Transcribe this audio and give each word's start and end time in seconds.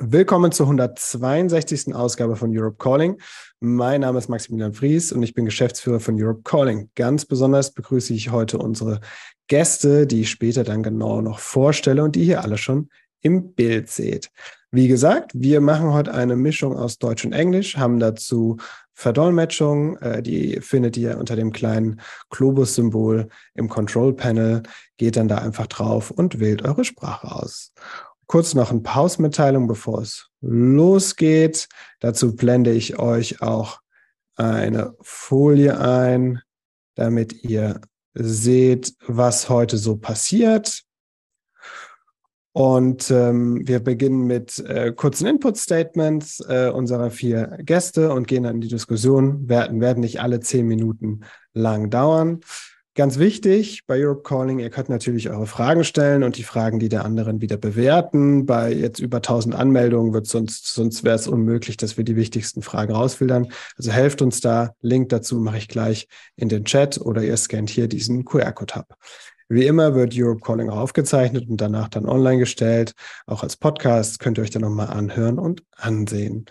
Willkommen 0.00 0.52
zur 0.52 0.66
162. 0.66 1.92
Ausgabe 1.92 2.36
von 2.36 2.56
Europe 2.56 2.76
Calling. 2.78 3.20
Mein 3.58 4.02
Name 4.02 4.18
ist 4.18 4.28
Maximilian 4.28 4.72
Fries 4.72 5.10
und 5.10 5.24
ich 5.24 5.34
bin 5.34 5.44
Geschäftsführer 5.44 5.98
von 5.98 6.14
Europe 6.22 6.42
Calling. 6.44 6.88
Ganz 6.94 7.24
besonders 7.24 7.72
begrüße 7.72 8.14
ich 8.14 8.30
heute 8.30 8.58
unsere 8.58 9.00
Gäste, 9.48 10.06
die 10.06 10.20
ich 10.20 10.30
später 10.30 10.62
dann 10.62 10.84
genau 10.84 11.20
noch 11.20 11.40
vorstelle 11.40 12.04
und 12.04 12.14
die 12.14 12.22
hier 12.22 12.44
alle 12.44 12.58
schon 12.58 12.90
im 13.22 13.54
Bild 13.54 13.90
seht. 13.90 14.30
Wie 14.70 14.86
gesagt, 14.86 15.32
wir 15.34 15.60
machen 15.60 15.92
heute 15.92 16.14
eine 16.14 16.36
Mischung 16.36 16.76
aus 16.76 16.98
Deutsch 16.98 17.24
und 17.24 17.32
Englisch, 17.32 17.76
haben 17.76 17.98
dazu 17.98 18.58
Verdolmetschung, 18.94 19.96
äh, 19.98 20.22
die 20.22 20.60
findet 20.60 20.96
ihr 20.96 21.18
unter 21.18 21.34
dem 21.34 21.52
kleinen 21.52 22.00
Globus-Symbol 22.30 23.28
im 23.54 23.68
Control 23.68 24.12
Panel. 24.12 24.62
Geht 24.96 25.16
dann 25.16 25.28
da 25.28 25.38
einfach 25.38 25.66
drauf 25.66 26.10
und 26.10 26.38
wählt 26.40 26.62
eure 26.64 26.84
Sprache 26.84 27.30
aus. 27.30 27.72
Kurz 28.28 28.54
noch 28.54 28.70
ein 28.70 28.82
Pausmitteilung, 28.82 29.66
bevor 29.66 30.02
es 30.02 30.28
losgeht. 30.42 31.66
Dazu 32.00 32.36
blende 32.36 32.72
ich 32.72 32.98
euch 32.98 33.40
auch 33.40 33.80
eine 34.36 34.94
Folie 35.00 35.80
ein, 35.80 36.42
damit 36.94 37.42
ihr 37.42 37.80
seht, 38.12 38.92
was 39.06 39.48
heute 39.48 39.78
so 39.78 39.96
passiert. 39.96 40.82
Und 42.52 43.10
ähm, 43.10 43.66
wir 43.66 43.80
beginnen 43.80 44.26
mit 44.26 44.58
äh, 44.58 44.92
kurzen 44.92 45.26
Input-Statements 45.26 46.40
äh, 46.48 46.70
unserer 46.74 47.10
vier 47.10 47.56
Gäste 47.62 48.12
und 48.12 48.28
gehen 48.28 48.42
dann 48.42 48.56
in 48.56 48.60
die 48.60 48.68
Diskussion. 48.68 49.48
Werden, 49.48 49.80
werden 49.80 50.00
nicht 50.00 50.20
alle 50.20 50.40
zehn 50.40 50.66
Minuten 50.66 51.20
lang 51.54 51.88
dauern. 51.88 52.40
Ganz 52.98 53.20
wichtig 53.20 53.86
bei 53.86 54.04
Europe 54.04 54.24
Calling, 54.24 54.58
ihr 54.58 54.70
könnt 54.70 54.88
natürlich 54.88 55.30
eure 55.30 55.46
Fragen 55.46 55.84
stellen 55.84 56.24
und 56.24 56.36
die 56.36 56.42
Fragen, 56.42 56.80
die 56.80 56.88
der 56.88 57.04
anderen 57.04 57.40
wieder 57.40 57.56
bewerten. 57.56 58.44
Bei 58.44 58.72
jetzt 58.72 58.98
über 58.98 59.18
1000 59.18 59.54
Anmeldungen 59.54 60.12
wird 60.12 60.26
sonst, 60.26 60.74
sonst 60.74 61.04
wäre 61.04 61.14
es 61.14 61.28
unmöglich, 61.28 61.76
dass 61.76 61.96
wir 61.96 62.02
die 62.02 62.16
wichtigsten 62.16 62.60
Fragen 62.60 62.92
rausfiltern. 62.92 63.52
Also 63.76 63.92
helft 63.92 64.20
uns 64.20 64.40
da. 64.40 64.74
Link 64.80 65.10
dazu 65.10 65.38
mache 65.38 65.58
ich 65.58 65.68
gleich 65.68 66.08
in 66.34 66.48
den 66.48 66.64
Chat 66.64 66.98
oder 67.00 67.22
ihr 67.22 67.36
scannt 67.36 67.70
hier 67.70 67.86
diesen 67.86 68.24
QR-Code 68.24 68.74
ab. 68.74 68.96
Wie 69.48 69.64
immer 69.64 69.94
wird 69.94 70.14
Europe 70.16 70.40
Calling 70.40 70.68
auch 70.68 70.78
aufgezeichnet 70.78 71.48
und 71.48 71.60
danach 71.60 71.86
dann 71.86 72.04
online 72.04 72.38
gestellt. 72.38 72.94
Auch 73.26 73.44
als 73.44 73.56
Podcast 73.56 74.18
könnt 74.18 74.38
ihr 74.38 74.42
euch 74.42 74.50
dann 74.50 74.62
nochmal 74.62 74.88
anhören 74.88 75.38
und 75.38 75.62
ansehen. 75.76 76.46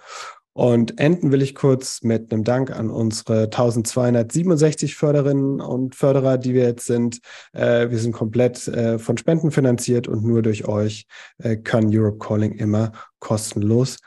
Und 0.58 1.00
enden 1.00 1.32
will 1.32 1.44
ich 1.44 1.54
kurz 1.54 2.02
mit 2.02 2.34
einem 2.34 2.44
Dank 2.44 2.72
an 2.72 2.90
unsere 2.90 3.44
1267 3.44 4.96
Förderinnen 4.96 5.62
und 5.62 5.94
Förderer, 5.94 6.40
die 6.40 6.56
wir 6.56 6.64
jetzt 6.64 6.88
sind. 6.88 7.20
Äh, 7.54 7.92
wir 7.92 8.00
sind 8.00 8.14
komplett 8.14 8.68
äh, 8.68 8.98
von 8.98 9.20
Spenden 9.20 9.52
finanziert 9.52 10.08
und 10.08 10.24
nur 10.24 10.42
durch 10.42 10.68
euch 10.68 11.06
äh, 11.38 11.58
kann 11.58 11.96
Europe 11.96 12.18
Calling 12.18 12.54
immer 12.54 12.92
kostenlos 13.20 13.98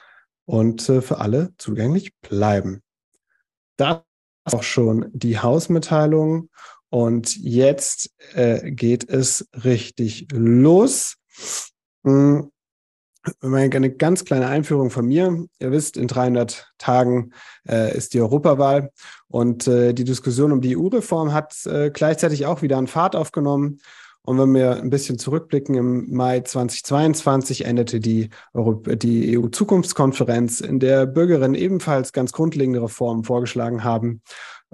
und 0.44 0.88
äh, 0.88 1.02
für 1.02 1.18
alle 1.18 1.50
zugänglich 1.56 2.16
bleiben. 2.20 2.82
Das 3.76 4.00
ist 4.44 4.54
auch 4.54 4.64
schon 4.64 5.06
die 5.12 5.38
Hausmitteilung. 5.38 6.50
Und 6.88 7.36
jetzt 7.36 8.10
äh, 8.34 8.72
geht 8.72 9.08
es 9.08 9.48
richtig 9.54 10.26
los. 10.32 11.14
Hm 12.02 12.49
eine 13.42 13.90
ganz 13.90 14.24
kleine 14.24 14.46
Einführung 14.46 14.90
von 14.90 15.06
mir. 15.06 15.46
Ihr 15.58 15.72
wisst, 15.72 15.96
in 15.96 16.08
300 16.08 16.72
Tagen 16.78 17.32
äh, 17.68 17.96
ist 17.96 18.14
die 18.14 18.20
Europawahl 18.20 18.90
und 19.28 19.66
äh, 19.66 19.92
die 19.92 20.04
Diskussion 20.04 20.52
um 20.52 20.60
die 20.60 20.76
EU-Reform 20.76 21.32
hat 21.32 21.54
äh, 21.66 21.90
gleichzeitig 21.90 22.46
auch 22.46 22.62
wieder 22.62 22.78
an 22.78 22.86
Fahrt 22.86 23.16
aufgenommen. 23.16 23.80
Und 24.22 24.38
wenn 24.38 24.54
wir 24.54 24.76
ein 24.76 24.90
bisschen 24.90 25.18
zurückblicken, 25.18 25.74
im 25.74 26.14
Mai 26.14 26.40
2022 26.40 27.64
endete 27.64 28.00
die, 28.00 28.28
die 28.54 29.38
EU-Zukunftskonferenz, 29.38 30.60
in 30.60 30.78
der 30.78 31.06
Bürgerinnen 31.06 31.54
ebenfalls 31.54 32.12
ganz 32.12 32.32
grundlegende 32.32 32.82
Reformen 32.82 33.24
vorgeschlagen 33.24 33.82
haben. 33.82 34.22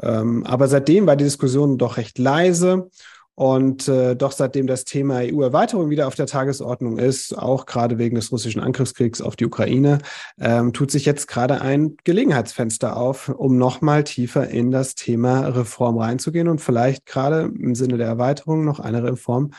Ähm, 0.03 0.45
aber 0.45 0.69
seitdem 0.69 1.07
war 1.07 1.17
die 1.17 1.25
Diskussion 1.25 1.79
doch 1.79 1.97
recht 1.97 2.19
leise 2.19 2.91
und 3.37 3.87
äh, 3.87 4.17
doch 4.17 4.33
seitdem 4.33 4.67
das 4.67 4.85
Thema 4.85 5.21
EU-Erweiterung 5.21 5.91
wieder 5.91 6.09
auf 6.09 6.15
der 6.15 6.27
Tagesordnung 6.27 6.99
ist, 6.99 7.37
auch 7.37 7.67
gerade 7.67 7.99
wegen 7.99 8.17
des 8.17 8.33
russischen 8.33 8.63
Angriffskriegs 8.63 9.21
auf 9.21 9.37
die 9.37 9.45
Ukraine, 9.45 9.99
ähm, 10.41 10.73
tut 10.73 10.91
sich 10.91 11.05
jetzt 11.05 11.29
gerade 11.29 11.61
ein 11.61 11.99
Gelegenheitsfenster 12.05 12.97
auf, 12.97 13.29
um 13.29 13.59
nochmal 13.59 14.05
tiefer 14.05 14.49
in 14.49 14.71
das 14.71 14.95
Thema 14.95 15.49
Reform 15.49 15.99
reinzugehen 15.99 16.49
und 16.49 16.63
vielleicht 16.63 17.05
gerade 17.05 17.43
im 17.43 17.75
Sinne 17.75 17.99
der 17.99 18.07
Erweiterung 18.07 18.65
noch 18.65 18.81
eine 18.81 19.05
Reform 19.05 19.51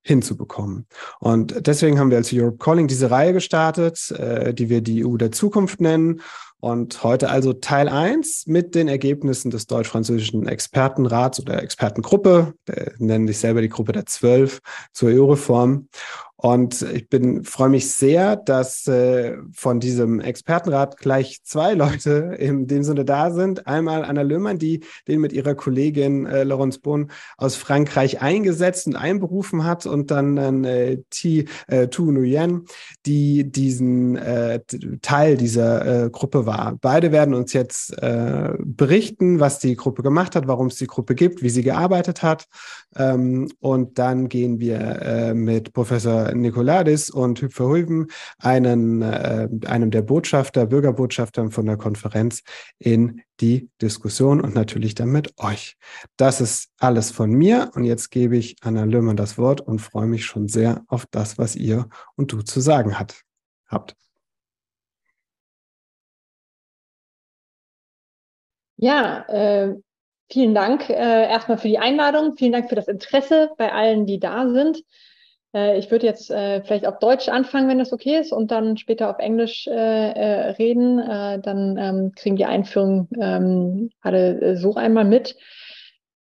hinzubekommen. 0.00 0.86
Und 1.20 1.66
deswegen 1.66 1.98
haben 1.98 2.10
wir 2.10 2.16
als 2.16 2.32
Europe 2.32 2.58
Calling 2.58 2.86
diese 2.86 3.10
Reihe 3.10 3.34
gestartet, 3.34 4.12
äh, 4.12 4.54
die 4.54 4.70
wir 4.70 4.80
die 4.80 5.04
EU 5.04 5.16
der 5.16 5.32
Zukunft 5.32 5.80
nennen 5.80 6.22
und 6.60 7.02
heute 7.02 7.28
also 7.28 7.52
Teil 7.52 7.88
1 7.88 8.46
mit 8.46 8.74
den 8.74 8.88
Ergebnissen 8.88 9.50
des 9.50 9.66
deutsch-französischen 9.66 10.46
Expertenrats 10.46 11.40
oder 11.40 11.62
Expertengruppe, 11.62 12.54
nennen 12.98 13.26
sich 13.28 13.38
selber 13.38 13.60
die 13.60 13.68
Gruppe 13.68 13.92
der 13.92 14.06
Zwölf 14.06 14.60
zur 14.92 15.10
EU-Reform. 15.10 15.88
Und 16.36 16.82
ich 16.82 17.08
bin 17.08 17.44
freue 17.44 17.70
mich 17.70 17.90
sehr, 17.90 18.36
dass 18.36 18.86
äh, 18.86 19.38
von 19.52 19.80
diesem 19.80 20.20
Expertenrat 20.20 20.98
gleich 20.98 21.40
zwei 21.44 21.72
Leute 21.72 22.36
in 22.38 22.66
dem 22.66 22.82
Sinne 22.82 23.06
da 23.06 23.30
sind. 23.30 23.66
Einmal 23.66 24.04
Anna 24.04 24.20
Löhmann, 24.20 24.58
die 24.58 24.80
den 25.08 25.20
mit 25.20 25.32
ihrer 25.32 25.54
Kollegin 25.54 26.26
äh, 26.26 26.44
Laurence 26.44 26.78
Bohn 26.78 27.10
aus 27.38 27.56
Frankreich 27.56 28.20
eingesetzt 28.20 28.86
und 28.86 28.96
einberufen 28.96 29.64
hat, 29.64 29.86
und 29.86 30.10
dann, 30.10 30.36
dann 30.36 30.64
äh, 30.64 30.98
Thi 31.10 31.46
äh, 31.68 31.88
Tu 31.88 32.12
Nguyen, 32.12 32.66
die 33.06 33.50
diesen 33.50 34.16
äh, 34.16 34.60
Teil 35.00 35.38
dieser 35.38 36.04
äh, 36.04 36.10
Gruppe 36.10 36.44
war. 36.44 36.76
Beide 36.80 37.12
werden 37.12 37.34
uns 37.34 37.54
jetzt 37.54 37.96
äh, 38.02 38.52
berichten, 38.58 39.40
was 39.40 39.58
die 39.58 39.74
Gruppe 39.74 40.02
gemacht 40.02 40.36
hat, 40.36 40.46
warum 40.48 40.66
es 40.66 40.76
die 40.76 40.86
Gruppe 40.86 41.14
gibt, 41.14 41.42
wie 41.42 41.50
sie 41.50 41.62
gearbeitet 41.62 42.22
hat. 42.22 42.46
Ähm, 42.94 43.48
und 43.60 43.98
dann 43.98 44.28
gehen 44.28 44.60
wir 44.60 44.78
äh, 45.02 45.34
mit 45.34 45.72
Professor 45.72 46.25
Nikoladis 46.34 47.10
und 47.10 47.40
Hüpferhulven, 47.40 48.08
einen, 48.38 49.02
äh, 49.02 49.48
einem 49.66 49.90
der 49.90 50.02
Botschafter, 50.02 50.66
Bürgerbotschafter 50.66 51.50
von 51.50 51.66
der 51.66 51.76
Konferenz 51.76 52.42
in 52.78 53.22
die 53.40 53.70
Diskussion 53.82 54.40
und 54.40 54.54
natürlich 54.54 54.94
dann 54.94 55.10
mit 55.10 55.38
euch. 55.38 55.76
Das 56.16 56.40
ist 56.40 56.70
alles 56.78 57.10
von 57.10 57.30
mir 57.30 57.70
und 57.74 57.84
jetzt 57.84 58.10
gebe 58.10 58.36
ich 58.36 58.56
Anna 58.62 58.84
Löhmann 58.84 59.16
das 59.16 59.38
Wort 59.38 59.60
und 59.60 59.80
freue 59.80 60.06
mich 60.06 60.24
schon 60.24 60.48
sehr 60.48 60.84
auf 60.88 61.06
das, 61.10 61.38
was 61.38 61.56
ihr 61.56 61.88
und 62.16 62.32
du 62.32 62.42
zu 62.42 62.60
sagen 62.60 62.98
hat, 62.98 63.22
habt. 63.66 63.94
Ja, 68.78 69.24
äh, 69.28 69.74
vielen 70.30 70.54
Dank 70.54 70.90
äh, 70.90 70.94
erstmal 71.28 71.58
für 71.58 71.68
die 71.68 71.78
Einladung, 71.78 72.36
vielen 72.36 72.52
Dank 72.52 72.68
für 72.68 72.74
das 72.74 72.88
Interesse 72.88 73.50
bei 73.56 73.72
allen, 73.72 74.06
die 74.06 74.20
da 74.20 74.48
sind. 74.50 74.82
Äh, 75.54 75.78
ich 75.78 75.90
würde 75.90 76.06
jetzt 76.06 76.30
äh, 76.30 76.62
vielleicht 76.62 76.86
auf 76.86 76.98
Deutsch 76.98 77.28
anfangen, 77.28 77.68
wenn 77.68 77.78
das 77.78 77.92
okay 77.92 78.18
ist, 78.18 78.32
und 78.32 78.50
dann 78.50 78.76
später 78.76 79.10
auf 79.10 79.18
Englisch 79.18 79.66
äh, 79.66 79.72
äh 79.72 80.50
reden. 80.50 80.98
Äh, 80.98 81.40
dann 81.40 81.76
ähm, 81.78 82.12
kriegen 82.14 82.36
die 82.36 82.44
Einführung 82.44 83.08
ähm, 83.20 83.90
alle 84.00 84.56
so 84.56 84.74
einmal 84.74 85.04
mit. 85.04 85.36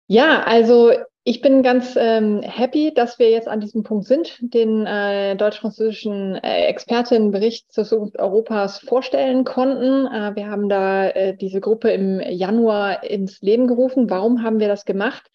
Ja, 0.07 0.43
also 0.43 0.93
ich 1.27 1.41
bin 1.41 1.63
ganz 1.63 1.97
ähm, 1.97 2.43
happy, 2.43 2.93
dass 2.93 3.19
wir 3.19 3.31
jetzt 3.31 3.49
an 3.49 3.61
diesem 3.61 3.83
Punkt 3.83 4.05
sind, 4.05 4.37
den 4.43 4.85
äh, 4.85 5.35
deutsch-französischen 5.37 6.35
äh, 6.35 6.67
Expertinnenbericht 6.67 7.73
zur 7.73 7.87
Zukunft 7.87 8.19
Europas 8.19 8.81
vorstellen 8.81 9.45
konnten. 9.45 10.07
Äh, 10.07 10.37
wir 10.37 10.51
haben 10.51 10.69
da 10.69 11.09
äh, 11.09 11.35
diese 11.35 11.63
Gruppe 11.63 11.91
im 11.93 12.21
Januar 12.21 13.05
ins 13.05 13.41
Leben 13.41 13.67
gerufen. 13.67 14.11
Warum 14.11 14.43
haben 14.43 14.61
wir 14.61 14.69
das 14.69 14.85
gemacht? 14.85 15.31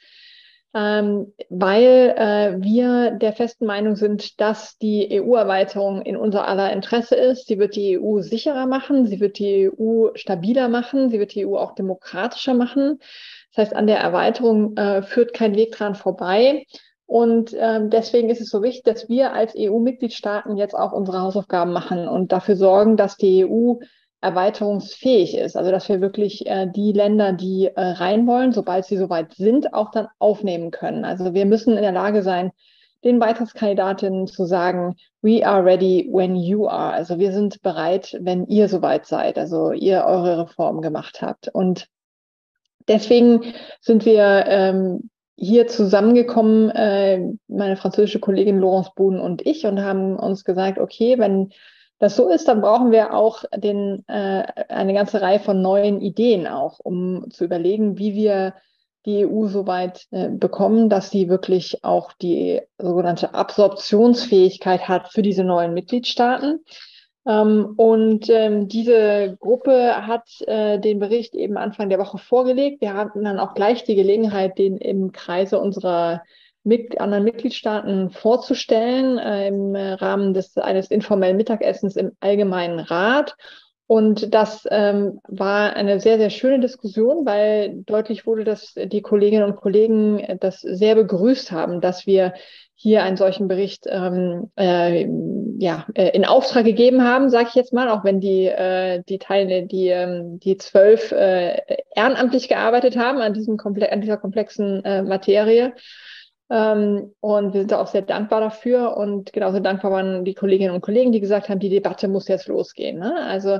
Ähm, 0.73 1.33
weil 1.49 2.13
äh, 2.15 2.61
wir 2.61 3.11
der 3.11 3.33
festen 3.33 3.65
Meinung 3.65 3.95
sind, 3.95 4.39
dass 4.39 4.77
die 4.77 5.19
EU-Erweiterung 5.19 6.01
in 6.03 6.15
unser 6.15 6.47
aller 6.47 6.71
Interesse 6.71 7.15
ist. 7.15 7.47
Sie 7.47 7.57
wird 7.57 7.75
die 7.75 7.99
EU 7.99 8.21
sicherer 8.21 8.67
machen, 8.67 9.07
sie 9.07 9.19
wird 9.19 9.39
die 9.39 9.71
EU 9.71 10.09
stabiler 10.13 10.69
machen, 10.69 11.09
sie 11.09 11.19
wird 11.19 11.33
die 11.33 11.45
EU 11.47 11.57
auch 11.57 11.73
demokratischer 11.73 12.53
machen. 12.53 12.99
Das 13.55 13.65
heißt, 13.65 13.75
an 13.75 13.87
der 13.87 13.97
Erweiterung 13.97 14.77
äh, 14.77 15.01
führt 15.01 15.33
kein 15.33 15.55
Weg 15.55 15.71
dran 15.71 15.95
vorbei. 15.95 16.65
Und 17.07 17.55
ähm, 17.57 17.89
deswegen 17.89 18.29
ist 18.29 18.39
es 18.39 18.51
so 18.51 18.61
wichtig, 18.61 18.83
dass 18.83 19.09
wir 19.09 19.33
als 19.33 19.55
EU-Mitgliedstaaten 19.57 20.57
jetzt 20.57 20.75
auch 20.75 20.91
unsere 20.91 21.21
Hausaufgaben 21.21 21.73
machen 21.73 22.07
und 22.07 22.31
dafür 22.31 22.55
sorgen, 22.55 22.97
dass 22.97 23.17
die 23.17 23.43
EU 23.43 23.77
erweiterungsfähig 24.21 25.37
ist. 25.37 25.55
Also 25.55 25.71
dass 25.71 25.87
wir 25.87 26.01
wirklich 26.01 26.45
äh, 26.47 26.67
die 26.67 26.91
Länder, 26.91 27.33
die 27.33 27.67
äh, 27.67 27.81
rein 27.81 28.27
wollen, 28.27 28.51
sobald 28.51 28.85
sie 28.85 28.97
soweit 28.97 29.33
sind, 29.33 29.73
auch 29.73 29.91
dann 29.91 30.07
aufnehmen 30.19 30.71
können. 30.71 31.05
Also 31.05 31.33
wir 31.33 31.45
müssen 31.45 31.75
in 31.75 31.83
der 31.83 31.91
Lage 31.91 32.21
sein, 32.21 32.51
den 33.03 33.19
Beitrittskandidatinnen 33.19 34.27
zu 34.27 34.45
sagen, 34.45 34.97
we 35.21 35.45
are 35.45 35.63
ready 35.63 36.09
when 36.11 36.35
you 36.35 36.67
are. 36.67 36.91
Also 36.91 37.17
wir 37.17 37.31
sind 37.31 37.61
bereit, 37.61 38.17
wenn 38.19 38.45
ihr 38.47 38.67
soweit 38.67 39.05
seid, 39.05 39.37
also 39.37 39.71
ihr 39.71 40.03
eure 40.05 40.39
Reform 40.39 40.81
gemacht 40.81 41.21
habt. 41.21 41.47
Und 41.47 41.87
deswegen 42.89 43.53
sind 43.79 44.05
wir 44.05 44.45
ähm, 44.47 45.09
hier 45.37 45.67
zusammengekommen, 45.67 46.69
äh, 46.71 47.21
meine 47.47 47.77
französische 47.77 48.19
Kollegin 48.19 48.59
Laurence 48.59 48.93
Bohn 48.93 49.21
und 49.21 49.45
ich, 49.47 49.65
und 49.65 49.81
haben 49.81 50.17
uns 50.17 50.43
gesagt, 50.43 50.77
okay, 50.77 51.17
wenn 51.17 51.53
das 51.99 52.15
so 52.15 52.29
ist, 52.29 52.47
dann 52.47 52.61
brauchen 52.61 52.91
wir 52.91 53.13
auch 53.13 53.43
den, 53.55 54.03
äh, 54.07 54.43
eine 54.69 54.93
ganze 54.93 55.21
Reihe 55.21 55.39
von 55.39 55.61
neuen 55.61 56.01
Ideen 56.01 56.47
auch, 56.47 56.79
um 56.81 57.29
zu 57.29 57.43
überlegen, 57.43 57.97
wie 57.97 58.15
wir 58.15 58.53
die 59.05 59.25
EU 59.25 59.47
so 59.47 59.67
weit 59.67 60.07
äh, 60.11 60.29
bekommen, 60.29 60.89
dass 60.89 61.09
sie 61.09 61.29
wirklich 61.29 61.83
auch 61.83 62.13
die 62.13 62.61
sogenannte 62.77 63.33
Absorptionsfähigkeit 63.33 64.87
hat 64.87 65.09
für 65.09 65.21
diese 65.21 65.43
neuen 65.43 65.73
Mitgliedstaaten. 65.73 66.63
Ähm, 67.25 67.73
und 67.77 68.29
ähm, 68.29 68.67
diese 68.67 69.37
Gruppe 69.39 70.07
hat 70.07 70.29
äh, 70.47 70.79
den 70.79 70.99
Bericht 70.99 71.35
eben 71.35 71.57
Anfang 71.57 71.89
der 71.89 71.99
Woche 71.99 72.17
vorgelegt. 72.17 72.81
Wir 72.81 72.93
hatten 72.93 73.23
dann 73.23 73.39
auch 73.39 73.53
gleich 73.53 73.83
die 73.83 73.95
Gelegenheit, 73.95 74.57
den 74.57 74.77
im 74.77 75.11
Kreise 75.11 75.59
unserer 75.59 76.23
mit 76.69 77.01
anderen 77.01 77.25
Mitgliedstaaten 77.25 78.11
vorzustellen 78.11 79.17
äh, 79.17 79.47
im 79.47 79.75
Rahmen 79.75 80.33
des 80.33 80.55
eines 80.57 80.89
informellen 80.91 81.35
Mittagessens 81.35 81.95
im 81.97 82.11
Allgemeinen 82.21 82.79
Rat. 82.79 83.35
Und 83.87 84.35
das 84.35 84.67
ähm, 84.69 85.19
war 85.27 85.75
eine 85.75 85.99
sehr, 85.99 86.19
sehr 86.19 86.29
schöne 86.29 86.59
Diskussion, 86.59 87.25
weil 87.25 87.81
deutlich 87.85 88.27
wurde, 88.27 88.43
dass 88.43 88.75
die 88.75 89.01
Kolleginnen 89.01 89.45
und 89.45 89.55
Kollegen 89.55 90.37
das 90.39 90.61
sehr 90.61 90.93
begrüßt 90.93 91.51
haben, 91.51 91.81
dass 91.81 92.05
wir 92.05 92.33
hier 92.81 93.03
einen 93.03 93.17
solchen 93.17 93.49
Bericht 93.49 93.87
ähm, 93.89 94.51
äh, 94.55 95.05
ja, 95.57 95.85
äh, 95.95 96.15
in 96.15 96.23
Auftrag 96.23 96.63
gegeben 96.63 97.03
haben, 97.03 97.29
sage 97.29 97.47
ich 97.49 97.55
jetzt 97.55 97.73
mal, 97.73 97.89
auch 97.89 98.05
wenn 98.05 98.21
die, 98.21 98.45
äh, 98.45 99.03
die 99.09 99.19
Teile, 99.19 99.67
die, 99.67 99.89
ähm, 99.89 100.39
die 100.39 100.55
zwölf 100.55 101.11
äh, 101.11 101.61
ehrenamtlich 101.93 102.47
gearbeitet 102.47 102.95
haben 102.95 103.19
an, 103.19 103.33
diesem 103.33 103.57
Komple 103.57 103.91
an 103.91 103.99
dieser 103.99 104.15
komplexen 104.15 104.85
äh, 104.85 105.01
Materie. 105.01 105.73
Ähm, 106.49 107.13
und 107.19 107.53
wir 107.53 107.61
sind 107.61 107.71
da 107.71 107.79
auch 107.79 107.87
sehr 107.87 108.01
dankbar 108.01 108.41
dafür. 108.41 108.97
Und 108.97 109.33
genauso 109.33 109.59
dankbar 109.59 109.91
waren 109.91 110.25
die 110.25 110.33
Kolleginnen 110.33 110.73
und 110.73 110.81
Kollegen, 110.81 111.11
die 111.11 111.19
gesagt 111.19 111.49
haben, 111.49 111.59
die 111.59 111.69
Debatte 111.69 112.07
muss 112.07 112.27
jetzt 112.27 112.47
losgehen. 112.47 112.99
Ne? 112.99 113.15
Also 113.25 113.59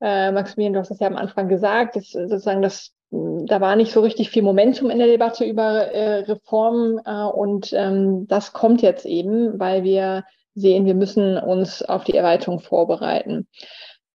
äh, 0.00 0.32
Maximilian, 0.32 0.74
du 0.74 0.80
hast 0.80 0.90
das 0.90 1.00
ja 1.00 1.06
am 1.06 1.16
Anfang 1.16 1.48
gesagt, 1.48 1.96
dass 1.96 2.10
sozusagen 2.10 2.62
das 2.62 2.92
da 3.10 3.60
war 3.60 3.76
nicht 3.76 3.92
so 3.92 4.00
richtig 4.00 4.30
viel 4.30 4.42
Momentum 4.42 4.90
in 4.90 4.98
der 4.98 5.06
Debatte 5.06 5.44
über 5.44 5.92
äh, 5.92 6.24
Reformen 6.24 7.00
äh, 7.04 7.24
und 7.24 7.72
ähm, 7.72 8.26
das 8.26 8.52
kommt 8.52 8.82
jetzt 8.82 9.06
eben, 9.06 9.58
weil 9.60 9.84
wir 9.84 10.24
sehen, 10.54 10.86
wir 10.86 10.94
müssen 10.94 11.38
uns 11.38 11.82
auf 11.82 12.04
die 12.04 12.16
Erweiterung 12.16 12.58
vorbereiten. 12.58 13.46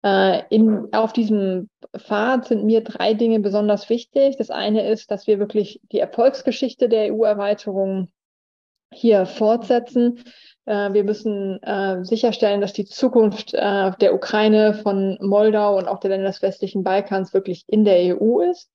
Äh, 0.08 0.44
in, 0.50 0.94
auf 0.94 1.12
diesem 1.12 1.70
Pfad 1.98 2.46
sind 2.46 2.64
mir 2.64 2.82
drei 2.82 3.14
Dinge 3.14 3.40
besonders 3.42 3.90
wichtig. 3.90 4.38
Das 4.38 4.50
eine 4.50 4.90
ist, 4.90 5.12
dass 5.12 5.28
wir 5.28 5.40
wirklich 5.40 5.82
die 5.92 6.00
Erfolgsgeschichte 6.00 6.88
der 6.88 7.14
EU-Erweiterung 7.14 8.10
hier 8.94 9.26
fortsetzen. 9.26 10.24
Äh, 10.66 10.94
wir 10.94 11.04
müssen 11.04 11.62
äh, 11.62 12.06
sicherstellen, 12.06 12.62
dass 12.62 12.72
die 12.72 12.86
Zukunft 12.86 13.54
äh, 13.54 13.92
der 14.00 14.14
Ukraine, 14.14 14.76
von 14.76 15.18
Moldau 15.20 15.78
und 15.78 15.90
auch 15.90 16.00
der 16.00 16.12
Länder 16.12 16.28
des 16.28 16.42
westlichen 16.42 16.84
Balkans 16.84 17.34
wirklich 17.34 17.66
in 17.68 17.84
der 17.84 18.18
EU 18.18 18.40
ist. 18.40 18.72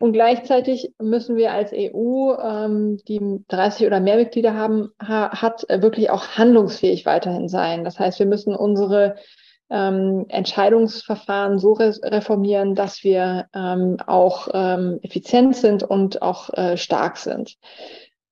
Und 0.00 0.12
gleichzeitig 0.12 0.92
müssen 1.00 1.36
wir 1.36 1.52
als 1.52 1.72
EU, 1.72 2.34
ähm, 2.34 2.98
die 3.06 3.44
30 3.46 3.86
oder 3.86 4.00
mehr 4.00 4.16
Mitglieder 4.16 4.54
haben, 4.54 4.90
ha 5.00 5.40
hat, 5.40 5.64
wirklich 5.68 6.10
auch 6.10 6.36
handlungsfähig 6.36 7.06
weiterhin 7.06 7.48
sein. 7.48 7.84
Das 7.84 8.00
heißt, 8.00 8.18
wir 8.18 8.26
müssen 8.26 8.56
unsere 8.56 9.14
ähm, 9.74 10.26
Entscheidungsverfahren 10.28 11.58
so 11.58 11.72
re 11.72 11.92
reformieren, 12.02 12.76
dass 12.76 13.02
wir 13.02 13.46
ähm, 13.52 13.96
auch 14.06 14.48
ähm, 14.54 15.00
effizient 15.02 15.56
sind 15.56 15.82
und 15.82 16.22
auch 16.22 16.50
äh, 16.54 16.76
stark 16.76 17.16
sind. 17.16 17.56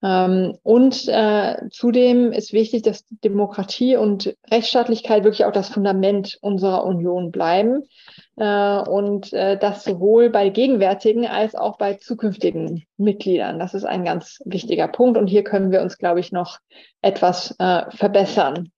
Ähm, 0.04 0.58
und 0.62 1.08
äh, 1.08 1.68
zudem 1.70 2.32
ist 2.32 2.52
wichtig, 2.52 2.82
dass 2.82 3.04
Demokratie 3.24 3.96
und 3.96 4.36
Rechtsstaatlichkeit 4.50 5.24
wirklich 5.24 5.44
auch 5.44 5.52
das 5.52 5.68
Fundament 5.68 6.38
unserer 6.42 6.84
Union 6.84 7.32
bleiben. 7.32 7.88
Äh, 8.36 8.78
und 8.78 9.32
äh, 9.32 9.58
das 9.58 9.84
sowohl 9.84 10.30
bei 10.30 10.48
gegenwärtigen 10.48 11.26
als 11.26 11.54
auch 11.54 11.76
bei 11.76 11.94
zukünftigen 11.94 12.84
Mitgliedern. 12.96 13.58
Das 13.58 13.74
ist 13.74 13.84
ein 13.84 14.04
ganz 14.04 14.40
wichtiger 14.44 14.88
Punkt. 14.88 15.18
Und 15.18 15.26
hier 15.26 15.44
können 15.44 15.70
wir 15.70 15.82
uns, 15.82 15.98
glaube 15.98 16.20
ich, 16.20 16.30
noch 16.30 16.58
etwas 17.00 17.54
äh, 17.58 17.82
verbessern. 17.90 18.72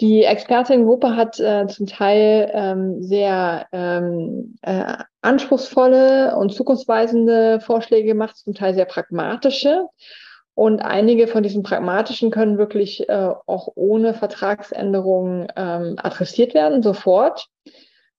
Die 0.00 0.24
Expertengruppe 0.24 1.14
hat 1.14 1.38
äh, 1.38 1.66
zum 1.68 1.86
Teil 1.86 2.50
ähm, 2.52 3.02
sehr 3.02 3.66
ähm, 3.70 4.56
äh, 4.62 4.96
anspruchsvolle 5.22 6.36
und 6.36 6.52
zukunftsweisende 6.52 7.60
Vorschläge 7.60 8.08
gemacht, 8.08 8.36
zum 8.36 8.54
Teil 8.54 8.74
sehr 8.74 8.86
pragmatische. 8.86 9.86
Und 10.54 10.80
einige 10.80 11.28
von 11.28 11.42
diesen 11.42 11.62
pragmatischen 11.62 12.30
können 12.30 12.58
wirklich 12.58 13.08
äh, 13.08 13.30
auch 13.46 13.68
ohne 13.76 14.14
Vertragsänderung 14.14 15.48
ähm, 15.56 15.96
adressiert 15.98 16.54
werden, 16.54 16.82
sofort. 16.82 17.46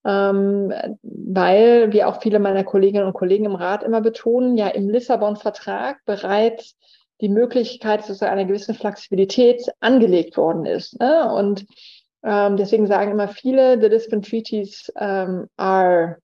Ähm, 0.05 0.71
weil, 1.01 1.91
wie 1.91 2.03
auch 2.03 2.21
viele 2.21 2.39
meiner 2.39 2.63
Kolleginnen 2.63 3.07
und 3.07 3.13
Kollegen 3.13 3.45
im 3.45 3.55
Rat 3.55 3.83
immer 3.83 4.01
betonen, 4.01 4.57
ja 4.57 4.67
im 4.67 4.89
Lissabon-Vertrag 4.89 5.97
bereits 6.05 6.77
die 7.21 7.29
Möglichkeit 7.29 8.01
sozusagen 8.01 8.33
einer 8.33 8.45
gewissen 8.45 8.75
Flexibilität 8.75 9.63
angelegt 9.79 10.37
worden 10.37 10.65
ist. 10.65 10.99
Ne? 10.99 11.31
Und 11.31 11.65
ähm, 12.23 12.57
deswegen 12.57 12.87
sagen 12.87 13.11
immer 13.11 13.27
viele, 13.27 13.79
the 13.79 13.87
Lisbon 13.87 14.21
Treaties 14.21 14.91
um, 14.95 15.47
are 15.57 16.17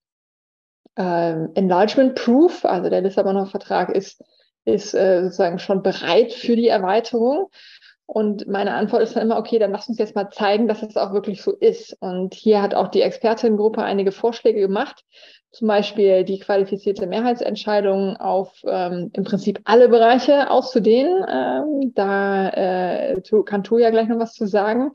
um, 0.98 1.50
enlargement 1.56 2.16
proof, 2.16 2.66
also 2.66 2.90
der 2.90 3.02
Lissabonner 3.02 3.46
Vertrag 3.46 3.96
ist 3.96 4.22
ist 4.66 4.94
äh, 4.94 5.24
sozusagen 5.24 5.60
schon 5.60 5.82
bereit 5.82 6.34
für 6.34 6.56
die 6.56 6.68
Erweiterung. 6.68 7.50
Und 8.06 8.48
meine 8.48 8.74
Antwort 8.74 9.02
ist 9.04 9.16
dann 9.16 9.24
immer, 9.24 9.38
okay, 9.38 9.58
dann 9.58 9.72
lass 9.72 9.88
uns 9.88 9.98
jetzt 9.98 10.16
mal 10.16 10.30
zeigen, 10.30 10.68
dass 10.68 10.84
es 10.84 10.98
auch 10.98 11.14
wirklich 11.14 11.42
so 11.42 11.52
ist. 11.52 11.96
Und 12.02 12.34
hier 12.34 12.62
hat 12.62 12.76
auch 12.76 12.90
die 12.90 13.02
Expertinnengruppe 13.02 13.82
einige 13.82 14.12
Vorschläge 14.12 14.60
gemacht, 14.60 15.06
zum 15.52 15.68
Beispiel 15.68 16.24
die 16.24 16.40
qualifizierte 16.40 17.08
Mehrheitsentscheidung 17.08 18.16
auf 18.18 18.62
ähm, 18.66 19.12
im 19.14 19.24
Prinzip 19.24 19.60
alle 19.66 19.90
Bereiche 19.90 20.50
auszudehnen. 20.50 21.26
Ähm, 21.30 21.94
da 21.94 22.50
äh, 22.50 23.22
kann 23.46 23.64
Tu 23.64 23.78
ja 23.78 23.90
gleich 23.90 24.08
noch 24.08 24.20
was 24.20 24.34
zu 24.34 24.48
sagen. 24.48 24.92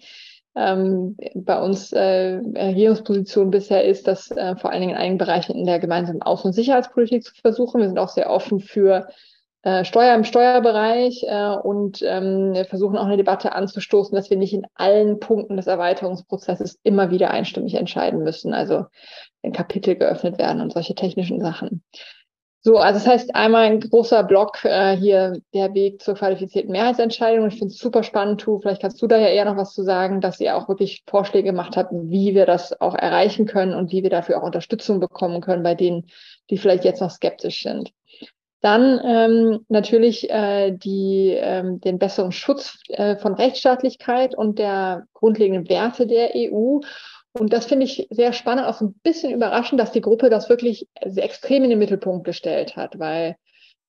Ähm, 0.54 1.16
bei 1.34 1.60
uns 1.60 1.92
äh, 1.92 2.40
Regierungsposition 2.54 3.50
bisher 3.50 3.84
ist, 3.84 4.08
das 4.08 4.30
äh, 4.30 4.56
vor 4.56 4.70
allen 4.70 4.80
Dingen 4.80 4.94
in 4.94 4.98
einigen 4.98 5.18
Bereichen 5.18 5.54
in 5.54 5.66
der 5.66 5.78
gemeinsamen 5.78 6.22
Außen- 6.22 6.46
und 6.46 6.52
Sicherheitspolitik 6.54 7.24
zu 7.24 7.34
versuchen. 7.34 7.82
Wir 7.82 7.88
sind 7.88 7.98
auch 7.98 8.08
sehr 8.08 8.30
offen 8.30 8.60
für 8.60 9.08
äh, 9.62 9.84
Steuer 9.84 10.14
im 10.14 10.24
Steuerbereich 10.24 11.24
äh, 11.26 11.56
und 11.56 12.02
ähm, 12.02 12.54
versuchen 12.68 12.96
auch 12.96 13.06
eine 13.06 13.16
Debatte 13.16 13.52
anzustoßen, 13.52 14.14
dass 14.14 14.30
wir 14.30 14.36
nicht 14.36 14.52
in 14.52 14.66
allen 14.74 15.18
Punkten 15.18 15.56
des 15.56 15.66
Erweiterungsprozesses 15.66 16.78
immer 16.82 17.10
wieder 17.10 17.30
einstimmig 17.30 17.74
entscheiden 17.74 18.22
müssen. 18.22 18.54
Also 18.54 18.86
wenn 19.42 19.52
Kapitel 19.52 19.96
geöffnet 19.96 20.38
werden 20.38 20.60
und 20.60 20.72
solche 20.72 20.94
technischen 20.94 21.40
Sachen. 21.40 21.82
So, 22.66 22.78
also 22.78 22.98
das 22.98 23.06
heißt 23.06 23.34
einmal 23.36 23.62
ein 23.62 23.78
großer 23.78 24.24
Block 24.24 24.64
äh, 24.64 24.96
hier 24.96 25.40
der 25.54 25.72
Weg 25.72 26.02
zur 26.02 26.16
qualifizierten 26.16 26.72
Mehrheitsentscheidung. 26.72 27.46
Ich 27.46 27.58
finde 27.58 27.72
es 27.72 27.78
super 27.78 28.02
spannend, 28.02 28.40
Tu. 28.40 28.58
Vielleicht 28.58 28.82
kannst 28.82 29.00
du 29.00 29.06
da 29.06 29.16
ja 29.18 29.28
eher 29.28 29.44
noch 29.44 29.56
was 29.56 29.72
zu 29.72 29.84
sagen, 29.84 30.20
dass 30.20 30.40
ihr 30.40 30.56
auch 30.56 30.68
wirklich 30.68 31.04
Vorschläge 31.06 31.50
gemacht 31.50 31.76
habt, 31.76 31.92
wie 31.92 32.34
wir 32.34 32.44
das 32.44 32.80
auch 32.80 32.96
erreichen 32.96 33.46
können 33.46 33.72
und 33.72 33.92
wie 33.92 34.02
wir 34.02 34.10
dafür 34.10 34.38
auch 34.38 34.42
Unterstützung 34.42 34.98
bekommen 34.98 35.40
können 35.42 35.62
bei 35.62 35.76
denen, 35.76 36.08
die 36.50 36.58
vielleicht 36.58 36.84
jetzt 36.84 37.00
noch 37.00 37.12
skeptisch 37.12 37.62
sind. 37.62 37.92
Dann 38.60 39.00
ähm, 39.04 39.64
natürlich 39.68 40.30
äh, 40.30 40.72
die, 40.72 41.36
ähm, 41.38 41.80
den 41.80 41.98
besseren 41.98 42.32
Schutz 42.32 42.78
äh, 42.88 43.16
von 43.16 43.34
Rechtsstaatlichkeit 43.34 44.34
und 44.34 44.58
der 44.58 45.06
grundlegenden 45.12 45.68
Werte 45.68 46.06
der 46.06 46.30
EU. 46.34 46.80
Und 47.32 47.52
das 47.52 47.66
finde 47.66 47.84
ich 47.84 48.08
sehr 48.10 48.32
spannend, 48.32 48.66
auch 48.66 48.74
so 48.74 48.86
ein 48.86 48.94
bisschen 49.02 49.32
überraschend, 49.32 49.78
dass 49.78 49.92
die 49.92 50.00
Gruppe 50.00 50.30
das 50.30 50.48
wirklich 50.48 50.88
extrem 50.94 51.64
in 51.64 51.70
den 51.70 51.78
Mittelpunkt 51.78 52.24
gestellt 52.24 52.76
hat, 52.76 52.98
weil 52.98 53.36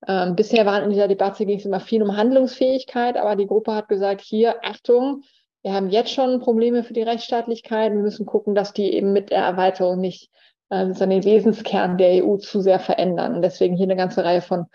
ähm, 0.06 0.36
bisher 0.36 0.66
waren 0.66 0.84
in 0.84 0.90
dieser 0.92 1.08
Debatte 1.08 1.46
ging 1.46 1.58
es 1.58 1.66
immer 1.66 1.80
viel 1.80 2.04
um 2.04 2.16
Handlungsfähigkeit, 2.16 3.18
aber 3.18 3.36
die 3.36 3.48
Gruppe 3.48 3.74
hat 3.74 3.88
gesagt, 3.88 4.22
hier, 4.22 4.64
Achtung, 4.64 5.24
wir 5.64 5.74
haben 5.74 5.90
jetzt 5.90 6.12
schon 6.12 6.40
Probleme 6.40 6.84
für 6.84 6.94
die 6.94 7.02
Rechtsstaatlichkeit, 7.02 7.94
wir 7.94 8.02
müssen 8.02 8.26
gucken, 8.26 8.54
dass 8.54 8.74
die 8.74 8.94
eben 8.94 9.12
mit 9.12 9.32
der 9.32 9.40
Erweiterung 9.44 10.00
nicht 10.00 10.30
äh, 10.70 10.94
den 10.94 11.24
Wesenskern 11.24 11.98
der 11.98 12.26
EU 12.26 12.38
zu 12.38 12.62
sehr 12.62 12.80
verändern. 12.80 13.36
Und 13.36 13.42
deswegen 13.42 13.76
hier 13.76 13.86
eine 13.86 13.96
ganze 13.96 14.24
Reihe 14.24 14.42
von 14.42 14.66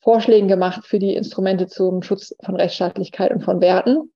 Vorschlägen 0.00 0.48
gemacht 0.48 0.86
für 0.86 0.98
die 0.98 1.14
Instrumente 1.14 1.68
zum 1.68 2.02
Schutz 2.02 2.34
von 2.44 2.56
Rechtsstaatlichkeit 2.56 3.32
und 3.32 3.42
von 3.42 3.60
Werten. 3.60 4.10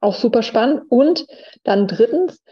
Auch 0.00 0.14
super 0.14 0.42
spannend. 0.42 0.82
Und 0.88 1.26
dann 1.64 1.86
drittens, 1.86 2.42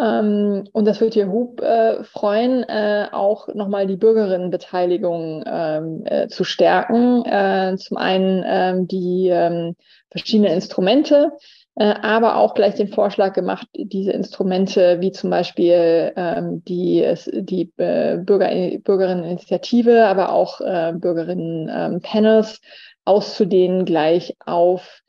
ähm, 0.00 0.64
und 0.72 0.84
das 0.86 1.00
wird 1.00 1.14
hier 1.14 1.30
Hub 1.30 1.60
äh, 1.60 2.02
freuen, 2.04 2.64
äh, 2.64 3.08
auch 3.12 3.48
nochmal 3.54 3.86
die 3.86 3.96
Bürgerinnenbeteiligung 3.96 5.44
ähm, 5.46 6.02
äh, 6.06 6.28
zu 6.28 6.44
stärken. 6.44 7.24
Äh, 7.24 7.76
zum 7.78 7.96
einen 7.96 8.44
ähm, 8.46 8.88
die 8.88 9.28
ähm, 9.28 9.76
verschiedenen 10.10 10.52
Instrumente, 10.52 11.32
aber 11.74 12.36
auch 12.36 12.54
gleich 12.54 12.74
den 12.74 12.88
Vorschlag 12.88 13.32
gemacht, 13.32 13.66
diese 13.74 14.12
Instrumente 14.12 15.00
wie 15.00 15.10
zum 15.10 15.30
Beispiel 15.30 16.12
ähm, 16.16 16.62
die, 16.64 17.14
die 17.32 17.72
äh, 17.78 18.18
Bürger, 18.18 18.50
Bürgerinneninitiative, 18.78 20.06
aber 20.06 20.32
auch 20.32 20.60
äh, 20.60 20.92
Bürgerinnen-Panels 20.94 22.60
auszudehnen 23.04 23.84
gleich 23.84 24.36
auf 24.44 25.02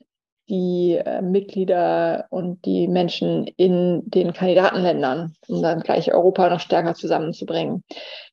die 0.50 1.00
äh, 1.03 1.22
Mitglieder 1.22 2.27
und 2.29 2.65
die 2.65 2.88
Menschen 2.88 3.48
in 3.48 4.01
den 4.05 4.34
Kandidatenländern, 4.34 5.36
um 5.48 5.62
dann 5.62 5.79
gleich 5.79 6.13
Europa 6.13 6.50
noch 6.50 6.60
stärker 6.60 6.96
zusammenzubringen. 6.96 7.84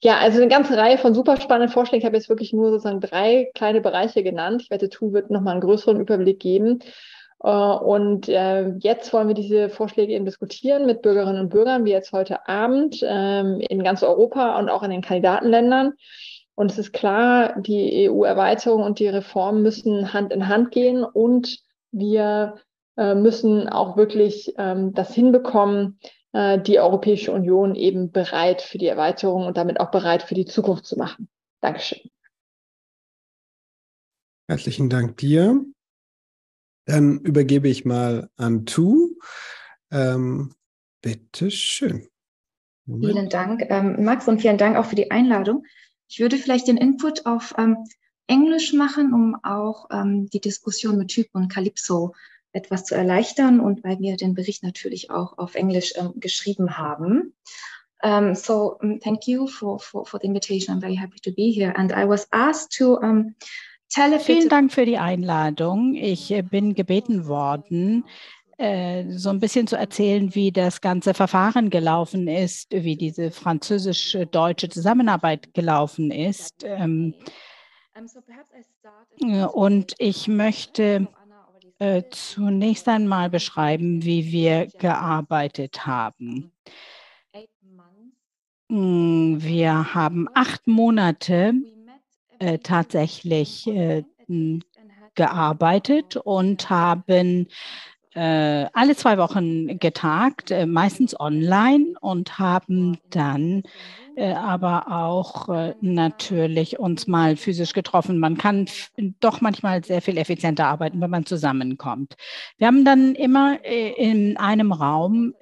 Ja, 0.03 0.19
also 0.19 0.39
eine 0.39 0.49
ganze 0.49 0.77
Reihe 0.77 0.99
von 0.99 1.15
super 1.15 1.41
spannenden 1.41 1.73
Vorschlägen. 1.73 2.01
Ich 2.01 2.07
habe 2.07 2.17
jetzt 2.17 2.29
wirklich 2.29 2.53
nur 2.53 2.71
sozusagen 2.71 3.01
drei 3.01 3.51
kleine 3.55 3.81
Bereiche 3.81 4.25
genannt. 4.25 4.63
Ich 4.63 4.71
wette, 4.71 4.89
Tu 4.89 5.13
wird 5.13 5.31
nochmal 5.31 5.53
einen 5.53 5.61
größeren 5.63 6.01
Überblick 6.01 6.41
geben. 6.41 6.81
Äh, 7.43 7.49
und 7.49 8.29
äh, 8.29 8.69
jetzt 8.79 9.13
wollen 9.13 9.29
wir 9.29 9.35
diese 9.35 9.69
Vorschläge 9.69 10.13
eben 10.13 10.25
diskutieren 10.25 10.87
mit 10.87 11.03
Bürgerinnen 11.03 11.41
und 11.41 11.49
Bürgern, 11.49 11.85
wie 11.85 11.91
jetzt 11.91 12.13
heute 12.13 12.49
Abend 12.49 13.01
ähm, 13.03 13.61
in 13.61 13.83
ganz 13.83 14.03
Europa 14.03 14.59
und 14.59 14.69
auch 14.69 14.83
in 14.83 14.91
den 14.91 15.03
Kandidatenländern. 15.03 15.95
Und 16.55 16.71
es 16.71 16.79
ist 16.79 16.93
klar, 16.93 17.59
die 17.61 18.11
EU-Erweiterung 18.11 18.83
und 18.83 18.99
die 18.99 19.09
Reformen 19.09 19.63
müssen 19.63 20.13
Hand 20.13 20.33
in 20.33 20.49
Hand 20.49 20.73
gehen 20.73 21.05
und 21.05 21.61
wir 21.91 22.57
äh, 22.99 23.15
müssen 23.15 23.69
auch 23.69 23.97
wirklich 23.97 24.55
ähm, 24.59 24.93
das 24.93 25.15
hinbekommen, 25.15 25.99
die 26.33 26.79
Europäische 26.79 27.33
Union 27.33 27.75
eben 27.75 28.13
bereit 28.13 28.63
für 28.63 28.79
die 28.79 28.87
Erweiterung 28.87 29.47
und 29.47 29.57
damit 29.57 29.81
auch 29.81 29.91
bereit 29.91 30.23
für 30.23 30.37
die 30.37 30.45
Zukunft 30.45 30.87
zu 30.87 30.97
machen. 30.97 31.29
Dankeschön. 31.61 32.09
Herzlichen 34.47 34.89
Dank 34.89 35.17
dir. 35.17 35.61
Dann 36.87 37.21
übergebe 37.21 37.69
ich 37.69 37.85
mal 37.85 38.31
an 38.37 38.67
Tu. 38.67 39.17
Ähm, 39.91 40.55
Bitte 41.03 41.51
schön. 41.51 42.09
Vielen 42.85 43.29
Dank, 43.29 43.63
ähm, 43.69 44.05
Max, 44.05 44.27
und 44.29 44.41
vielen 44.41 44.59
Dank 44.59 44.77
auch 44.77 44.87
für 44.87 44.97
die 44.97 45.11
Einladung. 45.11 45.65
Ich 46.09 46.19
würde 46.19 46.37
vielleicht 46.37 46.69
den 46.69 46.77
Input 46.77 47.25
auf 47.25 47.55
ähm, 47.57 47.77
Englisch 48.27 48.73
machen, 48.73 49.15
um 49.15 49.37
auch 49.43 49.87
ähm, 49.91 50.29
die 50.31 50.41
Diskussion 50.41 50.99
mit 50.99 51.09
Typ 51.09 51.29
und 51.33 51.49
Calypso 51.49 52.15
etwas 52.53 52.85
zu 52.85 52.97
erleichtern 52.97 53.61
und 53.61 53.85
weil 53.85 54.01
wir 54.01 54.17
den 54.17 54.35
Bericht 54.35 54.63
natürlich 54.63 55.11
auch 55.11 55.39
auf 55.39 55.55
Englisch 55.55 55.93
ähm, 55.97 56.15
geschrieben 56.17 56.77
haben. 56.77 57.35
Um, 58.03 58.35
so 58.35 58.79
um, 58.81 58.99
thank 58.99 59.27
you 59.27 59.47
for, 59.47 59.79
for, 59.79 60.07
for 60.07 60.19
the 60.19 60.27
invitation. 60.27 60.75
I'm 60.75 60.81
very 60.81 60.97
happy 60.97 61.21
to 61.21 61.33
be 61.33 61.53
here. 61.53 61.75
And 61.77 61.93
I 61.93 62.09
was 62.09 62.27
asked 62.33 62.73
to 62.79 62.97
um, 62.97 63.35
Vielen 63.93 64.49
Dank 64.49 64.73
für 64.73 64.85
die 64.85 64.99
Einladung. 64.99 65.95
Ich 65.95 66.31
äh, 66.31 66.43
bin 66.43 66.75
gebeten 66.75 67.27
worden, 67.27 68.05
äh, 68.57 69.05
so 69.11 69.31
ein 69.31 69.41
bisschen 69.41 69.67
zu 69.67 69.77
erzählen, 69.77 70.35
wie 70.35 70.53
das 70.53 70.81
ganze 70.81 71.13
Verfahren 71.13 71.71
gelaufen 71.71 72.29
ist, 72.29 72.71
wie 72.73 72.97
diese 72.97 73.33
französisch-deutsche 73.33 74.69
Zusammenarbeit 74.69 75.55
gelaufen 75.55 76.13
ist. 76.13 76.63
Ähm, 76.65 77.15
und 79.53 79.95
ich 79.99 80.29
möchte 80.29 81.09
äh, 81.81 82.03
zunächst 82.11 82.87
einmal 82.89 83.29
beschreiben, 83.29 84.05
wie 84.05 84.31
wir 84.31 84.67
gearbeitet 84.79 85.87
haben. 85.87 86.53
Hm, 88.69 89.39
wir 89.41 89.95
haben 89.95 90.29
acht 90.35 90.69
Monate 90.69 91.55
äh, 92.41 92.59
tatsächlich 92.59 93.67
äh, 93.69 94.03
gearbeitet 95.15 96.17
und 96.17 96.71
haben 96.71 97.47
äh, 98.15 98.67
alle 98.73 98.97
zwei 98.97 99.19
Wochen 99.19 99.79
getagt, 99.79 100.51
äh, 100.51 100.67
meistens 100.67 101.19
online 101.19 101.95
und 102.01 102.41
haben 102.41 102.99
dann 103.11 103.63
äh, 104.17 104.33
aber 104.33 104.91
auch 104.91 105.49
äh, 105.49 105.75
natürlich 105.81 106.81
uns 106.81 107.07
mal 107.07 107.37
physisch 107.37 107.73
getroffen. 107.73 108.19
Man 108.19 108.37
kann 108.37 108.67
doch 109.21 109.41
manchmal 109.41 109.85
sehr 109.85 110.03
viel 110.03 110.19
effizienter 110.19 110.67
arbeiten, 110.67 111.01
wenn 111.01 111.11
man 111.11 111.25
zusammenkommt. 111.25 112.17
Wir 112.59 112.67
haben 112.67 112.85
dann 112.85 113.15
immer 113.15 113.65
in 113.65 114.37
einem 114.37 114.73
Raum 114.73 115.35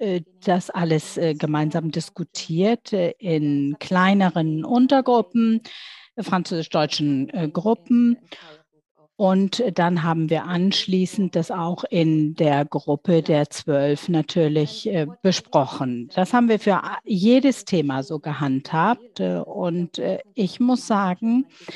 das 0.45 0.69
alles 0.69 1.19
gemeinsam 1.37 1.91
diskutiert 1.91 2.93
in 2.93 3.77
kleineren 3.79 4.63
Untergruppen, 4.63 5.61
französisch-deutschen 6.21 7.51
Gruppen 7.53 8.17
und 9.19 9.61
dann 9.73 10.03
haben 10.03 10.29
wir 10.29 10.45
anschließend 10.45 11.35
das 11.35 11.51
auch 11.51 11.83
in 11.83 12.35
der 12.35 12.63
Gruppe 12.63 13.21
der 13.21 13.49
zwölf 13.49 14.07
natürlich 14.07 14.87
äh, 14.87 15.07
besprochen. 15.21 16.09
Das 16.15 16.31
haben 16.31 16.47
wir 16.47 16.57
für 16.57 16.81
jedes 17.03 17.65
Thema 17.65 18.01
so 18.01 18.19
gehandhabt. 18.19 19.19
Äh, 19.19 19.39
und 19.39 19.99
äh, 19.99 20.19
ich 20.35 20.61
muss 20.61 20.87
sagen, 20.87 21.47
äh, 21.67 21.73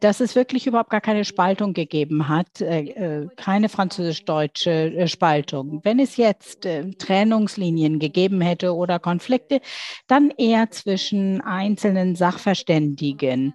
dass 0.00 0.20
es 0.20 0.34
wirklich 0.34 0.66
überhaupt 0.66 0.90
gar 0.90 1.00
keine 1.00 1.24
Spaltung 1.24 1.72
gegeben 1.72 2.28
hat, 2.28 2.60
äh, 2.60 2.80
äh, 2.80 3.28
keine 3.36 3.68
französisch-deutsche 3.68 5.06
Spaltung. 5.08 5.80
Wenn 5.84 5.98
es 5.98 6.16
jetzt 6.16 6.66
Trennungslinien 6.98 7.98
gegeben 7.98 8.40
hätte 8.40 8.74
oder 8.74 8.98
Konflikte, 8.98 9.60
dann 10.06 10.30
eher 10.36 10.70
zwischen 10.70 11.40
einzelnen 11.40 12.16
Sachverständigen 12.16 13.54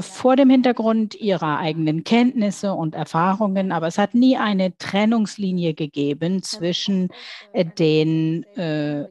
vor 0.00 0.36
dem 0.36 0.50
Hintergrund 0.50 1.14
ihrer 1.14 1.58
eigenen 1.58 2.04
Kenntnisse 2.04 2.72
und 2.72 2.94
Erfahrungen, 2.94 3.72
aber 3.72 3.88
es 3.88 3.98
hat 3.98 4.14
nie 4.14 4.36
eine 4.36 4.76
Trennungslinie 4.76 5.74
gegeben 5.74 6.42
zwischen 6.42 7.08
den 7.78 8.44
äh, 8.56 9.06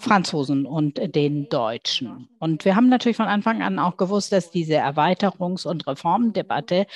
Franzosen 0.00 0.66
und 0.66 0.98
den 1.14 1.48
Deutschen. 1.48 2.28
Und 2.38 2.64
wir 2.64 2.74
haben 2.74 2.88
natürlich 2.88 3.18
von 3.18 3.26
Anfang 3.26 3.62
an 3.62 3.78
auch 3.78 3.96
gewusst, 3.96 4.32
dass 4.32 4.50
diese 4.50 4.76
Erweiterungs- 4.76 5.66
und 5.66 5.86
Reformdebatte 5.86 6.86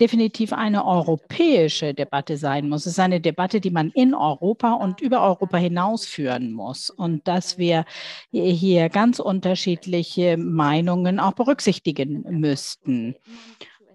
definitiv 0.00 0.52
eine 0.52 0.86
europäische 0.86 1.92
Debatte 1.92 2.36
sein 2.36 2.68
muss. 2.68 2.86
Es 2.86 2.92
ist 2.92 3.00
eine 3.00 3.20
Debatte, 3.20 3.60
die 3.60 3.70
man 3.70 3.90
in 3.90 4.14
Europa 4.14 4.74
und 4.74 5.00
über 5.00 5.22
Europa 5.22 5.56
hinaus 5.58 6.06
führen 6.06 6.52
muss. 6.52 6.88
Und 6.88 7.26
dass 7.26 7.58
wir 7.58 7.84
hier 8.30 8.88
ganz 8.88 9.18
unterschiedliche 9.18 10.36
Meinungen 10.36 11.18
auch 11.18 11.32
berücksichtigen 11.32 12.22
müssten. 12.30 13.16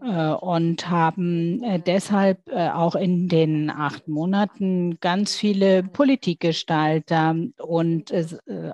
Äh, 0.01 0.31
und 0.33 0.89
haben 0.89 1.63
äh, 1.63 1.79
deshalb 1.79 2.47
äh, 2.49 2.69
auch 2.69 2.95
in 2.95 3.27
den 3.29 3.69
acht 3.69 4.07
Monaten 4.07 4.99
ganz 4.99 5.35
viele 5.35 5.83
Politikgestalter 5.83 7.35
und 7.57 8.13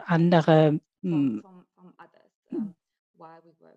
andere 0.06 0.80
hm, 1.01 1.44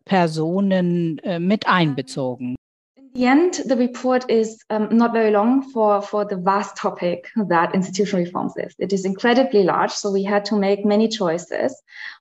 Personen 0.04 1.20
mit 1.40 1.66
einbezogen. 1.66 2.56
In 2.96 3.10
the 3.14 3.24
end, 3.24 3.54
the 3.66 3.76
report 3.76 4.28
is 4.30 4.58
um, 4.68 4.88
not 4.90 5.12
very 5.12 5.30
long 5.30 5.62
for, 5.72 6.02
for 6.02 6.26
the 6.28 6.36
vast 6.36 6.76
topic 6.76 7.30
that 7.48 7.74
institutional 7.74 8.24
reforms 8.24 8.56
is. 8.56 8.74
It 8.78 8.92
is 8.92 9.06
incredibly 9.06 9.64
large, 9.64 9.90
so 9.90 10.12
we 10.12 10.22
had 10.22 10.44
to 10.46 10.56
make 10.56 10.84
many 10.84 11.08
choices 11.08 11.74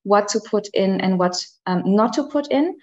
what 0.03 0.29
to 0.29 0.39
put 0.39 0.69
in 0.73 1.01
and 1.01 1.19
what 1.19 1.35
um, 1.67 1.83
not 1.85 2.13
to 2.13 2.23
put 2.23 2.47
in. 2.49 2.77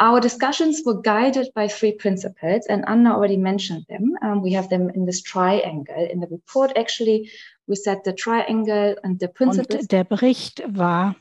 Our 0.00 0.20
discussions 0.20 0.82
were 0.86 1.00
guided 1.00 1.52
by 1.54 1.68
three 1.68 1.92
principles, 1.92 2.66
and 2.66 2.82
Anna 2.88 3.14
already 3.14 3.36
mentioned 3.36 3.84
them. 3.88 4.16
Um, 4.22 4.42
we 4.42 4.52
have 4.52 4.68
them 4.70 4.88
in 4.90 5.04
this 5.04 5.20
triangle. 5.20 6.08
In 6.10 6.20
the 6.20 6.28
report, 6.28 6.72
actually, 6.76 7.30
we 7.66 7.76
set 7.76 8.04
the 8.04 8.12
triangle 8.12 8.96
and 9.04 9.20
the 9.20 9.28
principles. 9.28 9.82
Und 9.82 9.92
der 9.92 10.04
Bericht 10.04 10.62
war 10.66 11.14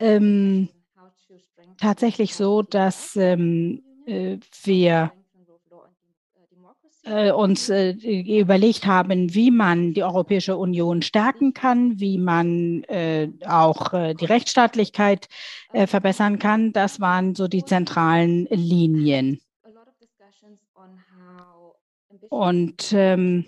ähm, 0.00 0.68
tatsächlich 1.78 2.34
so, 2.34 2.62
dass 2.62 3.16
ähm, 3.16 3.82
äh, 4.06 4.38
wir 4.64 5.12
äh, 7.04 7.30
uns 7.30 7.68
äh, 7.68 7.92
überlegt 7.92 8.86
haben, 8.86 9.34
wie 9.34 9.50
man 9.50 9.94
die 9.94 10.02
Europäische 10.02 10.56
Union 10.56 11.02
stärken 11.02 11.54
kann, 11.54 11.98
wie 11.98 12.18
man 12.18 12.84
äh, 12.84 13.28
auch 13.46 13.92
äh, 13.92 14.14
die 14.14 14.26
Rechtsstaatlichkeit 14.26 15.28
äh, 15.72 15.86
verbessern 15.86 16.38
kann. 16.38 16.72
Das 16.72 17.00
waren 17.00 17.34
so 17.34 17.48
die 17.48 17.64
zentralen 17.64 18.46
Linien. 18.50 19.40
Und 22.28 22.92
ähm, 22.92 23.46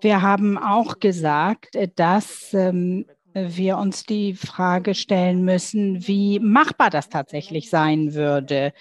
wir 0.00 0.20
haben 0.20 0.58
auch 0.58 0.98
gesagt, 0.98 1.78
dass 1.96 2.52
ähm, 2.54 3.06
wir 3.34 3.78
uns 3.78 4.04
die 4.04 4.34
Frage 4.34 4.94
stellen 4.94 5.44
müssen, 5.44 6.06
wie 6.06 6.40
machbar 6.40 6.90
das 6.90 7.08
tatsächlich 7.08 7.70
sein 7.70 8.14
würde. 8.14 8.72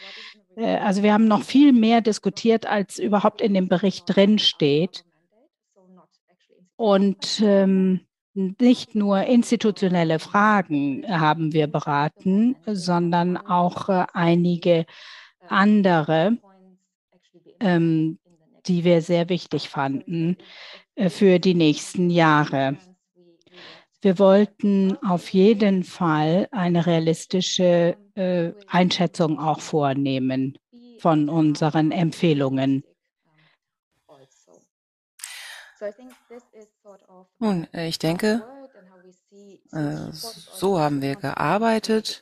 Äh, 0.62 0.78
also 0.78 1.04
wir 1.04 1.14
haben 1.14 1.28
noch 1.28 1.44
viel 1.44 1.74
mehr 1.74 2.02
diskutiert, 2.02 2.66
als 2.66 3.00
überhaupt 3.00 3.42
in 3.42 3.54
dem 3.54 3.68
Bericht 3.68 4.04
drin 4.06 4.40
steht. 4.40 5.04
Und 6.76 7.42
ähm, 7.44 8.02
nicht 8.34 8.96
nur 8.96 9.24
institutionelle 9.24 10.20
Fragen 10.20 11.06
haben 11.08 11.54
wir 11.54 11.68
beraten, 11.68 12.56
sondern 12.66 13.38
auch 13.38 13.90
äh, 13.90 14.06
einige 14.14 14.86
andere, 15.48 16.38
ähm, 17.60 18.18
die 18.66 18.84
wir 18.84 19.02
sehr 19.02 19.30
wichtig 19.30 19.70
fanden 19.70 20.38
äh, 20.96 21.10
für 21.10 21.40
die 21.40 21.56
nächsten 21.56 22.10
Jahre. 22.10 22.78
Wir 24.02 24.18
wollten 24.18 24.98
auf 25.04 25.30
jeden 25.30 25.84
Fall 25.84 26.48
eine 26.52 26.86
realistische 26.86 27.98
äh, 28.16 28.52
Einschätzung 28.68 29.40
auch 29.40 29.62
vornehmen. 29.62 30.58
von 31.02 31.30
unseren 31.30 31.92
Empfehlungen. 31.92 32.84
Nun, 37.40 37.68
ich 37.74 37.98
denke, 37.98 38.44
äh, 39.72 40.12
so 40.12 40.80
haben 40.80 41.02
wir 41.02 41.16
gearbeitet 41.16 42.22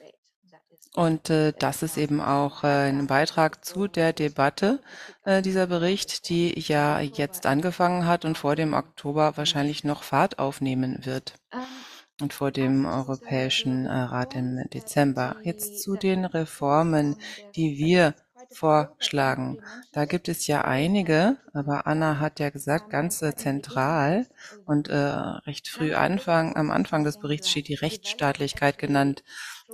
und 0.96 1.30
äh, 1.30 1.54
das 1.58 1.84
ist 1.84 1.98
eben 1.98 2.20
auch 2.20 2.64
äh, 2.64 2.90
ein 2.90 3.08
Beitrag 3.08 3.64
zu 3.64 3.88
der 3.88 4.12
Debatte, 4.12 4.82
äh, 5.24 5.42
dieser 5.42 5.68
Bericht, 5.68 6.30
die 6.30 6.60
ja 6.60 7.00
jetzt 7.00 7.46
angefangen 7.46 8.08
hat 8.08 8.26
und 8.26 8.38
vor 8.38 8.56
dem 8.56 8.74
Oktober 8.74 9.38
wahrscheinlich 9.38 9.84
noch 9.84 10.04
Fahrt 10.04 10.40
aufnehmen 10.40 11.06
wird. 11.06 11.36
Und 12.22 12.34
vor 12.34 12.52
dem 12.52 12.86
Europäischen 12.86 13.86
äh, 13.86 13.92
Rat 13.94 14.36
im 14.36 14.60
Dezember. 14.74 15.38
Jetzt 15.44 15.82
zu 15.82 15.96
den 15.96 16.26
Reformen, 16.26 17.16
die 17.56 17.78
wir 17.78 18.14
vorschlagen. 18.52 19.60
Da 19.92 20.06
gibt 20.06 20.28
es 20.28 20.48
ja 20.48 20.66
einige, 20.66 21.38
aber 21.54 21.88
Anna 21.88 22.20
hat 22.20 22.40
ja 22.40 22.50
gesagt, 22.50 22.90
ganz 22.90 23.22
äh, 23.22 23.36
zentral 23.36 24.28
und 24.66 24.90
äh, 24.90 24.96
recht 24.96 25.68
früh 25.68 25.94
Anfang, 25.94 26.56
am 26.56 26.72
Anfang 26.72 27.04
des 27.04 27.20
Berichts 27.20 27.50
steht 27.50 27.68
die 27.68 27.76
Rechtsstaatlichkeit 27.76 28.78
genannt. 28.78 29.24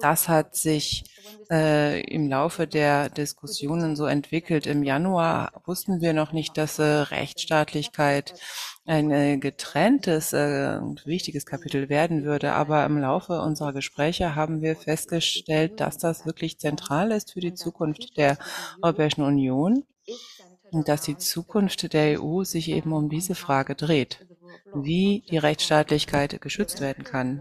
Das 0.01 0.27
hat 0.27 0.55
sich 0.55 1.03
äh, 1.49 2.01
im 2.01 2.29
Laufe 2.29 2.67
der 2.67 3.09
Diskussionen 3.09 3.95
so 3.95 4.05
entwickelt. 4.05 4.67
Im 4.67 4.83
Januar 4.83 5.51
wussten 5.65 6.01
wir 6.01 6.13
noch 6.13 6.31
nicht, 6.31 6.57
dass 6.57 6.79
äh, 6.79 6.83
Rechtsstaatlichkeit 6.83 8.33
ein 8.85 9.09
äh, 9.11 9.37
getrenntes, 9.37 10.33
äh, 10.33 10.79
wichtiges 11.05 11.45
Kapitel 11.45 11.89
werden 11.89 12.23
würde. 12.23 12.53
Aber 12.53 12.85
im 12.85 12.97
Laufe 12.97 13.41
unserer 13.41 13.73
Gespräche 13.73 14.35
haben 14.35 14.61
wir 14.61 14.75
festgestellt, 14.75 15.79
dass 15.79 15.97
das 15.97 16.25
wirklich 16.25 16.59
zentral 16.59 17.11
ist 17.11 17.33
für 17.33 17.39
die 17.39 17.53
Zukunft 17.53 18.17
der 18.17 18.37
Europäischen 18.81 19.23
Union 19.23 19.83
und 20.71 20.87
dass 20.87 21.01
die 21.01 21.17
Zukunft 21.17 21.93
der 21.93 22.21
EU 22.21 22.43
sich 22.43 22.69
eben 22.69 22.91
um 22.91 23.09
diese 23.09 23.33
Frage 23.33 23.75
dreht, 23.75 24.25
wie 24.73 25.23
die 25.29 25.37
Rechtsstaatlichkeit 25.37 26.41
geschützt 26.41 26.81
werden 26.81 27.03
kann 27.03 27.39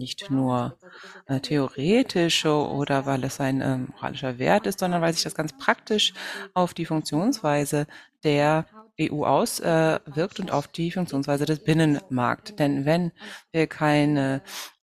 nicht 0.00 0.30
nur 0.30 0.78
äh, 1.26 1.40
theoretisch 1.40 2.46
oder 2.46 3.06
weil 3.06 3.22
es 3.24 3.38
ein 3.38 3.60
äh, 3.60 3.76
moralischer 3.76 4.38
Wert 4.38 4.66
ist, 4.66 4.80
sondern 4.80 5.02
weil 5.02 5.12
sich 5.12 5.22
das 5.22 5.34
ganz 5.34 5.56
praktisch 5.56 6.14
auf 6.54 6.74
die 6.74 6.86
Funktionsweise 6.86 7.86
der 8.24 8.66
EU 9.00 9.24
auswirkt 9.24 10.38
äh, 10.38 10.42
und 10.42 10.50
auf 10.50 10.68
die 10.68 10.90
Funktionsweise 10.90 11.44
des 11.44 11.62
Binnenmarkts. 11.62 12.56
Denn 12.56 12.86
wenn 12.86 13.12
wir 13.52 13.66
keine 13.66 14.42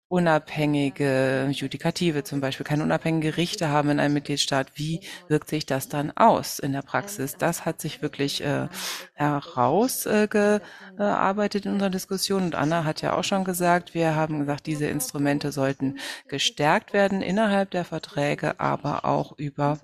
unabhängige 0.08 1.48
Judikative 1.50 2.22
zum 2.22 2.40
Beispiel, 2.40 2.64
keine 2.64 2.84
unabhängige 2.84 3.36
Richter 3.36 3.70
haben 3.70 3.90
in 3.90 3.98
einem 3.98 4.14
Mitgliedstaat. 4.14 4.68
Wie 4.74 5.00
wirkt 5.26 5.48
sich 5.48 5.66
das 5.66 5.88
dann 5.88 6.16
aus 6.16 6.60
in 6.60 6.72
der 6.72 6.82
Praxis? 6.82 7.36
Das 7.36 7.64
hat 7.64 7.80
sich 7.80 8.02
wirklich 8.02 8.40
äh, 8.44 8.68
herausgearbeitet 9.14 11.64
äh, 11.64 11.68
in 11.68 11.74
unserer 11.74 11.90
Diskussion. 11.90 12.44
Und 12.44 12.54
Anna 12.54 12.84
hat 12.84 13.02
ja 13.02 13.16
auch 13.16 13.24
schon 13.24 13.42
gesagt, 13.42 13.94
wir 13.94 14.14
haben 14.14 14.38
gesagt, 14.38 14.66
diese 14.66 14.86
Instrumente 14.86 15.50
sollten 15.50 15.98
gestärkt 16.28 16.92
werden 16.92 17.20
innerhalb 17.20 17.72
der 17.72 17.84
Verträge, 17.84 18.60
aber 18.60 19.04
auch 19.04 19.36
über 19.38 19.80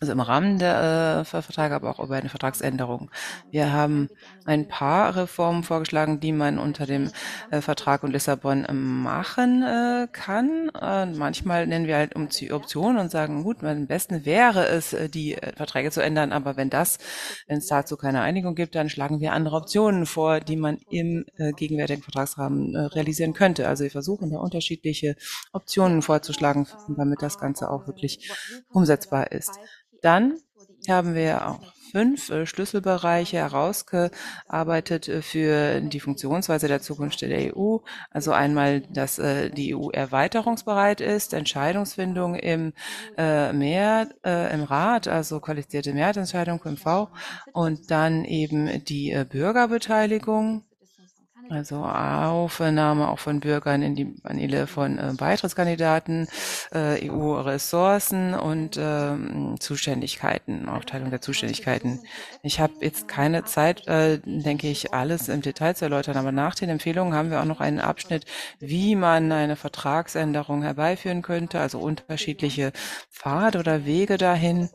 also 0.00 0.12
im 0.12 0.20
Rahmen 0.20 0.60
der 0.60 1.20
äh, 1.20 1.24
Verträge, 1.24 1.74
aber 1.74 1.90
auch 1.90 1.98
über 1.98 2.14
eine 2.16 2.28
Vertragsänderung. 2.28 3.10
Wir 3.50 3.72
haben 3.72 4.08
ein 4.44 4.68
paar 4.68 5.16
Reformen 5.16 5.64
vorgeschlagen, 5.64 6.20
die 6.20 6.32
man 6.32 6.58
unter 6.58 6.86
dem 6.86 7.10
äh, 7.50 7.60
Vertrag 7.60 8.04
und 8.04 8.12
Lissabon 8.12 8.66
machen 8.70 9.47
äh, 9.62 10.08
kann. 10.12 10.70
Äh, 10.80 11.06
manchmal 11.06 11.66
nennen 11.66 11.86
wir 11.86 11.96
halt 11.96 12.14
um 12.14 12.28
die 12.28 12.52
Option 12.52 12.98
und 12.98 13.10
sagen, 13.10 13.42
gut, 13.42 13.62
am 13.64 13.86
besten 13.86 14.24
wäre 14.24 14.66
es, 14.68 14.92
äh, 14.92 15.08
die 15.08 15.34
äh, 15.34 15.52
Verträge 15.56 15.90
zu 15.90 16.00
ändern, 16.00 16.32
aber 16.32 16.56
wenn 16.56 16.70
das, 16.70 16.98
wenn 17.46 17.58
es 17.58 17.66
dazu 17.66 17.96
keine 17.96 18.20
Einigung 18.20 18.54
gibt, 18.54 18.74
dann 18.74 18.88
schlagen 18.88 19.20
wir 19.20 19.32
andere 19.32 19.56
Optionen 19.56 20.06
vor, 20.06 20.40
die 20.40 20.56
man 20.56 20.78
im 20.90 21.24
äh, 21.36 21.52
gegenwärtigen 21.52 22.02
Vertragsrahmen 22.02 22.74
äh, 22.74 22.78
realisieren 22.80 23.32
könnte. 23.32 23.68
Also 23.68 23.84
wir 23.84 23.90
versuchen 23.90 24.30
da 24.30 24.38
unterschiedliche 24.38 25.16
Optionen 25.52 26.02
vorzuschlagen, 26.02 26.66
damit 26.96 27.22
das 27.22 27.38
Ganze 27.38 27.70
auch 27.70 27.86
wirklich 27.86 28.30
umsetzbar 28.70 29.32
ist. 29.32 29.52
Dann 30.02 30.38
haben 30.88 31.14
wir 31.14 31.48
auch 31.48 31.77
fünf 31.90 32.30
äh, 32.30 32.46
Schlüsselbereiche 32.46 33.38
herausgearbeitet 33.38 35.08
äh, 35.08 35.22
für 35.22 35.80
die 35.80 36.00
Funktionsweise 36.00 36.68
der 36.68 36.80
Zukunft 36.80 37.22
der 37.22 37.56
EU. 37.56 37.78
Also 38.10 38.32
einmal, 38.32 38.80
dass 38.82 39.18
äh, 39.18 39.50
die 39.50 39.74
EU 39.74 39.90
erweiterungsbereit 39.90 41.00
ist, 41.00 41.34
Entscheidungsfindung 41.34 42.34
im 42.34 42.72
Mehr, 43.16 44.08
im 44.24 44.62
Rat, 44.62 45.08
also 45.08 45.40
qualifizierte 45.40 45.92
Mehrheitsentscheidung 45.92 46.60
im 46.64 46.76
V 46.76 47.08
und 47.52 47.90
dann 47.90 48.24
eben 48.24 48.84
die 48.84 49.16
Bürgerbeteiligung 49.28 50.64
also 51.50 51.76
Aufnahme 51.76 53.08
auch 53.08 53.18
von 53.18 53.40
Bürgern 53.40 53.82
in 53.82 53.94
die 53.94 54.04
Paneele 54.04 54.66
von 54.66 54.98
äh, 54.98 55.14
Beitrittskandidaten, 55.16 56.28
äh, 56.72 57.08
EU-Ressourcen 57.10 58.34
und 58.34 58.76
äh, 58.76 59.16
Zuständigkeiten, 59.58 60.68
Aufteilung 60.68 61.10
der 61.10 61.20
Zuständigkeiten. 61.20 62.00
Ich 62.42 62.60
habe 62.60 62.74
jetzt 62.80 63.08
keine 63.08 63.44
Zeit, 63.44 63.86
äh, 63.86 64.18
denke 64.24 64.68
ich, 64.68 64.92
alles 64.92 65.28
im 65.28 65.40
Detail 65.40 65.74
zu 65.74 65.86
erläutern, 65.86 66.16
aber 66.16 66.32
nach 66.32 66.54
den 66.54 66.68
Empfehlungen 66.68 67.14
haben 67.14 67.30
wir 67.30 67.40
auch 67.40 67.46
noch 67.46 67.60
einen 67.60 67.80
Abschnitt, 67.80 68.24
wie 68.60 68.94
man 68.94 69.32
eine 69.32 69.56
Vertragsänderung 69.56 70.62
herbeiführen 70.62 71.22
könnte, 71.22 71.60
also 71.60 71.78
unterschiedliche 71.78 72.72
Pfade 73.10 73.58
oder 73.58 73.84
Wege 73.84 74.18
dahin 74.18 74.68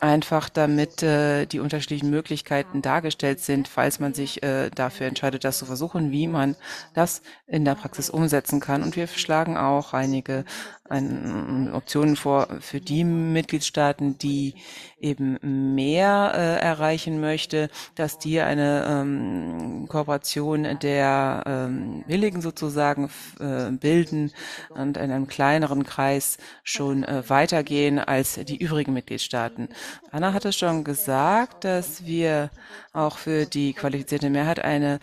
einfach 0.00 0.48
damit 0.48 1.02
äh, 1.02 1.46
die 1.46 1.58
unterschiedlichen 1.58 2.10
Möglichkeiten 2.10 2.82
dargestellt 2.82 3.40
sind, 3.40 3.66
falls 3.66 3.98
man 3.98 4.12
sich 4.12 4.42
äh, 4.42 4.70
dafür 4.70 5.06
entscheidet, 5.06 5.44
das 5.44 5.58
zu 5.58 5.66
versuchen, 5.66 6.10
wie 6.10 6.26
man 6.26 6.54
das 6.94 7.22
in 7.46 7.64
der 7.64 7.76
Praxis 7.76 8.10
umsetzen 8.10 8.60
kann. 8.60 8.82
Und 8.82 8.96
wir 8.96 9.06
schlagen 9.06 9.56
auch 9.56 9.94
einige 9.94 10.44
ein, 10.88 11.72
Optionen 11.72 12.16
vor 12.16 12.48
für 12.60 12.80
die 12.80 13.04
Mitgliedstaaten, 13.04 14.18
die 14.18 14.54
eben 14.98 15.38
mehr 15.74 16.32
äh, 16.34 16.60
erreichen 16.60 17.20
möchte, 17.20 17.70
dass 17.94 18.18
die 18.18 18.40
eine 18.40 18.86
ähm, 18.88 19.86
Kooperation 19.88 20.78
der 20.80 21.44
ähm, 21.46 22.04
Willigen 22.06 22.40
sozusagen 22.40 23.10
äh, 23.40 23.70
bilden 23.72 24.32
und 24.70 24.96
in 24.96 25.10
einem 25.10 25.26
kleineren 25.26 25.84
Kreis 25.84 26.38
schon 26.62 27.04
äh, 27.04 27.28
weitergehen 27.28 27.98
als 27.98 28.34
die 28.34 28.56
übrigen 28.56 28.92
Mitgliedstaaten. 28.92 29.65
Anna 30.10 30.32
hatte 30.32 30.52
schon 30.52 30.84
gesagt, 30.84 31.64
dass 31.64 32.04
wir 32.04 32.50
auch 32.92 33.18
für 33.18 33.44
die 33.44 33.74
qualifizierte 33.74 34.30
Mehrheit 34.30 34.60
eine 34.60 34.98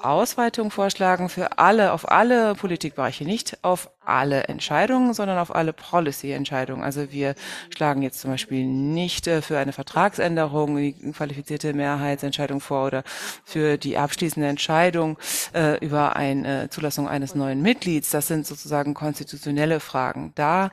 Ausweitung 0.00 0.70
vorschlagen 0.70 1.28
für 1.28 1.58
alle, 1.58 1.92
auf 1.92 2.10
alle 2.10 2.54
Politikbereiche, 2.54 3.24
nicht 3.24 3.58
auf 3.62 3.90
alle 4.04 4.44
Entscheidungen, 4.44 5.14
sondern 5.14 5.38
auf 5.38 5.54
alle 5.54 5.72
Policy-Entscheidungen. 5.72 6.82
Also 6.82 7.12
wir 7.12 7.34
schlagen 7.74 8.02
jetzt 8.02 8.20
zum 8.20 8.30
Beispiel 8.30 8.64
nicht 8.64 9.26
äh, 9.26 9.42
für 9.42 9.58
eine 9.58 9.72
Vertragsänderung 9.72 10.76
die 10.76 10.92
qualifizierte 11.12 11.72
Mehrheitsentscheidung 11.72 12.60
vor 12.60 12.86
oder 12.86 13.04
für 13.44 13.78
die 13.78 13.96
abschließende 13.96 14.48
Entscheidung 14.48 15.18
äh, 15.54 15.78
über 15.84 16.16
eine 16.16 16.68
Zulassung 16.70 17.08
eines 17.08 17.34
neuen 17.34 17.62
Mitglieds. 17.62 18.10
Das 18.10 18.26
sind 18.28 18.46
sozusagen 18.46 18.94
konstitutionelle 18.94 19.80
Fragen. 19.80 20.32
Da 20.34 20.70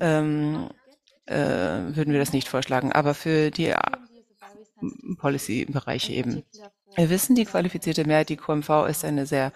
ähm, 0.00 0.68
äh, 0.68 0.85
würden 1.28 2.12
wir 2.12 2.18
das 2.18 2.32
nicht 2.32 2.48
vorschlagen. 2.48 2.92
Aber 2.92 3.14
für 3.14 3.50
die 3.50 3.66
äh, 3.66 3.76
Policy-Bereiche 5.18 6.12
eben. 6.12 6.42
Wir 6.96 7.10
wissen, 7.10 7.34
die 7.34 7.44
qualifizierte 7.44 8.06
Mehrheit, 8.06 8.30
die 8.30 8.36
QMV, 8.36 8.86
ist 8.88 9.04
eine 9.04 9.26
sehr 9.26 9.52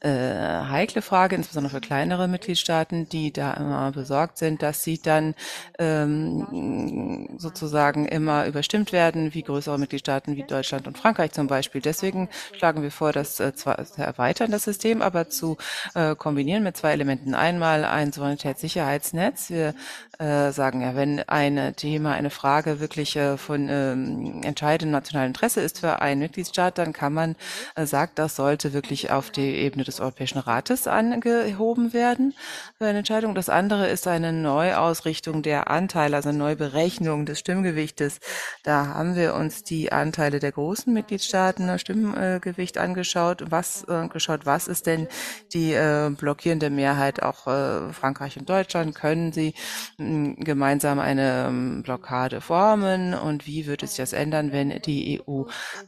äh, 0.00 0.10
heikle 0.10 1.02
Frage, 1.02 1.34
insbesondere 1.34 1.74
für 1.74 1.80
kleinere 1.80 2.28
Mitgliedstaaten, 2.28 3.08
die 3.08 3.32
da 3.32 3.54
immer 3.54 3.90
besorgt 3.90 4.38
sind, 4.38 4.62
dass 4.62 4.84
sie 4.84 5.02
dann 5.02 5.34
ähm, 5.80 7.28
sozusagen 7.36 8.06
immer 8.06 8.46
überstimmt 8.46 8.92
werden, 8.92 9.34
wie 9.34 9.42
größere 9.42 9.76
Mitgliedstaaten 9.76 10.36
wie 10.36 10.44
Deutschland 10.44 10.86
und 10.86 10.96
Frankreich 10.96 11.32
zum 11.32 11.48
Beispiel. 11.48 11.80
Deswegen 11.80 12.28
schlagen 12.56 12.82
wir 12.82 12.92
vor, 12.92 13.12
das 13.12 13.40
äh, 13.40 13.52
zwar 13.54 13.84
zu 13.84 14.00
erweitern, 14.00 14.52
das 14.52 14.62
System, 14.62 15.02
aber 15.02 15.28
zu 15.28 15.56
äh, 15.94 16.14
kombinieren 16.14 16.62
mit 16.62 16.76
zwei 16.76 16.92
Elementen. 16.92 17.34
Einmal 17.34 17.84
ein 17.84 18.12
Souveränitätssicherheitsnetz. 18.12 19.50
Wir 19.50 19.74
äh, 20.20 20.52
sagen 20.52 20.80
ja, 20.82 20.94
wenn 20.94 21.20
ein 21.28 21.74
Thema, 21.74 22.12
eine 22.12 22.30
Frage 22.30 22.78
wirklich 22.78 23.16
äh, 23.16 23.36
von 23.36 23.68
ähm, 23.68 24.42
entscheidendem 24.44 24.92
nationalen 24.92 25.30
Interesse 25.30 25.60
ist 25.60 25.80
für 25.80 26.00
einen 26.00 26.20
Mitgliedstaat, 26.20 26.78
dann 26.84 26.92
kann 26.92 27.14
man 27.14 27.36
äh, 27.76 27.86
sagt, 27.86 28.18
das 28.18 28.36
sollte 28.36 28.72
wirklich 28.72 29.10
auf 29.10 29.30
die 29.30 29.56
Ebene 29.56 29.84
des 29.84 30.00
Europäischen 30.00 30.38
Rates 30.38 30.86
angehoben 30.86 31.92
werden 31.92 32.34
für 32.78 32.86
eine 32.86 32.98
Entscheidung. 32.98 33.34
Das 33.34 33.48
andere 33.48 33.88
ist 33.88 34.06
eine 34.06 34.32
Neuausrichtung 34.32 35.42
der 35.42 35.70
Anteile, 35.70 36.16
also 36.16 36.28
eine 36.28 36.38
Neuberechnung 36.38 37.24
des 37.24 37.38
Stimmgewichtes. 37.38 38.20
Da 38.62 38.86
haben 38.88 39.16
wir 39.16 39.34
uns 39.34 39.62
die 39.62 39.92
Anteile 39.92 40.40
der 40.40 40.52
großen 40.52 40.92
Mitgliedstaaten, 40.92 41.66
das 41.66 41.80
Stimmgewicht 41.80 42.76
angeschaut. 42.76 43.44
Was 43.50 43.84
äh, 43.88 44.08
geschaut, 44.08 44.44
was 44.44 44.68
ist 44.68 44.86
denn 44.86 45.08
die 45.52 45.72
äh, 45.72 46.10
blockierende 46.10 46.68
Mehrheit 46.68 47.22
auch 47.22 47.46
äh, 47.46 47.92
Frankreich 47.92 48.36
und 48.38 48.48
Deutschland? 48.48 48.94
Können 48.94 49.32
sie 49.32 49.54
mh, 49.98 50.36
gemeinsam 50.38 50.98
eine 50.98 51.46
ähm, 51.48 51.82
Blockade 51.82 52.42
formen 52.42 53.14
und 53.14 53.46
wie 53.46 53.66
würde 53.66 53.86
sich 53.86 53.96
das 53.96 54.12
ändern, 54.12 54.52
wenn 54.52 54.70
die 54.82 55.22
EU 55.26 55.44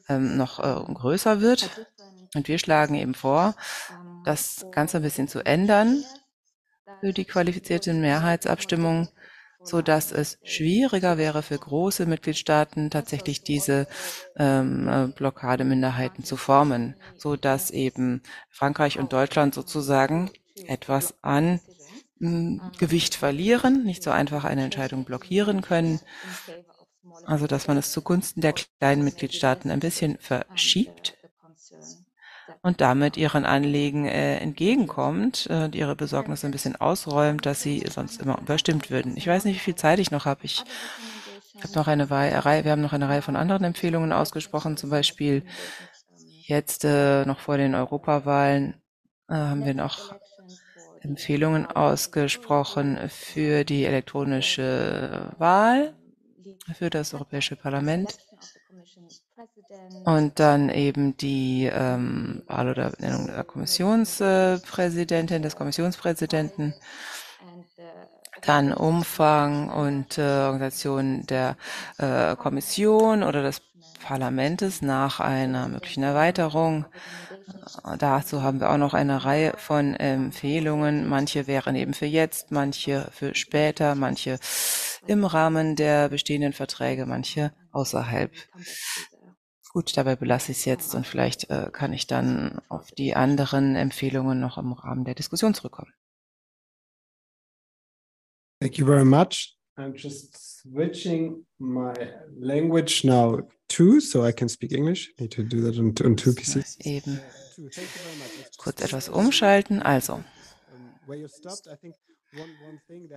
ähm, 0.09 0.37
noch 0.37 0.61
äh, 0.61 0.86
größer 0.95 1.41
wird? 1.41 1.87
Und 2.35 2.49
wir 2.49 2.59
schlagen 2.59 2.95
eben 2.95 3.15
vor, 3.15 3.55
das 4.25 4.67
Ganze 4.71 4.99
ein 4.99 5.03
bisschen 5.03 5.29
zu 5.29 5.45
ändern 5.45 6.05
für 7.01 7.13
die 7.13 7.25
qualifizierte 7.25 7.95
Mehrheitsabstimmung, 7.95 9.09
so 9.63 9.83
dass 9.83 10.13
es 10.13 10.39
schwieriger 10.45 11.19
wäre 11.19 11.43
für 11.43 11.59
große 11.59 12.07
Mitgliedstaaten 12.07 12.91
tatsächlich 12.91 13.43
diese 13.43 13.87
ähm, 14.37 14.89
äh, 14.89 15.09
Blockademinderheiten 15.09 16.25
zu 16.25 16.37
formen, 16.37 16.95
so 17.17 17.37
dass 17.37 17.71
eben 17.71 18.23
Frankreich 18.51 18.99
und 18.99 19.13
Deutschland 19.13 19.55
sozusagen 19.55 20.31
etwas 20.67 21.15
an 21.23 21.61
hm, 22.19 22.61
Gewicht 22.79 23.15
verlieren, 23.15 23.85
nicht 23.85 24.03
so 24.03 24.11
einfach 24.11 24.45
eine 24.45 24.65
Entscheidung 24.65 25.05
blockieren 25.05 25.63
können. 25.63 26.01
Also 27.25 27.47
dass 27.47 27.67
man 27.69 27.77
es 27.77 27.93
zugunsten 27.93 28.41
der 28.41 28.53
kleinen 28.53 29.05
Mitgliedstaaten 29.05 29.71
ein 29.71 29.81
bisschen 29.81 30.19
verschiebt 30.19 31.17
und 32.63 32.81
damit 32.81 33.17
ihren 33.17 33.45
Anliegen 33.45 34.07
äh, 34.07 34.39
entgegenkommt 34.39 35.49
äh, 35.51 35.69
ihre 35.69 35.97
Besorgnis 35.97 36.45
ein 36.45 36.51
bisschen 36.51 36.77
ausräumt, 36.77 37.47
dass 37.47 37.63
sie 37.63 37.85
sonst 37.89 38.21
immer 38.21 38.39
überstimmt 38.39 38.91
würden. 38.91 39.17
Ich 39.17 39.27
weiß 39.27 39.45
nicht, 39.45 39.57
wie 39.57 39.61
viel 39.61 39.75
Zeit 39.75 39.99
ich 39.99 40.11
noch 40.11 40.25
habe. 40.25 40.41
Ich 40.45 40.65
habe 41.63 41.75
noch 41.75 41.87
eine 41.87 42.11
Reihe, 42.11 42.65
wir 42.65 42.73
haben 42.73 42.83
noch 42.83 42.93
eine 42.93 43.09
Reihe 43.09 43.23
von 43.23 43.37
anderen 43.37 43.65
Empfehlungen 43.65 44.13
ausgesprochen, 44.13 44.77
zum 44.77 44.91
Beispiel 44.91 45.45
jetzt 46.43 46.85
äh, 46.85 47.25
noch 47.25 47.41
vor 47.41 47.57
den 47.57 47.75
Europawahlen 47.75 48.75
äh, 49.29 49.35
haben 49.35 49.65
wir 49.65 49.75
noch 49.75 50.15
Empfehlungen 51.01 51.67
ausgesprochen 51.67 52.99
für 53.09 53.65
die 53.65 53.85
elektronische 53.85 55.33
Wahl 55.39 55.95
für 56.75 56.91
das 56.91 57.15
Europäische 57.15 57.57
Parlament. 57.57 58.19
Und 60.05 60.39
dann 60.39 60.69
eben 60.71 61.17
die 61.17 61.71
ähm, 61.73 62.43
Wahl 62.47 62.71
oder 62.71 62.91
Benennung 62.91 63.27
der 63.27 63.45
Kommissionspräsidentin, 63.45 65.43
des 65.43 65.57
Kommissionspräsidenten. 65.57 66.75
Dann 68.43 68.73
Umfang 68.73 69.71
und 69.71 70.19
äh, 70.19 70.23
Organisation 70.23 71.27
der 71.27 71.57
äh, 71.99 72.37
Kommission 72.37 73.23
oder 73.23 73.43
des 73.43 73.63
Parlamentes 74.03 74.83
nach 74.83 75.21
einer 75.21 75.69
möglichen 75.69 76.03
Erweiterung. 76.05 76.87
Dazu 77.99 78.43
haben 78.43 78.61
wir 78.61 78.71
auch 78.71 78.77
noch 78.77 78.95
eine 78.95 79.25
Reihe 79.25 79.53
von 79.57 79.95
Empfehlungen. 79.95 81.09
Manche 81.09 81.47
wären 81.47 81.77
eben 81.77 81.95
für 81.95 82.07
jetzt, 82.07 82.51
manche 82.51 83.09
für 83.13 83.35
später, 83.35 83.95
manche 83.95 84.39
im 85.07 85.25
Rahmen 85.25 85.77
der 85.77 86.09
bestehenden 86.09 86.53
Verträge, 86.53 87.07
manche 87.07 87.53
außerhalb. 87.71 88.33
Gut, 89.73 89.97
dabei 89.97 90.17
belasse 90.17 90.53
ich 90.53 90.59
es 90.59 90.65
jetzt 90.65 90.95
und 90.95 91.07
vielleicht 91.07 91.51
äh, 91.51 91.71
kann 91.73 91.93
ich 91.93 92.07
dann 92.07 92.61
auf 92.69 92.91
die 92.93 93.15
anderen 93.15 93.77
Empfehlungen 93.77 94.41
noch 94.41 94.59
im 94.59 94.73
Rahmen 94.73 95.05
der 95.05 95.15
Diskussion 95.15 95.55
zurückkommen. 95.55 95.93
Thank 98.61 98.79
you 98.79 98.87
very 98.87 99.05
much. 99.05 99.55
I'm 99.77 99.95
just 99.95 100.35
switching 100.63 101.47
my 101.59 101.93
language 102.35 103.05
now 103.05 103.47
too, 103.69 104.01
so 104.01 104.27
I 104.27 104.33
can 104.33 104.49
speak 104.49 104.73
English. 104.73 105.13
I 105.19 105.23
need 105.23 105.33
to 105.33 105.43
do 105.43 105.61
that 105.63 105.79
on, 105.79 105.95
on 106.05 106.17
two 106.17 106.33
PCs. 106.33 106.79
Eben. 106.81 107.21
Kurz 108.59 108.81
etwas 108.81 109.09
umschalten. 109.09 109.83
Also. 109.83 110.23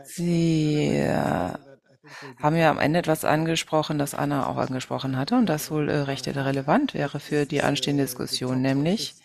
Sie 0.03 0.87
äh, 0.87 1.53
haben 2.41 2.55
ja 2.55 2.69
am 2.69 2.79
Ende 2.79 2.99
etwas 2.99 3.25
angesprochen, 3.25 3.97
das 3.97 4.13
Anna 4.13 4.47
auch 4.47 4.57
angesprochen 4.57 5.17
hatte 5.17 5.35
und 5.35 5.47
das 5.47 5.71
wohl 5.71 5.89
äh, 5.89 5.97
recht 6.01 6.27
relevant 6.27 6.93
wäre 6.93 7.19
für 7.19 7.45
die 7.45 7.61
anstehende 7.61 8.03
Diskussion, 8.03 8.61
nämlich 8.61 9.15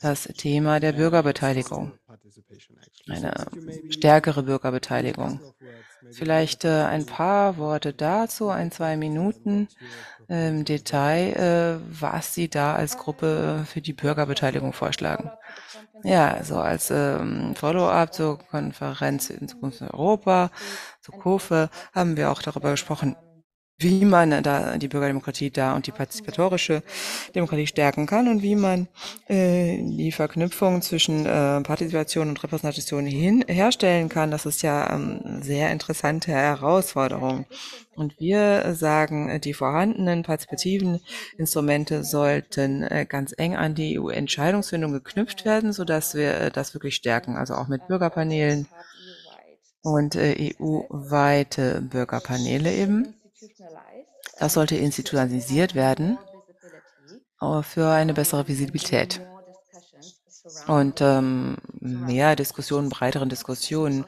das 0.00 0.24
Thema 0.36 0.80
der 0.80 0.92
Bürgerbeteiligung. 0.92 1.92
Eine 3.08 3.46
stärkere 3.90 4.42
Bürgerbeteiligung. 4.42 5.40
Vielleicht 6.10 6.64
äh, 6.64 6.84
ein 6.84 7.06
paar 7.06 7.56
Worte 7.56 7.92
dazu, 7.92 8.48
ein, 8.48 8.70
zwei 8.70 8.96
Minuten 8.96 9.68
im 10.28 10.64
Detail, 10.64 11.80
äh, 11.80 12.00
was 12.00 12.34
Sie 12.34 12.48
da 12.48 12.74
als 12.74 12.98
Gruppe 12.98 13.64
für 13.66 13.80
die 13.80 13.92
Bürgerbeteiligung 13.92 14.72
vorschlagen. 14.72 15.30
Ja, 16.02 16.42
so 16.44 16.56
als 16.56 16.90
ähm, 16.90 17.54
Follow-up 17.56 18.12
zur 18.12 18.38
Konferenz 18.38 19.30
in 19.30 19.48
Zukunft 19.48 19.80
Europa, 19.80 20.50
zur 21.00 21.18
KOFE, 21.18 21.70
haben 21.94 22.16
wir 22.16 22.30
auch 22.30 22.42
darüber 22.42 22.72
gesprochen, 22.72 23.16
wie 23.78 24.04
man 24.04 24.42
da 24.42 24.78
die 24.78 24.88
Bürgerdemokratie 24.88 25.50
da 25.50 25.74
und 25.74 25.86
die 25.86 25.92
partizipatorische 25.92 26.82
Demokratie 27.34 27.66
stärken 27.66 28.06
kann 28.06 28.28
und 28.28 28.42
wie 28.42 28.54
man 28.54 28.88
äh, 29.28 29.78
die 29.78 30.12
Verknüpfung 30.12 30.80
zwischen 30.80 31.26
äh, 31.26 31.60
Partizipation 31.60 32.28
und 32.28 32.42
Repräsentation 32.42 33.04
hin 33.04 33.44
herstellen 33.48 34.08
kann. 34.08 34.30
Das 34.30 34.46
ist 34.46 34.62
ja 34.62 34.94
ähm, 34.94 35.40
sehr 35.42 35.72
interessante 35.72 36.30
Herausforderung. 36.30 37.46
Und 37.96 38.18
wir 38.18 38.74
sagen, 38.74 39.40
die 39.40 39.54
vorhandenen 39.54 40.22
partizipativen 40.22 41.00
Instrumente 41.36 42.04
sollten 42.04 42.82
äh, 42.82 43.06
ganz 43.08 43.34
eng 43.36 43.56
an 43.56 43.74
die 43.74 43.98
EU-Entscheidungsfindung 43.98 44.92
geknüpft 44.92 45.44
werden, 45.44 45.72
sodass 45.72 46.14
wir 46.14 46.34
äh, 46.34 46.50
das 46.50 46.74
wirklich 46.74 46.94
stärken, 46.94 47.36
also 47.36 47.54
auch 47.54 47.68
mit 47.68 47.86
Bürgerpanelen 47.88 48.66
und 49.82 50.14
äh, 50.14 50.54
EU-weite 50.58 51.82
Bürgerpaneele 51.82 52.72
eben. 52.72 53.14
Das 54.38 54.54
sollte 54.54 54.76
institutionalisiert 54.76 55.74
werden 55.74 56.18
für 57.62 57.88
eine 57.90 58.14
bessere 58.14 58.48
Visibilität. 58.48 59.20
Und 60.66 61.00
ähm, 61.00 61.56
mehr 61.80 62.36
Diskussionen, 62.36 62.90
breiteren 62.90 63.28
Diskussionen 63.28 64.04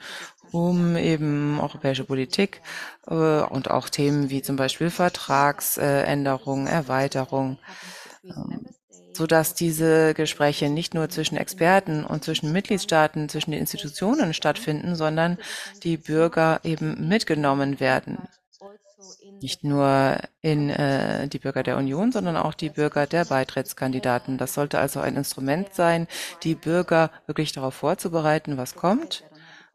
um 0.52 0.96
eben 0.96 1.58
europäische 1.60 2.04
Politik 2.04 2.60
äh, 3.06 3.14
und 3.14 3.70
auch 3.70 3.88
Themen 3.88 4.30
wie 4.30 4.42
zum 4.42 4.56
Beispiel 4.56 4.90
Vertragsänderung, 4.90 6.66
Erweiterung, 6.66 7.58
ähm, 8.24 8.66
so 9.12 9.26
dass 9.26 9.54
diese 9.54 10.14
Gespräche 10.14 10.68
nicht 10.68 10.94
nur 10.94 11.08
zwischen 11.08 11.36
Experten 11.36 12.04
und 12.04 12.22
zwischen 12.22 12.52
Mitgliedstaaten, 12.52 13.28
zwischen 13.28 13.52
den 13.52 13.60
Institutionen 13.60 14.34
stattfinden, 14.34 14.94
sondern 14.94 15.38
die 15.82 15.96
Bürger 15.96 16.60
eben 16.64 17.08
mitgenommen 17.08 17.80
werden 17.80 18.28
nicht 19.40 19.64
nur 19.64 20.16
in 20.40 20.70
äh, 20.70 21.28
die 21.28 21.38
Bürger 21.38 21.62
der 21.62 21.76
Union, 21.76 22.12
sondern 22.12 22.36
auch 22.36 22.54
die 22.54 22.70
Bürger 22.70 23.06
der 23.06 23.24
Beitrittskandidaten. 23.26 24.38
Das 24.38 24.54
sollte 24.54 24.78
also 24.78 25.00
ein 25.00 25.16
Instrument 25.16 25.74
sein, 25.74 26.06
die 26.42 26.54
Bürger 26.54 27.10
wirklich 27.26 27.52
darauf 27.52 27.74
vorzubereiten, 27.74 28.56
was 28.56 28.74
kommt 28.74 29.24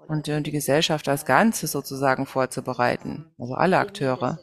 und 0.07 0.27
äh, 0.27 0.41
die 0.41 0.51
Gesellschaft 0.51 1.07
als 1.07 1.25
Ganzes 1.25 1.71
sozusagen 1.71 2.25
vorzubereiten, 2.25 3.31
also 3.37 3.53
alle 3.53 3.77
Akteure 3.77 4.39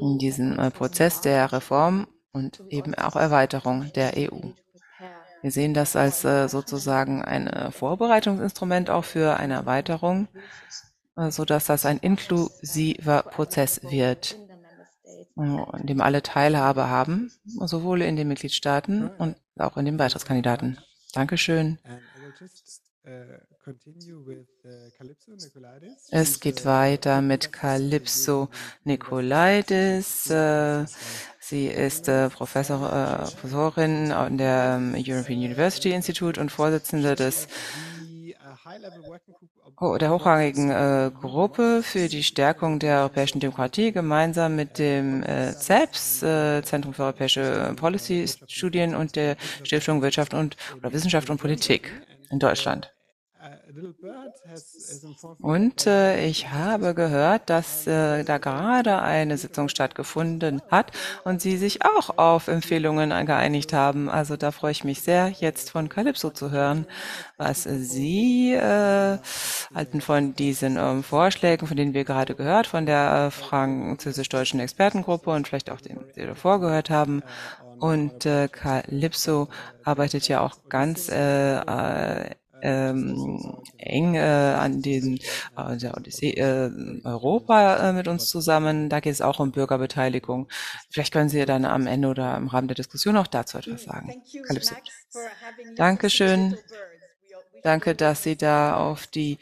in 0.00 0.18
diesem 0.18 0.58
äh, 0.58 0.70
Prozess 0.70 1.20
der 1.20 1.52
Reform 1.52 2.06
und 2.32 2.62
eben 2.70 2.94
auch 2.94 3.16
Erweiterung 3.16 3.92
der 3.94 4.12
EU. 4.16 4.50
Wir 5.42 5.50
sehen 5.50 5.74
das 5.74 5.96
als 5.96 6.24
äh, 6.24 6.48
sozusagen 6.48 7.22
ein 7.22 7.48
äh, 7.48 7.72
Vorbereitungsinstrument 7.72 8.90
auch 8.90 9.04
für 9.04 9.36
eine 9.36 9.54
Erweiterung 9.54 10.28
äh, 11.16 11.30
so 11.30 11.44
dass 11.44 11.66
das 11.66 11.84
ein 11.86 11.98
inklusiver 11.98 13.22
Prozess 13.22 13.82
wird, 13.82 14.36
äh, 15.04 15.78
in 15.80 15.86
dem 15.86 16.00
alle 16.00 16.22
Teilhabe 16.22 16.88
haben, 16.88 17.30
sowohl 17.44 18.02
in 18.02 18.16
den 18.16 18.28
Mitgliedstaaten 18.28 19.10
und 19.18 19.36
auch 19.58 19.76
in 19.76 19.84
den 19.84 19.96
Beitrittskandidaten. 19.96 20.78
Dankeschön. 21.12 21.78
Es 26.10 26.40
geht 26.40 26.64
weiter 26.64 27.20
mit 27.20 27.52
Calypso 27.52 28.48
Nikolaidis. 28.84 30.30
Äh, 30.30 30.86
sie 31.38 31.66
ist 31.66 32.06
Professor, 32.06 33.28
Professorin 33.40 34.12
an 34.12 34.38
der 34.38 34.78
ähm, 34.78 34.94
European 34.96 35.38
University 35.38 35.92
Institute 35.92 36.40
und 36.40 36.50
Vorsitzende 36.50 37.14
des 37.14 37.48
der 39.98 40.10
hochrangigen 40.10 40.70
äh, 40.70 41.10
Gruppe 41.20 41.82
für 41.82 42.08
die 42.08 42.22
Stärkung 42.22 42.78
der 42.78 43.00
europäischen 43.00 43.40
Demokratie 43.40 43.90
gemeinsam 43.90 44.54
mit 44.54 44.78
dem 44.78 45.22
äh, 45.24 45.52
CEPS, 45.52 46.22
äh, 46.22 46.62
Zentrum 46.62 46.94
für 46.94 47.02
europäische 47.02 47.74
Policy-Studien 47.76 48.94
und 48.94 49.16
der 49.16 49.36
Stiftung 49.64 50.00
Wirtschaft 50.00 50.34
und 50.34 50.56
oder 50.76 50.92
Wissenschaft 50.92 51.30
und 51.30 51.38
Politik 51.38 51.90
in 52.30 52.38
Deutschland. 52.38 52.91
Und 55.40 55.86
äh, 55.86 56.26
ich 56.26 56.50
habe 56.50 56.94
gehört, 56.94 57.50
dass 57.50 57.86
äh, 57.86 58.22
da 58.22 58.38
gerade 58.38 59.02
eine 59.02 59.36
Sitzung 59.36 59.68
stattgefunden 59.68 60.62
hat 60.70 60.92
und 61.24 61.40
Sie 61.40 61.56
sich 61.56 61.84
auch 61.84 62.18
auf 62.18 62.46
Empfehlungen 62.46 63.10
geeinigt 63.26 63.72
haben. 63.72 64.08
Also 64.08 64.36
da 64.36 64.52
freue 64.52 64.70
ich 64.70 64.84
mich 64.84 65.02
sehr, 65.02 65.28
jetzt 65.28 65.70
von 65.70 65.88
Calypso 65.88 66.30
zu 66.30 66.50
hören, 66.50 66.86
was 67.36 67.64
Sie 67.64 68.52
äh, 68.52 69.18
halten 69.74 70.00
von 70.00 70.34
diesen 70.34 70.76
ähm, 70.76 71.02
Vorschlägen, 71.02 71.66
von 71.66 71.76
denen 71.76 71.94
wir 71.94 72.04
gerade 72.04 72.36
gehört, 72.36 72.68
von 72.68 72.86
der 72.86 73.26
äh, 73.26 73.30
französisch-deutschen 73.30 74.60
Expertengruppe 74.60 75.30
und 75.30 75.48
vielleicht 75.48 75.70
auch 75.70 75.80
den, 75.80 75.98
die 76.14 76.26
davor 76.26 76.60
gehört 76.60 76.90
haben. 76.90 77.22
Und 77.80 78.24
äh, 78.26 78.46
Calypso 78.46 79.48
arbeitet 79.82 80.28
ja 80.28 80.40
auch 80.40 80.68
ganz 80.68 81.08
äh, 81.08 81.56
äh, 81.56 82.30
ähm, 82.62 83.60
eng 83.76 84.14
äh, 84.14 84.20
an 84.20 84.82
den 84.82 85.18
äh, 85.56 85.76
der 85.76 85.96
Odyssee 85.96 86.30
äh, 86.30 86.70
Europa 87.04 87.88
äh, 87.88 87.92
mit 87.92 88.08
uns 88.08 88.28
zusammen. 88.28 88.88
Da 88.88 89.00
geht 89.00 89.12
es 89.12 89.20
auch 89.20 89.40
um 89.40 89.52
Bürgerbeteiligung. 89.52 90.48
Vielleicht 90.90 91.12
können 91.12 91.28
Sie 91.28 91.44
dann 91.44 91.64
am 91.64 91.86
Ende 91.86 92.08
oder 92.08 92.36
im 92.36 92.48
Rahmen 92.48 92.68
der 92.68 92.76
Diskussion 92.76 93.16
auch 93.16 93.26
dazu 93.26 93.58
etwas 93.58 93.82
sagen. 93.84 94.22
Calypso. 94.46 94.74
Dankeschön. 95.76 96.56
Danke, 97.62 97.94
dass 97.94 98.24
Sie 98.24 98.36
da 98.36 98.76
auf 98.76 99.06
die, 99.06 99.38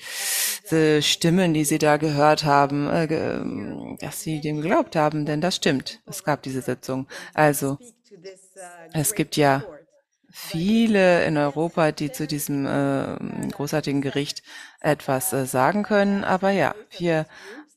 die 0.71 1.03
Stimmen, 1.03 1.55
die 1.55 1.65
Sie 1.65 1.79
da 1.79 1.97
gehört 1.97 2.45
haben, 2.45 2.89
äh, 2.89 3.97
dass 3.99 4.21
Sie 4.21 4.41
dem 4.41 4.61
geglaubt 4.61 4.95
haben, 4.97 5.25
denn 5.25 5.41
das 5.41 5.57
stimmt. 5.57 6.01
Es 6.07 6.23
gab 6.23 6.43
diese 6.43 6.61
Sitzung. 6.61 7.07
Also, 7.33 7.79
es 8.93 9.15
gibt 9.15 9.37
ja 9.37 9.65
viele 10.31 11.25
in 11.25 11.37
Europa, 11.37 11.93
die 11.93 12.13
zu 12.13 12.27
diesem 12.27 12.67
äh, 12.67 13.17
großartigen 13.53 14.01
Gericht 14.01 14.43
etwas 14.81 15.33
äh, 15.33 15.47
sagen 15.47 15.83
können. 15.83 16.25
Aber 16.25 16.51
ja, 16.51 16.75
wir 16.99 17.27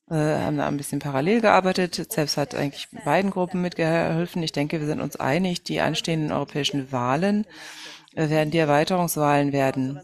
äh, 0.09 0.15
haben 0.15 0.57
da 0.57 0.67
ein 0.67 0.77
bisschen 0.77 0.99
parallel 0.99 1.41
gearbeitet. 1.41 2.11
Selbst 2.11 2.37
hat 2.37 2.55
eigentlich 2.55 2.89
beiden 3.05 3.31
Gruppen 3.31 3.61
mitgeholfen. 3.61 4.43
Ich 4.43 4.51
denke, 4.51 4.79
wir 4.79 4.87
sind 4.87 5.01
uns 5.01 5.15
einig, 5.15 5.63
die 5.63 5.79
anstehenden 5.79 6.31
europäischen 6.31 6.91
Wahlen 6.91 7.45
äh, 8.15 8.29
werden 8.29 8.51
die 8.51 8.59
Erweiterungswahlen 8.59 9.51
werden. 9.51 9.99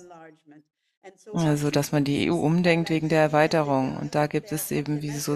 Also, 1.33 1.69
dass 1.69 1.91
man 1.91 2.03
die 2.03 2.31
EU 2.31 2.35
umdenkt 2.35 2.89
wegen 2.89 3.09
der 3.09 3.21
Erweiterung. 3.21 3.97
Und 3.97 4.15
da 4.15 4.27
gibt 4.27 4.51
es 4.51 4.71
eben, 4.71 5.01
wie 5.01 5.11
so 5.11 5.35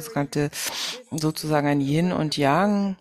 sozusagen 1.11 1.67
ein 1.67 1.81
Yin 1.81 2.11
und 2.11 2.37
Yang. 2.37 2.95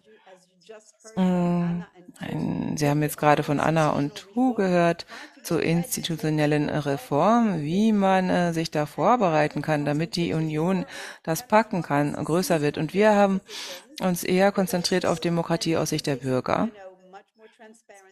Mm, 1.16 1.82
ein, 2.22 2.76
Sie 2.76 2.88
haben 2.88 3.02
jetzt 3.02 3.18
gerade 3.18 3.42
von 3.42 3.60
Anna 3.60 3.90
und 3.90 4.28
Hu 4.34 4.54
gehört 4.54 5.06
zur 5.42 5.62
institutionellen 5.62 6.68
Reform, 6.68 7.62
wie 7.62 7.92
man 7.92 8.30
äh, 8.30 8.52
sich 8.52 8.70
da 8.70 8.86
vorbereiten 8.86 9.60
kann, 9.60 9.84
damit 9.84 10.16
die 10.16 10.32
Union 10.32 10.86
das 11.22 11.46
packen 11.46 11.82
kann, 11.82 12.12
größer 12.12 12.60
wird. 12.60 12.78
Und 12.78 12.94
wir 12.94 13.14
haben 13.14 13.40
uns 14.00 14.24
eher 14.24 14.52
konzentriert 14.52 15.04
auf 15.04 15.20
Demokratie 15.20 15.76
aus 15.76 15.90
Sicht 15.90 16.06
der 16.06 16.16
Bürger 16.16 16.68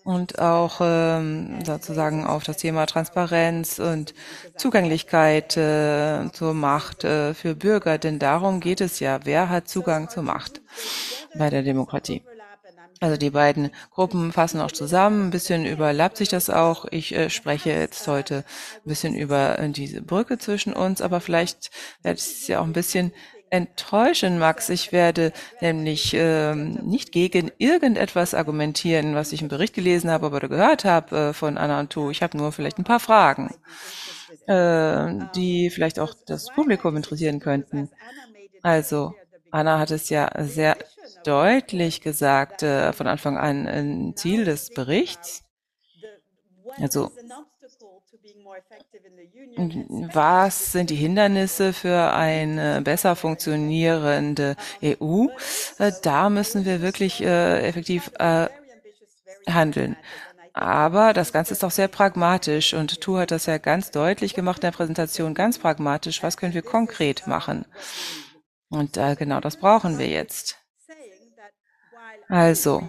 und 0.04 0.38
auch 0.38 0.80
ähm, 0.82 1.64
sozusagen 1.64 2.24
auf 2.24 2.44
das 2.44 2.56
Thema 2.56 2.86
Transparenz 2.86 3.78
und 3.78 4.14
Zugänglichkeit 4.56 5.56
äh, 5.56 6.30
zur 6.32 6.54
Macht 6.54 7.04
äh, 7.04 7.34
für 7.34 7.54
Bürger, 7.54 7.98
denn 7.98 8.18
darum 8.18 8.60
geht 8.60 8.80
es 8.80 9.00
ja. 9.00 9.20
Wer 9.24 9.48
hat 9.48 9.68
Zugang 9.68 10.08
zur 10.08 10.22
Macht 10.22 10.62
bei 11.36 11.50
der 11.50 11.62
Demokratie? 11.62 12.22
Also 13.02 13.16
die 13.16 13.30
beiden 13.30 13.70
Gruppen 13.92 14.30
fassen 14.30 14.60
auch 14.60 14.72
zusammen. 14.72 15.28
Ein 15.28 15.30
bisschen 15.30 15.64
überlappt 15.64 16.18
sich 16.18 16.28
das 16.28 16.50
auch. 16.50 16.84
Ich 16.90 17.14
äh, 17.14 17.30
spreche 17.30 17.70
jetzt 17.70 18.06
heute 18.06 18.44
ein 18.84 18.88
bisschen 18.88 19.14
über 19.14 19.58
äh, 19.58 19.70
diese 19.70 20.02
Brücke 20.02 20.38
zwischen 20.38 20.74
uns, 20.74 21.00
aber 21.00 21.22
vielleicht 21.22 21.70
werde 22.02 22.18
ich 22.18 22.24
es 22.24 22.46
ja 22.46 22.60
auch 22.60 22.64
ein 22.64 22.74
bisschen 22.74 23.12
enttäuschen, 23.48 24.38
Max. 24.38 24.68
Ich 24.68 24.92
werde 24.92 25.32
nämlich 25.62 26.12
ähm, 26.14 26.74
nicht 26.84 27.10
gegen 27.10 27.50
irgendetwas 27.56 28.34
argumentieren, 28.34 29.14
was 29.14 29.32
ich 29.32 29.40
im 29.40 29.48
Bericht 29.48 29.74
gelesen 29.74 30.10
habe 30.10 30.26
oder 30.26 30.48
gehört 30.48 30.84
habe 30.84 31.16
äh, 31.16 31.32
von 31.32 31.56
Anna 31.56 31.80
und 31.80 31.90
Tu. 31.90 32.10
Ich 32.10 32.22
habe 32.22 32.36
nur 32.36 32.52
vielleicht 32.52 32.78
ein 32.78 32.84
paar 32.84 33.00
Fragen, 33.00 33.54
äh, 34.46 35.24
die 35.34 35.70
vielleicht 35.70 35.98
auch 35.98 36.14
das 36.26 36.48
Publikum 36.54 36.96
interessieren 36.96 37.40
könnten. 37.40 37.90
Also, 38.62 39.14
Anna 39.50 39.78
hat 39.78 39.90
es 39.90 40.10
ja 40.10 40.30
sehr 40.38 40.76
deutlich 41.24 42.00
gesagt, 42.00 42.62
äh, 42.62 42.92
von 42.92 43.06
Anfang 43.06 43.36
an 43.36 43.66
ein 43.66 44.16
Ziel 44.16 44.44
des 44.44 44.70
Berichts. 44.70 45.44
Also, 46.78 47.10
was 50.12 50.72
sind 50.72 50.90
die 50.90 50.96
Hindernisse 50.96 51.72
für 51.72 52.12
eine 52.12 52.82
besser 52.82 53.16
funktionierende 53.16 54.56
EU? 54.82 55.26
Äh, 55.78 55.92
da 56.02 56.30
müssen 56.30 56.64
wir 56.64 56.80
wirklich 56.80 57.22
äh, 57.22 57.66
effektiv 57.66 58.10
äh, 58.18 58.48
handeln. 59.48 59.96
Aber 60.52 61.12
das 61.12 61.32
Ganze 61.32 61.54
ist 61.54 61.64
auch 61.64 61.70
sehr 61.70 61.88
pragmatisch 61.88 62.74
und 62.74 63.00
Tu 63.00 63.16
hat 63.18 63.30
das 63.30 63.46
ja 63.46 63.58
ganz 63.58 63.90
deutlich 63.92 64.34
gemacht 64.34 64.58
in 64.58 64.62
der 64.62 64.72
Präsentation, 64.72 65.34
ganz 65.34 65.58
pragmatisch. 65.58 66.22
Was 66.22 66.36
können 66.36 66.54
wir 66.54 66.62
konkret 66.62 67.26
machen? 67.26 67.64
Und 68.68 68.96
äh, 68.96 69.16
genau 69.16 69.40
das 69.40 69.56
brauchen 69.56 69.98
wir 69.98 70.08
jetzt. 70.08 70.59
Also, 72.30 72.88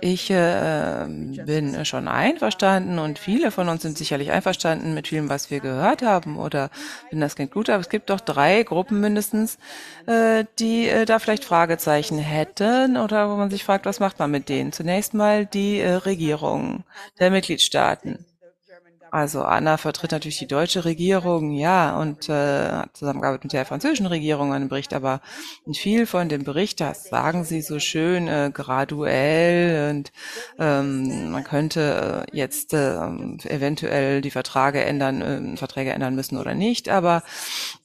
ich 0.00 0.30
äh, 0.30 1.06
bin 1.44 1.84
schon 1.84 2.08
einverstanden 2.08 2.98
und 2.98 3.18
viele 3.18 3.50
von 3.50 3.68
uns 3.68 3.82
sind 3.82 3.98
sicherlich 3.98 4.30
einverstanden 4.30 4.94
mit 4.94 5.08
vielem, 5.08 5.28
was 5.28 5.50
wir 5.50 5.60
gehört 5.60 6.02
haben 6.02 6.38
oder 6.38 6.70
wenn 7.10 7.20
das 7.20 7.36
klingt 7.36 7.52
gut, 7.52 7.68
aber 7.68 7.80
es 7.80 7.88
gibt 7.88 8.10
doch 8.10 8.20
drei 8.20 8.62
Gruppen 8.62 9.00
mindestens, 9.00 9.58
äh, 10.06 10.44
die 10.58 10.88
äh, 10.88 11.04
da 11.04 11.18
vielleicht 11.18 11.44
Fragezeichen 11.44 12.18
hätten 12.18 12.96
oder 12.96 13.30
wo 13.30 13.36
man 13.36 13.50
sich 13.50 13.64
fragt, 13.64 13.86
was 13.86 14.00
macht 14.00 14.18
man 14.18 14.30
mit 14.30 14.48
denen? 14.48 14.72
Zunächst 14.72 15.14
mal 15.14 15.46
die 15.46 15.80
äh, 15.80 15.94
Regierung 15.94 16.84
der 17.18 17.30
Mitgliedstaaten. 17.30 18.24
Also 19.12 19.42
Anna 19.42 19.76
vertritt 19.76 20.12
natürlich 20.12 20.38
die 20.38 20.46
deutsche 20.46 20.86
Regierung, 20.86 21.52
ja, 21.52 21.98
und 22.00 22.30
äh, 22.30 22.70
hat 22.70 22.96
zusammengearbeitet 22.96 23.44
mit 23.44 23.52
der 23.52 23.66
französischen 23.66 24.06
Regierung 24.06 24.54
an 24.54 24.62
dem 24.62 24.68
Bericht, 24.70 24.94
aber 24.94 25.20
viel 25.74 26.06
von 26.06 26.30
dem 26.30 26.44
Bericht, 26.44 26.80
das 26.80 27.10
sagen 27.10 27.44
sie 27.44 27.60
so 27.60 27.78
schön 27.78 28.26
äh, 28.26 28.50
graduell 28.54 29.90
und 29.90 30.12
ähm, 30.58 31.30
man 31.30 31.44
könnte 31.44 32.26
äh, 32.26 32.34
jetzt 32.34 32.72
äh, 32.72 32.96
eventuell 33.44 34.22
die 34.22 34.30
Verträge 34.30 34.82
ändern, 34.82 35.20
äh, 35.20 35.56
Verträge 35.58 35.90
ändern 35.90 36.14
müssen 36.14 36.38
oder 36.38 36.54
nicht, 36.54 36.88
aber 36.88 37.22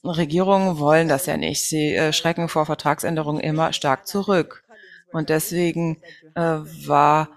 Regierungen 0.02 0.78
wollen 0.78 1.08
das 1.08 1.26
ja 1.26 1.36
nicht. 1.36 1.62
Sie 1.62 1.94
äh, 1.94 2.14
schrecken 2.14 2.48
vor 2.48 2.64
Vertragsänderungen 2.64 3.42
immer 3.42 3.74
stark 3.74 4.06
zurück. 4.06 4.64
Und 5.10 5.30
deswegen 5.30 5.98
äh, 6.34 6.40
war 6.40 7.28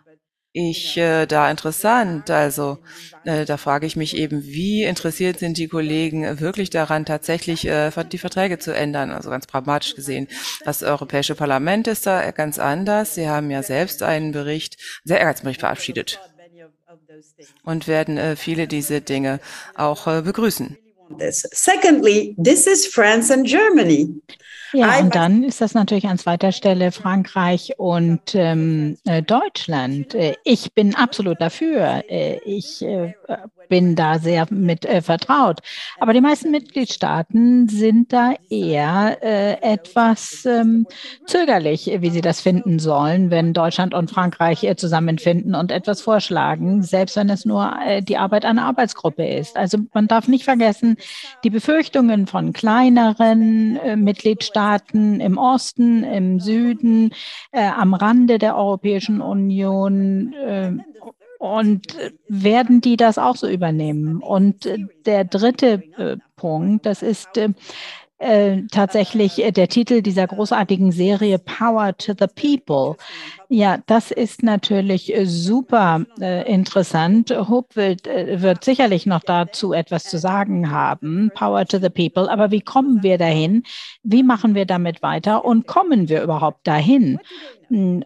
ich 0.54 0.98
äh, 0.98 1.26
da 1.26 1.50
interessant. 1.50 2.30
Also 2.30 2.80
äh, 3.24 3.46
da 3.46 3.58
frage 3.58 3.86
ich 3.86 3.96
mich 3.96 4.16
eben, 4.16 4.44
wie 4.44 4.84
interessiert 4.84 5.40
sind 5.40 5.58
die 5.58 5.68
Kollegen 5.68 6.40
wirklich 6.40 6.70
daran, 6.70 7.06
tatsächlich 7.06 7.66
äh, 7.68 7.92
die 8.12 8.18
Verträge 8.18 8.60
zu 8.60 8.74
ändern? 8.74 9.12
Also 9.12 9.30
ganz 9.30 9.48
pragmatisch 9.48 9.96
gesehen. 9.96 10.28
Das 10.66 10.84
Europäische 10.84 11.36
Parlament 11.36 11.88
ist 11.88 12.06
da 12.06 12.32
ganz 12.32 12.60
anders. 12.60 13.16
Sie 13.16 13.28
haben 13.28 13.50
ja 13.50 13.64
selbst 13.64 14.04
einen 14.04 14.32
Bericht, 14.32 14.78
sehr 15.04 15.20
Ehrgeizbericht 15.20 15.62
verabschiedet 15.62 16.20
und 17.64 17.88
werden 17.88 18.18
äh, 18.18 18.36
viele 18.36 18.68
diese 18.68 19.02
Dinge 19.02 19.40
auch 19.76 20.08
äh, 20.08 20.22
begrüßen. 20.22 20.78
Secondly, 21.30 22.36
this 22.42 22.68
is 22.68 22.88
France 22.88 23.34
and 23.34 23.46
Germany. 23.46 24.22
Ja, 24.74 25.00
und 25.00 25.16
dann 25.16 25.44
ist 25.44 25.62
das 25.62 25.74
natürlich 25.74 26.08
an 26.08 26.18
zweiter 26.18 26.52
Stelle 26.52 26.92
Frankreich 26.92 27.74
und 27.78 28.36
ähm, 28.36 28.98
äh, 29.06 29.22
Deutschland. 29.22 30.16
Äh, 30.16 30.36
ich 30.44 30.74
bin 30.74 30.96
absolut 30.96 31.42
dafür. 31.42 32.04
Äh, 32.10 32.40
ich 32.46 32.82
äh, 32.82 33.14
bin 33.70 33.96
da 33.96 34.20
sehr 34.20 34.48
mit 34.50 34.86
äh, 34.86 35.02
vertraut. 35.02 35.60
Aber 36.00 36.14
die 36.14 36.22
meisten 36.22 36.52
Mitgliedstaaten 36.52 37.70
sind 37.70 38.12
da 38.12 38.34
eher 38.50 39.18
äh, 39.22 39.62
etwas 39.62 40.46
ähm, 40.46 40.86
zögerlich, 41.26 41.90
wie 42.00 42.10
sie 42.10 42.22
das 42.22 42.42
finden 42.42 42.80
sollen, 42.80 43.32
wenn 43.32 43.54
Deutschland 43.54 43.94
und 43.94 44.12
Frankreich 44.12 44.64
äh, 44.64 44.76
zusammenfinden 44.76 45.56
und 45.56 45.72
etwas 45.72 46.02
vorschlagen, 46.02 46.84
selbst 46.84 47.16
wenn 47.16 47.30
es 47.30 47.46
nur 47.46 47.74
die 48.02 48.18
Arbeit 48.18 48.46
einer 48.46 48.66
Arbeitsgruppe 48.66 49.26
ist. 49.26 49.56
Also 49.58 49.80
man 49.94 50.08
darf 50.08 50.28
nicht 50.28 50.44
vergessen, 50.44 50.98
die 51.44 51.50
Befürchtungen 51.50 52.28
von 52.28 52.54
kleineren 52.54 53.78
äh, 53.78 53.96
Mitgliedstaaten 54.62 55.20
im 55.20 55.38
Osten, 55.38 56.04
im 56.04 56.40
Süden, 56.40 57.12
äh, 57.52 57.68
am 57.68 57.94
Rande 57.94 58.38
der 58.38 58.58
Europäischen 58.58 59.22
Union, 59.22 60.34
und 61.40 61.98
werden 62.28 62.82
die 62.82 62.98
das 62.98 63.18
auch 63.18 63.36
so 63.36 63.50
übernehmen? 63.50 64.22
Und 64.22 64.70
der 65.06 65.26
dritte 65.26 65.84
äh, 65.98 66.18
Punkt, 66.36 66.86
das 66.86 67.02
ist 67.02 67.36
äh, 67.36 67.50
äh, 68.20 68.62
tatsächlich 68.72 69.44
äh, 69.44 69.52
der 69.52 69.68
Titel 69.68 70.04
dieser 70.04 70.28
großartigen 70.28 70.92
Serie 70.92 71.40
Power 71.40 71.98
to 71.98 72.14
the 72.14 72.28
People. 72.28 72.96
Ja, 73.54 73.80
das 73.86 74.12
ist 74.12 74.44
natürlich 74.44 75.14
äh, 75.14 75.26
super 75.26 76.06
äh, 76.22 76.50
interessant. 76.50 77.32
Hope 77.32 77.76
wird, 77.76 78.08
äh, 78.08 78.42
wird 78.42 78.64
sicherlich 78.64 79.06
noch 79.06 79.20
dazu 79.26 79.74
etwas 79.74 80.06
zu 80.06 80.20
sagen 80.20 80.72
haben. 80.72 81.32
Power 81.36 81.66
to 81.66 81.78
the 81.78 81.90
People. 81.90 82.32
Aber 82.32 82.52
wie 82.52 82.62
kommen 82.62 83.04
wir 83.04 83.18
dahin? 83.18 83.64
Wie 84.04 84.24
machen 84.24 84.56
wir 84.56 84.66
damit 84.66 85.04
weiter? 85.04 85.44
Und 85.44 85.68
kommen 85.68 86.08
wir 86.08 86.24
überhaupt 86.24 86.66
dahin? 86.66 87.20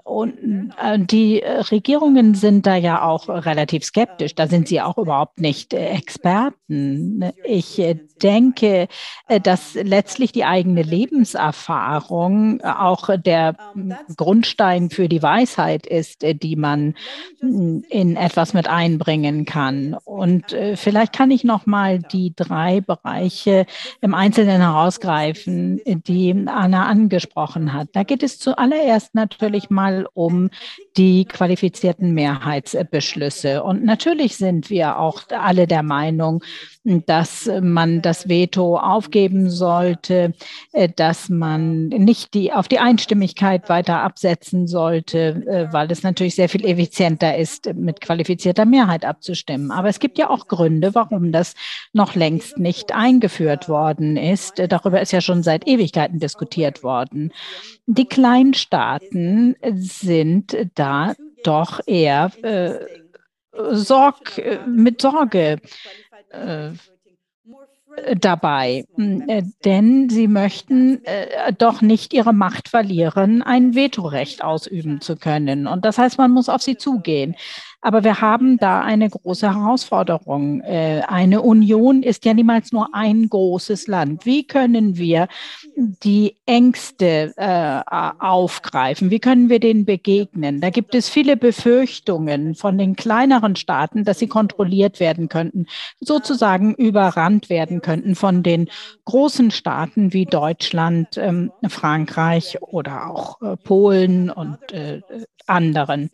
Und 0.04 0.74
äh, 0.80 1.00
die 1.00 1.44
Regierungen 1.72 2.36
sind 2.36 2.68
da 2.68 2.76
ja 2.76 3.04
auch 3.04 3.30
relativ 3.30 3.84
skeptisch. 3.84 4.36
Da 4.36 4.48
sind 4.48 4.68
sie 4.68 4.82
auch 4.82 4.98
überhaupt 4.98 5.40
nicht 5.40 5.74
äh, 5.74 5.90
Experten. 5.90 7.32
Ich 7.44 7.82
denke, 8.22 8.88
dass 9.44 9.74
letztlich 9.74 10.32
die 10.32 10.46
eigene 10.46 10.84
Lebenserfahrung 10.84 12.62
auch 12.62 13.10
der 13.18 13.56
Grundstein 14.16 14.90
für 14.90 15.10
die 15.10 15.22
Weisheit 15.36 15.86
ist, 15.86 16.24
die 16.24 16.56
man 16.56 16.96
in 17.42 18.16
etwas 18.16 18.54
mit 18.54 18.68
einbringen 18.68 19.46
kann. 19.46 19.96
Und 20.04 20.56
vielleicht 20.76 21.14
kann 21.14 21.32
ich 21.32 21.44
noch 21.44 21.66
mal 21.66 22.00
die 22.00 22.34
drei 22.36 22.82
Bereiche 22.82 23.66
im 24.02 24.14
Einzelnen 24.14 24.62
herausgreifen, 24.62 25.82
die 25.86 26.46
Anna 26.48 26.86
angesprochen 26.86 27.74
hat. 27.74 27.90
Da 27.94 28.04
geht 28.04 28.24
es 28.24 28.40
zuallererst 28.40 29.14
natürlich 29.14 29.36
natürlich 29.36 29.70
mal 29.70 30.08
um 30.14 30.50
die 30.98 31.26
qualifizierten 31.26 32.14
Mehrheitsbeschlüsse. 32.14 33.64
Und 33.64 33.84
natürlich 33.84 34.38
sind 34.38 34.70
wir 34.70 34.98
auch 35.00 35.24
alle 35.30 35.68
der 35.68 35.84
Meinung, 35.84 36.44
dass 36.84 37.50
man 37.62 38.02
das 38.02 38.30
Veto 38.30 38.78
aufgeben 38.78 39.50
sollte, 39.50 40.34
äh, 40.72 40.88
dass 40.96 41.30
man 41.30 41.88
nicht 41.88 42.34
die, 42.34 42.54
auf 42.54 42.68
die 42.68 42.80
Einstimmigkeit 42.80 43.70
weiter 43.70 44.02
absetzen 44.02 44.68
sollte, 44.68 45.44
äh, 45.48 45.74
weil 45.74 45.92
es 45.92 46.04
natürlich 46.04 46.36
sehr 46.36 46.48
viel 46.48 46.64
effizienter 46.64 47.38
ist, 47.38 47.74
mit 47.74 48.02
qualifizierter 48.02 48.66
Mehrheit 48.66 49.04
abzustimmen. 49.04 49.72
Aber 49.72 49.90
es 49.90 50.00
gibt 50.00 50.18
ja 50.18 50.30
auch 50.30 50.48
Gründe, 50.48 50.94
warum 50.94 51.32
das 51.32 51.56
noch 51.92 52.14
längst 52.16 52.60
nicht 52.60 52.94
eingeführt 52.94 53.68
worden 53.68 54.16
ist. 54.16 54.62
Darüber 54.70 55.02
ist 55.02 55.12
ja 55.12 55.22
schon 55.22 55.42
seit 55.42 55.68
Ewigkeiten 55.68 56.20
diskutiert 56.20 56.84
worden. 56.84 57.34
Die 57.88 58.06
Kleinstaaten 58.06 59.56
sind 59.74 60.56
da 60.76 60.85
doch 61.44 61.80
eher 61.86 62.32
äh, 62.42 62.80
Sorg, 63.72 64.42
mit 64.68 65.02
Sorge 65.02 65.60
äh, 66.30 66.72
dabei, 68.16 68.86
äh, 68.98 69.44
denn 69.64 70.10
sie 70.10 70.28
möchten 70.28 71.04
äh, 71.06 71.54
doch 71.54 71.82
nicht 71.82 72.14
ihre 72.14 72.34
Macht 72.34 72.68
verlieren, 72.68 73.42
ein 73.42 73.76
Vetorecht 73.76 74.44
ausüben 74.44 75.02
zu 75.02 75.16
können. 75.16 75.68
Und 75.68 75.86
das 75.86 75.98
heißt, 75.98 76.18
man 76.18 76.32
muss 76.32 76.50
auf 76.50 76.62
sie 76.62 76.78
zugehen. 76.78 77.36
Aber 77.86 78.04
wir 78.04 78.20
haben 78.20 78.58
da 78.58 78.82
eine 78.82 79.08
große 79.08 79.54
Herausforderung. 79.54 80.62
Äh, 80.62 81.04
eine 81.08 81.44
Union 81.44 82.02
ist 82.02 82.26
ja 82.26 82.34
niemals 82.34 82.72
nur 82.72 82.96
ein 82.96 83.30
großes 83.30 83.86
Land. 83.86 84.26
Wie 84.26 84.48
können 84.48 84.98
wir 84.98 85.28
die 85.76 86.36
Ängste 86.48 87.36
äh, 87.38 87.82
aufgreifen? 87.86 89.12
Wie 89.12 89.20
können 89.20 89.50
wir 89.50 89.60
denen 89.60 89.86
begegnen? 89.86 90.62
Da 90.62 90.72
gibt 90.72 90.96
es 90.96 91.10
viele 91.10 91.38
Befürchtungen 91.38 92.56
von 92.56 92.80
den 92.80 92.96
kleineren 92.96 93.56
Staaten, 93.56 94.04
dass 94.04 94.18
sie 94.18 94.28
kontrolliert 94.28 95.00
werden 95.00 95.30
könnten, 95.30 95.68
sozusagen 96.00 96.74
überrannt 96.74 97.52
werden 97.52 97.84
könnten 97.84 98.16
von 98.16 98.42
den 98.42 98.68
großen 99.06 99.52
Staaten 99.52 100.12
wie 100.12 100.26
Deutschland, 100.26 101.18
ähm, 101.18 101.52
Frankreich 101.68 102.58
oder 102.62 103.12
auch 103.12 103.40
äh, 103.44 103.56
Polen 103.58 104.32
und 104.32 104.58
anderen. 105.46 106.10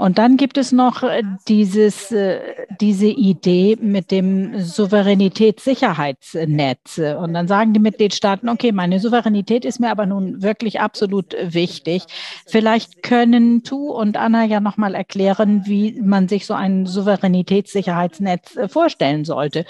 Und 0.00 0.18
dann 0.18 0.36
gibt 0.36 0.58
es 0.58 0.70
noch 0.70 1.02
äh, 1.02 1.24
dieses, 1.48 2.12
äh, 2.12 2.38
diese 2.80 3.08
Idee 3.08 3.76
mit 3.80 4.12
dem 4.12 4.60
Souveränitätssicherheitsnetz. 4.60 6.98
Und 6.98 7.34
dann 7.34 7.48
sagen 7.48 7.72
die 7.72 7.80
Mitgliedstaaten, 7.80 8.48
okay, 8.48 8.70
meine 8.70 9.00
Souveränität 9.00 9.64
ist 9.64 9.80
mir 9.80 9.90
aber 9.90 10.06
nun 10.06 10.40
wirklich 10.40 10.80
absolut 10.80 11.34
wichtig. 11.42 12.04
Vielleicht 12.46 13.02
können 13.02 13.64
Tu 13.64 13.90
und 13.90 14.16
Anna 14.16 14.44
ja 14.44 14.60
nochmal 14.60 14.94
erklären, 14.94 15.62
wie 15.66 16.00
man 16.00 16.28
sich 16.28 16.46
so 16.46 16.54
ein 16.54 16.86
Souveränitätssicherheitsnetz 16.86 18.54
äh, 18.54 18.68
vorstellen 18.68 19.24
sollte. 19.24 19.64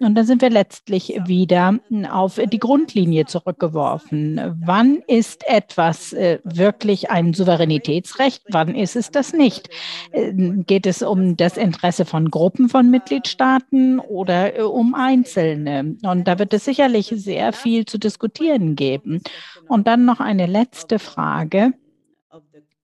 Und 0.00 0.14
dann 0.14 0.24
sind 0.24 0.40
wir 0.40 0.48
letztlich 0.48 1.20
wieder 1.26 1.74
auf 2.10 2.40
die 2.42 2.58
Grundlinie 2.58 3.26
zurückgeworfen. 3.26 4.56
Wann 4.64 5.02
ist 5.06 5.46
etwas 5.46 6.12
wirklich 6.12 7.10
ein 7.10 7.34
Souveränitätsrecht? 7.34 8.42
Wann 8.50 8.74
ist 8.74 8.96
es 8.96 9.10
das 9.10 9.32
nicht? 9.32 9.70
Ähm, 10.12 10.64
geht 10.66 10.86
es 10.86 11.02
um 11.02 11.36
das 11.36 11.56
Interesse 11.56 12.04
von 12.04 12.30
Gruppen 12.30 12.68
von 12.68 12.90
Mitgliedstaaten 12.90 14.00
oder 14.00 14.58
äh, 14.58 14.62
um 14.62 14.94
Einzelne? 14.94 15.96
Und 16.02 16.28
da 16.28 16.38
wird 16.38 16.54
es 16.54 16.64
sicherlich 16.64 17.12
sehr 17.14 17.52
viel 17.52 17.84
zu 17.84 17.98
diskutieren 17.98 18.76
geben. 18.76 19.22
Und 19.68 19.86
dann 19.86 20.04
noch 20.04 20.20
eine 20.20 20.46
letzte 20.46 20.98
Frage 20.98 21.72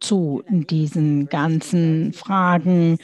zu 0.00 0.42
diesen 0.48 1.28
ganzen 1.28 2.12
Fragen. 2.12 2.98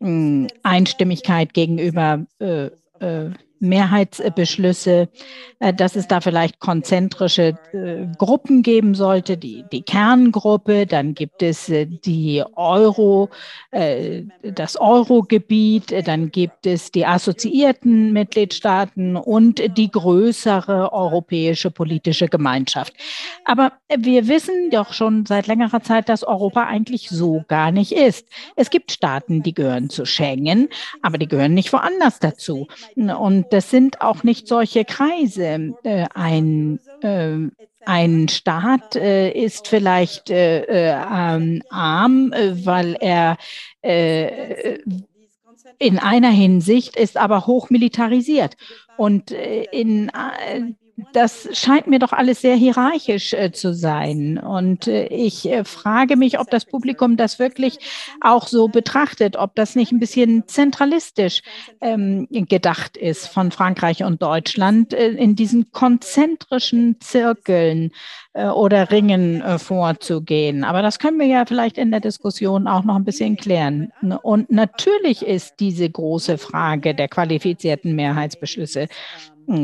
Hm, 0.00 0.48
Einstimmigkeit 0.62 1.54
gegenüber 1.54 2.26
äh, 2.38 2.66
äh, 3.00 3.30
Mehrheitsbeschlüsse, 3.64 5.08
äh, 5.58 5.74
dass 5.74 5.96
es 5.96 6.06
da 6.06 6.20
vielleicht 6.20 6.60
konzentrische 6.60 7.58
äh, 7.72 8.06
Gruppen 8.18 8.62
geben 8.62 8.94
sollte, 8.94 9.36
die, 9.36 9.64
die 9.72 9.82
Kerngruppe, 9.82 10.86
dann 10.86 11.14
gibt 11.14 11.42
es 11.42 11.68
äh, 11.68 11.86
die 11.86 12.42
Euro, 12.54 13.30
das 14.42 14.76
Eurogebiet, 14.76 16.06
dann 16.06 16.30
gibt 16.30 16.66
es 16.66 16.92
die 16.92 17.06
assoziierten 17.06 18.12
Mitgliedstaaten 18.12 19.16
und 19.16 19.76
die 19.76 19.90
größere 19.90 20.92
europäische 20.92 21.70
politische 21.70 22.28
Gemeinschaft. 22.28 22.92
Aber 23.44 23.72
wir 23.96 24.28
wissen 24.28 24.70
doch 24.70 24.92
schon 24.92 25.26
seit 25.26 25.46
längerer 25.46 25.82
Zeit, 25.82 26.08
dass 26.08 26.24
Europa 26.24 26.64
eigentlich 26.64 27.08
so 27.08 27.44
gar 27.48 27.72
nicht 27.72 27.92
ist. 27.92 28.28
Es 28.56 28.70
gibt 28.70 28.92
Staaten, 28.92 29.42
die 29.42 29.54
gehören 29.54 29.90
zu 29.90 30.04
Schengen, 30.04 30.68
aber 31.02 31.18
die 31.18 31.28
gehören 31.28 31.54
nicht 31.54 31.72
woanders 31.72 32.20
dazu. 32.20 32.68
Und 32.96 33.46
das 33.54 33.70
sind 33.70 34.00
auch 34.00 34.24
nicht 34.24 34.48
solche 34.48 34.84
Kreise. 34.84 35.74
Äh, 35.84 36.06
ein, 36.12 36.80
äh, 37.02 37.36
ein 37.86 38.28
Staat 38.28 38.96
äh, 38.96 39.30
ist 39.30 39.68
vielleicht 39.68 40.28
äh, 40.28 40.62
äh, 40.64 40.90
ähm, 40.92 41.62
arm, 41.70 42.32
weil 42.32 42.96
er 43.00 43.38
in 45.78 45.98
einer 45.98 46.30
Hinsicht 46.30 46.96
ist 46.96 47.16
aber 47.16 47.46
hochmilitarisiert. 47.46 48.56
Und 48.96 49.30
in 49.30 50.10
das 51.12 51.48
scheint 51.52 51.88
mir 51.88 51.98
doch 51.98 52.12
alles 52.12 52.40
sehr 52.40 52.54
hierarchisch 52.54 53.32
äh, 53.32 53.50
zu 53.50 53.74
sein. 53.74 54.38
Und 54.38 54.86
äh, 54.86 55.06
ich 55.06 55.48
äh, 55.48 55.64
frage 55.64 56.16
mich, 56.16 56.38
ob 56.38 56.50
das 56.50 56.64
Publikum 56.64 57.16
das 57.16 57.38
wirklich 57.38 57.78
auch 58.20 58.46
so 58.46 58.68
betrachtet, 58.68 59.36
ob 59.36 59.54
das 59.56 59.74
nicht 59.74 59.90
ein 59.90 59.98
bisschen 59.98 60.46
zentralistisch 60.46 61.42
ähm, 61.80 62.28
gedacht 62.30 62.96
ist 62.96 63.26
von 63.26 63.50
Frankreich 63.50 64.04
und 64.04 64.22
Deutschland 64.22 64.94
äh, 64.94 65.08
in 65.08 65.34
diesen 65.34 65.72
konzentrischen 65.72 67.00
Zirkeln 67.00 67.90
äh, 68.32 68.46
oder 68.46 68.90
Ringen 68.92 69.40
äh, 69.40 69.58
vorzugehen. 69.58 70.62
Aber 70.62 70.82
das 70.82 71.00
können 71.00 71.18
wir 71.18 71.26
ja 71.26 71.44
vielleicht 71.44 71.76
in 71.76 71.90
der 71.90 72.00
Diskussion 72.00 72.68
auch 72.68 72.84
noch 72.84 72.96
ein 72.96 73.04
bisschen 73.04 73.36
klären. 73.36 73.92
Und 74.22 74.50
natürlich 74.50 75.22
ist 75.22 75.54
diese 75.58 75.90
große 75.90 76.38
Frage 76.38 76.94
der 76.94 77.08
qualifizierten 77.08 77.96
Mehrheitsbeschlüsse 77.96 78.88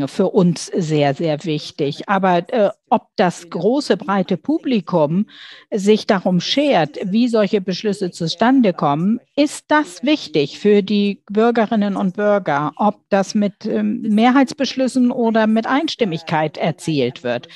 für 0.07 0.29
uns 0.29 0.67
sehr, 0.67 1.15
sehr 1.15 1.45
wichtig. 1.45 2.09
Aber 2.09 2.53
äh, 2.53 2.71
ob 2.89 3.09
das 3.17 3.49
große, 3.49 3.97
breite 3.97 4.37
Publikum 4.37 5.27
sich 5.71 6.07
darum 6.07 6.41
schert, 6.41 6.99
wie 7.05 7.29
solche 7.29 7.61
Beschlüsse 7.61 8.11
zustande 8.11 8.73
kommen, 8.73 9.21
ist 9.37 9.67
das 9.69 10.03
wichtig 10.03 10.59
für 10.59 10.83
die 10.83 11.23
Bürgerinnen 11.31 11.97
und 11.97 12.17
Bürger, 12.17 12.73
ob 12.77 13.01
das 13.09 13.35
mit 13.35 13.65
ähm, 13.65 14.03
Mehrheitsbeschlüssen 14.03 15.11
oder 15.11 15.47
mit 15.47 15.67
Einstimmigkeit 15.67 16.57
erzielt 16.57 17.23
wird. 17.23 17.49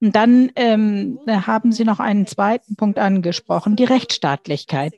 Und 0.00 0.16
dann 0.16 0.50
ähm, 0.56 1.18
haben 1.26 1.72
Sie 1.72 1.84
noch 1.84 2.00
einen 2.00 2.26
zweiten 2.26 2.76
Punkt 2.76 2.98
angesprochen, 2.98 3.76
die 3.76 3.84
Rechtsstaatlichkeit. 3.84 4.94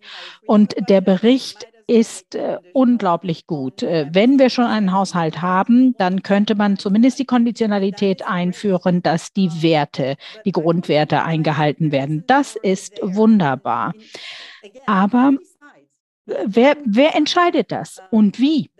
Und 0.46 0.74
der 0.88 1.00
Bericht 1.00 1.66
ist 1.90 2.36
äh, 2.36 2.58
unglaublich 2.72 3.48
gut. 3.48 3.82
Äh, 3.82 4.08
wenn 4.12 4.38
wir 4.38 4.48
schon 4.48 4.64
einen 4.64 4.92
Haushalt 4.92 5.42
haben, 5.42 5.96
dann 5.98 6.22
könnte 6.22 6.54
man 6.54 6.78
zumindest 6.78 7.18
die 7.18 7.24
Konditionalität 7.24 8.24
einführen, 8.24 9.02
dass 9.02 9.32
die 9.32 9.50
Werte, 9.60 10.16
die 10.44 10.52
Grundwerte 10.52 11.24
eingehalten 11.24 11.90
werden. 11.90 12.22
Das 12.28 12.54
ist 12.54 13.00
wunderbar. 13.02 13.92
Aber 14.86 15.32
wer, 16.26 16.76
wer 16.84 17.16
entscheidet 17.16 17.72
das 17.72 18.00
und 18.12 18.38
wie? 18.38 18.70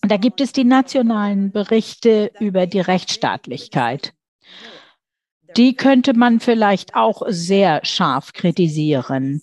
Da 0.00 0.16
gibt 0.16 0.40
es 0.40 0.52
die 0.52 0.64
nationalen 0.64 1.52
Berichte 1.52 2.32
über 2.40 2.66
die 2.66 2.80
Rechtsstaatlichkeit. 2.80 4.14
Die 5.56 5.76
könnte 5.76 6.12
man 6.14 6.40
vielleicht 6.40 6.96
auch 6.96 7.22
sehr 7.28 7.84
scharf 7.84 8.32
kritisieren. 8.32 9.42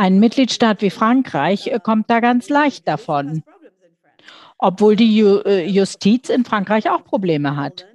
Ein 0.00 0.18
Mitgliedstaat 0.18 0.80
wie 0.80 0.88
Frankreich 0.88 1.70
kommt 1.82 2.08
da 2.08 2.20
ganz 2.20 2.48
leicht 2.48 2.88
davon, 2.88 3.42
obwohl 4.56 4.96
die 4.96 5.20
äh, 5.20 5.66
Justiz 5.66 6.30
in 6.30 6.46
Frankreich 6.46 6.88
auch 6.88 7.04
Probleme 7.04 7.54
hat. 7.54 7.86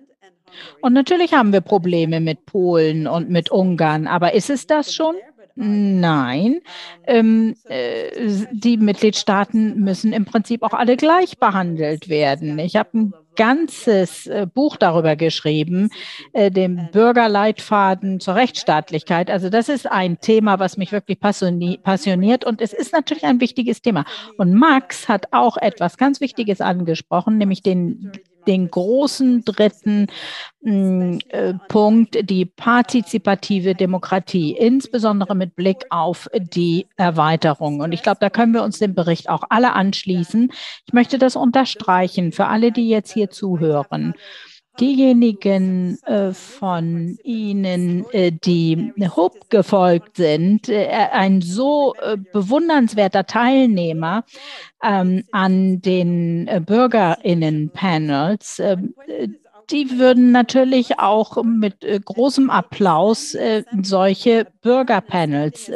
Und 0.81 0.93
natürlich 0.93 1.33
haben 1.33 1.51
wir 1.51 1.61
Probleme 1.61 2.19
mit 2.19 2.45
Polen 2.45 3.07
und 3.07 3.31
mit 3.31 3.49
Ungarn, 3.49 4.05
aber 4.05 4.35
ist 4.35 4.51
es 4.51 4.67
das 4.67 4.93
schon? 4.93 5.15
Nein, 5.57 6.59
ähm, 7.07 7.55
äh, 7.63 8.45
die 8.51 8.75
Mitgliedstaaten 8.75 9.79
müssen 9.79 10.11
im 10.11 10.25
Prinzip 10.25 10.63
auch 10.63 10.73
alle 10.73 10.97
gleich 10.97 11.37
behandelt 11.37 12.09
werden. 12.09 12.59
Ich 12.59 12.75
habe 12.75 12.89
ein 12.93 13.13
ganzes 13.37 14.27
äh, 14.27 14.47
Buch 14.53 14.75
darüber 14.75 15.15
geschrieben, 15.15 15.91
äh, 16.33 16.51
dem 16.51 16.89
Bürgerleitfaden 16.91 18.19
zur 18.19 18.35
Rechtsstaatlichkeit. 18.35 19.29
Also 19.29 19.49
das 19.49 19.69
ist 19.69 19.89
ein 19.89 20.19
Thema, 20.19 20.59
was 20.59 20.75
mich 20.75 20.91
wirklich 20.91 21.21
passioniert 21.21 22.45
und 22.45 22.61
es 22.61 22.73
ist 22.73 22.91
natürlich 22.91 23.23
ein 23.23 23.39
wichtiges 23.39 23.81
Thema. 23.81 24.03
Und 24.37 24.53
Max 24.53 25.07
hat 25.07 25.27
auch 25.31 25.55
etwas 25.55 25.97
ganz 25.97 26.19
Wichtiges 26.19 26.59
angesprochen, 26.59 27.37
nämlich 27.37 27.61
den 27.61 28.11
den 28.47 28.69
großen 28.69 29.43
dritten 29.43 30.07
mm, 30.61 31.17
äh, 31.29 31.53
Punkt, 31.67 32.29
die 32.29 32.45
partizipative 32.45 33.75
Demokratie, 33.75 34.51
insbesondere 34.51 35.35
mit 35.35 35.55
Blick 35.55 35.85
auf 35.89 36.29
die 36.33 36.87
Erweiterung. 36.97 37.79
Und 37.81 37.91
ich 37.91 38.03
glaube, 38.03 38.17
da 38.21 38.29
können 38.29 38.53
wir 38.53 38.63
uns 38.63 38.79
dem 38.79 38.95
Bericht 38.95 39.29
auch 39.29 39.43
alle 39.49 39.73
anschließen. 39.73 40.51
Ich 40.85 40.93
möchte 40.93 41.17
das 41.17 41.35
unterstreichen 41.35 42.31
für 42.31 42.47
alle, 42.47 42.71
die 42.71 42.89
jetzt 42.89 43.13
hier 43.13 43.29
zuhören 43.29 44.13
diejenigen 44.79 45.97
äh, 46.03 46.33
von 46.33 47.17
Ihnen, 47.23 48.05
äh, 48.11 48.31
die 48.31 48.93
Hope 49.15 49.39
gefolgt 49.49 50.17
sind, 50.17 50.69
äh, 50.69 50.87
ein 51.11 51.41
so 51.41 51.93
bewundernswerter 52.33 53.25
Teilnehmer 53.25 54.23
ähm, 54.83 55.23
an 55.31 55.81
den 55.81 56.49
Bürgerinnen-Panels, 56.65 58.61
die 59.71 59.97
würden 59.97 60.31
natürlich 60.31 60.99
auch 60.99 61.43
mit 61.43 61.77
großem 62.05 62.49
Applaus 62.51 63.35
solche 63.81 64.45
Bürgerpanels 64.61 65.71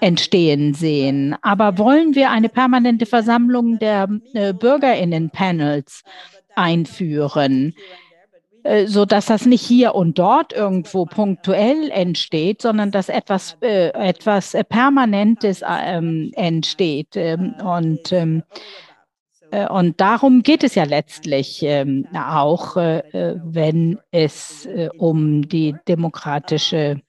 entstehen 0.00 0.74
sehen. 0.74 1.34
Aber 1.42 1.78
wollen 1.78 2.14
wir 2.14 2.30
eine 2.30 2.48
permanente 2.48 3.06
Versammlung 3.06 3.80
der 3.80 4.06
Bürgerinnen-Panels? 4.06 6.04
Einführen, 6.58 7.74
äh, 8.64 8.86
so 8.86 9.04
dass 9.04 9.26
das 9.26 9.46
nicht 9.46 9.62
hier 9.62 9.94
und 9.94 10.18
dort 10.18 10.52
irgendwo 10.52 11.06
punktuell 11.06 11.90
entsteht, 11.90 12.62
sondern 12.62 12.90
dass 12.90 13.08
etwas, 13.08 13.56
äh, 13.62 13.88
etwas 13.90 14.56
Permanentes 14.68 15.62
ähm, 15.66 16.32
entsteht. 16.34 17.16
Ähm, 17.16 17.54
und, 17.64 18.12
ähm, 18.12 18.42
äh, 19.50 19.68
und 19.68 20.00
darum 20.00 20.42
geht 20.42 20.64
es 20.64 20.74
ja 20.74 20.84
letztlich 20.84 21.62
ähm, 21.62 22.06
auch, 22.14 22.76
äh, 22.76 23.36
wenn 23.42 23.98
es 24.10 24.66
äh, 24.66 24.88
um 24.98 25.48
die 25.48 25.74
demokratische 25.86 27.00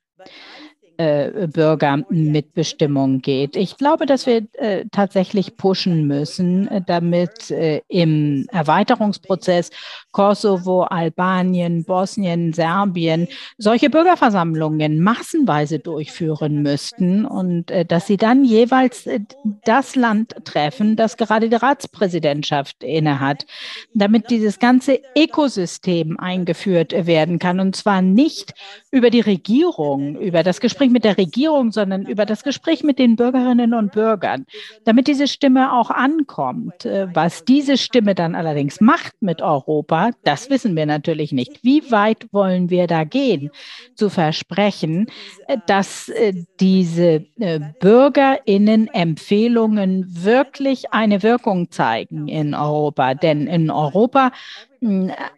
äh, 1.00 1.48
Bürgermitbestimmung 1.48 3.22
geht. 3.22 3.56
Ich 3.56 3.78
glaube, 3.78 4.06
dass 4.06 4.26
wir 4.26 4.44
äh, 4.56 4.84
tatsächlich 4.92 5.56
pushen 5.56 6.08
müssen, 6.08 6.68
äh, 6.68 6.82
damit 6.86 7.52
äh, 7.52 7.80
im 7.88 8.46
Erweiterungsprozess 8.52 9.70
Kosovo, 10.12 10.84
Albanien, 10.84 11.86
Bosnien, 11.86 12.52
Serbien 12.52 13.30
solche 13.58 13.90
Bürgerversammlungen 13.90 15.00
massenweise 15.00 15.80
durchführen 15.80 16.62
müssten 16.64 17.26
und 17.26 17.72
dass 17.88 18.08
sie 18.08 18.18
dann 18.18 18.44
jeweils 18.44 19.08
das 19.64 19.96
Land 19.96 20.36
treffen, 20.44 20.96
das 20.96 21.16
gerade 21.16 21.48
die 21.48 21.56
Ratspräsidentschaft 21.56 22.84
innehat, 22.84 23.46
damit 23.94 24.32
dieses 24.32 24.60
ganze 24.60 25.00
Ökosystem 25.16 26.20
eingeführt 26.20 26.92
werden 27.06 27.38
kann 27.38 27.60
und 27.60 27.76
zwar 27.76 28.02
nicht 28.02 28.54
über 28.92 29.12
die 29.12 29.22
Regierung, 29.22 30.18
über 30.18 30.42
das 30.42 30.60
Gespräch 30.60 30.89
mit 30.92 31.04
der 31.04 31.18
Regierung, 31.18 31.72
sondern 31.72 32.06
über 32.06 32.26
das 32.26 32.44
Gespräch 32.44 32.84
mit 32.84 33.00
den 33.00 33.16
Bürgerinnen 33.16 33.74
und 33.74 33.92
Bürgern, 33.92 34.46
damit 34.86 35.08
diese 35.08 35.28
Stimme 35.28 35.74
auch 35.74 35.90
ankommt. 35.90 36.86
Äh, 36.86 37.08
was 37.14 37.46
diese 37.46 37.78
Stimme 37.78 38.16
dann 38.16 38.36
allerdings 38.36 38.82
macht 38.82 39.14
mit 39.22 39.42
Europa, 39.42 40.12
das 40.24 40.50
wissen 40.50 40.76
wir 40.76 40.86
natürlich 40.86 41.32
nicht. 41.32 41.64
Wie 41.64 41.92
weit 41.92 42.28
wollen 42.32 42.70
wir 42.70 42.88
da 42.88 43.04
gehen, 43.04 43.52
zu 43.96 44.10
versprechen, 44.10 45.08
äh, 45.48 45.58
dass 45.68 46.10
äh, 46.10 46.34
diese 46.60 47.26
Bürgerinnen-Empfehlungen 47.80 50.06
wirklich 50.24 50.92
eine 50.92 51.24
Wirkung 51.24 51.72
zeigen 51.72 52.28
in 52.28 52.54
Europa? 52.54 53.14
Denn 53.14 53.48
in 53.48 53.72
Europa 53.72 54.32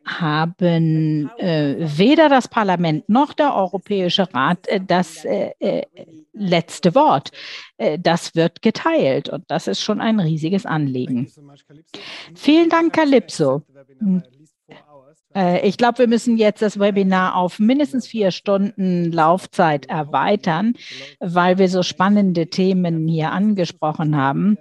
haben 0.06 1.30
äh, 1.38 1.76
weder 1.80 2.30
das 2.30 2.48
Parlament 2.48 3.10
noch 3.10 3.34
der 3.34 3.56
Europäische 3.56 4.34
Rat 4.34 4.68
äh, 4.68 4.80
das 4.86 5.26
äh, 5.26 5.52
äh 5.60 5.86
letzte 6.34 6.96
Wort. 6.96 7.32
Äh, 7.78 8.00
das 8.00 8.36
wird 8.36 8.62
geteilt 8.62 9.30
und 9.30 9.44
das 9.48 9.68
ist 9.68 9.82
schon 9.82 10.02
ein 10.02 10.20
riesiges 10.20 10.66
Anliegen. 10.66 11.28
Vielen 12.36 12.70
Dank, 12.70 12.94
Calypso. 12.94 13.64
Äh, 15.36 15.68
ich 15.68 15.78
glaube, 15.78 16.00
wir 16.00 16.08
müssen 16.08 16.38
jetzt 16.38 16.62
das 16.62 16.80
Webinar 16.80 17.36
auf 17.36 17.60
mindestens 17.60 18.08
vier 18.08 18.32
Stunden 18.32 19.12
Laufzeit 19.12 19.88
erweitern, 19.88 20.74
weil 21.20 21.58
wir 21.58 21.70
so 21.70 21.84
spannende 21.84 22.48
Themen 22.48 23.08
hier 23.08 23.32
angesprochen 23.32 24.16
haben. 24.16 24.58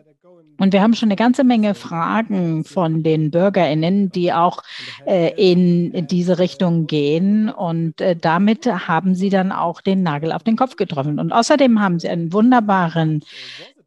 Und 0.60 0.74
wir 0.74 0.82
haben 0.82 0.92
schon 0.92 1.08
eine 1.08 1.16
ganze 1.16 1.42
Menge 1.42 1.74
Fragen 1.74 2.64
von 2.64 3.02
den 3.02 3.30
BürgerInnen, 3.30 4.12
die 4.12 4.30
auch 4.34 4.62
äh, 5.06 5.32
in 5.36 6.06
diese 6.06 6.38
Richtung 6.38 6.86
gehen. 6.86 7.48
Und 7.48 8.02
äh, 8.02 8.14
damit 8.14 8.66
haben 8.66 9.14
sie 9.14 9.30
dann 9.30 9.52
auch 9.52 9.80
den 9.80 10.02
Nagel 10.02 10.32
auf 10.32 10.42
den 10.42 10.56
Kopf 10.56 10.76
getroffen. 10.76 11.18
Und 11.18 11.32
außerdem 11.32 11.80
haben 11.80 11.98
sie 11.98 12.10
einen 12.10 12.34
wunderbaren, 12.34 13.24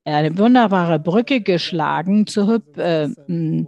eine 0.03 0.35
wunderbare 0.35 0.97
Brücke 0.97 1.41
geschlagen 1.41 2.25
zu. 2.25 2.59
Äh, 2.75 3.03
äh, 3.03 3.65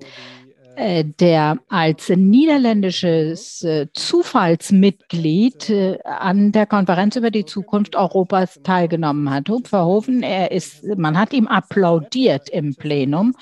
der 0.77 1.57
als 1.69 2.09
niederländisches 2.09 3.63
äh, 3.63 3.87
Zufallsmitglied 3.93 5.69
äh, 5.69 5.97
an 6.03 6.51
der 6.51 6.65
Konferenz 6.65 7.15
über 7.15 7.31
die 7.31 7.45
Zukunft 7.45 7.95
Europas 7.95 8.59
teilgenommen 8.63 9.29
hat. 9.29 9.49
Verhoeven, 9.63 10.21
er 10.21 10.51
ist, 10.51 10.83
man 10.97 11.17
hat 11.17 11.31
ihm 11.33 11.47
applaudiert 11.47 12.49
im 12.49 12.75
Plenum 12.75 13.35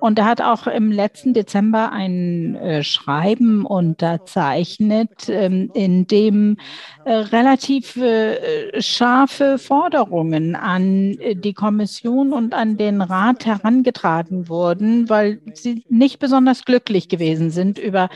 und 0.00 0.18
er 0.18 0.24
hat 0.24 0.40
auch 0.40 0.66
im 0.66 0.90
letzten 0.90 1.34
Dezember 1.34 1.92
ein 1.92 2.54
äh, 2.56 2.82
Schreiben 2.82 3.66
unterzeichnet, 3.66 5.28
ähm, 5.28 5.70
in 5.74 6.06
dem 6.06 6.56
äh, 7.04 7.12
relativ 7.12 7.96
äh, 7.96 8.80
scharfe 8.80 9.58
Forderungen 9.58 10.56
an 10.56 11.18
äh, 11.18 11.34
die 11.34 11.54
Kommission 11.54 12.32
und 12.32 12.54
an 12.54 12.76
den 12.76 13.02
Rat 13.02 13.44
herangetragen 13.44 14.48
wurden, 14.48 15.08
weil 15.08 15.40
sie 15.54 15.84
nicht 15.88 16.18
besonders 16.18 16.64
glücklich 16.64 16.77
gewesen 17.08 17.50
sind 17.50 17.78
über 17.78 18.08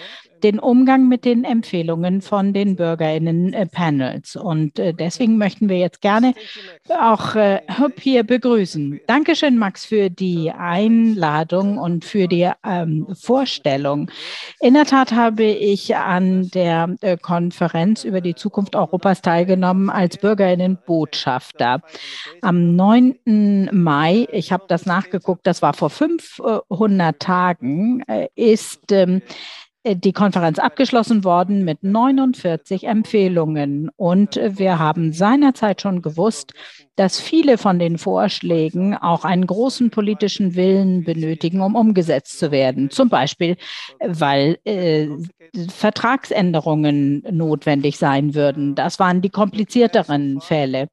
den 0.42 0.58
Umgang 0.58 1.08
mit 1.08 1.24
den 1.24 1.44
Empfehlungen 1.44 2.20
von 2.20 2.52
den 2.52 2.76
Bürgerinnen-Panels. 2.76 4.36
Und 4.36 4.78
äh, 4.78 4.92
deswegen 4.92 5.38
möchten 5.38 5.68
wir 5.68 5.78
jetzt 5.78 6.00
gerne 6.00 6.34
auch 6.88 7.34
äh, 7.34 7.60
Hüb 7.78 8.00
hier 8.00 8.24
begrüßen. 8.24 9.00
Dankeschön, 9.06 9.58
Max, 9.58 9.84
für 9.84 10.10
die 10.10 10.50
Einladung 10.50 11.78
und 11.78 12.04
für 12.04 12.28
die 12.28 12.50
ähm, 12.64 13.06
Vorstellung. 13.14 14.10
In 14.60 14.74
der 14.74 14.84
Tat 14.84 15.12
habe 15.12 15.44
ich 15.44 15.96
an 15.96 16.48
der 16.50 16.96
äh, 17.00 17.16
Konferenz 17.16 18.04
über 18.04 18.20
die 18.20 18.34
Zukunft 18.34 18.76
Europas 18.76 19.22
teilgenommen 19.22 19.90
als 19.90 20.16
Bürgerinnenbotschafter. 20.16 21.82
Am 22.40 22.76
9. 22.76 23.70
Mai, 23.72 24.26
ich 24.32 24.52
habe 24.52 24.64
das 24.68 24.86
nachgeguckt, 24.86 25.46
das 25.46 25.62
war 25.62 25.72
vor 25.74 25.90
500 25.90 27.18
Tagen, 27.18 28.02
äh, 28.06 28.28
ist 28.34 28.92
ähm, 28.92 29.12
äh, 29.18 29.20
die 29.84 30.12
Konferenz 30.12 30.58
abgeschlossen 30.58 31.24
worden 31.24 31.64
mit 31.64 31.82
49 31.82 32.84
Empfehlungen. 32.84 33.90
Und 33.96 34.36
wir 34.36 34.78
haben 34.78 35.12
seinerzeit 35.12 35.80
schon 35.80 36.02
gewusst, 36.02 36.52
dass 36.96 37.18
viele 37.20 37.58
von 37.58 37.78
den 37.78 37.98
Vorschlägen 37.98 38.94
auch 38.94 39.24
einen 39.24 39.46
großen 39.46 39.90
politischen 39.90 40.54
Willen 40.54 41.04
benötigen, 41.04 41.60
um 41.60 41.74
umgesetzt 41.74 42.38
zu 42.38 42.50
werden. 42.50 42.90
Zum 42.90 43.08
Beispiel, 43.08 43.56
weil 43.98 44.58
äh, 44.64 45.08
Vertragsänderungen 45.68 47.24
notwendig 47.30 47.98
sein 47.98 48.34
würden. 48.34 48.74
Das 48.74 48.98
waren 48.98 49.22
die 49.22 49.30
komplizierteren 49.30 50.40
Fälle. 50.40 50.88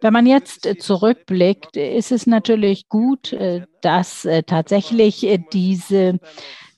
Wenn 0.00 0.12
man 0.12 0.26
jetzt 0.26 0.68
zurückblickt, 0.80 1.76
ist 1.76 2.12
es 2.12 2.26
natürlich 2.26 2.88
gut, 2.88 3.32
äh, 3.32 3.62
dass 3.80 4.24
äh, 4.24 4.42
tatsächlich 4.42 5.26
diese 5.52 6.18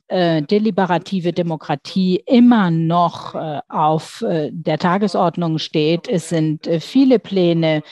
äh, 0.08 0.42
deliberative 0.42 1.32
Demokratie 1.32 2.22
immer 2.26 2.70
noch 2.70 3.34
äh, 3.34 3.60
auf 3.68 4.22
äh, 4.22 4.50
der 4.52 4.78
Tagesordnung 4.78 5.58
steht. 5.58 6.08
Es 6.08 6.28
sind 6.28 6.66
äh, 6.66 6.80
viele 6.80 7.18
Pläne 7.18 7.82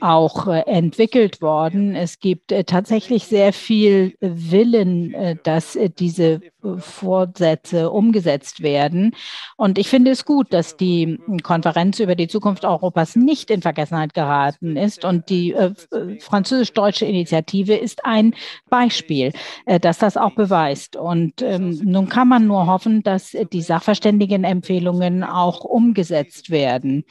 auch 0.00 0.46
äh, 0.48 0.60
entwickelt 0.66 1.40
worden. 1.40 1.94
Es 1.94 2.18
gibt 2.20 2.52
äh, 2.52 2.64
tatsächlich 2.64 3.24
sehr 3.24 3.52
viel 3.52 4.14
Willen, 4.20 5.14
äh, 5.14 5.36
dass 5.42 5.78
diese 5.98 6.40
Vorsätze 6.78 7.90
umgesetzt 7.90 8.62
werden. 8.62 9.16
Und 9.56 9.78
ich 9.78 9.88
finde 9.88 10.12
es 10.12 10.24
gut, 10.24 10.52
dass 10.52 10.76
die 10.76 11.18
Konferenz 11.42 11.98
über 11.98 12.14
die 12.14 12.28
Zukunft 12.28 12.64
Europas 12.64 13.16
nicht 13.16 13.50
in 13.50 13.62
Vergessenheit 13.62 14.14
geraten 14.14 14.76
ist. 14.76 15.04
Und 15.04 15.28
die 15.28 15.56
französisch-deutsche 16.20 17.04
Initiative 17.04 17.74
ist 17.74 18.04
ein 18.04 18.34
Beispiel, 18.70 19.32
dass 19.80 19.98
das 19.98 20.16
auch 20.16 20.36
beweist. 20.36 20.94
Und 20.94 21.42
ähm, 21.42 21.80
nun 21.82 22.08
kann 22.08 22.28
man 22.28 22.46
nur 22.46 22.66
hoffen, 22.66 23.02
dass 23.02 23.36
die 23.52 23.62
Sachverständigenempfehlungen 23.62 25.24
auch 25.24 25.64
umgesetzt 25.64 26.50
werden. 26.50 27.04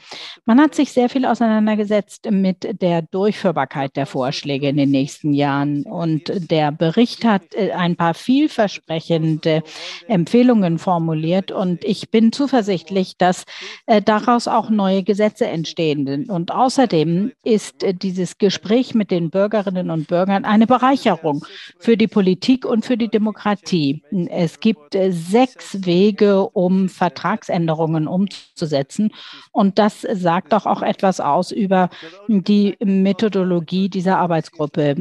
Man 0.46 0.60
hat 0.60 0.74
sich 0.74 0.92
sehr 0.92 1.10
viel 1.10 1.26
auseinandergesetzt 1.26 2.30
mit 2.30 2.51
mit 2.52 2.82
der 2.82 3.02
Durchführbarkeit 3.02 3.96
der 3.96 4.04
Vorschläge 4.06 4.68
in 4.68 4.76
den 4.76 4.90
nächsten 4.90 5.32
Jahren. 5.32 5.84
Und 5.84 6.50
der 6.50 6.70
Bericht 6.70 7.24
hat 7.24 7.42
äh, 7.54 7.72
ein 7.72 7.96
paar 7.96 8.14
vielversprechende 8.14 9.62
Empfehlungen 10.06 10.78
formuliert. 10.78 11.50
Und 11.50 11.84
ich 11.84 12.10
bin 12.10 12.32
zuversichtlich, 12.32 13.16
dass 13.16 13.44
äh, 13.86 14.02
daraus 14.02 14.48
auch 14.48 14.68
neue 14.68 15.02
Gesetze 15.02 15.46
entstehen. 15.46 16.28
Und 16.28 16.52
außerdem 16.52 17.32
ist 17.42 17.82
äh, 17.82 17.94
dieses 17.94 18.36
Gespräch 18.38 18.94
mit 18.94 19.10
den 19.10 19.30
Bürgerinnen 19.30 19.90
und 19.90 20.08
Bürgern 20.08 20.44
eine 20.44 20.66
Bereicherung 20.66 21.44
für 21.78 21.96
die 21.96 22.08
Politik 22.08 22.66
und 22.66 22.84
für 22.84 22.96
die 22.96 23.08
Demokratie. 23.08 24.02
Es 24.28 24.60
gibt 24.60 24.96
sechs 25.08 25.86
Wege, 25.86 26.48
um 26.48 26.88
Vertragsänderungen 26.88 28.06
umzusetzen. 28.06 29.12
Und 29.52 29.78
das 29.78 30.02
sagt 30.02 30.52
doch 30.52 30.66
auch 30.66 30.82
etwas 30.82 31.20
aus 31.20 31.50
über 31.50 31.88
die 32.48 32.76
Methodologie 32.84 33.88
dieser 33.88 34.18
Arbeitsgruppe. 34.18 34.96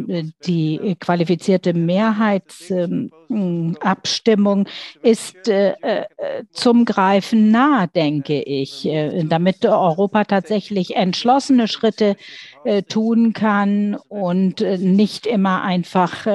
Die 0.45 0.95
qualifizierte 0.99 1.73
Mehrheitsabstimmung 1.73 4.67
ist 5.01 5.47
äh, 5.47 5.73
äh, 5.81 6.05
zum 6.51 6.85
Greifen 6.85 7.49
nah, 7.51 7.87
denke 7.87 8.39
ich, 8.41 8.85
äh, 8.85 9.23
damit 9.23 9.65
Europa 9.65 10.25
tatsächlich 10.25 10.95
entschlossene 10.95 11.67
Schritte 11.67 12.15
tun 12.89 13.33
kann 13.33 13.97
und 14.07 14.61
nicht 14.61 15.25
immer 15.25 15.63
einfach 15.63 16.27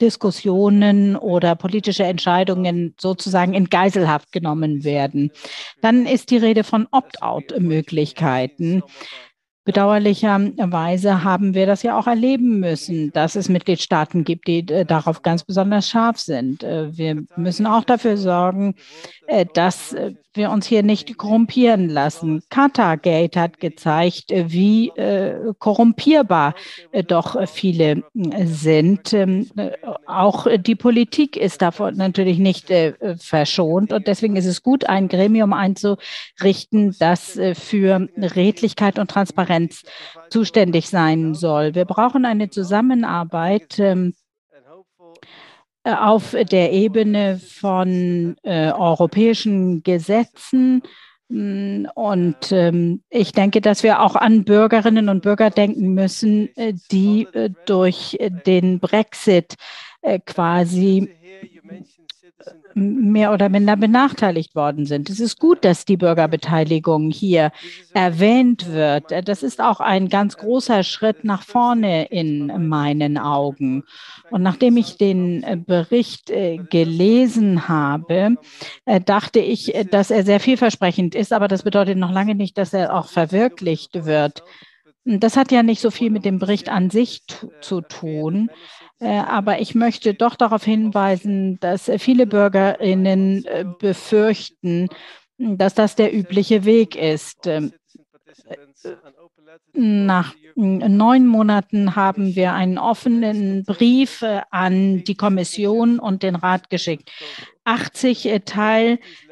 Diskussionen 0.00 1.16
oder 1.16 1.56
politische 1.56 2.04
Entscheidungen 2.04 2.94
sozusagen 3.00 3.54
in 3.54 3.68
Geiselhaft 3.68 4.30
genommen 4.30 4.84
werden. 4.84 5.32
Dann 5.80 6.06
ist 6.06 6.30
die 6.30 6.36
Rede 6.36 6.62
von 6.62 6.86
Opt-out-Möglichkeiten. 6.92 8.84
Bedauerlicherweise 9.66 11.22
haben 11.22 11.52
wir 11.52 11.66
das 11.66 11.82
ja 11.82 11.98
auch 11.98 12.06
erleben 12.06 12.60
müssen, 12.60 13.12
dass 13.12 13.36
es 13.36 13.50
Mitgliedstaaten 13.50 14.24
gibt, 14.24 14.48
die 14.48 14.66
äh, 14.66 14.86
darauf 14.86 15.20
ganz 15.20 15.44
besonders 15.44 15.86
scharf 15.86 16.18
sind. 16.18 16.64
Äh, 16.64 16.96
wir 16.96 17.24
müssen 17.36 17.66
auch 17.66 17.84
dafür 17.84 18.16
sorgen, 18.16 18.74
äh, 19.26 19.44
dass 19.52 19.94
wir 20.32 20.50
uns 20.50 20.64
hier 20.64 20.82
nicht 20.82 21.18
korrumpieren 21.18 21.90
lassen. 21.90 22.42
Qatargate 22.48 23.38
hat 23.38 23.58
gezeigt, 23.58 24.30
wie 24.30 24.92
korrumpierbar 25.58 26.54
doch 27.08 27.48
viele 27.48 28.04
sind. 28.44 29.12
Ähm, 29.12 29.48
auch 30.06 30.46
die 30.56 30.76
Politik 30.76 31.36
ist 31.36 31.62
davon 31.62 31.96
natürlich 31.96 32.38
nicht 32.38 32.72
verschont. 33.16 33.92
Und 33.92 34.06
deswegen 34.06 34.36
ist 34.36 34.46
es 34.46 34.62
gut, 34.62 34.88
ein 34.88 35.08
Gremium 35.08 35.52
einzurichten, 35.52 36.94
das 37.00 37.36
für 37.54 38.08
Redlichkeit 38.16 39.00
und 39.00 39.10
Transparenz 39.10 39.49
Transparenz 39.50 39.82
zuständig 40.30 40.88
sein 40.88 41.34
soll. 41.34 41.74
Wir 41.74 41.84
brauchen 41.84 42.24
eine 42.24 42.50
Zusammenarbeit 42.50 43.78
ähm, 43.78 44.14
auf 45.84 46.36
der 46.50 46.72
Ebene 46.72 47.38
von 47.38 48.36
äh, 48.42 48.70
europäischen 48.70 49.82
Gesetzen. 49.82 50.82
Mm, 51.28 51.86
und 51.94 52.52
ähm, 52.52 53.02
ich 53.08 53.32
denke, 53.32 53.60
dass 53.60 53.82
wir 53.82 54.02
auch 54.02 54.14
an 54.14 54.44
Bürgerinnen 54.44 55.08
und 55.08 55.22
Bürger 55.22 55.50
denken 55.50 55.94
müssen, 55.94 56.54
äh, 56.56 56.74
die 56.92 57.26
äh, 57.32 57.50
durch 57.66 58.18
den 58.46 58.78
Brexit 58.78 59.54
äh, 60.02 60.18
quasi 60.20 61.08
mehr 62.74 63.32
oder 63.32 63.48
minder 63.48 63.76
benachteiligt 63.76 64.54
worden 64.54 64.86
sind. 64.86 65.10
Es 65.10 65.20
ist 65.20 65.38
gut, 65.38 65.64
dass 65.64 65.84
die 65.84 65.96
Bürgerbeteiligung 65.96 67.10
hier 67.10 67.52
erwähnt 67.94 68.72
wird. 68.72 69.12
Das 69.28 69.42
ist 69.42 69.60
auch 69.60 69.80
ein 69.80 70.08
ganz 70.08 70.36
großer 70.36 70.82
Schritt 70.82 71.24
nach 71.24 71.42
vorne 71.42 72.06
in 72.06 72.68
meinen 72.68 73.18
Augen. 73.18 73.84
Und 74.30 74.42
nachdem 74.42 74.76
ich 74.76 74.96
den 74.96 75.64
Bericht 75.66 76.30
äh, 76.30 76.58
gelesen 76.58 77.68
habe, 77.68 78.36
äh, 78.84 79.00
dachte 79.00 79.40
ich, 79.40 79.74
dass 79.90 80.10
er 80.10 80.24
sehr 80.24 80.40
vielversprechend 80.40 81.14
ist, 81.14 81.32
aber 81.32 81.48
das 81.48 81.62
bedeutet 81.62 81.98
noch 81.98 82.12
lange 82.12 82.34
nicht, 82.34 82.56
dass 82.56 82.72
er 82.72 82.94
auch 82.94 83.08
verwirklicht 83.08 84.04
wird. 84.06 84.42
Das 85.04 85.36
hat 85.36 85.50
ja 85.50 85.62
nicht 85.62 85.80
so 85.80 85.90
viel 85.90 86.10
mit 86.10 86.24
dem 86.24 86.38
Bericht 86.38 86.68
an 86.68 86.90
sich 86.90 87.22
zu 87.60 87.80
tun. 87.80 88.50
Äh, 89.00 89.18
aber 89.18 89.60
ich 89.60 89.74
möchte 89.74 90.14
doch 90.14 90.36
darauf 90.36 90.64
hinweisen, 90.64 91.58
dass 91.60 91.90
viele 91.98 92.26
Bürgerinnen 92.26 93.44
äh, 93.46 93.64
befürchten, 93.78 94.88
dass 95.38 95.74
das 95.74 95.96
der 95.96 96.14
übliche 96.14 96.64
Weg 96.64 96.96
ist. 96.96 97.46
Ähm, 97.46 97.72
nach 99.72 100.34
neun 100.54 101.26
Monaten 101.26 101.96
haben 101.96 102.34
wir 102.36 102.52
einen 102.52 102.76
offenen 102.76 103.64
Brief 103.64 104.22
äh, 104.22 104.42
an 104.50 105.04
die 105.04 105.14
Kommission 105.14 105.98
und 105.98 106.22
den 106.22 106.36
Rat 106.36 106.70
geschickt. 106.70 107.10
80 107.64 108.26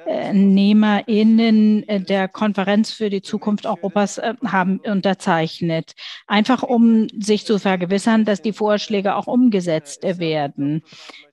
TeilnehmerInnen 0.09 1.85
der 2.07 2.29
Konferenz 2.29 2.93
für 2.93 3.11
die 3.11 3.23
Zukunft 3.23 3.67
Europas 3.67 4.19
äh, 4.19 4.35
haben 4.47 4.81
unterzeichnet, 4.81 5.93
einfach 6.27 6.63
um 6.63 7.09
sich 7.19 7.45
zu 7.45 7.59
vergewissern, 7.59 8.25
dass 8.25 8.43
die 8.43 8.53
Vorschläge 8.53 9.17
auch 9.17 9.27
umgesetzt 9.27 10.03
werden. 10.03 10.83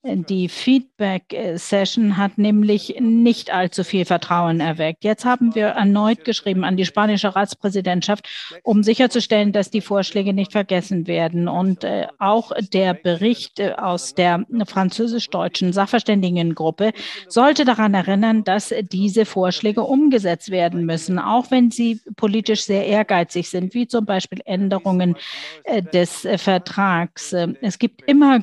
Die 0.08 0.50
Feedback-Session 0.50 2.18
hat 2.18 2.38
nämlich 2.38 2.98
nicht 3.00 3.52
allzu 3.52 3.84
viel 3.84 4.06
Vertrauen 4.06 4.60
erweckt. 4.60 5.04
Jetzt 5.04 5.26
haben 5.26 5.56
wir 5.56 5.68
erneut 5.70 6.26
geschrieben 6.26 6.64
an 6.64 6.78
die 6.78 6.86
spanische 6.86 7.36
Ratspräsidentschaft, 7.36 8.30
um 8.62 8.84
sicherzustellen, 8.84 9.52
dass 9.52 9.72
die 9.72 9.82
Vorschläge 9.82 10.34
nicht 10.34 10.52
vergessen 10.52 11.08
werden. 11.08 11.48
Und 11.48 11.84
äh, 11.84 12.06
auch 12.20 12.52
der 12.72 12.94
Bericht 12.94 13.60
äh, 13.60 13.74
aus 13.74 14.14
der 14.14 14.46
französisch-deutschen 14.68 15.74
Sachverständigengruppe 15.74 16.92
sollte 17.28 17.66
daran 17.66 17.96
erinnern, 17.96 18.44
dass 18.70 18.90
diese 18.90 19.26
Vorschläge 19.26 19.82
umgesetzt 19.82 20.52
werden 20.52 20.86
müssen, 20.86 21.20
auch 21.20 21.52
wenn 21.52 21.72
sie 21.72 22.02
politisch 22.16 22.64
sehr 22.64 22.86
ehrgeizig 22.86 23.50
sind, 23.50 23.74
wie 23.74 23.88
zum 23.88 24.06
Beispiel 24.06 24.42
Änderungen 24.46 25.16
äh, 25.64 25.82
des 25.82 26.26
äh, 26.26 26.38
Vertrags. 26.38 27.34
Es 27.62 27.80
gibt 27.80 28.02
immer, 28.08 28.40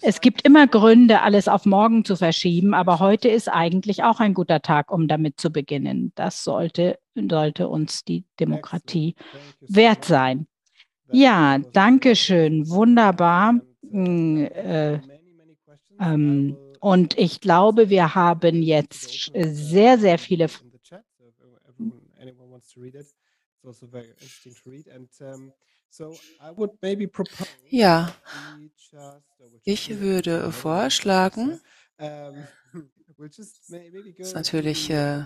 es 0.00 0.20
gibt 0.20 0.46
immer 0.46 0.66
Gründe, 0.66 1.22
alles 1.22 1.48
auf 1.48 1.66
morgen 1.66 2.04
zu 2.04 2.16
verschieben, 2.16 2.74
aber 2.74 2.98
heute 2.98 3.28
ist 3.28 3.48
eigentlich 3.48 4.02
auch 4.02 4.20
ein 4.20 4.34
guter 4.34 4.60
Tag, 4.60 4.90
um 4.90 5.08
damit 5.08 5.40
zu 5.40 5.50
beginnen. 5.50 6.12
Das 6.14 6.44
sollte, 6.44 6.98
sollte 7.14 7.68
uns 7.68 8.04
die 8.04 8.24
Demokratie 8.40 9.14
wert 9.60 10.04
sein. 10.04 10.46
Ja, 11.10 11.58
danke 11.58 12.16
schön. 12.16 12.68
Wunderbar. 12.70 13.60
Mm, 13.82 14.44
äh, 14.44 15.00
ähm, 16.00 16.56
und 16.82 17.16
ich 17.16 17.40
glaube, 17.40 17.90
wir 17.90 18.16
haben 18.16 18.60
jetzt 18.60 19.30
sehr, 19.34 19.98
sehr 19.98 20.18
viele. 20.18 20.48
Ja, 27.70 28.14
ich 29.62 30.00
würde 30.00 30.50
vorschlagen, 30.50 31.60
ist 34.18 34.34
natürlich 34.34 34.90
äh, 34.90 35.24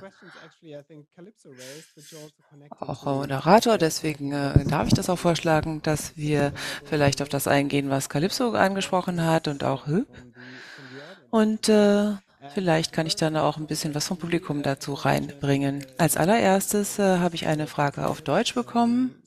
auch 2.80 3.04
Moderator, 3.04 3.78
deswegen 3.78 4.32
äh, 4.32 4.64
darf 4.64 4.88
ich 4.88 4.94
das 4.94 5.08
auch 5.08 5.18
vorschlagen, 5.18 5.82
dass 5.82 6.16
wir 6.16 6.52
vielleicht 6.84 7.22
auf 7.22 7.28
das 7.28 7.48
eingehen, 7.48 7.90
was 7.90 8.08
Calypso 8.08 8.52
angesprochen 8.52 9.24
hat 9.24 9.48
und 9.48 9.64
auch 9.64 9.86
Hü. 9.86 10.04
Und 11.30 11.68
äh, 11.68 12.12
vielleicht 12.54 12.92
kann 12.92 13.06
ich 13.06 13.16
dann 13.16 13.36
auch 13.36 13.56
ein 13.56 13.66
bisschen 13.66 13.94
was 13.94 14.06
vom 14.06 14.18
Publikum 14.18 14.62
dazu 14.62 14.94
reinbringen. 14.94 15.84
Als 15.98 16.16
allererstes 16.16 16.98
äh, 16.98 17.18
habe 17.18 17.34
ich 17.34 17.46
eine 17.46 17.66
Frage 17.66 18.06
auf 18.06 18.22
Deutsch 18.22 18.54
bekommen. 18.54 19.25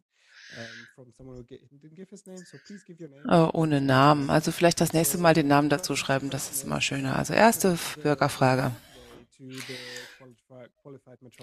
Oh, 3.28 3.50
ohne 3.54 3.82
Namen. 3.82 4.30
Also 4.30 4.52
vielleicht 4.52 4.82
das 4.82 4.94
nächste 4.94 5.18
Mal 5.18 5.34
den 5.34 5.48
Namen 5.48 5.70
dazu 5.70 5.96
schreiben, 5.96 6.30
das 6.30 6.52
ist 6.52 6.64
immer 6.64 6.82
schöner. 6.82 7.18
Also 7.18 7.34
erste 7.34 7.78
Bürgerfrage. 8.02 8.72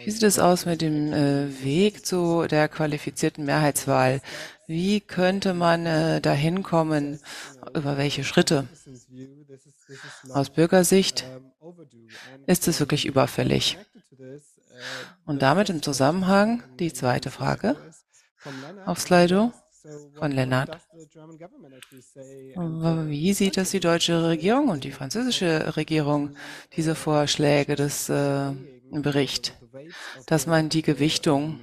Wie 0.04 0.10
sieht 0.10 0.22
es 0.22 0.38
aus 0.38 0.66
mit 0.66 0.82
dem 0.82 1.12
äh, 1.12 1.64
Weg 1.64 2.04
zu 2.04 2.46
der 2.46 2.68
qualifizierten 2.68 3.44
Mehrheitswahl? 3.44 4.20
Wie 4.66 5.00
könnte 5.00 5.54
man 5.54 5.86
äh, 5.86 6.20
dahin 6.20 6.62
kommen? 6.62 7.20
Über 7.74 7.96
welche 7.96 8.24
Schritte? 8.24 8.68
Aus 10.28 10.50
Bürgersicht 10.50 11.24
ist 12.46 12.68
es 12.68 12.80
wirklich 12.80 13.06
überfällig. 13.06 13.78
Und 15.24 15.40
damit 15.40 15.70
im 15.70 15.82
Zusammenhang 15.82 16.62
die 16.78 16.92
zweite 16.92 17.30
Frage 17.30 17.76
auf 18.84 19.00
Slido 19.00 19.52
von 20.14 20.32
Lennart. 20.32 20.78
Wie 22.54 23.32
sieht 23.32 23.56
das 23.56 23.70
die 23.70 23.80
deutsche 23.80 24.28
Regierung 24.28 24.68
und 24.68 24.84
die 24.84 24.92
französische 24.92 25.76
Regierung, 25.76 26.36
diese 26.76 26.94
Vorschläge 26.94 27.76
des 27.76 28.08
äh, 28.08 28.52
Berichts, 28.90 29.52
dass 30.26 30.46
man 30.46 30.68
die 30.68 30.82
Gewichtung 30.82 31.60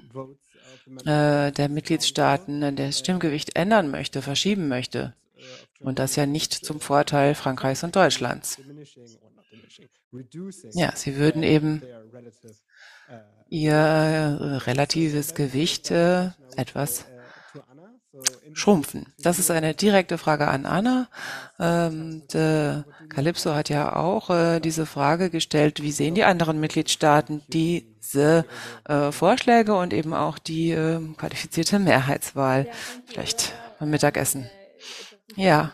äh, 1.05 1.51
der 1.51 1.69
Mitgliedstaaten, 1.69 2.75
das 2.75 2.99
Stimmgewicht 2.99 3.55
ändern 3.55 3.89
möchte, 3.91 4.21
verschieben 4.21 4.67
möchte? 4.67 5.13
Und 5.79 5.99
das 5.99 6.15
ja 6.15 6.25
nicht 6.25 6.53
zum 6.53 6.79
Vorteil 6.79 7.35
Frankreichs 7.35 7.83
und 7.83 7.95
Deutschlands. 7.95 8.57
Ja, 10.73 10.95
sie 10.95 11.17
würden 11.17 11.43
eben 11.43 11.81
ihr 13.53 13.75
äh, 13.75 14.55
relatives 14.65 15.35
Gewicht 15.35 15.91
äh, 15.91 16.31
etwas 16.57 17.05
schrumpfen? 18.53 19.13
Das 19.19 19.37
ist 19.37 19.51
eine 19.51 19.75
direkte 19.75 20.17
Frage 20.17 20.47
an 20.47 20.65
Anna. 20.65 21.07
Ähm, 21.59 22.23
Calypso 23.09 23.53
hat 23.53 23.69
ja 23.69 23.95
auch 23.95 24.31
äh, 24.31 24.59
diese 24.59 24.87
Frage 24.87 25.29
gestellt, 25.29 25.83
wie 25.83 25.91
sehen 25.91 26.15
die 26.15 26.23
anderen 26.23 26.59
Mitgliedstaaten 26.59 27.43
diese 27.47 28.45
äh, 28.85 29.11
Vorschläge 29.11 29.75
und 29.75 29.93
eben 29.93 30.15
auch 30.15 30.39
die 30.39 30.71
äh, 30.71 30.99
qualifizierte 31.15 31.77
Mehrheitswahl? 31.77 32.67
Vielleicht 33.05 33.53
beim 33.79 33.91
Mittagessen. 33.91 34.49
Ja. 35.35 35.71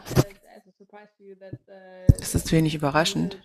Das 2.20 2.36
ist 2.36 2.52
wenig 2.52 2.76
überraschend. 2.76 3.38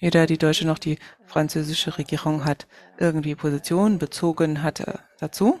Weder 0.00 0.26
die 0.26 0.38
deutsche 0.38 0.66
noch 0.66 0.78
die 0.78 0.98
französische 1.26 1.96
Regierung 1.98 2.44
hat 2.44 2.66
irgendwie 2.98 3.34
Position 3.34 3.98
bezogen 3.98 4.62
hat 4.62 4.80
äh, 4.80 4.94
dazu. 5.18 5.60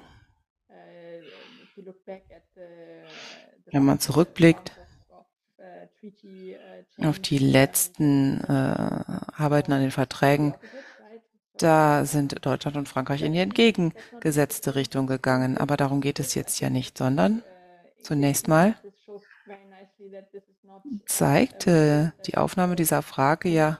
Wenn 3.66 3.84
man 3.84 3.98
zurückblickt 3.98 4.72
auf 6.98 7.18
die 7.18 7.38
letzten 7.38 8.40
äh, 8.44 8.52
Arbeiten 9.36 9.72
an 9.72 9.80
den 9.80 9.90
Verträgen, 9.90 10.54
da 11.56 12.04
sind 12.04 12.44
Deutschland 12.44 12.76
und 12.76 12.88
Frankreich 12.88 13.22
in 13.22 13.32
die 13.32 13.38
entgegengesetzte 13.38 14.74
Richtung 14.74 15.06
gegangen. 15.06 15.56
Aber 15.56 15.76
darum 15.76 16.00
geht 16.00 16.20
es 16.20 16.34
jetzt 16.34 16.60
ja 16.60 16.70
nicht, 16.70 16.98
sondern 16.98 17.42
zunächst 18.02 18.48
mal 18.48 18.74
zeigt 21.06 21.66
äh, 21.66 22.10
die 22.26 22.36
Aufnahme 22.36 22.76
dieser 22.76 23.02
Frage 23.02 23.48
ja 23.48 23.78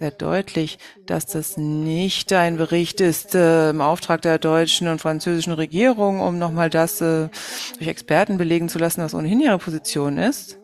sehr 0.00 0.10
deutlich, 0.10 0.78
dass 1.04 1.26
das 1.26 1.58
nicht 1.58 2.32
ein 2.32 2.56
Bericht 2.56 3.02
ist 3.02 3.34
äh, 3.34 3.68
im 3.68 3.82
Auftrag 3.82 4.22
der 4.22 4.38
deutschen 4.38 4.88
und 4.88 4.98
französischen 4.98 5.52
Regierung, 5.52 6.20
um 6.20 6.38
nochmal 6.38 6.70
das 6.70 7.02
äh, 7.02 7.28
durch 7.76 7.86
Experten 7.86 8.38
belegen 8.38 8.70
zu 8.70 8.78
lassen, 8.78 9.02
was 9.02 9.14
ohnehin 9.14 9.40
ihre 9.40 9.58
Position 9.58 10.16
ist. 10.16 10.58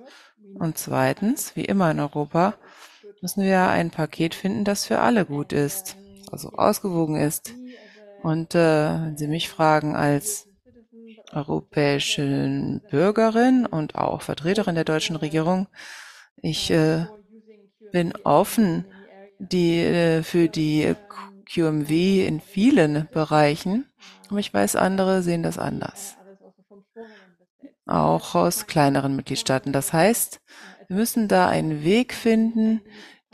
Und 0.59 0.79
zweitens, 0.79 1.55
wie 1.55 1.67
immer 1.67 1.91
in 1.91 2.01
Europa, 2.01 2.55
müssen 3.21 3.43
wir 3.43 3.69
ein 3.69 3.91
Paket 3.91 4.35
finden, 4.35 4.65
das 4.65 4.87
für 4.87 5.01
alle 5.01 5.27
gut 5.27 5.53
ist, 5.53 5.97
also 6.33 6.53
ausgewogen 6.53 7.17
ist. 7.17 7.53
Und 8.23 8.55
äh, 8.55 8.59
wenn 8.59 9.19
Sie 9.19 9.29
mich 9.29 9.51
fragen 9.51 9.95
als 9.95 10.49
europäische 11.31 12.81
Bürgerin 12.91 13.67
und 13.67 13.97
auch 13.97 14.23
Vertreterin 14.23 14.77
der 14.77 14.85
deutschen 14.85 15.17
Regierung, 15.17 15.69
ich 16.39 16.71
äh, 16.71 17.05
bin 17.93 18.15
offen 18.25 18.87
die 19.39 19.81
äh, 19.81 20.23
für 20.23 20.49
die 20.49 20.95
QMW 21.53 22.27
in 22.27 22.41
vielen 22.41 23.09
Bereichen. 23.13 23.87
Aber 24.29 24.39
ich 24.39 24.53
weiß, 24.53 24.77
andere 24.77 25.23
sehen 25.23 25.43
das 25.43 25.59
anders. 25.59 26.17
Auch 27.87 28.35
aus 28.35 28.67
kleineren 28.67 29.15
Mitgliedstaaten. 29.15 29.73
Das 29.73 29.93
heißt, 29.93 30.41
wir 30.89 30.97
müssen 30.97 31.29
da 31.29 31.49
einen 31.49 31.85
Weg 31.85 32.15
finden, 32.15 32.81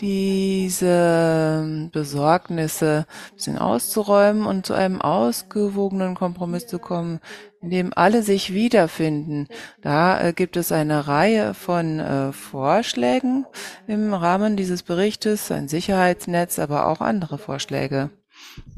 diese 0.03 1.89
Besorgnisse 1.93 3.07
ein 3.09 3.35
bisschen 3.37 3.57
auszuräumen 3.57 4.45
und 4.45 4.67
zu 4.67 4.75
einem 4.75 5.01
ausgewogenen 5.01 6.17
Kompromiss 6.17 6.67
zu 6.67 6.81
kommen, 6.81 7.21
in 7.63 7.71
dem 7.71 7.93
alle 7.95 8.25
sich 8.25 8.53
wiederfinden. 8.53 9.47
Da 9.81 10.21
äh, 10.21 10.33
gibt 10.33 10.57
es 10.57 10.73
eine 10.73 11.07
Reihe 11.07 11.55
von 11.55 12.01
äh, 12.01 12.33
Vorschlägen 12.33 13.47
im 13.87 14.13
Rahmen 14.13 14.57
dieses 14.57 14.83
Berichtes, 14.83 15.53
ein 15.53 15.69
Sicherheitsnetz, 15.69 16.59
aber 16.59 16.89
auch 16.89 17.01
andere 17.01 17.39
Vorschläge. 17.39 18.11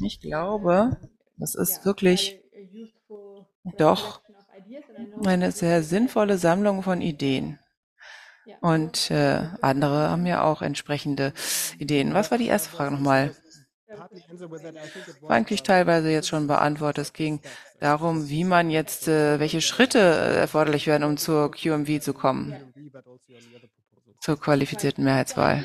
Ich 0.05 0.21
glaube, 0.21 0.99
das 1.39 1.55
ist 1.55 1.87
wirklich 1.87 2.39
doch 3.79 4.21
eine 5.25 5.53
sehr 5.53 5.83
sinnvolle 5.83 6.37
Sammlung 6.37 6.83
von 6.83 7.01
Ideen. 7.01 7.59
Und 8.61 9.11
äh, 9.11 9.43
andere 9.61 10.11
haben 10.11 10.27
ja 10.27 10.43
auch 10.43 10.63
entsprechende 10.63 11.33
Ideen. 11.79 12.15
Was 12.15 12.31
war 12.31 12.39
die 12.39 12.47
erste 12.47 12.71
Frage 12.71 12.93
nochmal? 12.93 13.35
War 15.21 15.31
eigentlich 15.31 15.63
teilweise 15.63 16.11
jetzt 16.11 16.29
schon 16.29 16.47
beantwortet. 16.47 17.03
Es 17.03 17.13
ging 17.13 17.41
darum, 17.81 18.29
wie 18.29 18.45
man 18.45 18.71
jetzt, 18.71 19.09
äh, 19.09 19.39
welche 19.39 19.61
Schritte 19.61 19.99
äh, 19.99 20.37
erforderlich 20.37 20.87
werden, 20.87 21.05
um 21.05 21.17
zur 21.17 21.51
QMV 21.51 22.01
zu 22.01 22.13
kommen, 22.13 22.55
zur 24.21 24.39
qualifizierten 24.39 25.05
Mehrheitswahl. 25.05 25.65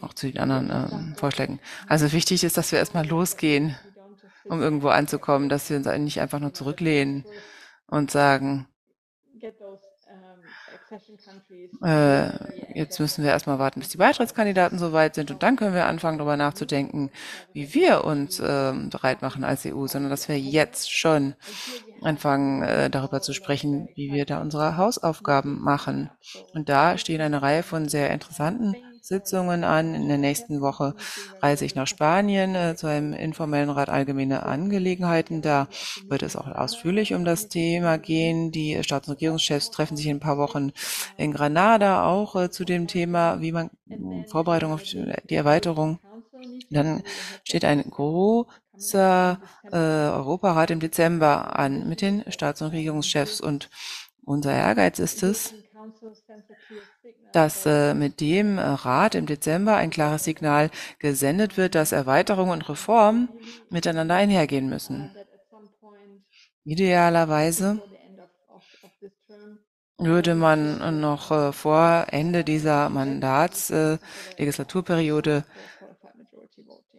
Auch 0.00 0.14
zu 0.14 0.30
den 0.30 0.38
anderen 0.38 0.70
äh, 0.70 1.16
Vorschlägen. 1.16 1.60
Also 1.86 2.12
wichtig 2.12 2.44
ist, 2.44 2.56
dass 2.56 2.72
wir 2.72 2.78
erstmal 2.78 3.06
losgehen, 3.06 3.76
um 4.44 4.60
irgendwo 4.60 4.88
anzukommen, 4.88 5.48
dass 5.48 5.68
wir 5.70 5.76
uns 5.76 5.86
nicht 5.86 6.20
einfach 6.20 6.38
nur 6.38 6.54
zurücklehnen 6.54 7.24
und 7.86 8.10
sagen, 8.10 8.66
äh, 11.82 12.78
jetzt 12.78 12.98
müssen 13.00 13.24
wir 13.24 13.30
erstmal 13.30 13.58
warten, 13.58 13.80
bis 13.80 13.88
die 13.90 13.98
Beitrittskandidaten 13.98 14.78
soweit 14.78 15.14
sind 15.14 15.30
und 15.30 15.42
dann 15.42 15.56
können 15.56 15.74
wir 15.74 15.86
anfangen, 15.86 16.18
darüber 16.18 16.36
nachzudenken, 16.36 17.10
wie 17.52 17.74
wir 17.74 18.04
uns 18.04 18.40
äh, 18.40 18.72
bereit 18.90 19.22
machen 19.22 19.44
als 19.44 19.66
EU, 19.66 19.86
sondern 19.86 20.10
dass 20.10 20.28
wir 20.28 20.38
jetzt 20.38 20.92
schon 20.92 21.34
anfangen, 22.02 22.62
äh, 22.62 22.90
darüber 22.90 23.20
zu 23.20 23.32
sprechen, 23.32 23.88
wie 23.94 24.12
wir 24.12 24.24
da 24.24 24.40
unsere 24.40 24.76
Hausaufgaben 24.76 25.60
machen. 25.60 26.10
Und 26.54 26.68
da 26.68 26.98
stehen 26.98 27.20
eine 27.20 27.42
Reihe 27.42 27.62
von 27.62 27.88
sehr 27.88 28.10
interessanten 28.10 28.74
Sitzungen 29.08 29.64
an. 29.64 29.94
In 29.94 30.08
der 30.08 30.18
nächsten 30.18 30.60
Woche 30.60 30.94
reise 31.42 31.64
ich 31.64 31.74
nach 31.74 31.86
Spanien 31.86 32.54
äh, 32.54 32.76
zu 32.76 32.86
einem 32.86 33.12
informellen 33.12 33.70
Rat 33.70 33.88
allgemeine 33.88 34.44
Angelegenheiten. 34.44 35.42
Da 35.42 35.68
wird 36.08 36.22
es 36.22 36.36
auch 36.36 36.46
ausführlich 36.46 37.14
um 37.14 37.24
das 37.24 37.48
Thema 37.48 37.98
gehen. 37.98 38.52
Die 38.52 38.82
Staats- 38.84 39.08
und 39.08 39.14
Regierungschefs 39.14 39.70
treffen 39.70 39.96
sich 39.96 40.06
in 40.06 40.16
ein 40.16 40.20
paar 40.20 40.38
Wochen 40.38 40.72
in 41.16 41.32
Granada 41.32 42.04
auch 42.04 42.36
äh, 42.36 42.50
zu 42.50 42.64
dem 42.64 42.86
Thema, 42.86 43.40
wie 43.40 43.52
man 43.52 43.70
Vorbereitung 44.28 44.72
auf 44.72 44.82
die 44.82 45.34
Erweiterung. 45.34 45.98
Dann 46.70 47.02
steht 47.44 47.64
ein 47.64 47.82
großer 47.82 49.40
äh, 49.72 49.76
Europarat 49.76 50.70
im 50.70 50.80
Dezember 50.80 51.58
an 51.58 51.88
mit 51.88 52.02
den 52.02 52.30
Staats- 52.30 52.62
und 52.62 52.72
Regierungschefs 52.72 53.40
und 53.40 53.70
unser 54.24 54.52
Ehrgeiz 54.52 54.98
ist 54.98 55.22
es, 55.22 55.54
dass 57.32 57.66
äh, 57.66 57.94
mit 57.94 58.20
dem 58.20 58.58
äh, 58.58 58.62
Rat 58.62 59.14
im 59.14 59.26
Dezember 59.26 59.76
ein 59.76 59.90
klares 59.90 60.24
Signal 60.24 60.70
gesendet 60.98 61.56
wird, 61.56 61.74
dass 61.74 61.92
Erweiterung 61.92 62.50
und 62.50 62.68
Reform 62.68 63.28
miteinander 63.70 64.14
einhergehen 64.14 64.68
müssen. 64.68 65.10
Idealerweise 66.64 67.82
würde 69.98 70.34
man 70.34 71.00
noch 71.00 71.30
äh, 71.30 71.52
vor 71.52 72.06
Ende 72.10 72.44
dieser 72.44 72.88
Mandats 72.88 73.70
äh, 73.70 73.98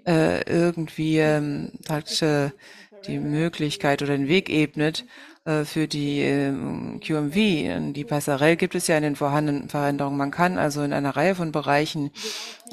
äh, 0.06 0.42
irgendwie 0.50 1.20
ähm, 1.20 1.72
halt, 1.88 2.22
äh, 2.22 2.50
die 3.08 3.20
Möglichkeit 3.20 4.02
oder 4.02 4.18
den 4.18 4.28
Weg 4.28 4.50
ebnet 4.50 5.06
für 5.66 5.88
die 5.88 6.22
äh, 6.22 6.52
QMV. 7.00 7.94
Die 7.94 8.04
Passerelle 8.04 8.58
gibt 8.58 8.76
es 8.76 8.88
ja 8.88 8.98
in 8.98 9.04
den 9.04 9.16
vorhandenen 9.16 9.70
Veränderungen. 9.70 10.18
Man 10.18 10.32
kann 10.32 10.58
also 10.58 10.84
in 10.84 10.94
einer 10.94 11.16
Reihe 11.16 11.34
von 11.34 11.52
Bereichen 11.52 12.12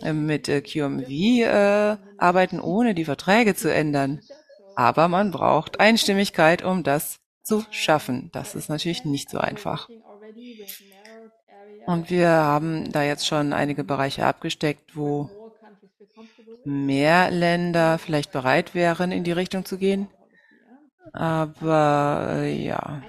äh, 0.03 0.13
mit 0.13 0.49
äh, 0.49 0.61
QMV 0.61 1.09
äh, 1.09 1.97
arbeiten, 2.19 2.61
ohne 2.61 2.95
die 2.95 3.05
Verträge 3.05 3.55
zu 3.55 3.73
ändern. 3.73 4.21
Aber 4.75 5.09
man 5.09 5.31
braucht 5.31 5.81
Einstimmigkeit, 5.81 6.63
um 6.63 6.83
das 6.83 7.21
zu 7.43 7.65
schaffen. 7.71 8.31
Das 8.33 8.55
ist 8.55 8.69
natürlich 8.69 9.05
nicht 9.05 9.31
so 9.31 9.39
einfach. 9.39 9.89
Und 11.87 12.11
wir 12.11 12.29
haben 12.29 12.91
da 12.93 13.03
jetzt 13.05 13.27
schon 13.27 13.53
einige 13.53 13.85
Bereiche 13.85 14.27
abgesteckt, 14.27 14.97
wo 14.97 15.31
mehr 16.65 17.31
Länder 17.31 17.99
vielleicht 17.99 18.33
bereit 18.33 18.75
wären, 18.75 19.13
in 19.13 19.23
die 19.23 19.33
Richtung 19.33 19.65
zu 19.65 19.79
gehen. 19.79 20.09
Aber 21.13 22.29
äh, 22.37 22.65
ja, 22.65 23.03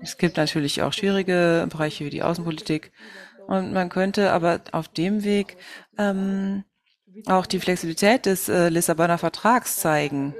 es 0.00 0.16
gibt 0.18 0.36
natürlich 0.36 0.82
auch 0.82 0.92
schwierige 0.92 1.66
Bereiche 1.70 2.04
wie 2.04 2.10
die 2.10 2.22
Außenpolitik. 2.22 2.92
Und 3.46 3.72
man 3.72 3.88
könnte 3.88 4.32
aber 4.32 4.60
auf 4.72 4.88
dem 4.88 5.24
Weg 5.24 5.56
ähm, 5.96 6.64
auch 7.26 7.46
die 7.46 7.60
Flexibilität 7.60 8.26
des 8.26 8.48
äh, 8.48 8.68
Lissabonner 8.68 9.18
Vertrags 9.18 9.76
zeigen 9.76 10.34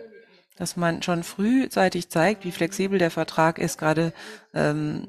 dass 0.58 0.76
man 0.76 1.02
schon 1.02 1.22
frühzeitig 1.22 2.08
zeigt, 2.08 2.44
wie 2.44 2.52
flexibel 2.52 2.98
der 2.98 3.10
Vertrag 3.10 3.58
ist, 3.58 3.78
gerade 3.78 4.12
ähm, 4.54 5.06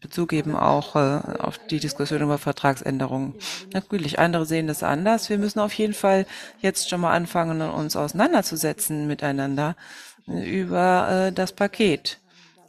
Bezug 0.00 0.32
eben 0.32 0.56
auch 0.56 0.96
äh, 0.96 1.20
auf 1.38 1.58
die 1.58 1.80
Diskussion 1.80 2.22
über 2.22 2.38
Vertragsänderungen. 2.38 3.34
Natürlich, 3.72 4.18
andere 4.18 4.46
sehen 4.46 4.66
das 4.66 4.82
anders. 4.82 5.30
Wir 5.30 5.38
müssen 5.38 5.60
auf 5.60 5.72
jeden 5.72 5.94
Fall 5.94 6.26
jetzt 6.60 6.88
schon 6.88 7.00
mal 7.00 7.12
anfangen, 7.12 7.60
uns 7.62 7.96
auseinanderzusetzen 7.96 9.06
miteinander 9.06 9.76
über 10.26 11.28
äh, 11.28 11.32
das 11.32 11.52
Paket. 11.52 12.18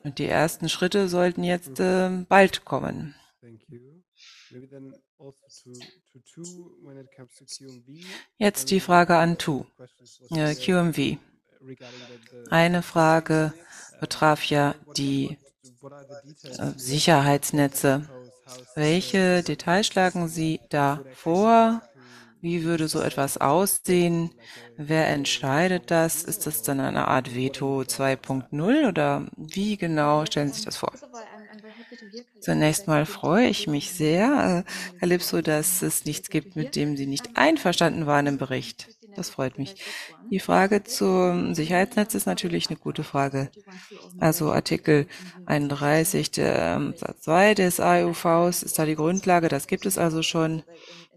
Und 0.03 0.19
die 0.19 0.27
ersten 0.27 0.69
Schritte 0.69 1.09
sollten 1.09 1.43
jetzt 1.43 1.79
äh, 1.79 2.09
bald 2.29 2.63
kommen. 2.63 3.15
Jetzt 8.37 8.71
die 8.71 8.79
Frage 8.79 9.17
an 9.17 9.37
Tu, 9.37 9.65
äh, 10.31 10.55
QMV. 10.55 11.17
Eine 12.49 12.81
Frage 12.81 13.53
betraf 13.99 14.43
ja 14.45 14.75
die 14.95 15.37
äh, 16.57 16.71
Sicherheitsnetze. 16.75 18.07
Welche 18.75 19.43
Details 19.43 19.87
schlagen 19.87 20.27
Sie 20.27 20.61
da 20.69 21.01
vor? 21.13 21.81
Wie 22.39 22.63
würde 22.63 22.87
so 22.87 23.01
etwas 23.01 23.37
aussehen? 23.37 24.31
Wer 24.77 25.07
entscheidet 25.07 25.89
das? 25.91 26.23
Ist 26.23 26.45
das 26.45 26.61
dann 26.61 26.79
eine 26.79 27.07
Art 27.07 27.35
Veto 27.35 27.81
2.0 27.81 28.87
oder 28.87 29.25
wie 29.35 29.77
genau 29.77 30.25
stellen 30.25 30.49
Sie 30.49 30.55
sich 30.55 30.65
das 30.65 30.77
vor? 30.77 30.93
Zunächst 32.39 32.87
mal 32.87 33.05
freue 33.05 33.47
ich 33.47 33.67
mich 33.67 33.91
sehr, 33.91 34.65
äh, 34.65 34.99
Calypso, 34.99 35.41
dass 35.41 35.81
es 35.81 36.05
nichts 36.05 36.29
gibt, 36.29 36.55
mit 36.55 36.75
dem 36.75 36.95
Sie 36.95 37.07
nicht 37.07 37.35
einverstanden 37.35 38.05
waren 38.05 38.27
im 38.27 38.37
Bericht. 38.37 38.87
Das 39.17 39.31
freut 39.31 39.57
mich. 39.57 39.75
Die 40.29 40.39
Frage 40.39 40.83
zum 40.83 41.55
Sicherheitsnetz 41.55 42.13
ist 42.13 42.27
natürlich 42.27 42.69
eine 42.69 42.77
gute 42.77 43.03
Frage. 43.03 43.49
Also 44.19 44.51
Artikel 44.51 45.07
31 45.47 46.29
der 46.29 46.93
Satz 46.95 47.21
2 47.21 47.55
des 47.55 47.79
AUVs 47.79 48.61
ist 48.61 48.77
da 48.77 48.85
die 48.85 48.95
Grundlage. 48.95 49.49
Das 49.49 49.65
gibt 49.65 49.87
es 49.87 49.97
also 49.97 50.21
schon, 50.21 50.61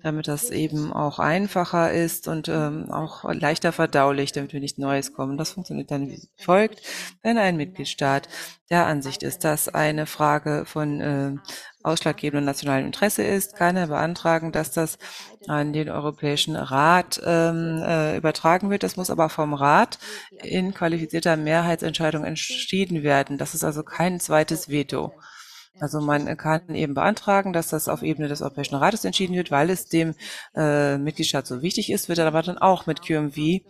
damit 0.02 0.28
das 0.28 0.48
eben 0.50 0.94
auch 0.94 1.18
einfacher 1.18 1.92
ist 1.92 2.26
und 2.26 2.48
ähm, 2.48 2.90
auch 2.90 3.24
leichter 3.30 3.70
verdaulich, 3.72 4.32
damit 4.32 4.54
wir 4.54 4.60
nicht 4.60 4.78
Neues 4.78 5.12
kommen. 5.12 5.36
Das 5.36 5.50
funktioniert 5.50 5.90
dann 5.90 6.08
wie 6.08 6.22
folgt. 6.38 6.80
Wenn 7.22 7.36
ein 7.36 7.58
Mitgliedstaat 7.58 8.30
der 8.70 8.86
Ansicht 8.86 9.22
ist, 9.22 9.44
dass 9.44 9.68
eine 9.68 10.06
Frage 10.06 10.64
von 10.64 11.00
äh, 11.02 11.34
ausschlaggebendem 11.82 12.44
nationalen 12.44 12.86
Interesse 12.86 13.22
ist, 13.22 13.56
kann 13.56 13.76
er 13.76 13.88
beantragen, 13.88 14.52
dass 14.52 14.70
das 14.70 14.98
an 15.46 15.72
den 15.72 15.88
Europäischen 15.88 16.56
Rat 16.56 17.20
ähm, 17.24 17.82
äh, 17.82 18.16
übertragen 18.16 18.70
wird. 18.70 18.82
Das 18.82 18.96
muss 18.96 19.10
aber 19.10 19.28
vom 19.28 19.54
Rat 19.54 19.98
in 20.42 20.74
qualifizierter 20.74 21.36
Mehrheitsentscheidung 21.36 22.24
entschieden 22.24 23.02
werden. 23.02 23.38
Das 23.38 23.54
ist 23.54 23.64
also 23.64 23.82
kein 23.82 24.20
zweites 24.20 24.68
Veto. 24.68 25.14
Also 25.78 26.00
man 26.00 26.36
kann 26.36 26.74
eben 26.74 26.94
beantragen, 26.94 27.52
dass 27.52 27.68
das 27.68 27.88
auf 27.88 28.02
Ebene 28.02 28.28
des 28.28 28.42
Europäischen 28.42 28.74
Rates 28.74 29.04
entschieden 29.04 29.34
wird, 29.34 29.50
weil 29.50 29.70
es 29.70 29.86
dem 29.86 30.14
äh, 30.54 30.98
Mitgliedstaat 30.98 31.46
so 31.46 31.62
wichtig 31.62 31.90
ist, 31.90 32.08
wird 32.08 32.18
aber 32.18 32.42
dann 32.42 32.58
auch 32.58 32.86
mit 32.86 33.02
QMV 33.02 33.62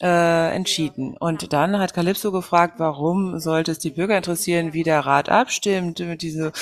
äh, 0.00 0.54
entschieden. 0.54 1.16
Und 1.16 1.52
dann 1.52 1.78
hat 1.78 1.94
Calypso 1.94 2.32
gefragt, 2.32 2.74
warum 2.78 3.38
sollte 3.38 3.72
es 3.72 3.78
die 3.78 3.90
Bürger 3.90 4.16
interessieren, 4.16 4.72
wie 4.72 4.82
der 4.82 5.00
Rat 5.00 5.28
abstimmt 5.28 6.00
mit 6.00 6.22
diesen 6.22 6.52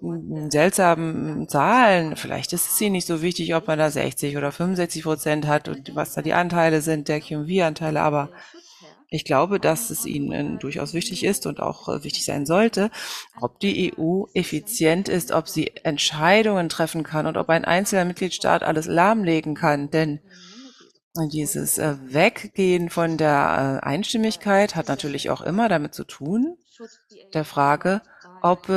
mm, 0.00 0.50
seltsamen 0.50 1.48
Zahlen. 1.48 2.16
Vielleicht 2.16 2.52
ist 2.52 2.70
es 2.70 2.80
ihnen 2.80 2.92
nicht 2.92 3.06
so 3.06 3.22
wichtig, 3.22 3.54
ob 3.54 3.66
man 3.66 3.78
da 3.78 3.90
60 3.90 4.36
oder 4.36 4.52
65 4.52 5.02
Prozent 5.02 5.46
hat 5.46 5.68
und 5.68 5.94
was 5.96 6.14
da 6.14 6.22
die 6.22 6.34
Anteile 6.34 6.82
sind, 6.82 7.08
der 7.08 7.20
QMV-Anteile, 7.20 8.00
aber 8.00 8.28
ich 9.12 9.26
glaube, 9.26 9.60
dass 9.60 9.90
es 9.90 10.06
ihnen 10.06 10.58
durchaus 10.58 10.94
wichtig 10.94 11.22
ist 11.22 11.46
und 11.46 11.60
auch 11.60 11.88
äh, 11.88 12.02
wichtig 12.02 12.24
sein 12.24 12.46
sollte, 12.46 12.90
ob 13.40 13.60
die 13.60 13.92
EU 13.96 14.24
effizient 14.32 15.10
ist, 15.10 15.32
ob 15.32 15.48
sie 15.48 15.70
Entscheidungen 15.82 16.70
treffen 16.70 17.02
kann 17.02 17.26
und 17.26 17.36
ob 17.36 17.50
ein 17.50 17.66
einzelner 17.66 18.06
Mitgliedstaat 18.06 18.62
alles 18.62 18.86
lahmlegen 18.86 19.54
kann. 19.54 19.90
Denn 19.90 20.20
dieses 21.30 21.76
äh, 21.76 21.96
Weggehen 22.02 22.88
von 22.88 23.18
der 23.18 23.80
äh, 23.82 23.86
Einstimmigkeit 23.86 24.76
hat 24.76 24.88
natürlich 24.88 25.28
auch 25.28 25.42
immer 25.42 25.68
damit 25.68 25.92
zu 25.92 26.04
tun, 26.04 26.56
der 27.34 27.44
Frage, 27.44 28.00
ob 28.40 28.68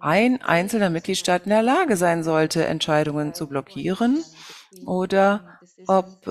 ein 0.00 0.42
einzelner 0.42 0.90
Mitgliedstaat 0.90 1.44
in 1.44 1.50
der 1.50 1.62
Lage 1.62 1.96
sein 1.96 2.24
sollte, 2.24 2.66
Entscheidungen 2.66 3.32
zu 3.32 3.46
blockieren 3.46 4.22
oder 4.84 5.60
ob 5.86 6.26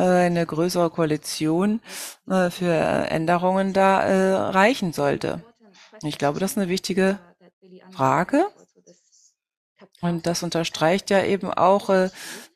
eine 0.00 0.44
größere 0.46 0.90
Koalition 0.90 1.80
äh, 2.28 2.50
für 2.50 2.74
Änderungen 2.74 3.72
da 3.72 4.02
äh, 4.02 4.32
reichen 4.34 4.92
sollte. 4.92 5.42
Ich 6.02 6.18
glaube, 6.18 6.40
das 6.40 6.52
ist 6.52 6.58
eine 6.58 6.68
wichtige 6.68 7.18
Frage. 7.90 8.46
Und 10.00 10.26
das 10.26 10.42
unterstreicht 10.42 11.08
ja 11.08 11.24
eben 11.24 11.50
auch 11.50 11.88
äh, 11.88 12.10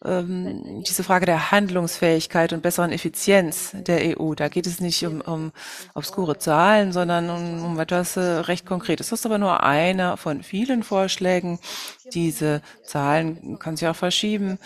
ähm, 0.05 0.85
diese 0.87 1.03
Frage 1.03 1.25
der 1.25 1.51
Handlungsfähigkeit 1.51 2.53
und 2.53 2.63
besseren 2.63 2.93
Effizienz 2.93 3.71
der 3.73 4.21
EU. 4.21 4.35
Da 4.35 4.49
geht 4.49 4.67
es 4.67 4.81
nicht 4.81 5.07
um, 5.07 5.23
um 5.23 5.53
obskure 5.95 6.39
Zahlen, 6.39 6.93
sondern 6.93 7.31
um, 7.31 7.65
um 7.65 7.81
etwas 7.81 8.19
äh, 8.19 8.21
recht 8.21 8.67
Konkretes. 8.67 9.09
Das 9.09 9.21
ist 9.21 9.27
aber 9.27 9.39
nur 9.39 9.63
einer 9.63 10.19
von 10.19 10.43
vielen 10.43 10.83
Vorschlägen. 10.83 11.59
Diese 12.13 12.61
Zahlen 12.85 13.59
kann 13.59 13.77
sich 13.77 13.89
auch 13.89 13.97
verschieben. 13.97 14.59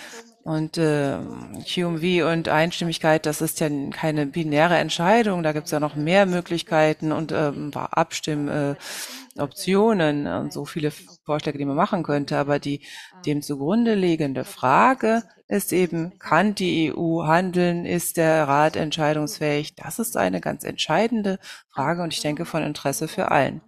Und 0.44 0.76
äh, 0.76 1.18
QMV 1.64 2.32
und 2.32 2.48
Einstimmigkeit, 2.48 3.26
das 3.26 3.40
ist 3.40 3.60
ja 3.60 3.68
keine 3.90 4.26
binäre 4.26 4.76
Entscheidung. 4.76 5.44
Da 5.44 5.52
gibt 5.52 5.66
es 5.66 5.70
ja 5.70 5.78
noch 5.78 5.94
mehr 5.94 6.26
Möglichkeiten 6.26 7.12
und 7.12 7.30
äh, 7.30 7.52
Abstimmoptionen 7.72 10.26
äh, 10.26 10.38
und 10.40 10.52
so 10.52 10.64
viele 10.64 10.90
Vorschläge, 11.24 11.58
die 11.58 11.64
man 11.64 11.76
machen 11.76 12.02
könnte. 12.02 12.38
Aber 12.38 12.58
die 12.58 12.84
dem 13.24 13.40
zugrunde 13.40 13.94
liegende 13.94 14.44
Frage 14.44 15.22
ist 15.46 15.72
eben, 15.72 16.18
kann 16.18 16.56
die 16.56 16.92
EU 16.92 17.22
handeln? 17.24 17.86
Ist 17.86 18.16
der 18.16 18.48
Rat 18.48 18.74
entscheidungsfähig? 18.74 19.76
Das 19.76 20.00
ist 20.00 20.16
eine 20.16 20.40
ganz 20.40 20.64
entscheidende 20.64 21.38
Frage 21.72 22.02
und 22.02 22.12
ich 22.12 22.20
denke 22.20 22.46
von 22.46 22.64
Interesse 22.64 23.06
für 23.06 23.30
allen. 23.30 23.60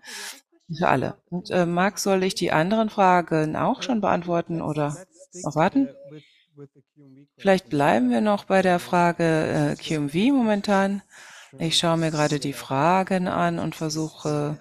Für 0.76 0.88
alle. 0.88 1.18
Und 1.30 1.50
äh, 1.50 1.66
Max, 1.66 2.02
soll 2.02 2.24
ich 2.24 2.34
die 2.34 2.50
anderen 2.50 2.90
Fragen 2.90 3.54
auch 3.54 3.82
schon 3.82 4.00
beantworten 4.00 4.60
oder 4.60 4.96
noch 5.44 5.54
warten? 5.54 5.88
Vielleicht 7.36 7.68
bleiben 7.68 8.10
wir 8.10 8.20
noch 8.20 8.44
bei 8.44 8.62
der 8.62 8.78
Frage 8.78 9.24
äh, 9.24 9.76
QMV 9.76 10.14
momentan. 10.32 11.02
Ich 11.58 11.78
schaue 11.78 11.96
mir 11.96 12.10
gerade 12.10 12.40
die 12.40 12.52
Fragen 12.52 13.28
an 13.28 13.58
und 13.58 13.74
versuche 13.74 14.58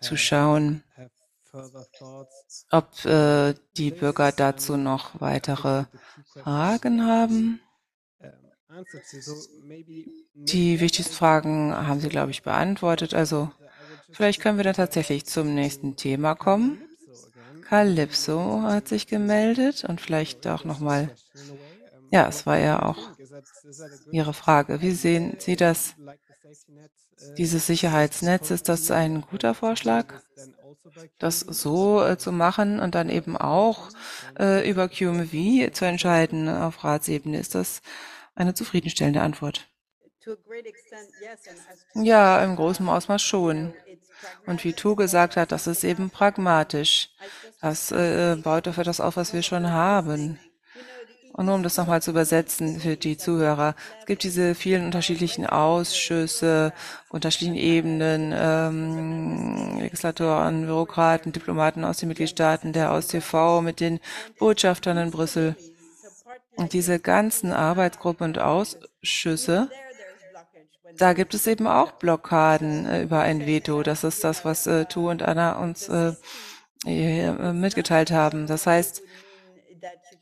zu 0.00 0.16
schauen, 0.16 0.82
ob 2.70 3.04
äh, 3.04 3.54
die 3.76 3.90
Bürger 3.90 4.32
dazu 4.32 4.76
noch 4.76 5.20
weitere 5.20 5.84
Fragen 6.32 7.06
haben. 7.06 7.60
Die 10.34 10.80
wichtigsten 10.80 11.14
Fragen 11.14 11.74
haben 11.74 12.00
Sie, 12.00 12.08
glaube 12.08 12.30
ich, 12.30 12.42
beantwortet. 12.42 13.14
Also 13.14 13.50
vielleicht 14.10 14.40
können 14.40 14.58
wir 14.58 14.64
dann 14.64 14.74
tatsächlich 14.74 15.24
zum 15.26 15.54
nächsten 15.54 15.96
Thema 15.96 16.34
kommen. 16.34 16.82
Calypso 17.68 18.62
hat 18.62 18.86
sich 18.88 19.06
gemeldet 19.08 19.84
und 19.84 20.00
vielleicht 20.00 20.46
auch 20.46 20.64
nochmal, 20.64 21.10
ja, 22.12 22.28
es 22.28 22.46
war 22.46 22.58
ja 22.58 22.82
auch 22.82 22.98
Ihre 24.12 24.34
Frage. 24.34 24.80
Wie 24.82 24.92
sehen 24.92 25.36
Sie 25.38 25.56
das 25.56 25.94
dieses 27.38 27.66
Sicherheitsnetz, 27.66 28.50
ist 28.50 28.68
das 28.68 28.90
ein 28.90 29.22
guter 29.22 29.54
Vorschlag, 29.54 30.14
das 31.18 31.40
so 31.40 32.04
äh, 32.04 32.18
zu 32.18 32.32
machen 32.32 32.78
und 32.78 32.94
dann 32.94 33.08
eben 33.08 33.36
auch 33.36 33.88
äh, 34.38 34.68
über 34.68 34.88
QMV 34.88 35.72
zu 35.72 35.84
entscheiden 35.84 36.48
auf 36.48 36.84
Ratsebene? 36.84 37.38
Ist 37.38 37.54
das 37.54 37.82
eine 38.34 38.54
zufriedenstellende 38.54 39.20
Antwort? 39.22 39.68
Ja, 41.94 42.42
im 42.44 42.56
großen 42.56 42.88
Ausmaß 42.88 43.22
schon. 43.22 43.74
Und 44.46 44.64
wie 44.64 44.72
Tu 44.72 44.96
gesagt 44.96 45.36
hat, 45.36 45.52
das 45.52 45.66
ist 45.66 45.84
eben 45.84 46.10
pragmatisch. 46.10 47.10
Das 47.60 47.90
äh, 47.92 48.36
baut 48.36 48.68
auf 48.68 48.78
etwas 48.78 49.00
auf, 49.00 49.16
was 49.16 49.32
wir 49.32 49.42
schon 49.42 49.70
haben. 49.70 50.38
Und 51.36 51.46
nur 51.46 51.54
um 51.54 51.62
das 51.62 51.76
nochmal 51.76 52.00
zu 52.00 52.12
übersetzen 52.12 52.80
für 52.80 52.96
die 52.96 53.18
Zuhörer. 53.18 53.74
Es 54.00 54.06
gibt 54.06 54.22
diese 54.22 54.54
vielen 54.54 54.86
unterschiedlichen 54.86 55.46
Ausschüsse, 55.46 56.72
unterschiedlichen 57.10 57.56
Ebenen, 57.56 58.32
ähm, 58.34 59.78
Legislatoren, 59.78 60.64
Bürokraten, 60.64 61.32
Diplomaten 61.32 61.84
aus 61.84 61.98
den 61.98 62.08
Mitgliedstaaten, 62.08 62.72
der 62.72 62.90
aus 62.90 63.08
TV 63.08 63.60
mit 63.60 63.80
den 63.80 64.00
Botschaftern 64.38 64.96
in 64.96 65.10
Brüssel. 65.10 65.56
Und 66.56 66.72
diese 66.72 66.98
ganzen 66.98 67.52
Arbeitsgruppen 67.52 68.28
und 68.28 68.38
Ausschüsse, 68.38 69.68
da 70.98 71.12
gibt 71.12 71.34
es 71.34 71.46
eben 71.46 71.66
auch 71.66 71.92
Blockaden 71.92 72.86
äh, 72.86 73.02
über 73.02 73.20
ein 73.20 73.46
Veto. 73.46 73.82
Das 73.82 74.04
ist 74.04 74.24
das, 74.24 74.44
was 74.44 74.66
äh, 74.66 74.86
Tu 74.86 75.08
und 75.08 75.22
Anna 75.22 75.58
uns 75.58 75.88
äh, 75.88 76.12
äh 76.86 77.52
mitgeteilt 77.52 78.10
haben. 78.10 78.46
Das 78.46 78.66
heißt, 78.66 79.02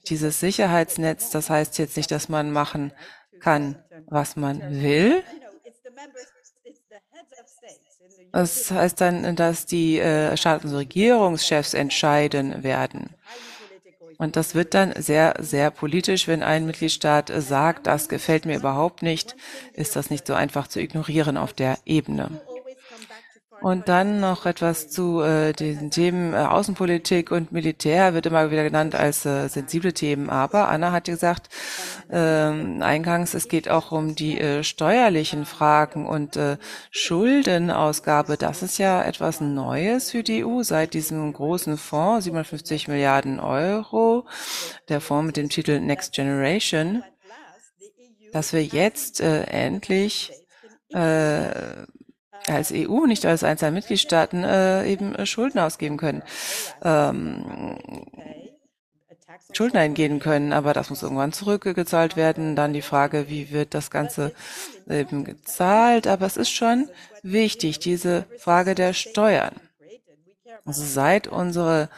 dieses 0.08 0.40
Sicherheitsnetz, 0.40 1.30
das 1.30 1.50
heißt 1.50 1.78
jetzt 1.78 1.96
nicht, 1.96 2.10
dass 2.10 2.28
man 2.28 2.52
machen 2.52 2.92
kann, 3.40 3.82
was 4.06 4.36
man 4.36 4.60
will. 4.82 5.22
Das 8.32 8.70
heißt 8.70 9.00
dann, 9.00 9.36
dass 9.36 9.64
die 9.64 10.00
äh, 10.00 10.36
Staats- 10.36 10.64
und 10.64 10.74
Regierungschefs 10.74 11.72
entscheiden 11.72 12.64
werden. 12.64 13.14
Und 14.18 14.36
das 14.36 14.54
wird 14.54 14.74
dann 14.74 14.92
sehr, 14.96 15.34
sehr 15.40 15.70
politisch, 15.70 16.28
wenn 16.28 16.42
ein 16.42 16.66
Mitgliedstaat 16.66 17.32
sagt, 17.36 17.86
das 17.86 18.08
gefällt 18.08 18.46
mir 18.46 18.56
überhaupt 18.56 19.02
nicht, 19.02 19.36
ist 19.72 19.96
das 19.96 20.10
nicht 20.10 20.26
so 20.26 20.34
einfach 20.34 20.68
zu 20.68 20.80
ignorieren 20.80 21.36
auf 21.36 21.52
der 21.52 21.78
Ebene. 21.84 22.30
Und 23.64 23.88
dann 23.88 24.20
noch 24.20 24.44
etwas 24.44 24.90
zu 24.90 25.22
äh, 25.22 25.54
den 25.54 25.90
Themen 25.90 26.34
äh, 26.34 26.36
Außenpolitik 26.36 27.30
und 27.30 27.50
Militär 27.50 28.12
wird 28.12 28.26
immer 28.26 28.50
wieder 28.50 28.62
genannt 28.62 28.94
als 28.94 29.24
äh, 29.24 29.48
sensible 29.48 29.94
Themen. 29.94 30.28
Aber 30.28 30.68
Anna 30.68 30.92
hat 30.92 31.04
gesagt, 31.04 31.48
äh, 32.10 32.18
eingangs, 32.18 33.32
es 33.32 33.48
geht 33.48 33.70
auch 33.70 33.90
um 33.90 34.14
die 34.14 34.38
äh, 34.38 34.62
steuerlichen 34.64 35.46
Fragen 35.46 36.04
und 36.04 36.36
äh, 36.36 36.58
Schuldenausgabe. 36.90 38.36
Das 38.36 38.62
ist 38.62 38.76
ja 38.76 39.02
etwas 39.02 39.40
Neues 39.40 40.10
für 40.10 40.22
die 40.22 40.44
EU 40.44 40.62
seit 40.62 40.92
diesem 40.92 41.32
großen 41.32 41.78
Fonds, 41.78 42.24
57 42.24 42.88
Milliarden 42.88 43.40
Euro, 43.40 44.26
der 44.90 45.00
Fonds 45.00 45.28
mit 45.28 45.38
dem 45.38 45.48
Titel 45.48 45.80
Next 45.80 46.12
Generation, 46.12 47.02
dass 48.30 48.52
wir 48.52 48.62
jetzt 48.62 49.22
äh, 49.22 49.44
endlich 49.44 50.32
äh, 50.92 51.86
als 52.48 52.72
EU, 52.72 53.06
nicht 53.06 53.24
als 53.26 53.44
einzelne 53.44 53.72
Mitgliedstaaten, 53.72 54.44
äh, 54.44 54.86
eben 54.86 55.14
äh, 55.14 55.26
Schulden 55.26 55.58
ausgeben 55.58 55.96
können, 55.96 56.22
ähm, 56.82 57.78
Schulden 59.52 59.76
eingehen 59.76 60.20
können, 60.20 60.52
aber 60.52 60.72
das 60.72 60.90
muss 60.90 61.02
irgendwann 61.02 61.32
zurückgezahlt 61.32 62.16
werden. 62.16 62.56
Dann 62.56 62.72
die 62.72 62.82
Frage, 62.82 63.28
wie 63.28 63.50
wird 63.50 63.74
das 63.74 63.90
Ganze 63.90 64.32
eben 64.88 65.24
gezahlt? 65.24 66.06
Aber 66.06 66.26
es 66.26 66.36
ist 66.36 66.50
schon 66.50 66.88
wichtig, 67.22 67.78
diese 67.78 68.26
Frage 68.38 68.74
der 68.74 68.92
Steuern. 68.92 69.54
Also 70.64 70.82
seit 70.84 71.26
unsere 71.28 71.88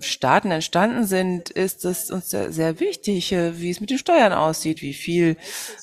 Staaten 0.00 0.50
entstanden 0.50 1.04
sind, 1.04 1.48
ist 1.48 1.84
es 1.84 2.10
uns 2.10 2.28
sehr, 2.28 2.52
sehr 2.52 2.80
wichtig, 2.80 3.32
äh, 3.32 3.58
wie 3.58 3.70
es 3.70 3.80
mit 3.80 3.88
den 3.90 3.98
Steuern 3.98 4.32
aussieht, 4.32 4.82
wie 4.82 4.92
viel 4.92 5.36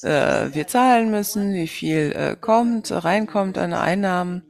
äh, 0.04 0.54
wir 0.54 0.68
zahlen 0.68 1.10
müssen, 1.10 1.54
wie 1.54 1.68
viel 1.68 2.12
äh, 2.12 2.36
kommt, 2.40 2.92
reinkommt 2.92 3.58
an 3.58 3.74
Einnahmen. 3.74 4.44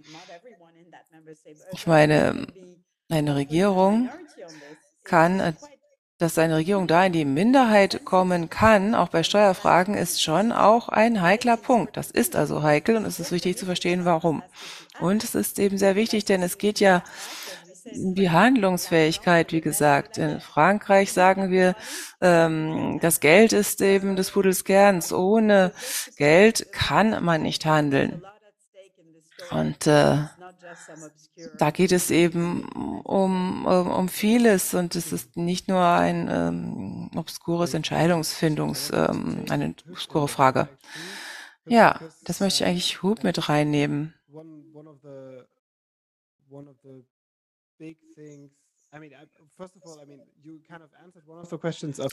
Ich 1.71 1.87
meine, 1.87 2.47
eine 3.09 3.35
Regierung 3.35 4.09
kann, 5.03 5.55
dass 6.17 6.37
eine 6.37 6.57
Regierung 6.57 6.87
da 6.87 7.05
in 7.05 7.13
die 7.13 7.25
Minderheit 7.25 8.05
kommen 8.05 8.49
kann, 8.49 8.95
auch 8.95 9.09
bei 9.09 9.23
Steuerfragen, 9.23 9.93
ist 9.93 10.21
schon 10.21 10.51
auch 10.51 10.89
ein 10.89 11.21
heikler 11.21 11.57
Punkt. 11.57 11.97
Das 11.97 12.11
ist 12.11 12.35
also 12.35 12.63
heikel 12.63 12.97
und 12.97 13.05
es 13.05 13.19
ist 13.19 13.31
wichtig 13.31 13.57
zu 13.57 13.65
verstehen, 13.65 14.05
warum. 14.05 14.43
Und 14.99 15.23
es 15.23 15.35
ist 15.35 15.59
eben 15.59 15.77
sehr 15.77 15.95
wichtig, 15.95 16.25
denn 16.25 16.41
es 16.43 16.57
geht 16.57 16.79
ja 16.79 17.03
die 17.85 18.29
Handlungsfähigkeit, 18.29 19.51
wie 19.51 19.61
gesagt. 19.61 20.17
In 20.17 20.39
Frankreich 20.39 21.11
sagen 21.13 21.51
wir, 21.51 21.75
ähm, 22.21 22.99
das 23.01 23.19
Geld 23.19 23.53
ist 23.53 23.81
eben 23.81 24.15
des 24.15 24.31
Pudels 24.31 24.63
Kerns. 24.63 25.11
Ohne 25.11 25.73
Geld 26.17 26.71
kann 26.71 27.23
man 27.23 27.41
nicht 27.41 27.65
handeln. 27.65 28.23
Und 29.51 29.87
äh, 29.87 30.17
da 31.57 31.71
geht 31.71 31.91
es 31.91 32.09
eben 32.09 32.67
um, 33.03 33.65
um, 33.65 33.91
um 33.91 34.09
vieles 34.09 34.73
und 34.73 34.95
es 34.95 35.11
ist 35.11 35.35
nicht 35.35 35.67
nur 35.67 35.83
ein 35.83 36.29
ähm, 36.31 37.11
obskures 37.15 37.73
Entscheidungsfindungs, 37.73 38.91
ähm, 38.93 39.45
eine 39.49 39.75
obskure 39.89 40.27
Frage. 40.27 40.69
Ja, 41.65 41.99
das 42.23 42.39
möchte 42.39 42.63
ich 42.63 42.69
eigentlich 42.69 43.03
Hub 43.03 43.23
mit 43.23 43.49
reinnehmen. 43.49 44.13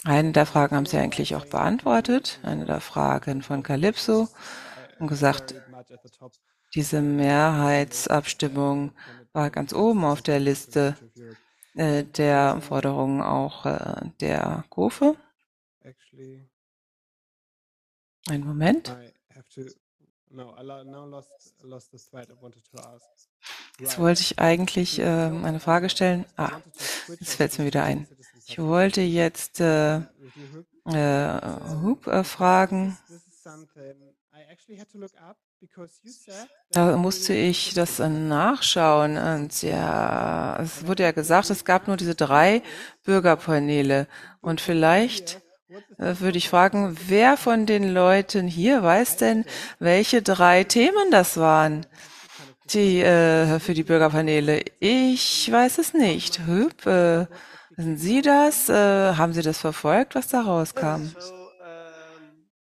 Eine 0.05 0.33
der 0.33 0.47
Fragen 0.47 0.77
haben 0.77 0.87
Sie 0.87 0.97
eigentlich 0.97 1.35
auch 1.35 1.47
beantwortet, 1.47 2.41
eine 2.43 2.65
der 2.65 2.81
Fragen 2.81 3.43
von 3.43 3.63
Calypso 3.63 4.29
und 4.99 5.09
gesagt, 5.09 5.55
diese 6.75 7.03
Mehrheitsabstimmung 7.03 8.93
war 9.33 9.51
ganz 9.51 9.73
oben 9.73 10.05
auf 10.05 10.23
der 10.23 10.41
Liste 10.41 10.97
äh, 11.75 12.05
der 12.05 12.61
Forderungen 12.61 13.21
auch 13.21 13.67
äh, 13.67 14.11
der 14.21 14.65
Kofe. 14.71 15.17
Einen 18.29 18.45
Moment. 18.45 18.97
Jetzt 23.79 23.99
wollte 23.99 24.21
ich 24.21 24.39
eigentlich 24.39 24.99
äh, 24.99 25.05
eine 25.05 25.61
Frage 25.61 25.89
stellen. 25.89 26.27
Ah, 26.37 26.61
jetzt 27.09 27.35
fällt 27.35 27.53
es 27.53 27.59
mir 27.59 27.67
wieder 27.67 27.83
ein. 27.83 28.07
Ich 28.47 28.59
wollte 28.59 29.01
jetzt 29.01 29.61
äh, 29.61 29.97
äh, 29.97 31.41
Hoop 31.83 32.07
äh, 32.07 32.25
fragen. 32.25 32.99
Da 36.73 36.97
musste 36.97 37.33
ich 37.33 37.75
das 37.75 37.99
nachschauen. 37.99 39.17
Und 39.17 39.63
ja, 39.63 40.59
es 40.61 40.87
wurde 40.87 41.03
ja 41.05 41.13
gesagt, 41.13 41.51
es 41.51 41.65
gab 41.65 41.87
nur 41.87 41.97
diese 41.97 42.15
drei 42.15 42.63
Bürgerpaneele. 43.05 44.07
Und 44.41 44.61
vielleicht 44.61 45.41
würde 45.99 46.39
ich 46.39 46.49
fragen, 46.49 46.97
wer 47.07 47.37
von 47.37 47.67
den 47.67 47.93
Leuten 47.93 48.47
hier 48.47 48.83
weiß 48.83 49.17
denn, 49.17 49.45
welche 49.79 50.23
drei 50.23 50.65
Themen 50.65 51.11
das 51.11 51.37
waren? 51.37 51.87
Die 52.73 53.01
äh, 53.01 53.59
für 53.59 53.75
die 53.75 53.83
Bürgerpaneele. 53.83 54.63
Ich 54.79 55.51
weiß 55.51 55.79
es 55.79 55.93
nicht. 55.93 56.47
Hüb, 56.47 56.87
äh, 56.87 57.27
sind 57.77 57.97
Sie 57.97 58.23
das? 58.23 58.69
Äh, 58.69 59.15
haben 59.15 59.33
Sie 59.33 59.43
das 59.43 59.59
verfolgt, 59.59 60.15
was 60.15 60.29
da 60.29 60.43
rauskam? 60.43 61.13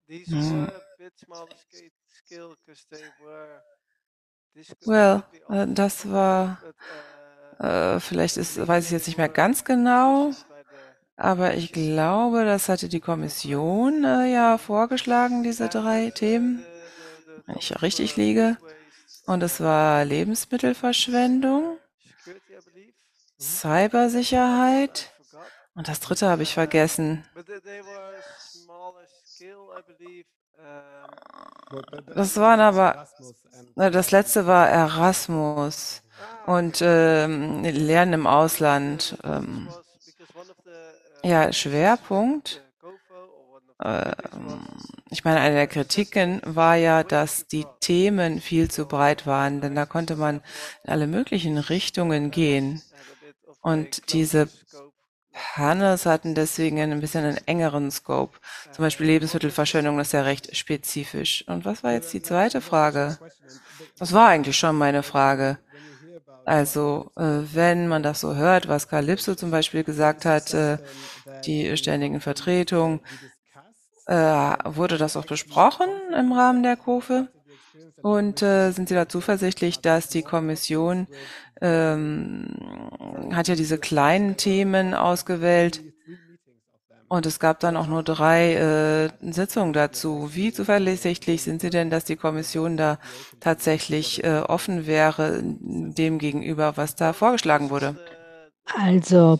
Hm. 0.08 0.70
Well, 4.84 5.22
äh, 5.48 5.66
das 5.68 6.10
war, 6.10 6.62
äh, 7.58 8.00
vielleicht 8.00 8.36
ist, 8.36 8.66
weiß 8.66 8.86
ich 8.86 8.90
jetzt 8.90 9.06
nicht 9.06 9.18
mehr 9.18 9.28
ganz 9.28 9.64
genau. 9.64 10.32
Aber 11.16 11.54
ich 11.54 11.72
glaube, 11.72 12.44
das 12.44 12.68
hatte 12.68 12.88
die 12.88 13.00
Kommission 13.00 14.04
äh, 14.04 14.32
ja 14.32 14.58
vorgeschlagen, 14.58 15.42
diese 15.44 15.68
drei 15.68 16.10
Themen, 16.10 16.64
wenn 17.46 17.56
ich 17.56 17.82
richtig 17.82 18.16
liege. 18.16 18.56
Und 19.26 19.42
es 19.42 19.60
war 19.60 20.04
Lebensmittelverschwendung, 20.04 21.78
Cybersicherheit 23.40 25.10
und 25.74 25.88
das 25.88 26.00
dritte 26.00 26.28
habe 26.28 26.42
ich 26.42 26.54
vergessen. 26.54 27.24
Das 32.14 32.36
waren 32.36 32.60
aber, 32.60 33.08
das 33.74 34.10
letzte 34.10 34.46
war 34.46 34.68
Erasmus 34.68 36.02
und 36.46 36.80
ähm, 36.80 37.62
Lernen 37.62 38.12
im 38.12 38.26
Ausland. 38.26 39.18
Ähm, 39.24 39.68
ja, 41.24 41.52
Schwerpunkt 41.52 42.64
ähm, 43.82 44.66
ich 45.10 45.24
meine, 45.24 45.40
eine 45.40 45.54
der 45.54 45.66
Kritiken 45.66 46.40
war 46.44 46.76
ja, 46.76 47.02
dass 47.02 47.46
die 47.46 47.66
Themen 47.80 48.40
viel 48.40 48.70
zu 48.70 48.86
breit 48.86 49.26
waren, 49.26 49.60
denn 49.60 49.74
da 49.74 49.86
konnte 49.86 50.16
man 50.16 50.42
in 50.84 50.90
alle 50.90 51.06
möglichen 51.06 51.58
Richtungen 51.58 52.30
gehen. 52.30 52.82
Und 53.60 54.12
diese 54.12 54.48
Panels 55.32 56.06
hatten 56.06 56.34
deswegen 56.34 56.78
ein 56.78 57.00
bisschen 57.00 57.24
einen 57.24 57.46
engeren 57.46 57.90
Scope. 57.90 58.38
Zum 58.72 58.84
Beispiel 58.84 59.06
Lebensmittelverschwendung 59.06 59.98
ist 59.98 60.12
ja 60.12 60.22
recht 60.22 60.56
spezifisch. 60.56 61.44
Und 61.48 61.64
was 61.64 61.82
war 61.82 61.92
jetzt 61.92 62.12
die 62.12 62.22
zweite 62.22 62.60
Frage? 62.60 63.18
Das 63.98 64.12
war 64.12 64.28
eigentlich 64.28 64.56
schon 64.56 64.76
meine 64.76 65.02
Frage. 65.02 65.58
Also, 66.44 67.10
äh, 67.16 67.40
wenn 67.52 67.88
man 67.88 68.02
das 68.02 68.20
so 68.20 68.34
hört, 68.34 68.68
was 68.68 68.88
Calypso 68.88 69.34
zum 69.34 69.50
Beispiel 69.50 69.84
gesagt 69.84 70.24
hat, 70.24 70.52
äh, 70.54 70.78
die 71.46 71.76
ständigen 71.76 72.20
Vertretungen, 72.20 73.00
äh, 74.06 74.14
wurde 74.64 74.98
das 74.98 75.16
auch 75.16 75.26
besprochen 75.26 75.88
im 76.16 76.32
Rahmen 76.32 76.62
der 76.62 76.76
Kofe? 76.76 77.28
Und 78.02 78.42
äh, 78.42 78.70
sind 78.72 78.88
Sie 78.88 78.94
da 78.94 79.08
zuversichtlich, 79.08 79.80
dass 79.80 80.08
die 80.08 80.22
Kommission 80.22 81.06
ähm, 81.60 82.48
hat 83.32 83.48
ja 83.48 83.54
diese 83.54 83.78
kleinen 83.78 84.36
Themen 84.36 84.92
ausgewählt 84.92 85.82
und 87.08 87.26
es 87.26 87.38
gab 87.38 87.60
dann 87.60 87.76
auch 87.76 87.86
nur 87.86 88.02
drei 88.02 88.54
äh, 88.54 89.32
Sitzungen 89.32 89.72
dazu. 89.72 90.30
Wie 90.32 90.52
zuversichtlich 90.52 91.42
sind 91.42 91.60
Sie 91.60 91.70
denn, 91.70 91.90
dass 91.90 92.04
die 92.04 92.16
Kommission 92.16 92.76
da 92.76 92.98
tatsächlich 93.40 94.24
äh, 94.24 94.40
offen 94.40 94.86
wäre 94.86 95.40
dem 95.42 96.18
gegenüber, 96.18 96.76
was 96.76 96.96
da 96.96 97.12
vorgeschlagen 97.12 97.70
wurde? 97.70 97.96
Also 98.78 99.38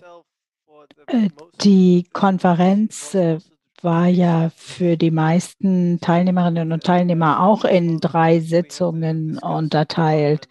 äh, 1.07 1.29
die 1.63 2.07
Konferenz 2.13 3.15
äh, 3.15 3.39
war 3.83 4.07
ja 4.07 4.51
für 4.57 4.97
die 4.97 5.11
meisten 5.11 6.01
Teilnehmerinnen 6.01 6.73
und 6.73 6.85
Teilnehmer 6.85 7.41
auch 7.41 7.65
in 7.65 8.01
drei 8.01 8.41
Sitzungen 8.41 9.39
unterteilt. 9.39 10.49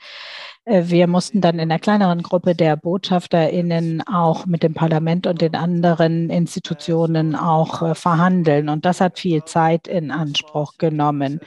Äh, 0.66 0.84
wir 0.86 1.08
mussten 1.08 1.42
dann 1.42 1.56
in 1.56 1.72
einer 1.72 1.80
kleineren 1.80 2.24
Gruppe 2.24 2.56
der 2.56 2.78
BotschafterInnen 2.78 4.04
auch 4.08 4.46
mit 4.46 4.64
dem 4.64 4.74
Parlament 4.74 5.28
und 5.28 5.42
den 5.42 5.56
anderen 5.56 6.30
Institutionen 6.30 7.36
auch 7.36 7.82
äh, 7.82 7.96
verhandeln. 7.96 8.70
Und 8.70 8.86
das 8.86 9.02
hat 9.02 9.20
viel 9.20 9.44
Zeit 9.44 9.88
in 9.88 10.12
Anspruch 10.12 10.78
genommen. 10.78 11.42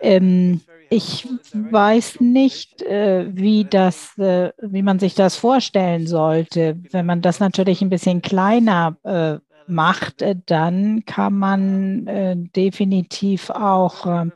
Ähm, 0.00 0.60
ich 0.90 1.28
weiß 1.52 2.20
nicht, 2.20 2.82
äh, 2.82 3.26
wie 3.30 3.64
das, 3.64 4.12
wie 4.16 4.82
man 4.82 4.98
sich 4.98 5.14
das 5.14 5.36
vorstellen 5.36 6.06
sollte. 6.06 6.78
Wenn 6.90 7.04
man 7.04 7.20
das 7.20 7.40
natürlich 7.40 7.82
ein 7.82 7.90
bisschen 7.90 8.22
kleiner 8.22 8.96
macht, 9.66 10.24
dann 10.46 11.04
kann 11.04 11.34
man 11.34 12.48
definitiv 12.56 13.50
auch 13.50 14.06
äh, 14.06 14.30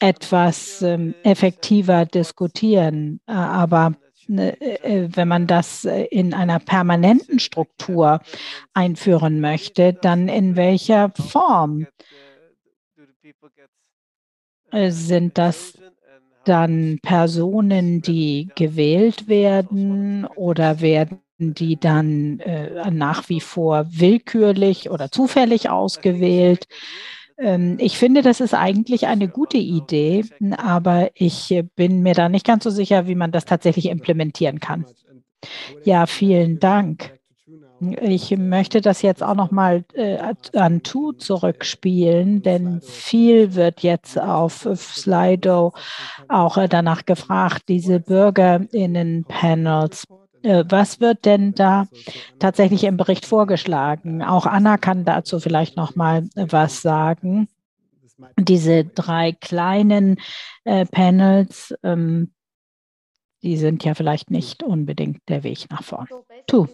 etwas 0.00 0.82
ähm, 0.82 1.14
effektiver 1.22 2.06
diskutieren. 2.06 3.20
Äh, 3.26 3.32
aber 3.32 3.94
ne, 4.28 4.60
äh, 4.60 5.08
wenn 5.14 5.28
man 5.28 5.46
das 5.46 5.84
in 5.84 6.34
einer 6.34 6.58
permanenten 6.58 7.38
Struktur 7.38 8.20
einführen 8.74 9.40
möchte, 9.40 9.92
dann 9.92 10.28
in 10.28 10.56
welcher 10.56 11.10
Form? 11.10 11.86
Sind 14.72 15.38
das 15.38 15.78
dann 16.44 16.98
Personen, 17.02 18.02
die 18.02 18.48
gewählt 18.54 19.28
werden 19.28 20.24
oder 20.24 20.80
werden 20.80 21.20
die 21.38 21.78
dann 21.78 22.40
äh, 22.40 22.90
nach 22.90 23.28
wie 23.28 23.40
vor 23.40 23.86
willkürlich 23.90 24.90
oder 24.90 25.10
zufällig 25.10 25.68
ausgewählt. 25.68 26.66
Ähm, 27.38 27.76
ich 27.80 27.98
finde, 27.98 28.22
das 28.22 28.40
ist 28.40 28.54
eigentlich 28.54 29.06
eine 29.06 29.28
gute 29.28 29.58
Idee, 29.58 30.24
aber 30.56 31.10
ich 31.14 31.62
bin 31.76 32.02
mir 32.02 32.14
da 32.14 32.28
nicht 32.28 32.46
ganz 32.46 32.64
so 32.64 32.70
sicher, 32.70 33.06
wie 33.06 33.14
man 33.14 33.32
das 33.32 33.44
tatsächlich 33.44 33.86
implementieren 33.86 34.60
kann. 34.60 34.86
Ja, 35.84 36.06
vielen 36.06 36.58
Dank. 36.58 37.12
Ich 38.00 38.30
möchte 38.30 38.80
das 38.80 39.02
jetzt 39.02 39.22
auch 39.22 39.34
noch 39.34 39.50
mal 39.50 39.84
äh, 39.92 40.16
an 40.54 40.82
Tu 40.82 41.12
zurückspielen, 41.12 42.40
denn 42.40 42.80
viel 42.80 43.54
wird 43.54 43.80
jetzt 43.80 44.18
auf 44.18 44.66
Slido 44.74 45.74
auch 46.28 46.56
äh, 46.56 46.68
danach 46.68 47.04
gefragt, 47.04 47.64
diese 47.68 48.00
Bürgerinnen-Panels 48.00 50.04
äh, 50.04 50.25
was 50.46 51.00
wird 51.00 51.24
denn 51.24 51.54
da 51.54 51.86
tatsächlich 52.38 52.84
im 52.84 52.96
Bericht 52.96 53.26
vorgeschlagen? 53.26 54.22
Auch 54.22 54.46
Anna 54.46 54.78
kann 54.78 55.04
dazu 55.04 55.40
vielleicht 55.40 55.76
noch 55.76 55.96
mal 55.96 56.28
was 56.34 56.82
sagen. 56.82 57.48
Diese 58.38 58.84
drei 58.84 59.32
kleinen 59.32 60.18
äh, 60.64 60.86
Panels, 60.86 61.74
ähm, 61.82 62.32
die 63.42 63.56
sind 63.56 63.84
ja 63.84 63.94
vielleicht 63.94 64.30
nicht 64.30 64.62
unbedingt 64.62 65.20
der 65.28 65.42
Weg 65.42 65.66
nach 65.70 65.82
vorn. 65.82 66.08
Tu. 66.46 66.66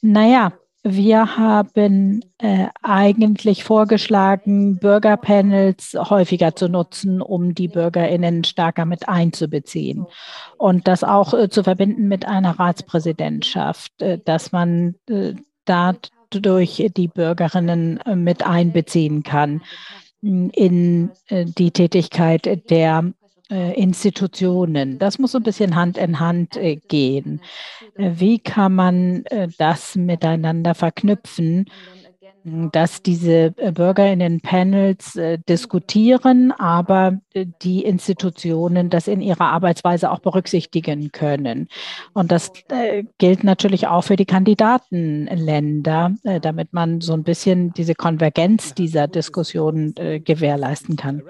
Naja, 0.00 0.52
wir 0.94 1.36
haben 1.36 2.24
äh, 2.38 2.66
eigentlich 2.82 3.64
vorgeschlagen, 3.64 4.78
Bürgerpanels 4.78 5.96
häufiger 5.98 6.54
zu 6.56 6.68
nutzen, 6.68 7.20
um 7.20 7.54
die 7.54 7.68
Bürgerinnen 7.68 8.44
stärker 8.44 8.84
mit 8.84 9.08
einzubeziehen. 9.08 10.06
Und 10.56 10.88
das 10.88 11.04
auch 11.04 11.34
äh, 11.34 11.48
zu 11.48 11.62
verbinden 11.62 12.08
mit 12.08 12.26
einer 12.26 12.58
Ratspräsidentschaft, 12.58 14.02
äh, 14.02 14.18
dass 14.24 14.52
man 14.52 14.94
äh, 15.08 15.34
dadurch 15.64 16.90
die 16.96 17.08
Bürgerinnen 17.08 17.98
äh, 18.00 18.16
mit 18.16 18.46
einbeziehen 18.46 19.22
kann 19.22 19.62
in 20.20 21.10
äh, 21.28 21.44
die 21.44 21.70
Tätigkeit 21.70 22.70
der 22.70 23.12
Institutionen. 23.48 24.98
Das 24.98 25.18
muss 25.18 25.32
so 25.32 25.38
ein 25.38 25.42
bisschen 25.42 25.74
Hand 25.74 25.96
in 25.98 26.20
Hand 26.20 26.58
gehen. 26.88 27.40
Wie 27.96 28.38
kann 28.38 28.74
man 28.74 29.24
äh, 29.26 29.48
das 29.58 29.96
miteinander 29.96 30.74
verknüpfen? 30.74 31.66
dass 32.44 33.02
diese 33.02 33.52
äh, 33.56 33.72
Bürgerinnen-Panels 33.72 35.16
äh, 35.16 35.38
diskutieren, 35.48 36.52
aber 36.52 37.18
äh, 37.34 37.46
die 37.62 37.84
Institutionen 37.84 38.90
das 38.90 39.08
in 39.08 39.20
ihrer 39.20 39.46
Arbeitsweise 39.46 40.10
auch 40.10 40.20
berücksichtigen 40.20 41.12
können. 41.12 41.68
Und 42.14 42.32
das 42.32 42.52
äh, 42.68 43.04
gilt 43.18 43.44
natürlich 43.44 43.86
auch 43.86 44.02
für 44.02 44.16
die 44.16 44.26
Kandidatenländer, 44.26 46.14
äh, 46.24 46.40
damit 46.40 46.72
man 46.72 47.00
so 47.00 47.12
ein 47.12 47.24
bisschen 47.24 47.72
diese 47.72 47.94
Konvergenz 47.94 48.74
dieser 48.74 49.08
Diskussion 49.08 49.94
äh, 49.96 50.20
gewährleisten 50.20 50.96
kann. 50.96 51.22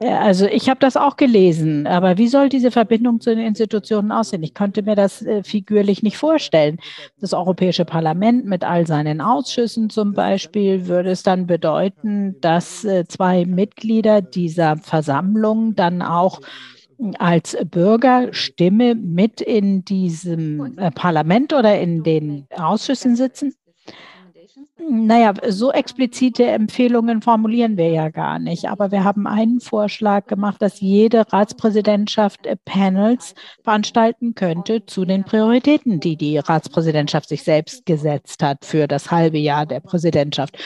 Also 0.00 0.46
ich 0.46 0.68
habe 0.68 0.80
das 0.80 0.96
auch 0.96 1.16
gelesen, 1.16 1.86
aber 1.86 2.16
wie 2.16 2.28
soll 2.28 2.48
diese 2.48 2.70
Verbindung 2.70 3.20
zu 3.20 3.34
den 3.34 3.44
Institutionen 3.44 4.12
aussehen? 4.12 4.42
Ich 4.42 4.54
konnte 4.54 4.82
mir 4.82 4.96
das 4.96 5.24
figürlich 5.42 6.02
nicht 6.02 6.16
vorstellen. 6.16 6.78
Das 7.20 7.34
Europäische 7.34 7.84
Parlament 7.84 8.46
mit 8.46 8.64
all 8.64 8.86
seinen 8.86 9.20
Ausschüssen 9.20 9.90
zum 9.90 10.14
Beispiel, 10.14 10.86
würde 10.86 11.10
es 11.10 11.22
dann 11.22 11.46
bedeuten, 11.46 12.40
dass 12.40 12.84
äh, 12.84 13.04
zwei 13.06 13.44
Mitglieder 13.44 14.22
dieser 14.22 14.76
Versammlung 14.76 15.74
dann 15.74 16.02
auch 16.02 16.40
als 17.18 17.56
Bürgerstimme 17.70 18.94
mit 18.94 19.40
in 19.40 19.84
diesem 19.84 20.78
äh, 20.78 20.90
Parlament 20.90 21.52
oder 21.52 21.80
in 21.80 22.02
den 22.02 22.46
Ausschüssen 22.54 23.16
sitzen? 23.16 23.54
Naja, 24.88 25.34
so 25.48 25.70
explizite 25.70 26.44
Empfehlungen 26.46 27.22
formulieren 27.22 27.76
wir 27.76 27.90
ja 27.90 28.08
gar 28.08 28.38
nicht. 28.38 28.68
Aber 28.68 28.90
wir 28.90 29.04
haben 29.04 29.26
einen 29.26 29.60
Vorschlag 29.60 30.26
gemacht, 30.26 30.60
dass 30.60 30.80
jede 30.80 31.32
Ratspräsidentschaft 31.32 32.48
Panels 32.64 33.34
veranstalten 33.62 34.34
könnte 34.34 34.86
zu 34.86 35.04
den 35.04 35.22
Prioritäten, 35.24 36.00
die 36.00 36.16
die 36.16 36.38
Ratspräsidentschaft 36.38 37.28
sich 37.28 37.44
selbst 37.44 37.86
gesetzt 37.86 38.42
hat 38.42 38.64
für 38.64 38.88
das 38.88 39.10
halbe 39.10 39.38
Jahr 39.38 39.64
der 39.66 39.80
Präsidentschaft. 39.80 40.58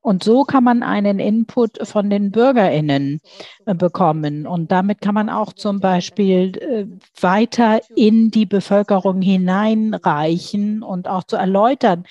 Und 0.00 0.22
so 0.22 0.44
kann 0.44 0.64
man 0.64 0.82
einen 0.82 1.18
Input 1.18 1.86
von 1.86 2.08
den 2.08 2.30
Bürgerinnen 2.30 3.20
äh, 3.66 3.74
bekommen. 3.74 4.46
Und 4.46 4.70
damit 4.70 5.00
kann 5.00 5.14
man 5.14 5.28
auch 5.28 5.52
zum 5.52 5.80
Beispiel 5.80 6.56
äh, 6.58 6.86
weiter 7.20 7.80
in 7.96 8.30
die 8.30 8.46
Bevölkerung 8.46 9.22
hineinreichen 9.22 10.82
und 10.82 11.08
auch 11.08 11.24
zu 11.24 11.36
erläutern, 11.36 12.04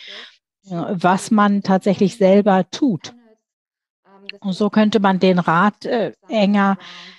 was 0.71 1.31
man 1.31 1.63
tatsächlich 1.63 2.17
selber 2.17 2.65
tut. 2.71 3.13
Und 4.39 4.53
so 4.53 4.69
könnte 4.69 5.01
man 5.01 5.19
den 5.19 5.39
Rat 5.39 5.85
äh, 5.85 6.13
enger 6.29 6.77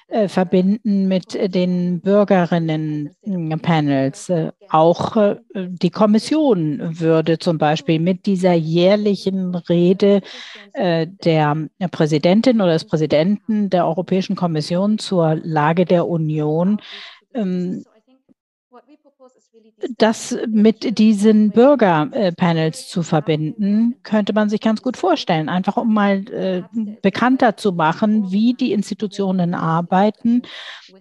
äh, 0.09 0.29
verbinden 0.29 1.09
mit 1.09 1.35
den 1.55 2.01
Bürgerinnen-Panels. 2.01 4.31
Äh, 4.31 4.53
auch 4.71 5.17
äh, 5.17 5.37
die 5.55 5.91
Kommission 5.91 6.99
würde 7.01 7.39
zum 7.39 7.59
Beispiel 7.59 8.01
mit 8.01 8.25
dieser 8.27 8.55
jährlichen 8.55 9.55
Rede 9.55 10.23
äh, 10.73 11.07
der 11.07 11.69
Präsidentin 11.91 12.63
oder 12.63 12.73
des 12.73 12.87
Präsidenten 12.87 13.69
der 13.69 13.87
Europäischen 13.87 14.37
Kommission 14.37 14.97
zur 14.99 15.35
Lage 15.43 15.85
der 15.85 16.09
Union 16.09 16.81
ähm, 17.35 17.85
das 19.99 20.37
mit 20.49 20.99
diesen 20.99 21.51
Bürgerpanels 21.51 22.89
zu 22.89 23.03
verbinden, 23.03 23.97
könnte 24.03 24.33
man 24.33 24.49
sich 24.49 24.61
ganz 24.61 24.83
gut 24.83 24.97
vorstellen. 24.97 25.49
Einfach 25.49 25.77
um 25.77 25.93
mal 25.93 26.25
äh, 26.29 26.63
bekannter 27.03 27.57
zu 27.57 27.73
machen, 27.73 28.31
wie 28.31 28.55
die 28.55 28.73
Institutionen 28.73 29.55
arbeiten. 29.55 30.43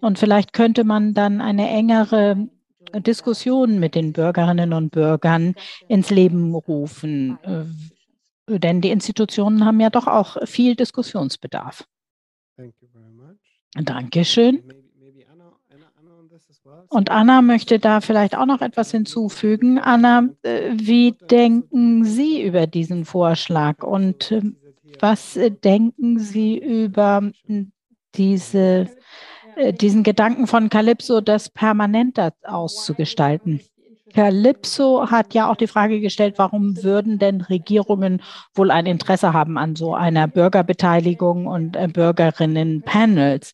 Und 0.01 0.19
vielleicht 0.19 0.53
könnte 0.53 0.83
man 0.83 1.13
dann 1.13 1.41
eine 1.41 1.69
engere 1.69 2.49
Diskussion 2.95 3.79
mit 3.79 3.95
den 3.95 4.13
Bürgerinnen 4.13 4.73
und 4.73 4.91
Bürgern 4.91 5.55
ins 5.87 6.09
Leben 6.09 6.55
rufen. 6.55 7.37
Äh, 7.43 8.59
denn 8.59 8.81
die 8.81 8.89
Institutionen 8.89 9.65
haben 9.65 9.79
ja 9.79 9.89
doch 9.89 10.07
auch 10.07 10.37
viel 10.45 10.75
Diskussionsbedarf. 10.75 11.85
Dankeschön. 13.75 14.63
Und 16.91 17.09
Anna 17.09 17.41
möchte 17.41 17.79
da 17.79 18.01
vielleicht 18.01 18.35
auch 18.35 18.45
noch 18.45 18.59
etwas 18.59 18.91
hinzufügen. 18.91 19.79
Anna, 19.79 20.27
äh, 20.43 20.71
wie 20.73 21.13
denken 21.13 22.03
Sie 22.03 22.43
über 22.43 22.67
diesen 22.67 23.05
Vorschlag 23.05 23.81
und 23.81 24.29
ähm, 24.33 24.57
was 24.99 25.37
äh, 25.37 25.51
denken 25.51 26.19
Sie 26.19 26.57
über 26.57 27.31
diese, 28.15 28.89
äh, 29.55 29.71
diesen 29.71 30.03
Gedanken 30.03 30.47
von 30.47 30.69
Calypso, 30.69 31.21
das 31.21 31.47
permanent 31.47 32.19
auszugestalten? 32.43 33.61
Calypso 34.13 35.09
hat 35.09 35.33
ja 35.33 35.49
auch 35.49 35.55
die 35.55 35.67
Frage 35.67 35.99
gestellt, 35.99 36.35
warum 36.37 36.83
würden 36.83 37.19
denn 37.19 37.41
Regierungen 37.41 38.21
wohl 38.53 38.71
ein 38.71 38.85
Interesse 38.85 39.33
haben 39.33 39.57
an 39.57 39.75
so 39.75 39.93
einer 39.93 40.27
Bürgerbeteiligung 40.27 41.47
und 41.47 41.75
äh, 41.75 41.87
Bürgerinnen-Panels? 41.87 43.53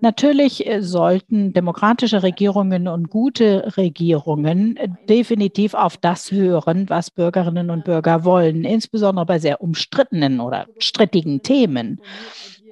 Natürlich 0.00 0.66
äh, 0.66 0.82
sollten 0.82 1.52
demokratische 1.52 2.22
Regierungen 2.22 2.88
und 2.88 3.10
gute 3.10 3.76
Regierungen 3.76 4.76
äh, 4.76 4.88
definitiv 5.08 5.74
auf 5.74 5.96
das 5.96 6.30
hören, 6.30 6.88
was 6.88 7.10
Bürgerinnen 7.10 7.70
und 7.70 7.84
Bürger 7.84 8.24
wollen, 8.24 8.64
insbesondere 8.64 9.26
bei 9.26 9.38
sehr 9.38 9.60
umstrittenen 9.60 10.40
oder 10.40 10.66
strittigen 10.78 11.42
Themen. 11.42 12.00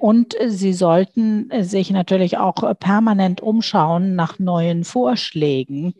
Und 0.01 0.35
sie 0.47 0.73
sollten 0.73 1.51
sich 1.59 1.91
natürlich 1.91 2.39
auch 2.39 2.55
permanent 2.79 3.41
umschauen 3.41 4.15
nach 4.15 4.39
neuen 4.39 4.83
Vorschlägen 4.83 5.93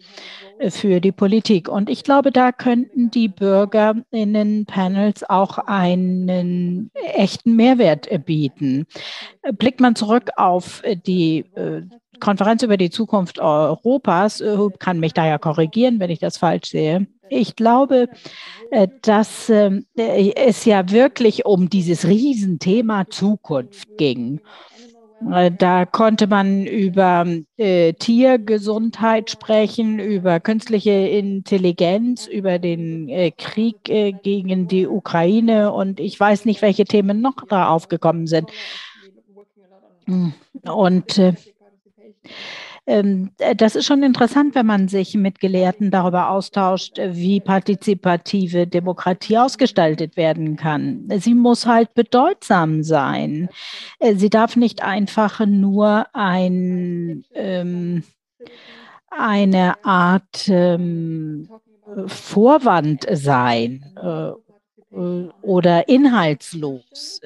für 0.70 1.00
die 1.00 1.12
Politik. 1.12 1.70
Und 1.70 1.88
ich 1.88 2.04
glaube, 2.04 2.32
da 2.32 2.52
könnten 2.52 3.12
die 3.12 3.28
Bürgerinnen-Panels 3.28 5.30
auch 5.30 5.60
einen 5.60 6.90
echten 7.14 7.56
Mehrwert 7.56 8.10
bieten. 8.26 8.88
Blickt 9.60 9.82
man 9.82 9.96
zurück 9.96 10.32
auf 10.36 10.82
die 11.06 11.46
äh, 11.54 11.84
Konferenz 12.22 12.64
über 12.64 12.78
die 12.78 12.90
Zukunft 12.90 13.40
Europas, 13.40 14.40
äh, 14.40 14.58
kann 14.80 15.02
mich 15.02 15.14
da 15.14 15.28
ja 15.28 15.38
korrigieren, 15.38 16.00
wenn 16.00 16.10
ich 16.10 16.20
das 16.20 16.38
falsch 16.38 16.70
sehe. 16.70 17.08
Ich 17.30 17.58
glaube, 17.58 18.08
äh, 18.72 18.88
dass 19.02 19.50
ähm, 19.50 19.86
es 19.96 20.64
ja 20.64 20.90
wirklich 20.90 21.46
um 21.46 21.70
dieses 21.70 22.08
Riesenthema 22.08 23.10
Zukunft 23.10 23.98
ging. 23.98 24.40
Äh, 25.32 25.52
da 25.52 25.86
konnte 25.86 26.28
man 26.28 26.66
über 26.66 27.26
äh, 27.58 27.94
Tiergesundheit 27.94 29.30
sprechen, 29.30 30.00
über 30.00 30.40
künstliche 30.40 30.92
Intelligenz, 30.92 32.28
über 32.28 32.60
den 32.60 33.08
äh, 33.10 33.32
Krieg 33.32 33.88
äh, 33.90 34.14
gegen 34.14 34.68
die 34.68 34.88
Ukraine 34.88 35.72
und 35.74 36.00
ich 36.00 36.20
weiß 36.20 36.46
nicht, 36.46 36.62
welche 36.62 36.86
Themen 36.86 37.22
noch 37.22 37.36
da 37.48 37.70
aufgekommen 37.70 38.28
sind. 38.28 38.50
Und 40.64 41.18
äh, 41.18 41.30
äh, 41.30 41.34
das 42.86 43.76
ist 43.76 43.86
schon 43.86 44.02
interessant, 44.02 44.56
wenn 44.56 44.66
man 44.66 44.88
sich 44.88 45.14
mit 45.14 45.40
Gelehrten 45.40 45.92
darüber 45.92 46.30
austauscht, 46.30 46.98
wie 46.98 47.40
partizipative 47.40 48.66
Demokratie 48.66 49.38
ausgestaltet 49.38 50.18
werden 50.18 50.56
kann. 50.56 51.08
Sie 51.18 51.36
muss 51.36 51.68
halt 51.68 51.94
bedeutsam 51.94 52.82
sein. 52.82 53.50
Äh, 54.00 54.16
sie 54.16 54.30
darf 54.30 54.56
nicht 54.56 54.82
einfach 54.82 55.46
nur 55.46 56.08
ein, 56.14 57.24
ähm, 57.36 58.04
eine 59.10 59.86
Art 59.86 60.48
ähm, 60.48 61.50
Vorwand 62.08 63.06
sein 63.12 63.96
äh, 64.02 64.32
oder 65.42 65.88
inhaltslos. 65.88 67.22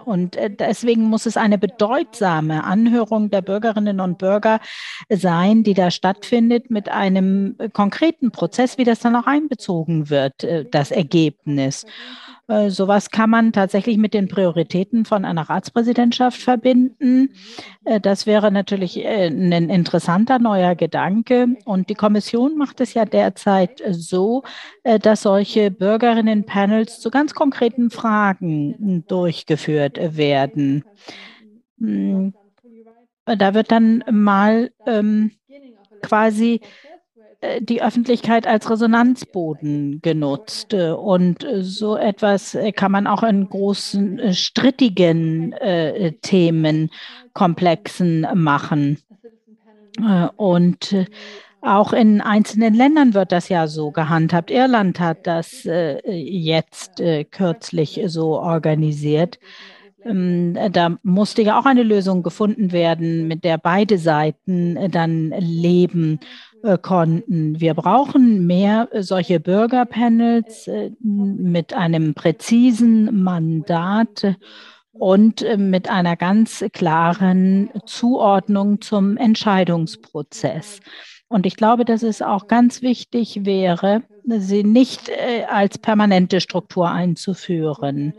Äh, 0.00 0.10
und 0.10 0.36
äh, 0.36 0.50
deswegen 0.50 1.04
muss 1.04 1.26
es 1.26 1.36
eine 1.36 1.58
bedeutsame 1.58 2.64
Anhörung 2.64 3.30
der 3.30 3.42
Bürgerinnen 3.42 4.00
und 4.00 4.18
Bürger 4.18 4.60
sein, 5.08 5.62
die 5.62 5.74
da 5.74 5.90
stattfindet 5.90 6.70
mit 6.70 6.88
einem 6.88 7.56
konkreten 7.72 8.30
Prozess, 8.30 8.78
wie 8.78 8.84
das 8.84 9.00
dann 9.00 9.16
auch 9.16 9.26
einbezogen 9.26 10.10
wird, 10.10 10.44
äh, 10.44 10.64
das 10.70 10.90
Ergebnis. 10.90 11.86
Äh, 12.50 12.70
sowas 12.70 13.10
kann 13.10 13.30
man 13.30 13.52
tatsächlich 13.52 13.96
mit 13.96 14.12
den 14.12 14.26
Prioritäten 14.26 15.04
von 15.04 15.24
einer 15.24 15.48
Ratspräsidentschaft 15.48 16.42
verbinden. 16.42 17.30
Äh, 17.84 18.00
das 18.00 18.26
wäre 18.26 18.50
natürlich 18.50 18.98
äh, 19.04 19.28
ein 19.28 19.70
interessanter 19.70 20.40
neuer 20.40 20.74
Gedanke. 20.74 21.46
Und 21.64 21.90
die 21.90 21.94
Kommission 21.94 22.58
macht 22.58 22.80
es 22.80 22.92
ja 22.94 23.04
derzeit 23.04 23.80
so, 23.90 24.42
dass 24.82 25.22
solche 25.22 25.70
Bürgerinnen-Panels 25.70 27.00
zu 27.00 27.10
ganz 27.10 27.34
konkreten 27.34 27.90
Fragen 27.90 29.04
durchgeführt 29.06 30.16
werden. 30.16 30.84
Hm. 31.78 32.34
Da 33.26 33.54
wird 33.54 33.70
dann 33.70 34.02
mal 34.10 34.72
ähm, 34.86 35.30
quasi 36.02 36.60
die 37.60 37.82
Öffentlichkeit 37.82 38.46
als 38.46 38.70
Resonanzboden 38.70 40.02
genutzt. 40.02 40.74
Und 40.74 41.46
so 41.60 41.96
etwas 41.96 42.54
kann 42.76 42.92
man 42.92 43.06
auch 43.06 43.22
in 43.22 43.48
großen, 43.48 44.18
äh, 44.18 44.34
strittigen 44.34 45.54
äh, 45.54 46.12
Themenkomplexen 46.20 48.26
machen. 48.34 48.98
Äh, 49.98 50.28
und 50.36 50.94
auch 51.62 51.92
in 51.92 52.22
einzelnen 52.22 52.74
Ländern 52.74 53.14
wird 53.14 53.32
das 53.32 53.48
ja 53.48 53.66
so 53.66 53.90
gehandhabt. 53.90 54.50
Irland 54.50 54.98
hat 54.98 55.26
das 55.26 55.66
äh, 55.66 56.00
jetzt 56.10 57.00
äh, 57.00 57.24
kürzlich 57.24 58.00
so 58.06 58.38
organisiert. 58.38 59.38
Ähm, 60.04 60.56
da 60.72 60.96
musste 61.02 61.42
ja 61.42 61.58
auch 61.58 61.66
eine 61.66 61.82
Lösung 61.82 62.22
gefunden 62.22 62.72
werden, 62.72 63.28
mit 63.28 63.44
der 63.44 63.58
beide 63.58 63.98
Seiten 63.98 64.90
dann 64.90 65.32
leben 65.38 66.20
äh, 66.62 66.76
konnten. 66.76 67.58
Wir 67.58 67.72
brauchen 67.72 68.46
mehr 68.46 68.88
solche 68.98 69.40
Bürgerpanels 69.40 70.68
äh, 70.68 70.90
mit 71.00 71.72
einem 71.72 72.12
präzisen 72.12 73.22
Mandat 73.22 74.36
und 74.92 75.40
äh, 75.40 75.56
mit 75.56 75.88
einer 75.88 76.16
ganz 76.16 76.62
klaren 76.72 77.70
Zuordnung 77.86 78.82
zum 78.82 79.16
Entscheidungsprozess. 79.16 80.80
Und 81.28 81.46
ich 81.46 81.56
glaube, 81.56 81.86
dass 81.86 82.02
es 82.02 82.20
auch 82.20 82.46
ganz 82.46 82.82
wichtig 82.82 83.46
wäre, 83.46 84.02
sie 84.26 84.64
nicht 84.64 85.10
als 85.48 85.78
permanente 85.78 86.40
Struktur 86.40 86.90
einzuführen. 86.90 88.14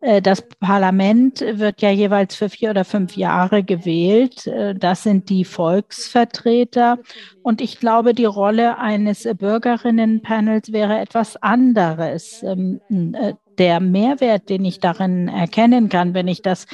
Äh, 0.00 0.22
das 0.22 0.42
Parlament 0.60 1.40
wird 1.40 1.82
ja 1.82 1.90
jeweils 1.90 2.34
für 2.36 2.48
vier 2.48 2.70
oder 2.70 2.84
fünf 2.84 3.16
Jahre 3.16 3.62
gewählt. 3.62 4.46
Äh, 4.46 4.74
das 4.74 5.02
sind 5.02 5.28
die 5.28 5.44
Volksvertreter. 5.44 6.98
Und 7.42 7.60
ich 7.60 7.80
glaube, 7.80 8.14
die 8.14 8.24
Rolle 8.24 8.78
eines 8.78 9.28
Bürgerinnenpanels 9.38 10.72
wäre 10.72 10.98
etwas 10.98 11.36
anderes. 11.36 12.42
Ähm, 12.42 12.80
äh, 13.14 13.34
der 13.58 13.80
Mehrwert, 13.80 14.50
den 14.50 14.64
ich 14.64 14.78
darin 14.78 15.26
erkennen 15.26 15.88
kann, 15.88 16.14
wenn 16.14 16.28
ich 16.28 16.42
das 16.42 16.68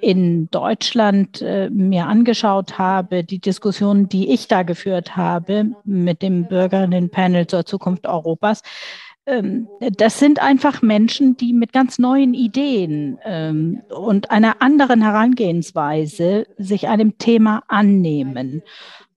in 0.00 0.50
Deutschland 0.50 1.40
mir 1.70 2.06
angeschaut 2.06 2.78
habe, 2.78 3.22
die 3.22 3.38
Diskussion, 3.38 4.08
die 4.08 4.32
ich 4.32 4.48
da 4.48 4.64
geführt 4.64 5.16
habe 5.16 5.66
mit 5.84 6.20
dem 6.22 6.48
Bürgerinnenpanel 6.48 7.46
zur 7.46 7.64
Zukunft 7.64 8.08
Europas, 8.08 8.62
das 9.26 10.18
sind 10.18 10.40
einfach 10.42 10.82
Menschen, 10.82 11.36
die 11.36 11.52
mit 11.52 11.72
ganz 11.72 11.98
neuen 11.98 12.34
Ideen 12.34 13.18
ähm, 13.24 13.82
und 13.88 14.30
einer 14.30 14.60
anderen 14.60 15.02
Herangehensweise 15.02 16.46
sich 16.58 16.88
einem 16.88 17.18
Thema 17.18 17.62
annehmen. 17.68 18.62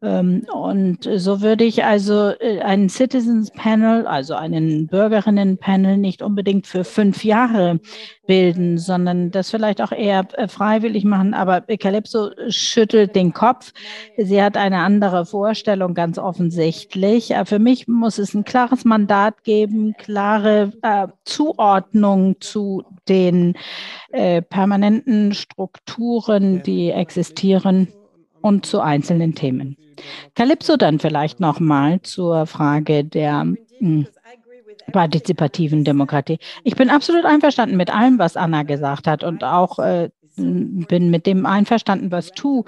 Ähm, 0.03 0.45
und 0.51 1.07
so 1.15 1.41
würde 1.41 1.63
ich 1.63 1.85
also 1.85 2.33
äh, 2.39 2.59
einen 2.59 2.89
Citizens 2.89 3.51
Panel, 3.51 4.05
also 4.05 4.33
einen 4.33 4.87
Bürgerinnen 4.87 5.57
Panel 5.57 5.97
nicht 5.97 6.21
unbedingt 6.21 6.67
für 6.67 6.83
fünf 6.83 7.23
Jahre 7.23 7.79
bilden, 8.27 8.77
sondern 8.77 9.31
das 9.31 9.49
vielleicht 9.49 9.81
auch 9.81 9.93
eher 9.93 10.27
äh, 10.33 10.49
freiwillig 10.49 11.05
machen. 11.05 11.33
Aber 11.33 11.61
Calypso 11.61 12.31
schüttelt 12.49 13.15
den 13.15 13.31
Kopf. 13.31 13.71
Sie 14.17 14.43
hat 14.43 14.57
eine 14.57 14.79
andere 14.79 15.25
Vorstellung, 15.25 15.93
ganz 15.93 16.17
offensichtlich. 16.17 17.33
Für 17.45 17.59
mich 17.59 17.87
muss 17.87 18.17
es 18.17 18.33
ein 18.33 18.43
klares 18.43 18.83
Mandat 18.83 19.45
geben, 19.45 19.95
klare 19.97 20.73
äh, 20.81 21.07
Zuordnung 21.23 22.41
zu 22.41 22.83
den 23.07 23.55
äh, 24.11 24.41
permanenten 24.41 25.33
Strukturen, 25.33 26.61
die 26.61 26.91
existieren 26.91 27.87
und 28.41 28.65
zu 28.65 28.81
einzelnen 28.81 29.33
Themen. 29.33 29.77
Calypso 30.35 30.77
dann 30.77 30.99
vielleicht 30.99 31.39
nochmal 31.39 32.01
zur 32.01 32.45
Frage 32.45 33.03
der 33.03 33.47
hm, 33.79 34.07
partizipativen 34.91 35.83
Demokratie. 35.83 36.39
Ich 36.63 36.75
bin 36.75 36.89
absolut 36.89 37.25
einverstanden 37.25 37.77
mit 37.77 37.93
allem, 37.93 38.19
was 38.19 38.37
Anna 38.37 38.63
gesagt 38.63 39.07
hat 39.07 39.23
und 39.23 39.43
auch 39.43 39.79
äh, 39.79 40.09
bin 40.35 41.11
mit 41.11 41.27
dem 41.27 41.45
einverstanden, 41.45 42.11
was 42.11 42.31
Tu 42.31 42.63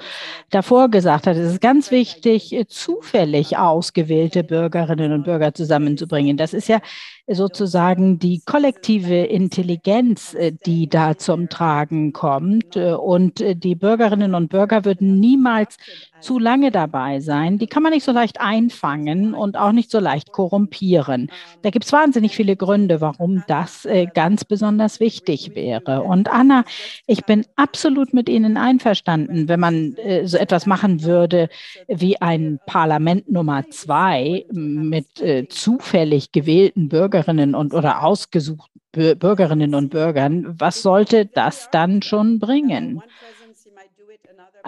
davor 0.51 0.89
gesagt 0.89 1.25
hat. 1.25 1.35
Es 1.35 1.53
ist 1.53 1.61
ganz 1.61 1.89
wichtig, 1.89 2.55
zufällig 2.67 3.57
ausgewählte 3.57 4.43
Bürgerinnen 4.43 5.11
und 5.11 5.23
Bürger 5.23 5.53
zusammenzubringen. 5.53 6.37
Das 6.37 6.53
ist 6.53 6.67
ja 6.67 6.79
sozusagen 7.27 8.19
die 8.19 8.41
kollektive 8.45 9.23
Intelligenz, 9.23 10.35
äh, 10.35 10.51
die 10.65 10.87
da 10.87 11.17
zum 11.17 11.49
Tragen 11.49 12.13
kommt. 12.13 12.75
Äh, 12.75 12.93
und 12.93 13.41
äh, 13.41 13.55
die 13.55 13.75
Bürgerinnen 13.75 14.35
und 14.35 14.49
Bürger 14.49 14.85
würden 14.85 15.19
niemals 15.19 15.77
zu 16.21 16.37
lange 16.37 16.71
dabei 16.71 17.19
sein. 17.19 17.57
Die 17.57 17.67
kann 17.67 17.83
man 17.83 17.93
nicht 17.93 18.05
so 18.05 18.11
leicht 18.11 18.39
einfangen 18.39 19.33
und 19.33 19.57
auch 19.57 19.71
nicht 19.71 19.89
so 19.89 19.99
leicht 19.99 20.31
korrumpieren. 20.31 21.29
Da 21.63 21.71
gibt 21.71 21.85
es 21.85 21.93
wahnsinnig 21.93 22.35
viele 22.35 22.55
Gründe, 22.55 22.99
warum 23.01 23.43
das 23.47 23.87
ganz 24.15 24.43
besonders 24.43 24.99
wichtig 24.99 25.53
wäre. 25.53 26.01
Und 26.01 26.31
Anna, 26.31 26.63
ich 27.05 27.25
bin 27.25 27.45
absolut 27.55 28.13
mit 28.13 28.27
Ihnen 28.27 28.57
einverstanden, 28.57 29.47
wenn 29.47 29.59
man 29.59 29.95
so 30.23 30.37
etwas 30.37 30.65
machen 30.65 31.03
würde 31.03 31.49
wie 31.87 32.19
ein 32.19 32.59
Parlament 32.65 33.29
Nummer 33.29 33.69
zwei 33.69 34.45
mit 34.51 35.07
zufällig 35.49 36.31
gewählten 36.31 36.89
Bürgern 36.89 37.14
Bürgerinnen 37.15 37.55
und 37.55 37.73
oder 37.73 38.03
ausgesuchten 38.03 38.81
Bürgerinnen 38.91 39.75
und 39.75 39.89
Bürgern, 39.89 40.55
was 40.57 40.81
sollte 40.81 41.25
das 41.25 41.69
dann 41.71 42.01
schon 42.01 42.39
bringen? 42.39 43.01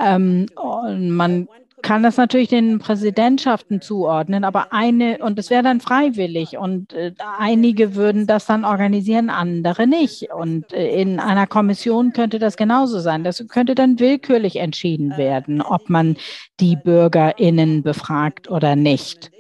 Ähm, 0.02 0.48
man 0.56 1.48
kann 1.82 2.03
das 2.03 2.18
natürlich 2.18 2.49
den 2.49 2.80
Präsidentschaften 2.80 3.82
zuordnen, 3.82 4.44
aber 4.44 4.74
eine, 4.74 5.19
und 5.19 5.40
es 5.40 5.49
wäre 5.49 5.64
dann 5.64 5.80
freiwillig 5.80 6.57
und 6.57 6.94
äh, 6.94 7.14
einige 7.38 7.95
würden 7.95 8.28
das 8.28 8.45
dann 8.45 8.65
organisieren, 8.65 9.30
andere 9.30 9.88
nicht. 9.88 10.32
Und 10.34 10.74
äh, 10.74 11.02
in 11.02 11.19
einer 11.19 11.48
Kommission 11.48 12.14
könnte 12.14 12.40
das 12.40 12.57
genauso 12.57 12.99
sein. 12.99 13.24
Das 13.24 13.45
könnte 13.48 13.76
dann 13.76 13.99
willkürlich 13.99 14.57
entschieden 14.57 15.18
werden, 15.18 15.61
ob 15.61 15.90
man 15.90 16.18
die 16.60 16.76
BürgerInnen 16.76 17.84
befragt 17.84 18.49
oder 18.49 18.76
nicht. 18.76 19.32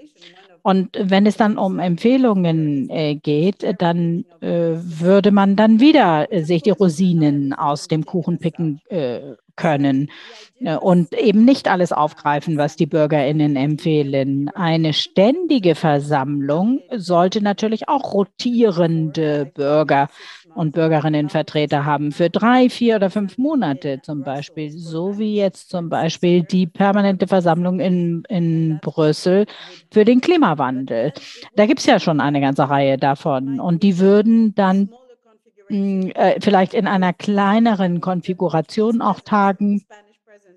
Und 0.67 0.89
wenn 0.99 1.25
es 1.25 1.37
dann 1.37 1.57
um 1.57 1.79
Empfehlungen 1.79 2.89
äh, 2.89 3.15
geht, 3.15 3.65
dann 3.79 4.25
äh, 4.41 4.73
würde 4.75 5.31
man 5.31 5.55
dann 5.55 5.79
wieder 5.79 6.29
äh, 6.29 6.43
sich 6.43 6.61
die 6.61 6.71
Rosinen 6.71 7.53
aus 7.53 7.87
dem 7.87 8.05
Kuchen 8.05 8.37
picken 8.37 8.81
können 9.57 10.09
äh, 10.61 10.77
und 10.77 11.13
eben 11.13 11.43
nicht 11.43 11.67
alles 11.67 11.91
aufgreifen, 11.91 12.57
was 12.57 12.77
die 12.77 12.85
Bürgerinnen 12.85 13.57
empfehlen. 13.57 14.49
Eine 14.49 14.93
ständige 14.93 15.75
Versammlung 15.75 16.79
sollte 16.95 17.41
natürlich 17.41 17.89
auch 17.89 18.13
rotierende 18.13 19.51
Bürger 19.53 20.07
und 20.55 20.73
Bürgerinnenvertreter 20.73 21.85
haben 21.85 22.11
für 22.11 22.29
drei, 22.29 22.69
vier 22.69 22.95
oder 22.95 23.09
fünf 23.09 23.37
Monate 23.37 23.99
zum 24.01 24.23
Beispiel, 24.23 24.71
so 24.71 25.19
wie 25.19 25.35
jetzt 25.35 25.69
zum 25.69 25.89
Beispiel 25.89 26.43
die 26.43 26.65
permanente 26.65 27.27
Versammlung 27.27 27.79
in, 27.79 28.23
in 28.27 28.79
Brüssel 28.81 29.45
für 29.91 30.03
den 30.03 30.19
Klimawandel. 30.19 31.13
Da 31.55 31.67
gibt 31.67 31.79
es 31.79 31.85
ja 31.85 31.99
schon 31.99 32.19
eine 32.19 32.41
ganze 32.41 32.69
Reihe 32.69 32.97
davon 32.97 33.59
und 33.59 33.83
die 33.83 33.99
würden 33.99 34.55
dann 34.55 34.89
vielleicht 35.69 36.73
in 36.73 36.87
einer 36.87 37.13
kleineren 37.13 38.01
Konfiguration 38.01 39.01
auch 39.01 39.19
tagen 39.21 39.85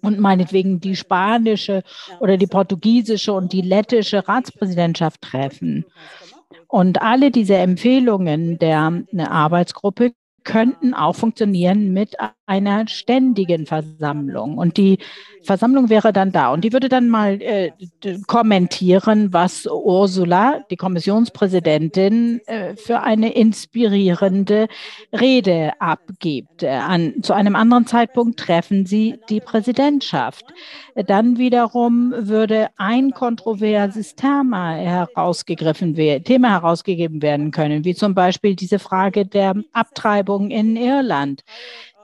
und 0.03 0.19
meinetwegen 0.19 0.81
die 0.81 0.97
spanische 0.97 1.83
oder 2.21 2.37
die 2.37 2.47
portugiesische 2.47 3.33
und 3.33 3.53
die 3.53 3.63
lettische 3.63 4.27
Ratspräsidentschaft 4.27 5.21
treffen. 5.21 5.85
Und 6.69 7.03
alle 7.03 7.31
diese 7.31 7.57
Empfehlungen 7.57 8.59
der 8.59 9.03
Arbeitsgruppe 9.19 10.13
könnten 10.45 10.95
auch 10.95 11.17
funktionieren 11.17 11.93
mit 11.93 12.17
einer 12.51 12.89
ständigen 12.89 13.65
Versammlung. 13.65 14.59
Und 14.59 14.77
die 14.77 14.99
Versammlung 15.43 15.89
wäre 15.89 16.13
dann 16.13 16.33
da 16.33 16.53
und 16.53 16.65
die 16.65 16.73
würde 16.73 16.89
dann 16.89 17.09
mal 17.09 17.41
äh, 17.41 17.71
kommentieren, 18.27 19.33
was 19.33 19.67
Ursula, 19.67 20.65
die 20.71 20.77
Kommissionspräsidentin, 20.77 22.41
äh, 22.47 22.75
für 22.75 23.01
eine 23.01 23.33
inspirierende 23.33 24.67
Rede 25.13 25.81
abgibt. 25.81 26.65
Äh, 26.65 26.71
an, 26.71 27.23
zu 27.23 27.33
einem 27.35 27.55
anderen 27.55 27.87
Zeitpunkt 27.87 28.41
treffen 28.41 28.85
sie 28.85 29.19
die 29.31 29.41
Präsidentschaft. 29.41 30.45
Dann 31.07 31.39
wiederum 31.39 32.13
würde 32.17 32.69
ein 32.77 33.13
kontroverses 33.13 34.17
Thema 34.17 34.75
herausgegriffen 34.75 35.97
werden, 35.97 36.25
Thema 36.25 36.51
herausgegeben 36.51 37.23
werden 37.23 37.53
können, 37.53 37.85
wie 37.85 37.95
zum 37.95 38.15
Beispiel 38.15 38.57
diese 38.57 38.81
Frage 38.81 39.25
der 39.25 39.55
Abtreibung 39.73 40.51
in 40.51 40.77
Irland. 40.77 41.45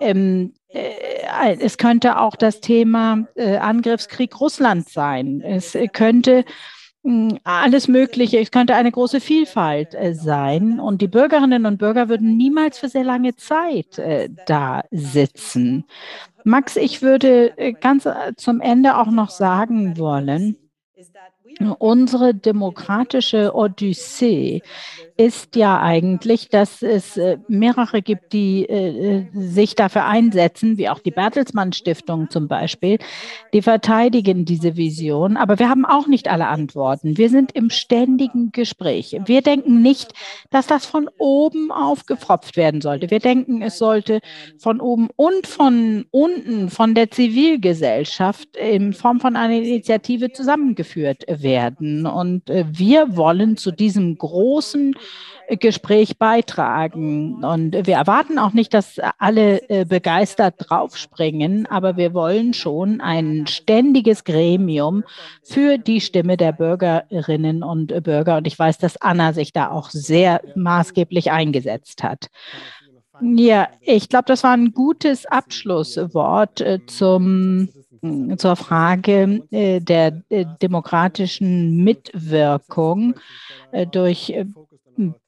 Ähm, 0.01 0.53
äh, 0.69 1.57
es 1.61 1.79
könnte 1.79 2.19
auch 2.19 2.37
das 2.37 2.61
Thema 2.61 3.27
äh, 3.35 3.57
Angriffskrieg 3.57 4.41
Russland 4.41 4.89
sein. 4.89 5.41
Es 5.41 5.77
könnte 5.93 6.45
hm, 7.07 7.39
alles 7.45 7.87
Mögliche. 7.87 8.41
Es 8.41 8.51
könnte 8.51 8.75
eine 8.75 8.91
große 8.91 9.21
Vielfalt 9.21 9.95
äh, 9.95 10.13
sein. 10.13 10.81
Und 10.81 11.03
die 11.03 11.09
Bürgerinnen 11.09 11.65
und 11.65 11.79
Bürger 11.79 12.09
würden 12.09 12.37
niemals 12.37 12.79
für 12.79 12.89
sehr 12.89 13.05
lange 13.05 13.37
Zeit 13.37 13.99
äh, 13.99 14.29
da 14.47 14.83
sitzen. 14.91 15.85
Max, 16.43 16.77
ich 16.77 17.03
würde 17.03 17.57
äh, 17.59 17.73
ganz 17.73 18.07
äh, 18.07 18.35
zum 18.37 18.61
Ende 18.61 18.97
auch 18.97 19.11
noch 19.11 19.31
sagen 19.31 19.99
wollen, 19.99 20.57
unsere 21.79 22.35
demokratische 22.35 23.55
Odyssee 23.55 24.63
ist 25.17 25.57
ja 25.57 25.81
eigentlich, 25.81 26.51
dass 26.51 26.83
es 26.83 27.17
äh, 27.17 27.39
mehrere 27.49 28.03
gibt, 28.03 28.35
die 28.35 28.69
äh, 28.69 29.25
sich 29.33 29.75
dafür 29.75 30.05
einsetzen, 30.05 30.77
wie 30.77 30.91
auch 30.91 30.99
die 30.99 31.11
Bertelsmann 31.11 31.73
Stiftung 31.73 32.29
zum 32.29 32.49
Beispiel, 32.49 32.99
die 33.55 33.63
verteidigen 33.63 34.45
diese 34.45 34.77
Vision. 34.77 35.39
Aber 35.39 35.59
wir 35.59 35.71
haben 35.71 35.87
auch 35.87 36.07
nicht 36.07 36.29
alle 36.29 36.49
Antworten. 36.49 37.17
Wir 37.17 37.31
sind 37.31 37.53
im 37.53 37.71
ständigen 37.71 38.53
Gespräch. 38.53 39.17
Wir 39.25 39.41
denken 39.41 39.81
nicht, 39.81 40.13
dass 40.51 40.67
das 40.67 40.85
von 40.85 41.09
oben 41.17 41.73
aufgepfropft 41.73 42.59
werden 42.59 42.83
sollte. 42.83 43.11
Wir 43.11 43.21
denken, 43.21 43.63
es 43.63 43.79
sollte 43.79 44.21
von 44.59 44.81
oben 44.81 45.09
und 45.17 45.47
von 45.47 46.05
unten, 46.11 46.69
von 46.69 46.95
der 46.95 47.11
Zivilgesellschaft 47.11 48.55
in 48.57 48.93
Form 48.93 49.21
von 49.21 49.35
einer 49.37 49.55
Initiative 49.55 50.31
zusammengeführt 50.31 51.25
werden. 51.27 51.46
Und 52.07 52.51
äh, 52.51 52.65
wir 52.69 53.17
wollen 53.17 53.57
zu 53.57 53.71
diesem 53.71 54.19
großen 54.19 54.95
Gespräch 55.61 56.19
beitragen. 56.19 57.45
Und 57.45 57.73
wir 57.87 57.95
erwarten 57.95 58.39
auch 58.39 58.53
nicht, 58.53 58.75
dass 58.75 58.99
alle 59.19 59.69
äh, 59.71 59.85
begeistert 59.85 60.55
draufspringen, 60.59 61.67
aber 61.67 61.97
wir 61.97 62.15
wollen 62.15 62.53
schon 62.53 63.01
ein 63.01 63.47
ständiges 63.47 64.25
Gremium 64.25 65.05
für 65.43 65.79
die 65.79 66.01
Stimme 66.01 66.37
der 66.37 66.53
Bürgerinnen 66.53 67.63
und 67.63 68.03
Bürger. 68.03 68.39
Und 68.39 68.47
ich 68.47 68.59
weiß, 68.59 68.79
dass 68.79 69.01
Anna 69.01 69.33
sich 69.33 69.53
da 69.53 69.71
auch 69.71 69.91
sehr 69.91 70.41
maßgeblich 70.57 71.31
eingesetzt 71.31 72.03
hat. 72.03 72.29
Ja, 73.23 73.69
ich 73.81 74.09
glaube, 74.09 74.27
das 74.27 74.43
war 74.43 74.53
ein 74.53 74.73
gutes 74.73 75.25
Abschlusswort 75.27 76.61
äh, 76.61 76.81
zum 76.87 77.69
zur 78.37 78.57
Frage 78.57 79.43
äh, 79.51 79.81
der 79.81 80.11
demokratischen 80.11 81.83
Mitwirkung 81.85 83.15
durch 83.91 84.33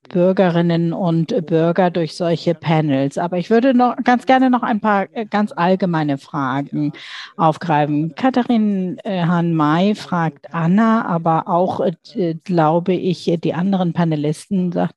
Bürgerinnen 0.08 0.92
und 0.92 1.46
Bürger 1.46 1.90
durch 1.90 2.16
solche 2.16 2.54
Panels. 2.54 3.18
Aber 3.18 3.38
ich 3.38 3.50
würde 3.50 3.74
noch 3.74 3.96
ganz 4.04 4.26
gerne 4.26 4.50
noch 4.50 4.62
ein 4.62 4.80
paar 4.80 5.06
äh, 5.12 5.26
ganz 5.26 5.52
allgemeine 5.52 6.18
Fragen 6.18 6.92
aufgreifen. 7.36 8.14
Katharin 8.14 8.98
äh, 9.04 9.22
Hahn-May 9.22 9.94
fragt 9.94 10.54
Anna, 10.54 11.04
aber 11.04 11.48
auch, 11.48 11.80
äh, 11.80 12.34
glaube 12.44 12.94
ich, 12.94 13.30
die 13.42 13.54
anderen 13.54 13.92
Panelisten 13.92 14.72
sagt, 14.72 14.94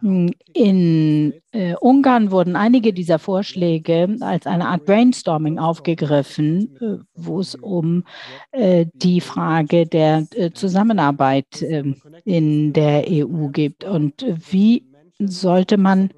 In 0.00 1.34
äh, 1.52 1.74
Ungarn 1.80 2.30
wurden 2.30 2.56
einige 2.56 2.92
dieser 2.92 3.18
Vorschläge 3.18 4.16
als 4.20 4.46
eine 4.46 4.68
Art 4.68 4.84
Brainstorming 4.84 5.58
aufgegriffen, 5.58 6.76
äh, 6.80 7.04
wo 7.14 7.40
es 7.40 7.54
um 7.56 8.04
äh, 8.52 8.86
die 8.94 9.20
Frage 9.20 9.86
der 9.86 10.26
äh, 10.34 10.50
Zusammenarbeit 10.52 11.62
ähm, 11.62 11.96
in 12.24 12.72
der 12.72 13.06
EU 13.08 13.48
geht 13.48 13.84
und 13.84 14.24
wie 14.50 14.84
sollte 15.18 15.78
man 15.78 16.10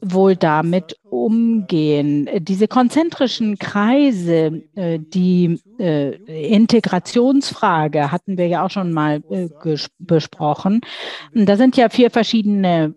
wohl 0.00 0.36
damit 0.36 0.96
umgehen. 1.04 2.28
Diese 2.38 2.68
konzentrischen 2.68 3.58
Kreise, 3.58 4.62
äh, 4.74 4.98
die 4.98 5.60
äh, 5.78 6.14
Integrationsfrage 6.52 8.12
hatten 8.12 8.38
wir 8.38 8.46
ja 8.46 8.64
auch 8.64 8.70
schon 8.70 8.92
mal 8.92 9.22
äh, 9.30 9.48
besprochen. 9.98 10.80
Da 11.34 11.56
sind 11.56 11.76
ja 11.76 11.88
vier 11.88 12.10
verschiedene 12.10 12.94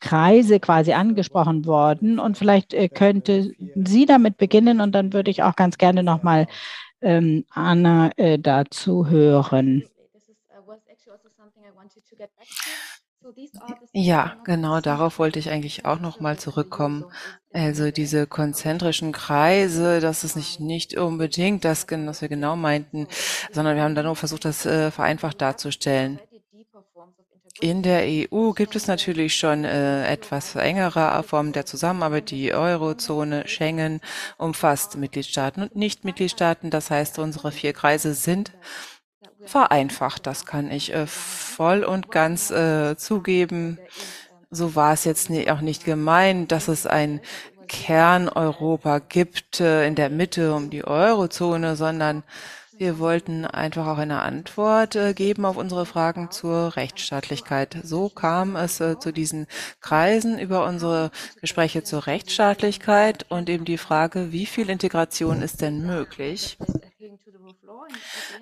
Kreise 0.00 0.60
quasi 0.60 0.92
angesprochen 0.92 1.66
worden 1.66 2.18
und 2.18 2.38
vielleicht 2.38 2.74
könnte 2.94 3.52
sie 3.74 4.06
damit 4.06 4.36
beginnen 4.36 4.80
und 4.80 4.94
dann 4.94 5.12
würde 5.12 5.30
ich 5.30 5.42
auch 5.42 5.56
ganz 5.56 5.78
gerne 5.78 6.02
nochmal 6.02 6.46
ähm, 7.02 7.44
Anna 7.50 8.10
dazu 8.38 9.08
hören. 9.08 9.84
Ja, 13.92 14.36
genau 14.44 14.80
darauf 14.80 15.18
wollte 15.18 15.38
ich 15.38 15.50
eigentlich 15.50 15.84
auch 15.84 16.00
noch 16.00 16.20
mal 16.20 16.38
zurückkommen. 16.38 17.04
Also 17.52 17.90
diese 17.90 18.26
konzentrischen 18.26 19.12
Kreise, 19.12 20.00
das 20.00 20.24
ist 20.24 20.36
nicht, 20.36 20.60
nicht 20.60 20.96
unbedingt 20.96 21.64
das, 21.64 21.86
was 21.88 22.20
wir 22.20 22.28
genau 22.28 22.56
meinten, 22.56 23.08
sondern 23.52 23.76
wir 23.76 23.82
haben 23.82 23.94
da 23.94 24.02
nur 24.02 24.16
versucht, 24.16 24.44
das 24.44 24.66
äh, 24.66 24.90
vereinfacht 24.90 25.40
darzustellen. 25.40 26.20
In 27.60 27.82
der 27.82 28.02
EU 28.04 28.52
gibt 28.52 28.76
es 28.76 28.86
natürlich 28.86 29.34
schon 29.34 29.64
äh, 29.64 30.06
etwas 30.06 30.54
engere 30.56 31.22
Formen 31.22 31.52
der 31.52 31.64
Zusammenarbeit. 31.64 32.30
Die 32.30 32.52
Eurozone, 32.52 33.48
Schengen 33.48 34.02
umfasst 34.36 34.96
Mitgliedstaaten 34.96 35.62
und 35.62 35.74
Nicht-Mitgliedstaaten. 35.74 36.68
Das 36.70 36.90
heißt, 36.90 37.18
unsere 37.18 37.52
vier 37.52 37.72
Kreise 37.72 38.12
sind 38.12 38.52
vereinfacht. 39.46 40.26
Das 40.26 40.46
kann 40.46 40.70
ich 40.70 40.92
äh, 40.92 41.06
voll 41.06 41.84
und 41.84 42.10
ganz 42.10 42.50
äh, 42.50 42.96
zugeben. 42.96 43.78
So 44.50 44.74
war 44.74 44.92
es 44.92 45.04
jetzt 45.04 45.30
nie, 45.30 45.50
auch 45.50 45.60
nicht 45.60 45.84
gemeint, 45.84 46.52
dass 46.52 46.68
es 46.68 46.86
ein 46.86 47.20
Kerneuropa 47.66 49.00
gibt 49.00 49.60
äh, 49.60 49.86
in 49.86 49.94
der 49.94 50.10
Mitte 50.10 50.54
um 50.54 50.70
die 50.70 50.84
Eurozone, 50.84 51.76
sondern 51.76 52.22
wir 52.78 52.98
wollten 52.98 53.46
einfach 53.46 53.86
auch 53.86 53.96
eine 53.96 54.20
Antwort 54.20 54.96
äh, 54.96 55.14
geben 55.14 55.46
auf 55.46 55.56
unsere 55.56 55.86
Fragen 55.86 56.30
zur 56.30 56.76
Rechtsstaatlichkeit. 56.76 57.78
So 57.82 58.10
kam 58.10 58.54
es 58.54 58.80
äh, 58.80 58.98
zu 58.98 59.12
diesen 59.12 59.46
Kreisen 59.80 60.38
über 60.38 60.66
unsere 60.66 61.10
Gespräche 61.40 61.84
zur 61.84 62.06
Rechtsstaatlichkeit 62.06 63.24
und 63.30 63.48
eben 63.48 63.64
die 63.64 63.78
Frage, 63.78 64.30
wie 64.30 64.44
viel 64.44 64.68
Integration 64.68 65.40
ist 65.40 65.62
denn 65.62 65.86
möglich? 65.86 66.58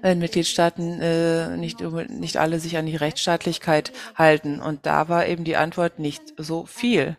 Wenn 0.00 0.18
Mitgliedstaaten 0.18 1.00
äh, 1.00 1.56
nicht, 1.56 1.80
nicht 1.80 2.36
alle 2.36 2.60
sich 2.60 2.76
an 2.76 2.86
die 2.86 2.96
Rechtsstaatlichkeit 2.96 3.92
halten. 4.14 4.60
Und 4.60 4.86
da 4.86 5.08
war 5.08 5.26
eben 5.26 5.44
die 5.44 5.56
Antwort 5.56 5.98
nicht 5.98 6.22
so 6.36 6.66
viel. 6.66 7.16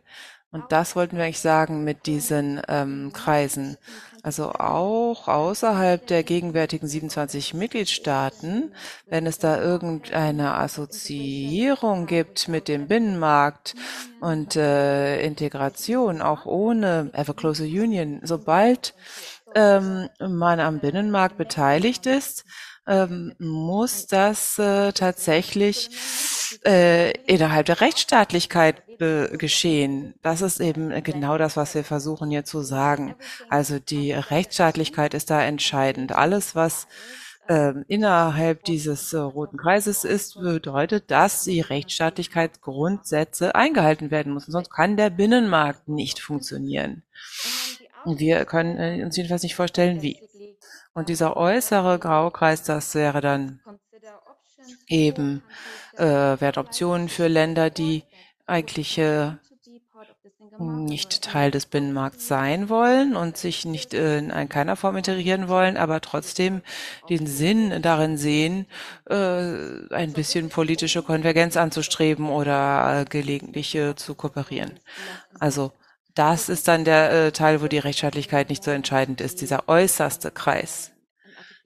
Und 0.51 0.71
das 0.71 0.95
wollten 0.95 1.17
wir 1.17 1.25
eigentlich 1.25 1.39
sagen 1.39 1.83
mit 1.83 2.05
diesen 2.05 2.61
ähm, 2.69 3.11
Kreisen. 3.11 3.77
Also 4.23 4.53
auch 4.53 5.27
außerhalb 5.27 6.07
der 6.07 6.23
gegenwärtigen 6.23 6.87
27 6.87 7.53
Mitgliedstaaten, 7.53 8.73
wenn 9.05 9.27
es 9.27 9.37
da 9.37 9.61
irgendeine 9.61 10.55
Assoziierung 10.55 12.07
gibt 12.07 12.47
mit 12.47 12.67
dem 12.67 12.87
Binnenmarkt 12.87 13.75
und 14.21 14.55
äh, 14.55 15.21
Integration, 15.21 16.23
auch 16.23 16.45
ohne 16.47 17.11
Ever 17.13 17.35
Closer 17.35 17.65
Union, 17.65 18.21
sobald 18.23 18.95
ähm, 19.55 20.09
man 20.19 20.59
am 20.59 20.79
Binnenmarkt 20.79 21.37
beteiligt 21.37 22.05
ist, 22.05 22.45
ähm, 22.87 23.33
muss 23.39 24.05
das 24.05 24.59
äh, 24.59 24.91
tatsächlich 24.91 25.89
äh, 26.65 27.11
innerhalb 27.25 27.65
der 27.65 27.81
Rechtsstaatlichkeit 27.81 28.83
äh, 28.99 29.35
geschehen. 29.37 30.13
Das 30.21 30.41
ist 30.41 30.59
eben 30.59 31.03
genau 31.03 31.37
das, 31.37 31.57
was 31.57 31.73
wir 31.73 31.83
versuchen 31.83 32.29
hier 32.29 32.45
zu 32.45 32.61
sagen. 32.61 33.15
Also 33.49 33.79
die 33.79 34.11
Rechtsstaatlichkeit 34.11 35.13
ist 35.13 35.29
da 35.29 35.41
entscheidend. 35.41 36.11
Alles, 36.11 36.53
was 36.53 36.87
äh, 37.47 37.73
innerhalb 37.87 38.63
dieses 38.63 39.13
äh, 39.13 39.17
roten 39.17 39.57
Kreises 39.57 40.03
ist, 40.03 40.39
bedeutet, 40.39 41.11
dass 41.11 41.43
die 41.43 41.61
Rechtsstaatlichkeitsgrundsätze 41.61 43.55
eingehalten 43.55 44.11
werden 44.11 44.33
müssen. 44.33 44.51
Sonst 44.51 44.69
kann 44.69 44.97
der 44.97 45.09
Binnenmarkt 45.09 45.87
nicht 45.87 46.19
funktionieren. 46.19 47.03
Wir 48.05 48.45
können 48.45 48.77
äh, 48.77 49.03
uns 49.03 49.17
jedenfalls 49.17 49.43
nicht 49.43 49.55
vorstellen, 49.55 50.01
wie. 50.01 50.21
Und 50.93 51.09
dieser 51.09 51.35
äußere 51.35 51.99
Graukreis, 51.99 52.63
das 52.63 52.95
wäre 52.95 53.19
dann 53.19 53.59
eben 54.87 55.43
äh, 55.97 56.05
Wertoptionen 56.05 57.09
für 57.09 57.27
Länder, 57.27 57.69
die 57.69 58.03
eigentlich 58.45 58.97
äh, 58.97 59.31
nicht 60.59 61.21
Teil 61.21 61.51
des 61.51 61.65
Binnenmarkts 61.65 62.27
sein 62.27 62.69
wollen 62.69 63.15
und 63.15 63.37
sich 63.37 63.65
nicht 63.65 63.93
äh, 63.93 64.19
in 64.19 64.49
keiner 64.49 64.75
Form 64.75 64.95
integrieren 64.95 65.47
wollen, 65.47 65.77
aber 65.77 66.01
trotzdem 66.01 66.61
den 67.09 67.27
Sinn 67.27 67.81
darin 67.81 68.17
sehen, 68.17 68.65
äh, 69.09 69.93
ein 69.93 70.13
bisschen 70.13 70.49
politische 70.49 71.03
Konvergenz 71.03 71.57
anzustreben 71.57 72.29
oder 72.29 73.01
äh, 73.01 73.05
gelegentlich 73.05 73.75
äh, 73.75 73.95
zu 73.95 74.15
kooperieren. 74.15 74.79
Also 75.39 75.73
das 76.15 76.49
ist 76.49 76.67
dann 76.67 76.85
der 76.85 77.11
äh, 77.11 77.31
Teil, 77.31 77.61
wo 77.61 77.67
die 77.67 77.77
Rechtsstaatlichkeit 77.77 78.49
nicht 78.49 78.63
so 78.63 78.71
entscheidend 78.71 79.21
ist, 79.21 79.41
dieser 79.41 79.67
äußerste 79.67 80.31
Kreis. 80.31 80.91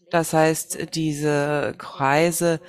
Das 0.10 0.34
heißt, 0.34 0.96
diese 0.96 1.76
Kreise 1.78 2.60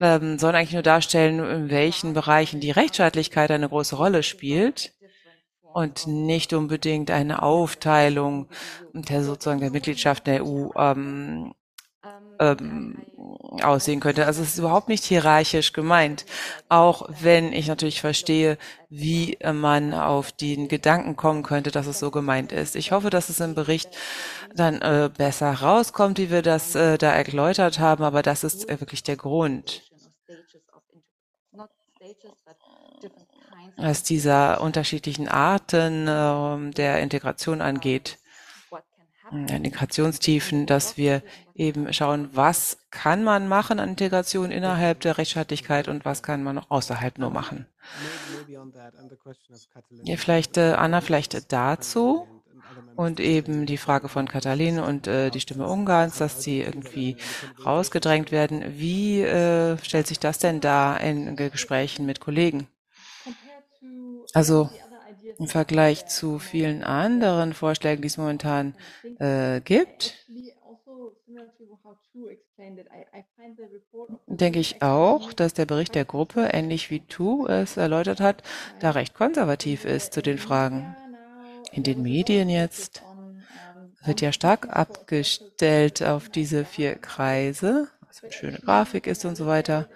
ähm, 0.00 0.38
sollen 0.38 0.56
eigentlich 0.56 0.72
nur 0.72 0.82
darstellen, 0.82 1.38
in 1.38 1.70
welchen 1.70 2.14
Bereichen 2.14 2.60
die 2.60 2.72
Rechtsstaatlichkeit 2.72 3.50
eine 3.50 3.68
große 3.68 3.94
Rolle 3.94 4.24
spielt 4.24 4.92
und 5.72 6.08
nicht 6.08 6.52
unbedingt 6.52 7.12
eine 7.12 7.42
Aufteilung 7.42 8.48
der 8.92 9.22
sozusagen 9.22 9.60
der 9.60 9.70
Mitgliedschaft 9.70 10.26
der 10.26 10.44
EU 10.44 10.70
ähm, 10.76 11.54
ähm, 12.40 12.96
aussehen 13.62 14.00
könnte. 14.00 14.26
Also 14.26 14.42
es 14.42 14.50
ist 14.50 14.58
überhaupt 14.58 14.88
nicht 14.88 15.04
hierarchisch 15.04 15.72
gemeint, 15.72 16.24
auch 16.68 17.08
wenn 17.20 17.52
ich 17.52 17.68
natürlich 17.68 18.00
verstehe, 18.00 18.58
wie 18.88 19.38
man 19.52 19.94
auf 19.94 20.32
den 20.32 20.68
Gedanken 20.68 21.16
kommen 21.16 21.42
könnte, 21.42 21.70
dass 21.70 21.86
es 21.86 21.98
so 21.98 22.10
gemeint 22.10 22.50
ist. 22.50 22.74
Ich 22.76 22.92
hoffe, 22.92 23.10
dass 23.10 23.28
es 23.28 23.40
im 23.40 23.54
Bericht 23.54 23.90
dann 24.54 24.80
äh, 24.80 25.10
besser 25.16 25.52
rauskommt, 25.52 26.18
wie 26.18 26.30
wir 26.30 26.42
das 26.42 26.74
äh, 26.74 26.96
da 26.98 27.12
erläutert 27.12 27.78
haben, 27.78 28.02
aber 28.02 28.22
das 28.22 28.42
ist 28.42 28.68
äh, 28.68 28.80
wirklich 28.80 29.02
der 29.02 29.16
Grund. 29.16 29.82
Was 33.76 34.02
dieser 34.02 34.60
unterschiedlichen 34.60 35.28
Arten 35.28 36.08
äh, 36.08 36.72
der 36.72 37.00
Integration 37.00 37.60
angeht. 37.60 38.16
Integrationstiefen, 39.32 40.66
dass 40.66 40.96
wir 40.96 41.22
eben 41.60 41.92
schauen, 41.92 42.30
was 42.32 42.78
kann 42.90 43.22
man 43.22 43.46
machen 43.46 43.78
an 43.78 43.90
Integration 43.90 44.50
innerhalb 44.50 45.00
der 45.00 45.18
Rechtsstaatlichkeit 45.18 45.88
und 45.88 46.04
was 46.04 46.22
kann 46.22 46.42
man 46.42 46.56
noch 46.56 46.70
außerhalb 46.70 47.18
nur 47.18 47.30
machen. 47.30 47.66
Ja, 50.04 50.16
vielleicht, 50.16 50.56
äh, 50.56 50.72
Anna, 50.72 51.02
vielleicht 51.02 51.52
dazu 51.52 52.26
und 52.96 53.20
eben 53.20 53.66
die 53.66 53.76
Frage 53.76 54.08
von 54.08 54.26
Katalin 54.26 54.80
und 54.80 55.06
äh, 55.06 55.30
die 55.30 55.40
Stimme 55.40 55.66
Ungarns, 55.66 56.18
dass 56.18 56.42
sie 56.42 56.62
irgendwie 56.62 57.16
rausgedrängt 57.64 58.32
werden. 58.32 58.78
Wie 58.78 59.20
äh, 59.20 59.76
stellt 59.82 60.06
sich 60.06 60.18
das 60.18 60.38
denn 60.38 60.60
da 60.60 60.96
in 60.96 61.36
Gesprächen 61.36 62.06
mit 62.06 62.20
Kollegen? 62.20 62.68
Also 64.32 64.70
im 65.38 65.48
Vergleich 65.48 66.06
zu 66.06 66.38
vielen 66.38 66.84
anderen 66.84 67.52
Vorschlägen, 67.52 68.02
die 68.02 68.08
es 68.08 68.18
momentan 68.18 68.74
äh, 69.18 69.60
gibt, 69.60 70.14
denke 74.26 74.58
ich 74.58 74.82
auch, 74.82 75.32
dass 75.32 75.54
der 75.54 75.66
Bericht 75.66 75.94
der 75.94 76.04
Gruppe, 76.04 76.50
ähnlich 76.52 76.90
wie 76.90 77.00
Tu 77.00 77.46
es 77.46 77.76
erläutert 77.76 78.20
hat, 78.20 78.42
da 78.80 78.90
recht 78.90 79.14
konservativ 79.14 79.84
ist 79.84 80.12
zu 80.12 80.22
den 80.22 80.38
Fragen. 80.38 80.96
In 81.72 81.82
den 81.82 82.02
Medien 82.02 82.48
jetzt 82.48 83.02
wird 84.04 84.20
ja 84.20 84.32
stark 84.32 84.74
abgestellt 84.74 86.02
auf 86.02 86.28
diese 86.28 86.64
vier 86.64 86.94
Kreise, 86.96 87.88
was 88.06 88.22
eine 88.22 88.32
schöne 88.32 88.58
Grafik 88.58 89.06
ist 89.06 89.24
und 89.24 89.36
so 89.36 89.46
weiter. 89.46 89.88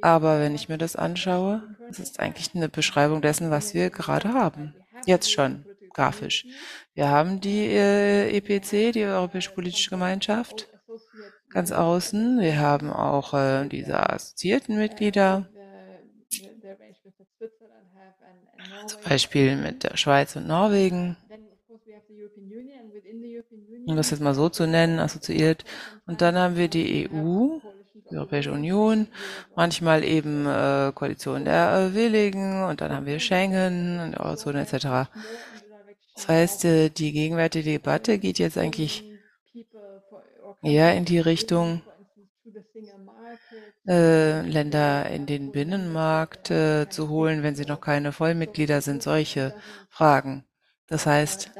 Aber 0.00 0.40
wenn 0.40 0.54
ich 0.54 0.68
mir 0.68 0.78
das 0.78 0.96
anschaue, 0.96 1.62
es 1.88 1.98
ist 1.98 2.20
eigentlich 2.20 2.54
eine 2.54 2.68
Beschreibung 2.68 3.22
dessen, 3.22 3.50
was 3.50 3.74
wir 3.74 3.90
gerade 3.90 4.32
haben. 4.34 4.74
Jetzt 5.06 5.32
schon, 5.32 5.64
grafisch. 5.94 6.46
Wir 6.94 7.08
haben 7.08 7.40
die 7.40 7.66
äh, 7.66 8.36
EPC, 8.36 8.92
die 8.92 9.04
Europäische 9.04 9.50
Politische 9.50 9.90
Gemeinschaft, 9.90 10.68
ganz 11.50 11.72
außen. 11.72 12.40
Wir 12.40 12.58
haben 12.58 12.90
auch 12.90 13.34
äh, 13.34 13.66
diese 13.68 13.98
assoziierten 14.10 14.76
Mitglieder. 14.76 15.48
zum 18.86 19.00
Beispiel 19.02 19.56
mit 19.56 19.84
der 19.84 19.96
Schweiz 19.96 20.36
und 20.36 20.46
Norwegen, 20.46 21.16
um 23.86 23.96
das 23.96 24.10
jetzt 24.10 24.20
mal 24.20 24.34
so 24.34 24.48
zu 24.48 24.66
nennen, 24.66 24.98
assoziiert. 24.98 25.64
Und 26.06 26.20
dann 26.20 26.36
haben 26.36 26.56
wir 26.56 26.68
die 26.68 27.08
EU, 27.08 27.58
die 28.10 28.16
Europäische 28.16 28.52
Union, 28.52 29.08
manchmal 29.56 30.04
eben 30.04 30.46
äh, 30.46 30.92
Koalition 30.94 31.44
der 31.44 31.90
äh, 31.90 31.94
Willigen 31.94 32.64
und 32.64 32.80
dann 32.80 32.92
haben 32.92 33.06
wir 33.06 33.18
Schengen 33.20 34.00
und 34.00 34.18
Eurozone 34.18 34.60
etc. 34.62 35.10
Das 36.14 36.28
heißt, 36.28 36.64
äh, 36.64 36.90
die 36.90 37.12
gegenwärtige 37.12 37.70
Debatte 37.70 38.18
geht 38.18 38.38
jetzt 38.38 38.58
eigentlich 38.58 39.04
eher 40.62 40.94
in 40.94 41.04
die 41.04 41.18
Richtung, 41.18 41.82
äh, 43.88 44.42
Länder 44.42 45.10
in 45.10 45.26
den 45.26 45.50
Binnenmarkt 45.50 46.50
äh, 46.50 46.88
zu 46.88 47.08
holen, 47.08 47.42
wenn 47.42 47.56
sie 47.56 47.64
noch 47.64 47.80
keine 47.80 48.12
Vollmitglieder 48.12 48.80
sind, 48.80 49.02
solche 49.02 49.54
Fragen. 49.88 50.44
Das 50.86 51.06
heißt, 51.06 51.50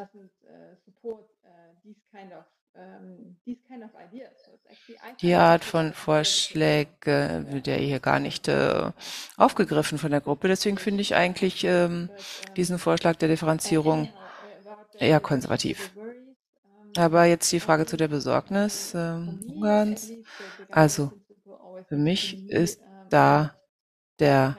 die 5.21 5.35
Art 5.35 5.65
von 5.65 5.93
Vorschläge 5.93 7.47
wird 7.49 7.67
ja 7.67 7.75
hier 7.75 8.01
gar 8.01 8.21
nicht 8.21 8.51
aufgegriffen 9.37 9.99
von 9.99 10.11
der 10.11 10.21
Gruppe. 10.21 10.49
Deswegen 10.49 10.79
finde 10.79 11.01
ich 11.01 11.15
eigentlich 11.15 11.65
ähm, 11.65 12.11
diesen 12.57 12.79
Vorschlag 12.79 13.17
der 13.17 13.29
Differenzierung 13.29 14.09
eher 14.99 15.21
konservativ. 15.21 15.93
Aber 16.97 17.25
jetzt 17.25 17.51
die 17.53 17.61
Frage 17.61 17.87
zu 17.87 17.97
der 17.97 18.09
Besorgnis 18.09 18.95
äh, 18.95 18.99
Ungarns. 18.99 20.11
Also 20.71 21.13
für 21.89 21.97
mich 21.97 22.49
ist 22.51 22.81
da 23.09 23.55
der 24.19 24.59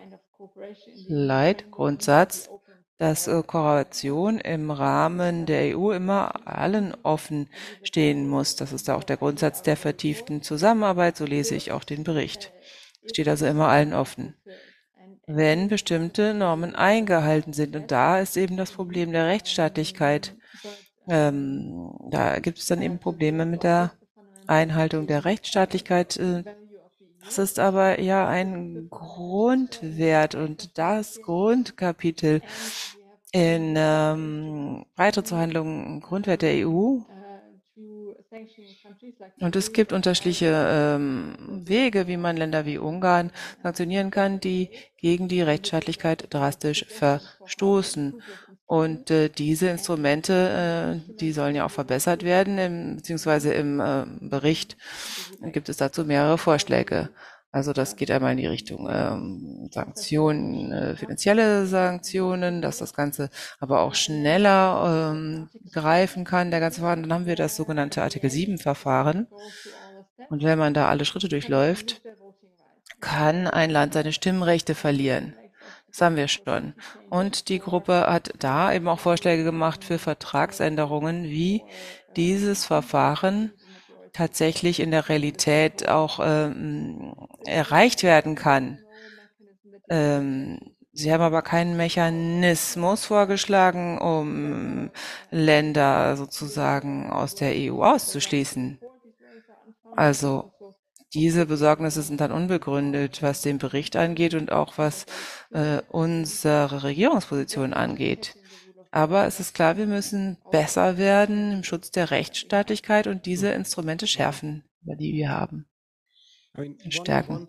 Leitgrundsatz, 1.07 2.49
dass 2.97 3.27
äh, 3.27 3.43
Kooperation 3.45 4.39
im 4.39 4.72
Rahmen 4.72 5.45
der 5.45 5.77
EU 5.77 5.91
immer 5.91 6.47
allen 6.47 6.95
offen 7.03 7.49
stehen 7.84 8.27
muss. 8.27 8.55
Das 8.55 8.72
ist 8.72 8.89
auch 8.89 9.03
der 9.03 9.18
Grundsatz 9.18 9.61
der 9.61 9.77
vertieften 9.77 10.41
Zusammenarbeit, 10.41 11.18
so 11.18 11.26
lese 11.26 11.55
ich 11.55 11.72
auch 11.72 11.84
den 11.84 12.03
Bericht. 12.03 12.53
Steht 13.05 13.27
also 13.27 13.45
immer 13.45 13.68
allen 13.68 13.93
offen. 13.93 14.35
Wenn 15.25 15.69
bestimmte 15.69 16.33
Normen 16.33 16.75
eingehalten 16.75 17.53
sind. 17.53 17.75
Und 17.75 17.91
da 17.91 18.19
ist 18.19 18.35
eben 18.35 18.57
das 18.57 18.71
Problem 18.71 19.11
der 19.11 19.27
Rechtsstaatlichkeit. 19.27 20.35
Ähm, 21.07 21.91
da 22.09 22.39
gibt 22.39 22.59
es 22.59 22.67
dann 22.67 22.81
eben 22.81 22.99
Probleme 22.99 23.45
mit 23.45 23.63
der 23.63 23.93
Einhaltung 24.47 25.07
der 25.07 25.25
Rechtsstaatlichkeit. 25.25 26.17
Äh, 26.17 26.43
das 27.25 27.37
ist 27.37 27.59
aber 27.59 28.01
ja 28.01 28.27
ein 28.27 28.87
Grundwert 28.89 30.35
und 30.35 30.77
das 30.77 31.21
Grundkapitel 31.21 32.41
in 33.31 33.75
ähm, 33.77 34.85
Beitrittsverhandlungen 34.95 36.01
Grundwert 36.01 36.41
der 36.41 36.67
EU. 36.67 36.99
Und 39.39 39.55
es 39.55 39.73
gibt 39.73 39.93
unterschiedliche 39.93 40.68
ähm, 40.69 41.35
Wege, 41.65 42.07
wie 42.07 42.18
man 42.18 42.38
Länder 42.38 42.65
wie 42.65 42.77
Ungarn 42.77 43.31
sanktionieren 43.61 44.11
kann, 44.11 44.39
die 44.39 44.69
gegen 44.97 45.27
die 45.27 45.41
Rechtsstaatlichkeit 45.41 46.34
drastisch 46.34 46.85
verstoßen. 46.88 48.22
Und 48.65 49.11
äh, 49.11 49.30
diese 49.30 49.68
Instrumente, 49.68 51.01
äh, 51.05 51.15
die 51.19 51.31
sollen 51.31 51.55
ja 51.55 51.65
auch 51.65 51.72
verbessert 51.72 52.23
werden, 52.23 52.57
im, 52.57 52.95
beziehungsweise 52.95 53.53
im 53.53 53.80
äh, 53.80 54.05
Bericht 54.22 54.77
gibt 55.51 55.69
es 55.69 55.77
dazu 55.77 56.05
mehrere 56.05 56.38
Vorschläge. 56.38 57.10
Also 57.53 57.71
das 57.71 57.95
geht 57.95 58.09
einmal 58.09 58.31
in 58.31 58.39
die 58.39 58.47
Richtung 58.47 58.89
ähm, 58.91 59.69
Sanktionen, 59.71 60.71
äh, 60.71 60.95
finanzielle 60.95 61.67
Sanktionen, 61.67 62.63
dass 62.63 62.80
das 62.80 62.95
Ganze 62.95 63.30
aber 63.59 63.81
auch 63.81 63.93
schneller 63.93 65.11
ähm, 65.13 65.49
greifen 65.71 66.25
kann, 66.25 66.49
der 66.49 66.59
ganze 66.59 66.80
Verfahren. 66.80 67.03
Dann 67.03 67.13
haben 67.13 67.25
wir 67.27 67.35
das 67.35 67.55
sogenannte 67.55 68.01
Artikel 68.01 68.31
7 68.31 68.57
Verfahren. 68.57 69.27
Und 70.31 70.41
wenn 70.41 70.57
man 70.57 70.73
da 70.73 70.89
alle 70.89 71.05
Schritte 71.05 71.30
durchläuft, 71.30 72.01
kann 73.01 73.45
ein 73.45 73.69
Land 73.69 73.93
seine 73.93 74.13
Stimmrechte 74.13 74.73
verlieren. 74.73 75.35
Das 75.91 76.01
haben 76.01 76.15
wir 76.15 76.27
schon. 76.27 76.73
Und 77.11 77.49
die 77.49 77.59
Gruppe 77.59 78.07
hat 78.07 78.34
da 78.39 78.73
eben 78.73 78.88
auch 78.88 78.99
Vorschläge 78.99 79.43
gemacht 79.43 79.84
für 79.84 79.99
Vertragsänderungen, 79.99 81.25
wie 81.25 81.61
dieses 82.15 82.65
Verfahren 82.65 83.51
tatsächlich 84.14 84.80
in 84.80 84.91
der 84.91 85.10
Realität 85.10 85.90
auch 85.90 86.19
ähm, 86.23 87.15
erreicht 87.45 88.03
werden 88.03 88.35
kann. 88.35 88.80
Ähm, 89.90 90.60
Sie 90.95 91.11
haben 91.11 91.22
aber 91.22 91.41
keinen 91.41 91.76
Mechanismus 91.76 93.06
vorgeschlagen, 93.06 93.98
um 93.98 94.91
Länder 95.31 96.15
sozusagen 96.15 97.10
aus 97.10 97.34
der 97.34 97.53
EU 97.56 97.81
auszuschließen. 97.84 98.80
Also 99.95 100.52
diese 101.15 101.48
Besorgnisse 101.48 102.03
sind 102.03 102.22
dann 102.22 102.31
unbegründet, 102.31 103.23
was 103.23 103.41
den 103.41 103.57
Bericht 103.57 103.95
angeht 103.95 104.35
und 104.35 104.52
auch 104.52 104.77
was 104.77 105.07
äh, 105.52 105.81
unsere 105.90 106.84
Regierungsposition 106.84 107.73
angeht. 107.73 108.35
Aber 108.94 109.26
es 109.26 109.40
ist 109.40 109.56
klar, 109.56 109.76
wir 109.76 109.88
müssen 109.88 110.38
besser 110.52 110.99
werden 110.99 111.52
im 111.52 111.64
Schutz 111.64 111.90
der 111.90 112.11
Rechtsstaatlichkeit 112.11 113.07
und 113.07 113.26
diese 113.26 113.49
Instrumente 113.49 114.06
schärfen, 114.06 114.64
die 114.84 115.15
wir 115.15 115.30
haben. 115.30 115.65
Stärken. 116.90 117.48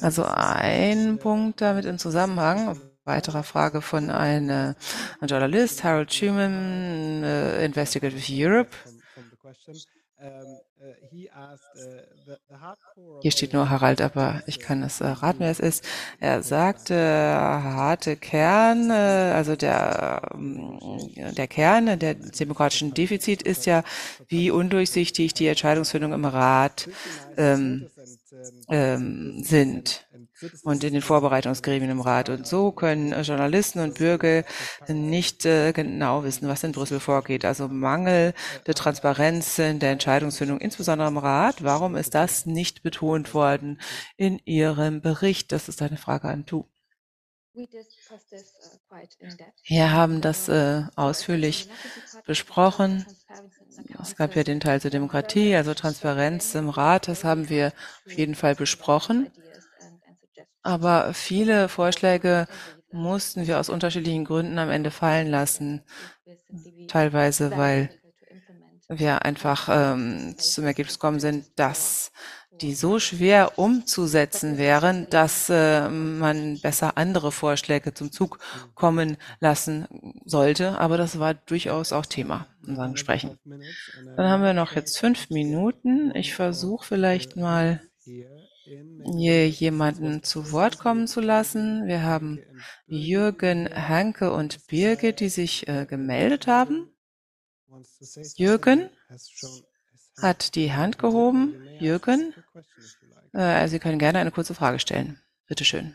Also 0.00 0.24
ein 0.24 1.18
Punkt 1.18 1.60
damit 1.60 1.84
im 1.84 1.98
Zusammenhang, 1.98 2.76
weiterer 3.04 3.44
Frage 3.44 3.82
von 3.82 4.10
einem 4.10 4.74
Journalist, 5.24 5.84
Harold 5.84 6.12
Schumann, 6.12 7.22
uh, 7.22 7.62
Investigative 7.64 8.24
Europe. 8.28 8.70
Hier 13.20 13.30
steht 13.30 13.52
nur 13.52 13.70
Harald, 13.70 14.00
aber 14.00 14.42
ich 14.46 14.58
kann 14.58 14.82
es 14.82 15.00
äh, 15.00 15.06
raten, 15.06 15.40
wer 15.40 15.50
es 15.50 15.60
ist. 15.60 15.84
Er 16.20 16.42
sagte, 16.42 16.94
harte 16.94 18.16
Kern, 18.16 18.90
äh, 18.90 19.32
also 19.34 19.56
der, 19.56 20.22
äh, 21.14 21.32
der 21.32 21.46
Kern 21.48 21.98
der 21.98 22.14
demokratischen 22.14 22.94
Defizit 22.94 23.42
ist 23.42 23.66
ja, 23.66 23.84
wie 24.28 24.50
undurchsichtig 24.50 25.34
die 25.34 25.46
Entscheidungsfindung 25.46 26.12
im 26.12 26.24
Rat 26.24 26.88
ähm, 27.36 27.88
ähm, 28.68 29.42
sind 29.42 30.06
und 30.64 30.84
in 30.84 30.92
den 30.92 31.02
Vorbereitungsgremien 31.02 31.90
im 31.90 32.00
Rat. 32.00 32.28
Und 32.28 32.46
so 32.46 32.72
können 32.72 33.12
Journalisten 33.22 33.80
und 33.80 33.98
Bürger 33.98 34.44
nicht 34.88 35.44
äh, 35.44 35.72
genau 35.72 36.24
wissen, 36.24 36.48
was 36.48 36.64
in 36.64 36.72
Brüssel 36.72 37.00
vorgeht. 37.00 37.44
Also 37.44 37.68
Mangel 37.68 38.34
der 38.66 38.74
Transparenz 38.74 39.58
in 39.58 39.78
der 39.78 39.92
Entscheidungsfindung, 39.92 40.60
insbesondere 40.60 41.08
im 41.08 41.18
Rat. 41.18 41.62
Warum 41.62 41.96
ist 41.96 42.14
das 42.14 42.46
nicht 42.46 42.82
betont 42.82 43.34
worden 43.34 43.80
in 44.16 44.40
Ihrem 44.44 45.00
Bericht? 45.00 45.52
Das 45.52 45.68
ist 45.68 45.82
eine 45.82 45.96
Frage 45.96 46.28
an 46.28 46.44
Du. 46.46 46.66
Wir 49.64 49.92
haben 49.92 50.20
das 50.22 50.48
äh, 50.48 50.84
ausführlich 50.96 51.68
besprochen. 52.26 53.04
Es 54.00 54.16
gab 54.16 54.36
ja 54.36 54.42
den 54.42 54.60
Teil 54.60 54.80
zur 54.80 54.90
Demokratie, 54.90 55.54
also 55.54 55.74
Transparenz 55.74 56.54
im 56.54 56.68
Rat, 56.68 57.08
das 57.08 57.24
haben 57.24 57.48
wir 57.48 57.72
auf 58.06 58.12
jeden 58.12 58.34
Fall 58.34 58.54
besprochen. 58.54 59.30
Aber 60.62 61.14
viele 61.14 61.68
Vorschläge 61.68 62.46
mussten 62.92 63.46
wir 63.46 63.58
aus 63.58 63.68
unterschiedlichen 63.68 64.24
Gründen 64.24 64.58
am 64.58 64.70
Ende 64.70 64.90
fallen 64.90 65.28
lassen. 65.28 65.82
Teilweise, 66.88 67.56
weil 67.56 67.90
wir 68.88 69.24
einfach 69.24 69.68
ähm, 69.70 70.34
zum 70.38 70.64
Ergebnis 70.64 70.98
gekommen 70.98 71.20
sind, 71.20 71.46
dass 71.56 72.12
die 72.60 72.74
so 72.74 72.98
schwer 72.98 73.58
umzusetzen 73.58 74.58
wären, 74.58 75.08
dass 75.10 75.48
äh, 75.48 75.88
man 75.88 76.60
besser 76.60 76.96
andere 76.96 77.32
Vorschläge 77.32 77.94
zum 77.94 78.12
Zug 78.12 78.38
kommen 78.74 79.16
lassen 79.40 79.86
sollte. 80.24 80.78
Aber 80.78 80.96
das 80.96 81.18
war 81.18 81.34
durchaus 81.34 81.92
auch 81.92 82.06
Thema 82.06 82.46
in 82.62 82.70
unseren 82.70 82.92
Gesprächen. 82.92 83.38
Dann 84.16 84.28
haben 84.28 84.42
wir 84.42 84.52
noch 84.52 84.72
jetzt 84.72 84.98
fünf 84.98 85.30
Minuten. 85.30 86.14
Ich 86.14 86.34
versuche 86.34 86.86
vielleicht 86.86 87.36
mal 87.36 87.80
hier 88.64 89.48
jemanden 89.48 90.22
zu 90.22 90.52
Wort 90.52 90.78
kommen 90.78 91.06
zu 91.06 91.20
lassen. 91.20 91.86
Wir 91.86 92.02
haben 92.02 92.40
Jürgen, 92.86 93.68
Hanke 93.68 94.32
und 94.32 94.66
Birgit, 94.66 95.20
die 95.20 95.28
sich 95.28 95.68
äh, 95.68 95.86
gemeldet 95.86 96.46
haben. 96.46 96.88
Jürgen 98.36 98.90
hat 100.20 100.54
die 100.54 100.72
Hand 100.72 100.98
gehoben. 100.98 101.66
Jürgen, 101.78 102.34
äh, 103.32 103.66
Sie 103.68 103.78
können 103.78 103.98
gerne 103.98 104.18
eine 104.18 104.30
kurze 104.30 104.54
Frage 104.54 104.78
stellen. 104.78 105.20
Bitte 105.46 105.64
schön. 105.64 105.94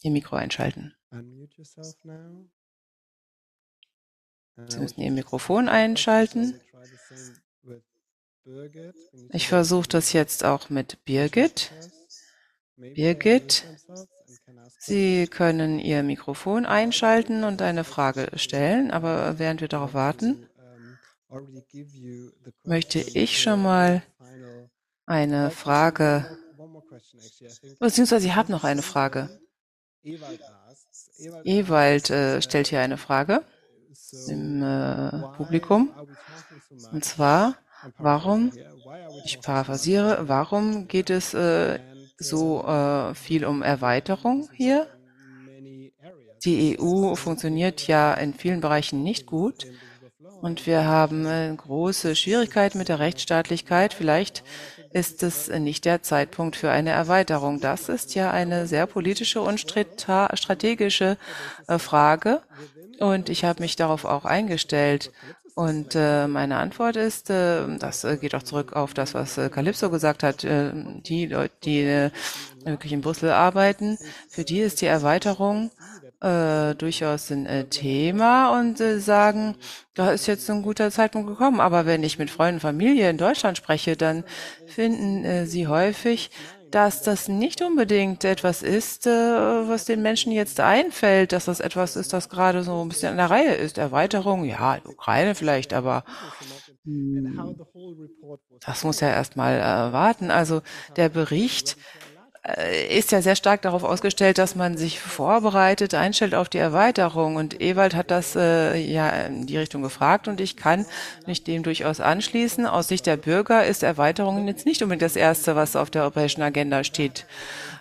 Ihr 0.00 0.10
Mikro 0.10 0.36
einschalten. 0.36 0.94
Sie 4.66 4.78
müssen 4.78 5.00
Ihr 5.00 5.12
Mikrofon 5.12 5.68
einschalten. 5.68 6.60
Ich 9.30 9.48
versuche 9.48 9.88
das 9.88 10.12
jetzt 10.12 10.44
auch 10.44 10.70
mit 10.70 11.04
Birgit. 11.04 11.70
Birgit, 12.76 13.64
Sie 14.78 15.26
können 15.26 15.78
Ihr 15.78 16.02
Mikrofon 16.02 16.64
einschalten 16.64 17.44
und 17.44 17.60
eine 17.62 17.84
Frage 17.84 18.30
stellen, 18.36 18.90
aber 18.90 19.38
während 19.38 19.60
wir 19.60 19.68
darauf 19.68 19.92
warten, 19.92 20.48
möchte 22.64 23.00
ich 23.00 23.42
schon 23.42 23.62
mal 23.62 24.02
eine 25.06 25.50
Frage, 25.50 26.38
beziehungsweise 27.80 28.26
ich 28.26 28.34
habe 28.34 28.52
noch 28.52 28.64
eine 28.64 28.82
Frage. 28.82 29.40
Ewald 31.44 32.10
äh, 32.10 32.40
stellt 32.40 32.68
hier 32.68 32.80
eine 32.80 32.96
Frage 32.96 33.44
im 34.28 34.62
äh, 34.62 35.10
Publikum. 35.36 35.92
Und 36.92 37.04
zwar, 37.04 37.56
warum, 37.98 38.52
ich 39.24 39.40
paraphrasiere, 39.40 40.28
warum 40.28 40.88
geht 40.88 41.10
es 41.10 41.34
äh, 41.34 41.78
so 42.18 42.64
äh, 42.64 43.14
viel 43.14 43.44
um 43.44 43.62
Erweiterung 43.62 44.48
hier? 44.52 44.86
Die 46.44 46.78
EU 46.78 47.14
funktioniert 47.14 47.86
ja 47.86 48.14
in 48.14 48.34
vielen 48.34 48.60
Bereichen 48.60 49.02
nicht 49.02 49.26
gut. 49.26 49.66
Und 50.40 50.66
wir 50.66 50.84
haben 50.84 51.26
äh, 51.26 51.52
große 51.56 52.14
Schwierigkeiten 52.14 52.78
mit 52.78 52.88
der 52.88 53.00
Rechtsstaatlichkeit. 53.00 53.92
Vielleicht 53.92 54.44
ist 54.92 55.22
es 55.22 55.48
nicht 55.48 55.84
der 55.84 56.02
Zeitpunkt 56.02 56.56
für 56.56 56.70
eine 56.70 56.90
Erweiterung. 56.90 57.60
Das 57.60 57.88
ist 57.88 58.14
ja 58.14 58.30
eine 58.30 58.66
sehr 58.66 58.86
politische 58.86 59.40
und 59.40 59.60
strategische 59.60 61.18
äh, 61.66 61.78
Frage. 61.78 62.42
Und 63.00 63.28
ich 63.28 63.44
habe 63.44 63.62
mich 63.62 63.76
darauf 63.76 64.04
auch 64.04 64.24
eingestellt. 64.24 65.12
Und 65.58 65.96
äh, 65.96 66.28
meine 66.28 66.58
Antwort 66.58 66.94
ist, 66.94 67.30
äh, 67.30 67.66
das 67.78 68.04
äh, 68.04 68.16
geht 68.16 68.32
auch 68.36 68.44
zurück 68.44 68.74
auf 68.74 68.94
das, 68.94 69.14
was 69.14 69.38
äh, 69.38 69.50
Calypso 69.50 69.90
gesagt 69.90 70.22
hat, 70.22 70.44
äh, 70.44 70.70
die 70.72 71.26
Leute, 71.26 71.52
die 71.64 71.80
äh, 71.80 72.10
wirklich 72.64 72.92
in 72.92 73.00
Brüssel 73.00 73.32
arbeiten, 73.32 73.98
für 74.28 74.44
die 74.44 74.60
ist 74.60 74.82
die 74.82 74.86
Erweiterung 74.86 75.72
äh, 76.20 76.76
durchaus 76.76 77.32
ein 77.32 77.46
äh, 77.46 77.64
Thema 77.64 78.56
und 78.56 78.80
äh, 78.80 79.00
sagen, 79.00 79.56
da 79.94 80.12
ist 80.12 80.28
jetzt 80.28 80.48
ein 80.48 80.62
guter 80.62 80.92
Zeitpunkt 80.92 81.28
gekommen. 81.28 81.58
Aber 81.58 81.86
wenn 81.86 82.04
ich 82.04 82.20
mit 82.20 82.30
Freunden 82.30 82.58
und 82.58 82.60
Familie 82.60 83.10
in 83.10 83.18
Deutschland 83.18 83.56
spreche, 83.56 83.96
dann 83.96 84.22
finden 84.68 85.24
äh, 85.24 85.46
sie 85.46 85.66
häufig, 85.66 86.30
dass 86.70 87.02
das 87.02 87.28
nicht 87.28 87.62
unbedingt 87.62 88.24
etwas 88.24 88.62
ist, 88.62 89.06
äh, 89.06 89.10
was 89.10 89.84
den 89.84 90.02
Menschen 90.02 90.32
jetzt 90.32 90.60
einfällt, 90.60 91.32
dass 91.32 91.46
das 91.46 91.60
etwas 91.60 91.96
ist, 91.96 92.12
das 92.12 92.28
gerade 92.28 92.62
so 92.62 92.82
ein 92.82 92.88
bisschen 92.88 93.10
an 93.10 93.16
der 93.16 93.30
Reihe 93.30 93.54
ist. 93.54 93.78
Erweiterung, 93.78 94.44
ja, 94.44 94.78
Ukraine 94.84 95.34
vielleicht, 95.34 95.72
aber 95.72 96.04
hm, 96.84 97.56
das 98.64 98.84
muss 98.84 99.00
ja 99.00 99.08
erstmal 99.08 99.58
äh, 99.58 99.92
warten. 99.92 100.30
Also 100.30 100.62
der 100.96 101.08
Bericht 101.08 101.76
ist 102.88 103.12
ja 103.12 103.20
sehr 103.20 103.36
stark 103.36 103.62
darauf 103.62 103.84
ausgestellt, 103.84 104.38
dass 104.38 104.54
man 104.54 104.76
sich 104.76 105.00
vorbereitet, 105.00 105.94
einstellt 105.94 106.34
auf 106.34 106.48
die 106.48 106.58
Erweiterung. 106.58 107.36
Und 107.36 107.60
Ewald 107.60 107.94
hat 107.94 108.10
das 108.10 108.36
äh, 108.36 108.76
ja 108.76 109.08
in 109.10 109.46
die 109.46 109.58
Richtung 109.58 109.82
gefragt 109.82 110.28
und 110.28 110.40
ich 110.40 110.56
kann 110.56 110.86
mich 111.26 111.44
dem 111.44 111.62
durchaus 111.62 112.00
anschließen. 112.00 112.66
Aus 112.66 112.88
Sicht 112.88 113.06
der 113.06 113.16
Bürger 113.16 113.66
ist 113.66 113.82
Erweiterung 113.82 114.46
jetzt 114.46 114.66
nicht 114.66 114.82
unbedingt 114.82 115.02
das 115.02 115.16
Erste, 115.16 115.56
was 115.56 115.76
auf 115.76 115.90
der 115.90 116.02
europäischen 116.02 116.42
Agenda 116.42 116.84
steht. 116.84 117.26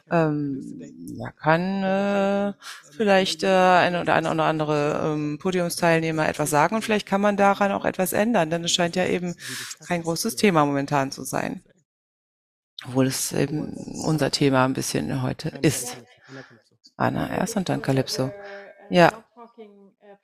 Ähm, 0.09 0.81
ja, 1.17 1.31
kann 1.31 1.83
äh, 1.83 2.53
vielleicht 2.95 3.43
äh, 3.43 3.47
eine 3.47 4.01
oder 4.01 4.15
eine 4.15 4.31
oder 4.31 4.45
andere 4.45 5.01
ähm, 5.03 5.37
Podiumsteilnehmer 5.37 6.27
etwas 6.29 6.49
sagen 6.49 6.75
und 6.75 6.81
vielleicht 6.81 7.07
kann 7.07 7.19
man 7.19 7.35
daran 7.35 7.73
auch 7.73 7.83
etwas 7.83 8.13
ändern, 8.13 8.49
denn 8.49 8.63
es 8.63 8.71
scheint 8.71 8.95
ja 8.95 9.05
eben 9.05 9.35
kein 9.85 10.03
großes 10.03 10.37
Thema 10.37 10.65
momentan 10.65 11.11
zu 11.11 11.23
sein 11.23 11.61
obwohl 12.85 13.07
es 13.07 13.31
eben 13.31 13.73
unser 14.05 14.31
Thema 14.31 14.65
ein 14.65 14.73
bisschen 14.73 15.21
heute 15.21 15.49
ist. 15.61 15.97
Anna 16.95 17.29
erst 17.35 17.55
und 17.57 17.69
dann 17.69 17.81
Calypso. 17.81 18.31
Ja, 18.89 19.11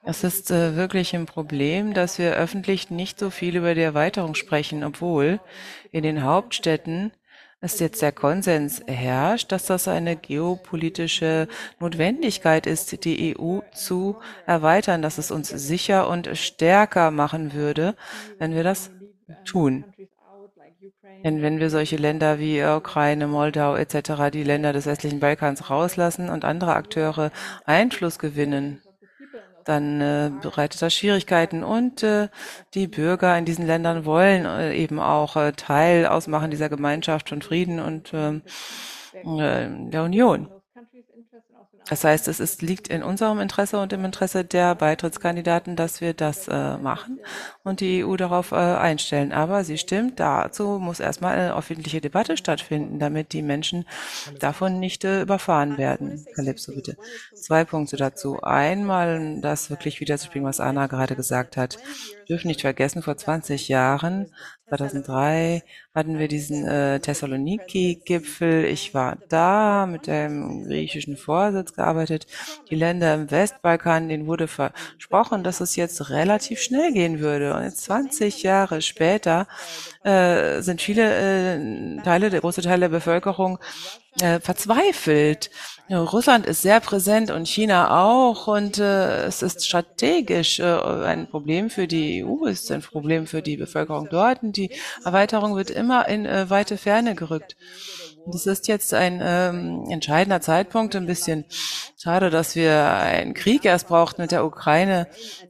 es 0.05 0.23
ist 0.23 0.51
äh, 0.51 0.75
wirklich 0.75 1.15
ein 1.15 1.25
Problem, 1.25 1.93
dass 1.93 2.19
wir 2.19 2.35
öffentlich 2.35 2.89
nicht 2.89 3.19
so 3.19 3.30
viel 3.30 3.55
über 3.55 3.73
die 3.73 3.81
Erweiterung 3.81 4.35
sprechen, 4.35 4.84
obwohl 4.84 5.39
in 5.91 6.03
den 6.03 6.23
Hauptstädten 6.23 7.13
es 7.61 7.80
jetzt 7.80 8.01
der 8.01 8.11
Konsens 8.11 8.84
herrscht, 8.85 9.53
dass 9.53 9.65
das 9.65 9.88
eine 9.88 10.17
geopolitische 10.17 11.47
Notwendigkeit 11.80 12.67
ist, 12.67 13.05
die 13.05 13.38
EU 13.39 13.59
zu 13.73 14.17
erweitern, 14.45 15.01
dass 15.01 15.17
es 15.17 15.31
uns 15.31 15.47
sicher 15.47 16.09
und 16.09 16.30
stärker 16.38 17.09
machen 17.09 17.53
würde, 17.53 17.95
wenn 18.38 18.53
wir 18.53 18.63
das 18.63 18.91
tun. 19.45 19.85
Denn 21.23 21.41
wenn 21.41 21.59
wir 21.59 21.69
solche 21.69 21.95
Länder 21.95 22.39
wie 22.39 22.63
Ukraine, 22.63 23.27
Moldau 23.27 23.75
etc., 23.75 24.31
die 24.31 24.43
Länder 24.43 24.73
des 24.73 24.85
westlichen 24.85 25.19
Balkans 25.19 25.69
rauslassen 25.69 26.30
und 26.30 26.45
andere 26.45 26.75
Akteure 26.75 27.31
Einfluss 27.65 28.19
gewinnen, 28.19 28.81
dann 29.65 30.01
äh, 30.01 30.31
bereitet 30.41 30.81
das 30.81 30.93
Schwierigkeiten 30.93 31.63
und 31.63 32.03
äh, 32.03 32.27
die 32.73 32.88
Bürger 32.88 33.38
in 33.38 33.45
diesen 33.45 33.65
Ländern 33.65 34.05
wollen 34.05 34.45
äh, 34.45 34.75
eben 34.75 34.99
auch 34.99 35.35
äh, 35.35 35.53
Teil 35.53 36.05
ausmachen 36.05 36.51
dieser 36.51 36.69
Gemeinschaft 36.69 37.30
von 37.30 37.41
Frieden 37.41 37.80
und 37.80 38.11
ähm, 38.13 38.41
äh, 39.13 39.67
der 39.89 40.03
Union. 40.03 40.49
Das 41.89 42.03
heißt, 42.03 42.27
es 42.27 42.39
ist, 42.39 42.61
liegt 42.61 42.88
in 42.88 43.03
unserem 43.03 43.39
Interesse 43.39 43.80
und 43.80 43.91
im 43.93 44.05
Interesse 44.05 44.45
der 44.45 44.76
Beitrittskandidaten, 44.76 45.76
dass 45.76 46.01
wir 46.01 46.14
das 46.14 46.47
äh, 46.47 46.77
machen 46.77 47.19
und 47.64 47.81
die 47.81 48.05
EU 48.05 48.15
darauf 48.15 48.51
äh, 48.51 48.55
einstellen. 48.55 49.34
Aber 49.34 49.64
sie 49.64 49.77
stimmt, 49.77 50.19
dazu 50.19 50.80
muss 50.80 50.99
erstmal 50.99 51.35
eine 51.35 51.55
öffentliche 51.55 52.01
Debatte 52.01 52.38
stattfinden, 52.38 52.99
damit 52.99 53.34
die 53.34 53.41
Menschen 53.41 53.85
davon 54.39 54.80
nicht 54.80 55.03
äh, 55.03 55.22
überfahren 55.22 55.77
werden. 55.77 56.26
Calypso, 56.35 56.73
bitte. 56.73 56.97
Zwei 57.35 57.65
Punkte 57.65 57.97
dazu. 57.97 58.41
Einmal 58.41 59.39
das 59.41 59.69
wirklich 59.69 59.99
wiederzuspringen, 59.99 60.47
was 60.47 60.60
Anna 60.60 60.88
gerade 60.88 61.15
gesagt 61.15 61.57
hat. 61.57 61.77
Dürfen 62.30 62.48
nicht 62.48 62.62
vergessen, 62.62 63.02
vor 63.02 63.18
20 63.18 63.68
Jahren 63.68 64.32
2003 64.70 65.62
hatten 65.94 66.18
wir 66.18 66.28
diesen 66.28 66.66
äh, 66.66 67.00
Thessaloniki-Gipfel. 67.00 68.66
Ich 68.66 68.94
war 68.94 69.18
da 69.30 69.86
mit 69.86 70.08
dem 70.08 70.66
griechischen 70.66 71.18
Vorsitz 71.18 71.74
gearbeitet. 71.74 72.26
Die 72.70 72.76
Länder 72.76 73.14
im 73.14 73.30
Westbalkan, 73.30 74.10
denen 74.10 74.26
wurde 74.26 74.48
versprochen, 74.48 75.44
dass 75.44 75.62
es 75.62 75.76
jetzt 75.76 76.10
relativ 76.10 76.60
schnell 76.60 76.91
gehen 76.91 77.20
würde. 77.20 77.54
Und 77.54 77.64
jetzt 77.64 77.84
20 77.84 78.41
Jahre 78.41 78.82
später 78.82 79.48
äh, 80.04 80.62
sind 80.62 80.82
viele 80.82 81.04
äh, 81.04 82.02
Teile, 82.02 82.30
der 82.30 82.41
große 82.41 82.62
Teil 82.62 82.80
der 82.80 82.90
Bevölkerung 82.90 83.60
äh, 84.22 84.40
verzweifelt. 84.40 85.49
Russland 85.90 86.45
ist 86.45 86.61
sehr 86.61 86.80
präsent 86.80 87.30
und 87.30 87.48
China 87.48 88.03
auch 88.03 88.48
und 88.48 88.80
äh, 88.80 89.26
es 89.26 89.41
ist 89.41 89.65
strategisch 89.65 90.60
äh, 90.60 90.64
ein 90.64 91.27
Problem 91.27 91.69
für 91.69 91.88
die 91.88 92.23
EU, 92.23 92.45
es 92.48 92.64
ist 92.64 92.72
ein 92.72 92.81
Problem 92.81 93.27
für 93.27 93.41
die 93.41 93.57
Bevölkerung 93.57 94.07
dort 94.10 94.44
und 94.44 94.56
die 94.56 94.72
Erweiterung 95.03 95.56
wird 95.56 95.69
immer 95.69 96.07
in 96.07 96.26
äh, 96.26 96.49
weite 96.49 96.77
Ferne 96.77 97.15
gerückt. 97.15 97.56
Das 98.26 98.45
ist 98.45 98.68
jetzt 98.68 98.94
ein 98.94 99.20
ähm, 99.22 99.86
entscheidender 99.90 100.40
Zeitpunkt. 100.41 100.95
Ein 100.95 101.06
bisschen 101.06 101.45
schade, 101.98 102.30
dass 102.30 102.56
wir 102.56 102.86
einen 102.86 103.34
Krieg 103.34 103.66
erst 103.66 103.88
brauchten 103.88 104.22
mit 104.22 104.32
der 104.32 104.45
Ukraine, 104.45 105.08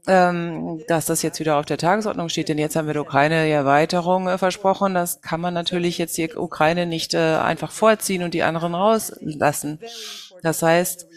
ähm, 0.08 0.84
dass 0.88 1.06
das 1.06 1.22
jetzt 1.22 1.40
wieder 1.40 1.58
auf 1.58 1.66
der 1.66 1.78
Tagesordnung 1.78 2.30
steht. 2.30 2.50
Denn 2.50 2.58
jetzt 2.58 2.76
haben 2.76 2.88
wir 2.88 2.94
der 2.94 3.04
Ukraine 3.04 3.46
die 3.46 3.52
Erweiterung 3.52 4.28
äh, 4.28 4.38
versprochen. 4.38 4.94
Das 4.94 5.22
kann 5.22 5.42
man 5.42 5.54
natürlich 5.54 5.98
jetzt 5.98 6.18
die 6.18 6.34
Ukraine 6.34 6.86
nicht 6.86 7.14
äh, 7.14 7.36
einfach 7.36 7.72
vorziehen 7.72 8.24
und 8.24 8.34
die 8.34 8.44
anderen 8.44 8.74
rauslassen. 8.74 9.80
Das 10.42 10.62
heißt, 10.62 11.08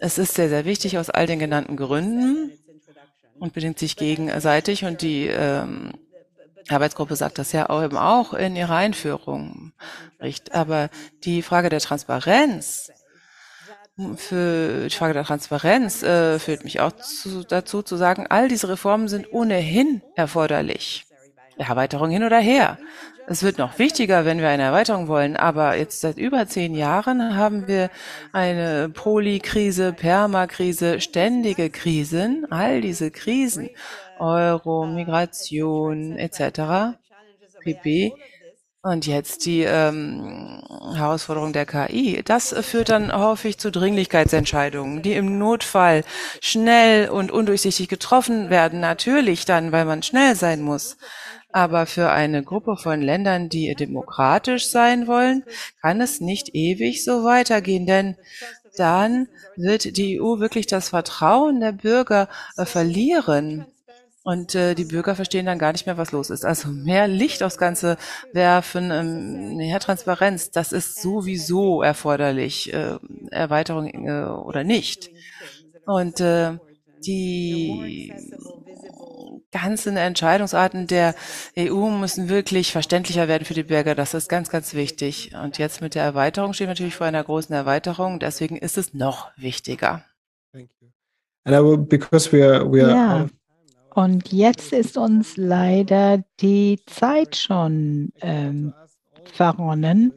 es 0.00 0.18
ist 0.18 0.34
sehr, 0.34 0.48
sehr 0.48 0.64
wichtig 0.64 0.98
aus 0.98 1.10
all 1.10 1.26
den 1.26 1.38
genannten 1.38 1.76
Gründen 1.76 2.52
und 3.38 3.52
bedingt 3.52 3.78
sich 3.78 3.96
gegenseitig 3.96 4.84
und 4.84 5.02
die 5.02 5.26
ähm, 5.26 5.92
Arbeitsgruppe 6.68 7.16
sagt 7.16 7.38
das 7.38 7.52
ja 7.52 7.68
eben 7.84 7.96
auch 7.96 8.34
in 8.34 8.56
ihrer 8.56 8.76
Einführung. 8.76 9.72
Aber 10.52 10.88
die 11.24 11.42
Frage 11.42 11.68
der 11.68 11.80
Transparenz, 11.80 12.92
für 14.16 14.88
die 14.88 14.96
Frage 14.96 15.12
der 15.14 15.24
Transparenz 15.24 16.02
äh, 16.02 16.38
führt 16.38 16.64
mich 16.64 16.80
auch 16.80 16.92
zu, 16.92 17.44
dazu 17.44 17.82
zu 17.82 17.96
sagen, 17.96 18.26
all 18.28 18.48
diese 18.48 18.68
Reformen 18.68 19.08
sind 19.08 19.32
ohnehin 19.32 20.02
erforderlich. 20.16 21.04
Erweiterung 21.58 22.10
hin 22.10 22.24
oder 22.24 22.38
her. 22.38 22.78
Es 23.28 23.42
wird 23.42 23.58
noch 23.58 23.78
wichtiger, 23.78 24.24
wenn 24.24 24.38
wir 24.38 24.48
eine 24.48 24.64
Erweiterung 24.64 25.08
wollen, 25.08 25.36
aber 25.36 25.76
jetzt 25.76 26.00
seit 26.00 26.18
über 26.18 26.46
zehn 26.48 26.74
Jahren 26.74 27.36
haben 27.36 27.68
wir 27.68 27.90
eine 28.32 28.88
Polykrise, 28.88 29.92
Permakrise, 29.92 31.00
ständige 31.00 31.70
Krisen, 31.70 32.46
all 32.50 32.80
diese 32.80 33.10
Krisen, 33.10 33.70
Euro, 34.18 34.86
Migration 34.86 36.16
etc., 36.16 36.96
PP, 37.62 38.12
und 38.84 39.06
jetzt 39.06 39.46
die 39.46 39.62
ähm, 39.62 40.60
Herausforderung 40.94 41.52
der 41.52 41.66
KI. 41.66 42.20
Das 42.24 42.52
führt 42.62 42.88
dann 42.88 43.16
häufig 43.16 43.56
zu 43.58 43.70
Dringlichkeitsentscheidungen, 43.70 45.02
die 45.02 45.12
im 45.12 45.38
Notfall 45.38 46.02
schnell 46.40 47.08
und 47.08 47.30
undurchsichtig 47.30 47.88
getroffen 47.88 48.50
werden. 48.50 48.80
Natürlich 48.80 49.44
dann, 49.44 49.70
weil 49.70 49.84
man 49.84 50.02
schnell 50.02 50.34
sein 50.34 50.62
muss. 50.62 50.96
Aber 51.52 51.86
für 51.86 52.10
eine 52.10 52.42
Gruppe 52.42 52.76
von 52.76 53.02
Ländern, 53.02 53.48
die 53.48 53.74
demokratisch 53.74 54.68
sein 54.68 55.06
wollen, 55.06 55.44
kann 55.80 56.00
es 56.00 56.20
nicht 56.20 56.54
ewig 56.54 57.04
so 57.04 57.24
weitergehen, 57.24 57.86
denn 57.86 58.16
dann 58.76 59.28
wird 59.56 59.96
die 59.96 60.20
EU 60.20 60.38
wirklich 60.38 60.66
das 60.66 60.88
Vertrauen 60.88 61.60
der 61.60 61.72
Bürger 61.72 62.28
äh, 62.56 62.64
verlieren. 62.64 63.66
Und 64.24 64.54
äh, 64.54 64.74
die 64.74 64.84
Bürger 64.84 65.16
verstehen 65.16 65.46
dann 65.46 65.58
gar 65.58 65.72
nicht 65.72 65.84
mehr, 65.84 65.98
was 65.98 66.12
los 66.12 66.30
ist. 66.30 66.44
Also 66.44 66.68
mehr 66.68 67.08
Licht 67.08 67.42
aufs 67.42 67.58
Ganze 67.58 67.96
werfen, 68.32 68.90
ähm, 68.92 69.56
mehr 69.56 69.80
Transparenz, 69.80 70.52
das 70.52 70.72
ist 70.72 71.02
sowieso 71.02 71.82
erforderlich, 71.82 72.72
äh, 72.72 72.98
Erweiterung 73.30 73.88
äh, 73.88 74.24
oder 74.24 74.62
nicht. 74.62 75.10
Und 75.86 76.20
äh, 76.20 76.56
die 77.04 78.12
ganzen 79.52 79.96
Entscheidungsarten 79.96 80.86
der 80.86 81.14
EU 81.56 81.90
müssen 81.90 82.28
wirklich 82.28 82.72
verständlicher 82.72 83.28
werden 83.28 83.44
für 83.44 83.54
die 83.54 83.62
Bürger. 83.62 83.94
Das 83.94 84.14
ist 84.14 84.28
ganz, 84.28 84.50
ganz 84.50 84.74
wichtig. 84.74 85.32
Und 85.40 85.58
jetzt 85.58 85.80
mit 85.80 85.94
der 85.94 86.02
Erweiterung 86.02 86.54
stehen 86.54 86.66
wir 86.66 86.72
natürlich 86.72 86.96
vor 86.96 87.06
einer 87.06 87.22
großen 87.22 87.54
Erweiterung. 87.54 88.18
Deswegen 88.18 88.56
ist 88.56 88.78
es 88.78 88.94
noch 88.94 89.30
wichtiger. 89.36 90.04
Thank 90.52 90.70
you. 90.80 90.88
And 91.44 91.54
I 91.54 91.62
will, 91.62 91.78
because 91.78 92.32
we 92.32 92.44
are, 92.44 92.70
we 92.70 92.82
are 92.82 92.90
Ja. 92.90 93.26
Und 93.94 94.32
jetzt 94.32 94.72
ist 94.72 94.96
uns 94.96 95.36
leider 95.36 96.24
die 96.40 96.80
Zeit 96.86 97.36
schon 97.36 98.10
ähm, 98.22 98.72
verronnen. 99.32 100.14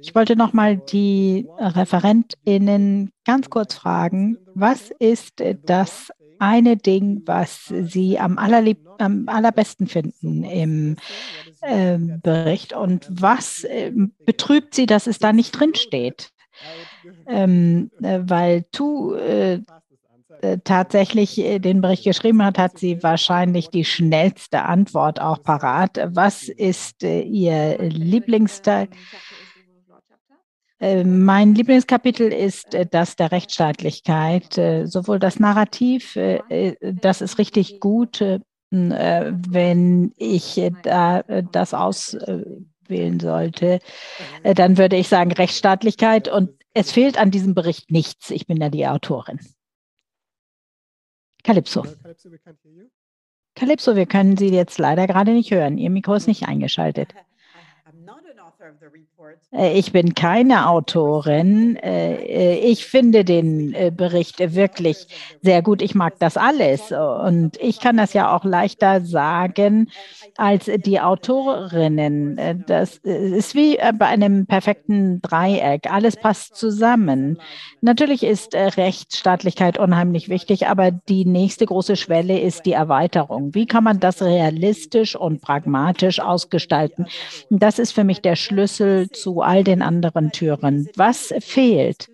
Ich 0.00 0.14
wollte 0.14 0.34
noch 0.34 0.52
mal 0.52 0.78
die 0.78 1.46
ReferentInnen 1.58 3.10
ganz 3.26 3.50
kurz 3.50 3.74
fragen, 3.74 4.38
was 4.54 4.90
ist 4.98 5.42
das 5.64 6.10
eine 6.38 6.76
Ding, 6.76 7.22
was 7.26 7.66
Sie 7.66 8.18
am, 8.18 8.38
allerlieb, 8.38 8.86
am 8.98 9.28
allerbesten 9.28 9.86
finden 9.86 10.44
im 10.44 10.96
ähm, 11.62 12.20
Bericht 12.22 12.72
und 12.72 13.06
was 13.10 13.64
ähm, 13.68 14.12
betrübt 14.24 14.74
Sie, 14.74 14.86
dass 14.86 15.06
es 15.06 15.18
da 15.18 15.32
nicht 15.32 15.52
drin 15.52 15.74
steht? 15.74 16.30
Ähm, 17.26 17.90
äh, 18.02 18.20
weil 18.24 18.64
Tu 18.72 19.14
äh, 19.14 19.60
äh, 20.40 20.58
tatsächlich 20.62 21.38
äh, 21.38 21.58
den 21.58 21.80
Bericht 21.80 22.04
geschrieben 22.04 22.44
hat, 22.44 22.58
hat 22.58 22.78
sie 22.78 23.02
wahrscheinlich 23.02 23.70
die 23.70 23.84
schnellste 23.84 24.62
Antwort 24.62 25.20
auch 25.20 25.42
parat. 25.42 25.98
Was 26.04 26.48
ist 26.48 27.02
äh, 27.02 27.22
Ihr 27.22 27.78
Lieblingsteil? 27.78 28.88
Äh, 30.80 31.04
Mein 31.04 31.54
Lieblingskapitel 31.54 32.32
ist 32.32 32.74
äh, 32.74 32.86
das 32.86 33.16
der 33.16 33.32
Rechtsstaatlichkeit. 33.32 34.56
Äh, 34.58 34.86
Sowohl 34.86 35.18
das 35.18 35.40
Narrativ, 35.40 36.16
äh, 36.16 36.76
das 36.80 37.20
ist 37.20 37.38
richtig 37.38 37.80
gut, 37.80 38.24
wenn 38.70 40.12
ich 40.18 40.70
da 40.82 41.22
das 41.22 41.72
auswählen 41.72 43.18
sollte, 43.18 43.78
dann 44.42 44.76
würde 44.76 44.96
ich 44.96 45.08
sagen 45.08 45.32
Rechtsstaatlichkeit. 45.32 46.28
Und 46.28 46.50
es 46.74 46.92
fehlt 46.92 47.18
an 47.18 47.30
diesem 47.30 47.54
Bericht 47.54 47.90
nichts. 47.90 48.30
Ich 48.30 48.46
bin 48.46 48.58
ja 48.58 48.68
die 48.68 48.86
Autorin. 48.86 49.40
Calypso. 51.44 51.86
Calypso, 53.54 53.96
wir 53.96 54.04
können 54.04 54.36
Sie 54.36 54.50
jetzt 54.50 54.78
leider 54.78 55.06
gerade 55.06 55.32
nicht 55.32 55.50
hören. 55.50 55.78
Ihr 55.78 55.88
Mikro 55.88 56.12
ist 56.12 56.28
nicht 56.28 56.46
eingeschaltet. 56.46 57.14
I'm 57.86 58.04
not 58.04 58.18
an 58.18 58.38
author 58.38 58.46
of 58.46 58.46
the 58.46 58.46
report. 58.46 58.48
Äh, 58.48 58.52
Ich 59.50 59.92
bin 59.92 60.14
keine 60.14 60.68
Autorin. 60.68 61.76
Äh, 61.76 62.16
äh, 62.16 62.58
Ich 62.70 62.86
finde 62.86 63.24
den 63.24 63.72
äh, 63.74 63.90
Bericht 63.94 64.38
wirklich 64.54 65.06
sehr 65.42 65.62
gut. 65.62 65.80
Ich 65.82 65.94
mag 65.94 66.18
das 66.18 66.36
alles. 66.36 66.92
Und 66.92 67.56
ich 67.60 67.80
kann 67.80 67.96
das 67.96 68.12
ja 68.12 68.34
auch 68.34 68.44
leichter 68.44 69.00
sagen 69.00 69.90
als 70.38 70.70
die 70.76 71.00
Autorinnen. 71.00 72.38
Äh, 72.38 72.54
Das 72.66 72.98
äh, 73.04 73.36
ist 73.36 73.54
wie 73.54 73.76
äh, 73.76 73.92
bei 73.92 74.06
einem 74.06 74.46
perfekten 74.46 75.20
Dreieck. 75.20 75.92
Alles 75.92 76.16
passt 76.16 76.54
zusammen. 76.56 77.38
Natürlich 77.80 78.22
ist 78.22 78.54
Rechtsstaatlichkeit 78.54 79.78
unheimlich 79.78 80.28
wichtig, 80.28 80.68
aber 80.68 80.90
die 80.92 81.24
nächste 81.24 81.66
große 81.66 81.96
Schwelle 81.96 82.38
ist 82.38 82.66
die 82.66 82.72
Erweiterung. 82.72 83.54
Wie 83.54 83.66
kann 83.66 83.84
man 83.84 84.00
das 84.00 84.22
realistisch 84.22 85.16
und 85.16 85.42
pragmatisch 85.42 86.20
ausgestalten? 86.20 87.06
Das 87.50 87.78
ist 87.78 87.92
für 87.92 88.04
mich 88.04 88.22
der 88.22 88.36
Schlüssel 88.36 89.10
zu 89.10 89.42
all 89.42 89.64
den 89.64 89.82
anderen 89.82 90.30
Türen. 90.30 90.88
Was 90.96 91.34
fehlt? 91.40 92.08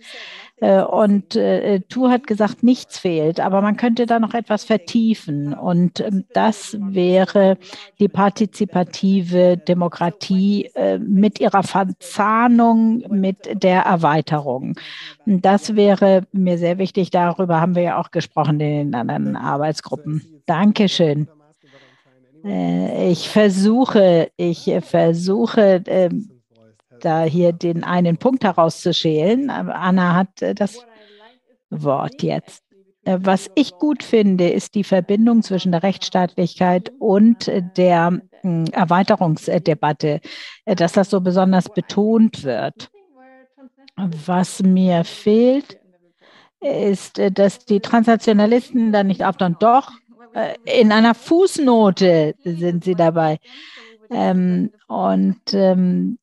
Äh, 0.65 0.83
Und 0.83 1.37
äh, 1.37 1.81
Tu 1.91 2.09
hat 2.09 2.27
gesagt, 2.27 2.63
nichts 2.63 2.99
fehlt, 2.99 3.39
aber 3.39 3.61
man 3.61 3.77
könnte 3.77 4.07
da 4.07 4.19
noch 4.19 4.33
etwas 4.33 4.65
vertiefen. 4.65 5.53
Und 5.53 6.01
ähm, 6.01 6.25
das 6.33 6.79
wäre 6.81 7.59
die 8.01 8.09
partizipative 8.09 9.59
Demokratie 9.59 10.71
äh, 10.75 10.99
mit 10.99 11.39
ihrer 11.39 11.65
Verzahnung 11.65 13.05
mit 13.11 13.63
der 13.63 13.83
Erweiterung. 13.83 14.75
Das 15.27 15.77
wäre 15.77 16.23
mir 16.33 16.57
sehr 16.57 16.79
wichtig. 16.79 17.11
Darüber 17.11 17.61
haben 17.61 17.75
wir 17.75 17.83
ja 17.83 18.01
auch 18.01 18.11
gesprochen 18.11 18.59
in 18.61 18.91
den 18.91 18.95
anderen 18.95 19.37
Arbeitsgruppen. 19.37 20.23
Dankeschön. 20.47 21.29
Ich 22.43 23.29
versuche, 23.31 24.29
ich 24.37 24.71
versuche, 24.83 25.83
ähm, 25.87 26.34
da 27.05 27.23
hier 27.25 27.53
den 27.53 27.85
einen 27.85 28.17
Punkt 28.17 28.45
herauszuschälen. 28.45 29.51
Anna 29.51 30.15
hat 30.15 30.43
äh, 30.43 30.55
das 30.55 30.85
Wort 31.71 32.23
jetzt. 32.23 32.63
Äh, 33.05 33.19
Was 33.21 33.51
ich 33.55 33.73
gut 33.73 34.03
finde, 34.03 34.49
ist 34.49 34.75
die 34.75 34.85
Verbindung 34.85 35.43
zwischen 35.43 35.73
der 35.73 35.83
Rechtsstaatlichkeit 35.83 36.93
und 36.99 37.51
der 37.77 38.23
mh, 38.43 38.71
Erweiterungsdebatte, 38.73 40.21
äh, 40.65 40.75
dass 40.75 40.93
das 40.93 41.11
so 41.11 41.21
besonders 41.21 41.69
betont 41.69 42.45
wird. 42.45 42.91
Was 43.97 44.63
mir 44.63 45.05
fehlt, 45.05 45.79
ist, 46.61 47.21
dass 47.33 47.65
die 47.65 47.79
Transnationalisten 47.81 48.91
dann 48.91 49.07
nicht 49.07 49.25
auf 49.25 49.41
und 49.41 49.63
doch 49.63 49.93
in 50.65 50.91
einer 50.91 51.15
Fußnote 51.15 52.35
sind 52.43 52.83
sie 52.83 52.97
dabei. 52.97 53.39
Ähm, 54.11 54.73
und 54.89 55.41
ähm, 55.53 56.19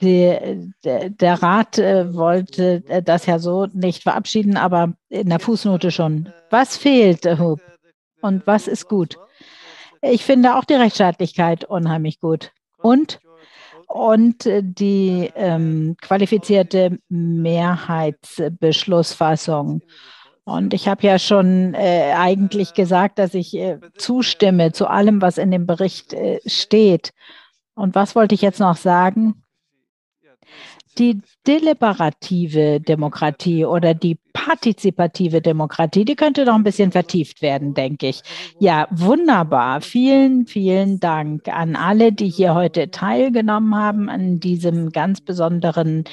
die, 0.00 0.72
der, 0.84 1.10
der 1.10 1.42
Rat 1.42 1.78
äh, 1.78 2.14
wollte 2.14 2.82
äh, 2.88 3.02
das 3.02 3.26
ja 3.26 3.38
so 3.38 3.66
nicht 3.72 4.02
verabschieden, 4.02 4.56
aber 4.56 4.94
in 5.08 5.28
der 5.28 5.40
Fußnote 5.40 5.90
schon. 5.90 6.32
Was 6.50 6.76
fehlt, 6.76 7.26
äh, 7.26 7.38
Hub? 7.38 7.60
Und 8.20 8.46
was 8.46 8.68
ist 8.68 8.88
gut? 8.88 9.18
Ich 10.02 10.24
finde 10.24 10.56
auch 10.56 10.64
die 10.64 10.74
Rechtsstaatlichkeit 10.74 11.64
unheimlich 11.64 12.20
gut. 12.20 12.52
Und, 12.78 13.20
und 13.86 14.46
äh, 14.46 14.62
die 14.64 15.30
ähm, 15.34 15.96
qualifizierte 16.00 16.98
Mehrheitsbeschlussfassung. 17.08 19.82
Und 20.44 20.72
ich 20.74 20.86
habe 20.88 21.06
ja 21.06 21.18
schon 21.18 21.74
äh, 21.74 22.14
eigentlich 22.16 22.72
gesagt, 22.74 23.18
dass 23.18 23.34
ich 23.34 23.54
äh, 23.54 23.78
zustimme 23.96 24.72
zu 24.72 24.86
allem, 24.86 25.20
was 25.20 25.36
in 25.38 25.50
dem 25.50 25.66
Bericht 25.66 26.14
äh, 26.14 26.40
steht. 26.46 27.12
Und 27.74 27.94
was 27.94 28.16
wollte 28.16 28.34
ich 28.34 28.42
jetzt 28.42 28.60
noch 28.60 28.76
sagen? 28.76 29.39
Die 31.00 31.18
deliberative 31.46 32.78
Demokratie 32.78 33.64
oder 33.64 33.94
die 33.94 34.18
partizipative 34.32 35.40
Demokratie, 35.40 36.04
die 36.04 36.14
könnte 36.14 36.44
noch 36.44 36.54
ein 36.54 36.62
bisschen 36.62 36.92
vertieft 36.92 37.42
werden, 37.42 37.74
denke 37.74 38.08
ich. 38.08 38.22
Ja, 38.58 38.86
wunderbar. 38.90 39.80
Vielen, 39.80 40.46
vielen 40.46 41.00
Dank 41.00 41.48
an 41.48 41.74
alle, 41.74 42.12
die 42.12 42.28
hier 42.28 42.54
heute 42.54 42.90
teilgenommen 42.90 43.74
haben 43.74 44.08
an 44.08 44.40
diesem 44.40 44.90
ganz 44.90 45.20
besonderen 45.20 46.04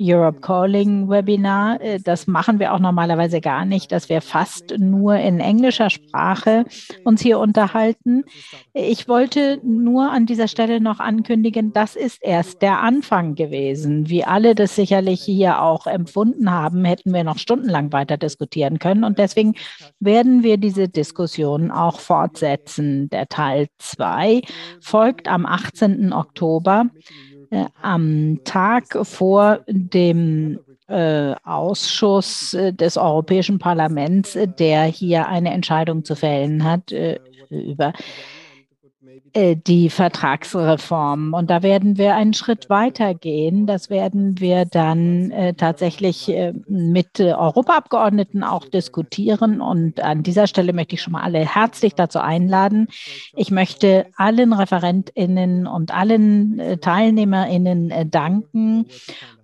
Europe 0.00 0.40
Calling 0.40 1.08
Webinar. 1.08 1.80
Äh, 1.80 2.00
Das 2.00 2.26
machen 2.26 2.60
wir 2.60 2.72
auch 2.72 2.78
normalerweise 2.78 3.40
gar 3.40 3.64
nicht, 3.64 3.92
dass 3.92 4.08
wir 4.08 4.20
fast 4.20 4.74
nur 4.78 5.16
in 5.16 5.40
englischer 5.40 5.90
Sprache 5.90 6.64
uns 7.04 7.20
hier 7.20 7.38
unterhalten. 7.38 8.24
Ich 8.72 9.08
wollte 9.08 9.58
nur 9.64 10.10
an 10.12 10.26
dieser 10.26 10.48
Stelle 10.48 10.80
noch 10.80 11.00
ankündigen, 11.00 11.72
das 11.72 11.96
ist 11.96 12.22
erst 12.22 12.62
der 12.62 12.80
Anfang 12.80 13.34
gewesen. 13.34 14.08
Wie 14.08 14.24
alle 14.24 14.35
das 14.54 14.76
sicherlich 14.76 15.22
hier 15.22 15.62
auch 15.62 15.86
empfunden 15.86 16.50
haben, 16.50 16.84
hätten 16.84 17.12
wir 17.12 17.24
noch 17.24 17.38
stundenlang 17.38 17.92
weiter 17.92 18.16
diskutieren 18.16 18.78
können. 18.78 19.04
Und 19.04 19.18
deswegen 19.18 19.54
werden 20.00 20.42
wir 20.42 20.56
diese 20.56 20.88
Diskussion 20.88 21.70
auch 21.70 22.00
fortsetzen. 22.00 23.08
Der 23.10 23.28
Teil 23.28 23.68
2 23.78 24.42
folgt 24.80 25.28
am 25.28 25.46
18. 25.46 26.12
Oktober, 26.12 26.86
äh, 27.50 27.66
am 27.80 28.40
Tag 28.44 28.98
vor 29.06 29.60
dem 29.68 30.58
äh, 30.88 31.34
Ausschuss 31.44 32.54
äh, 32.54 32.72
des 32.72 32.96
Europäischen 32.96 33.58
Parlaments, 33.58 34.38
der 34.58 34.84
hier 34.84 35.26
eine 35.28 35.52
Entscheidung 35.52 36.04
zu 36.04 36.14
fällen 36.14 36.64
hat 36.64 36.92
äh, 36.92 37.18
über 37.50 37.92
die 39.36 39.90
Vertragsreform. 39.90 41.34
Und 41.34 41.50
da 41.50 41.62
werden 41.62 41.98
wir 41.98 42.14
einen 42.14 42.32
Schritt 42.32 42.70
weiter 42.70 43.14
gehen. 43.14 43.66
Das 43.66 43.90
werden 43.90 44.40
wir 44.40 44.64
dann 44.64 45.30
äh, 45.30 45.52
tatsächlich 45.52 46.28
äh, 46.30 46.54
mit 46.66 47.20
äh, 47.20 47.32
Europaabgeordneten 47.32 48.42
auch 48.42 48.64
diskutieren. 48.64 49.60
Und 49.60 50.00
an 50.00 50.22
dieser 50.22 50.46
Stelle 50.46 50.72
möchte 50.72 50.94
ich 50.94 51.02
schon 51.02 51.12
mal 51.12 51.22
alle 51.22 51.40
herzlich 51.40 51.94
dazu 51.94 52.18
einladen. 52.18 52.88
Ich 53.34 53.50
möchte 53.50 54.06
allen 54.16 54.54
ReferentInnen 54.54 55.66
und 55.66 55.92
allen 55.92 56.58
äh, 56.58 56.78
TeilnehmerInnen 56.78 57.90
äh, 57.90 58.06
danken. 58.06 58.86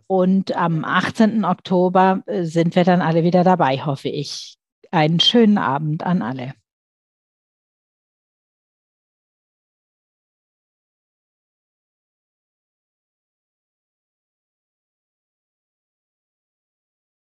Und 0.07 0.57
am 0.57 0.85
18. 0.85 1.45
Oktober 1.45 2.23
sind 2.43 2.77
wir 2.77 2.85
dann 2.85 3.01
alle 3.01 3.25
wieder 3.25 3.45
dabei, 3.45 3.79
hoffe 3.79 4.11
ich. 4.11 4.57
Einen 4.91 5.21
schönen 5.21 5.57
Abend 5.57 6.03
an 6.05 6.21
alle. 6.21 6.53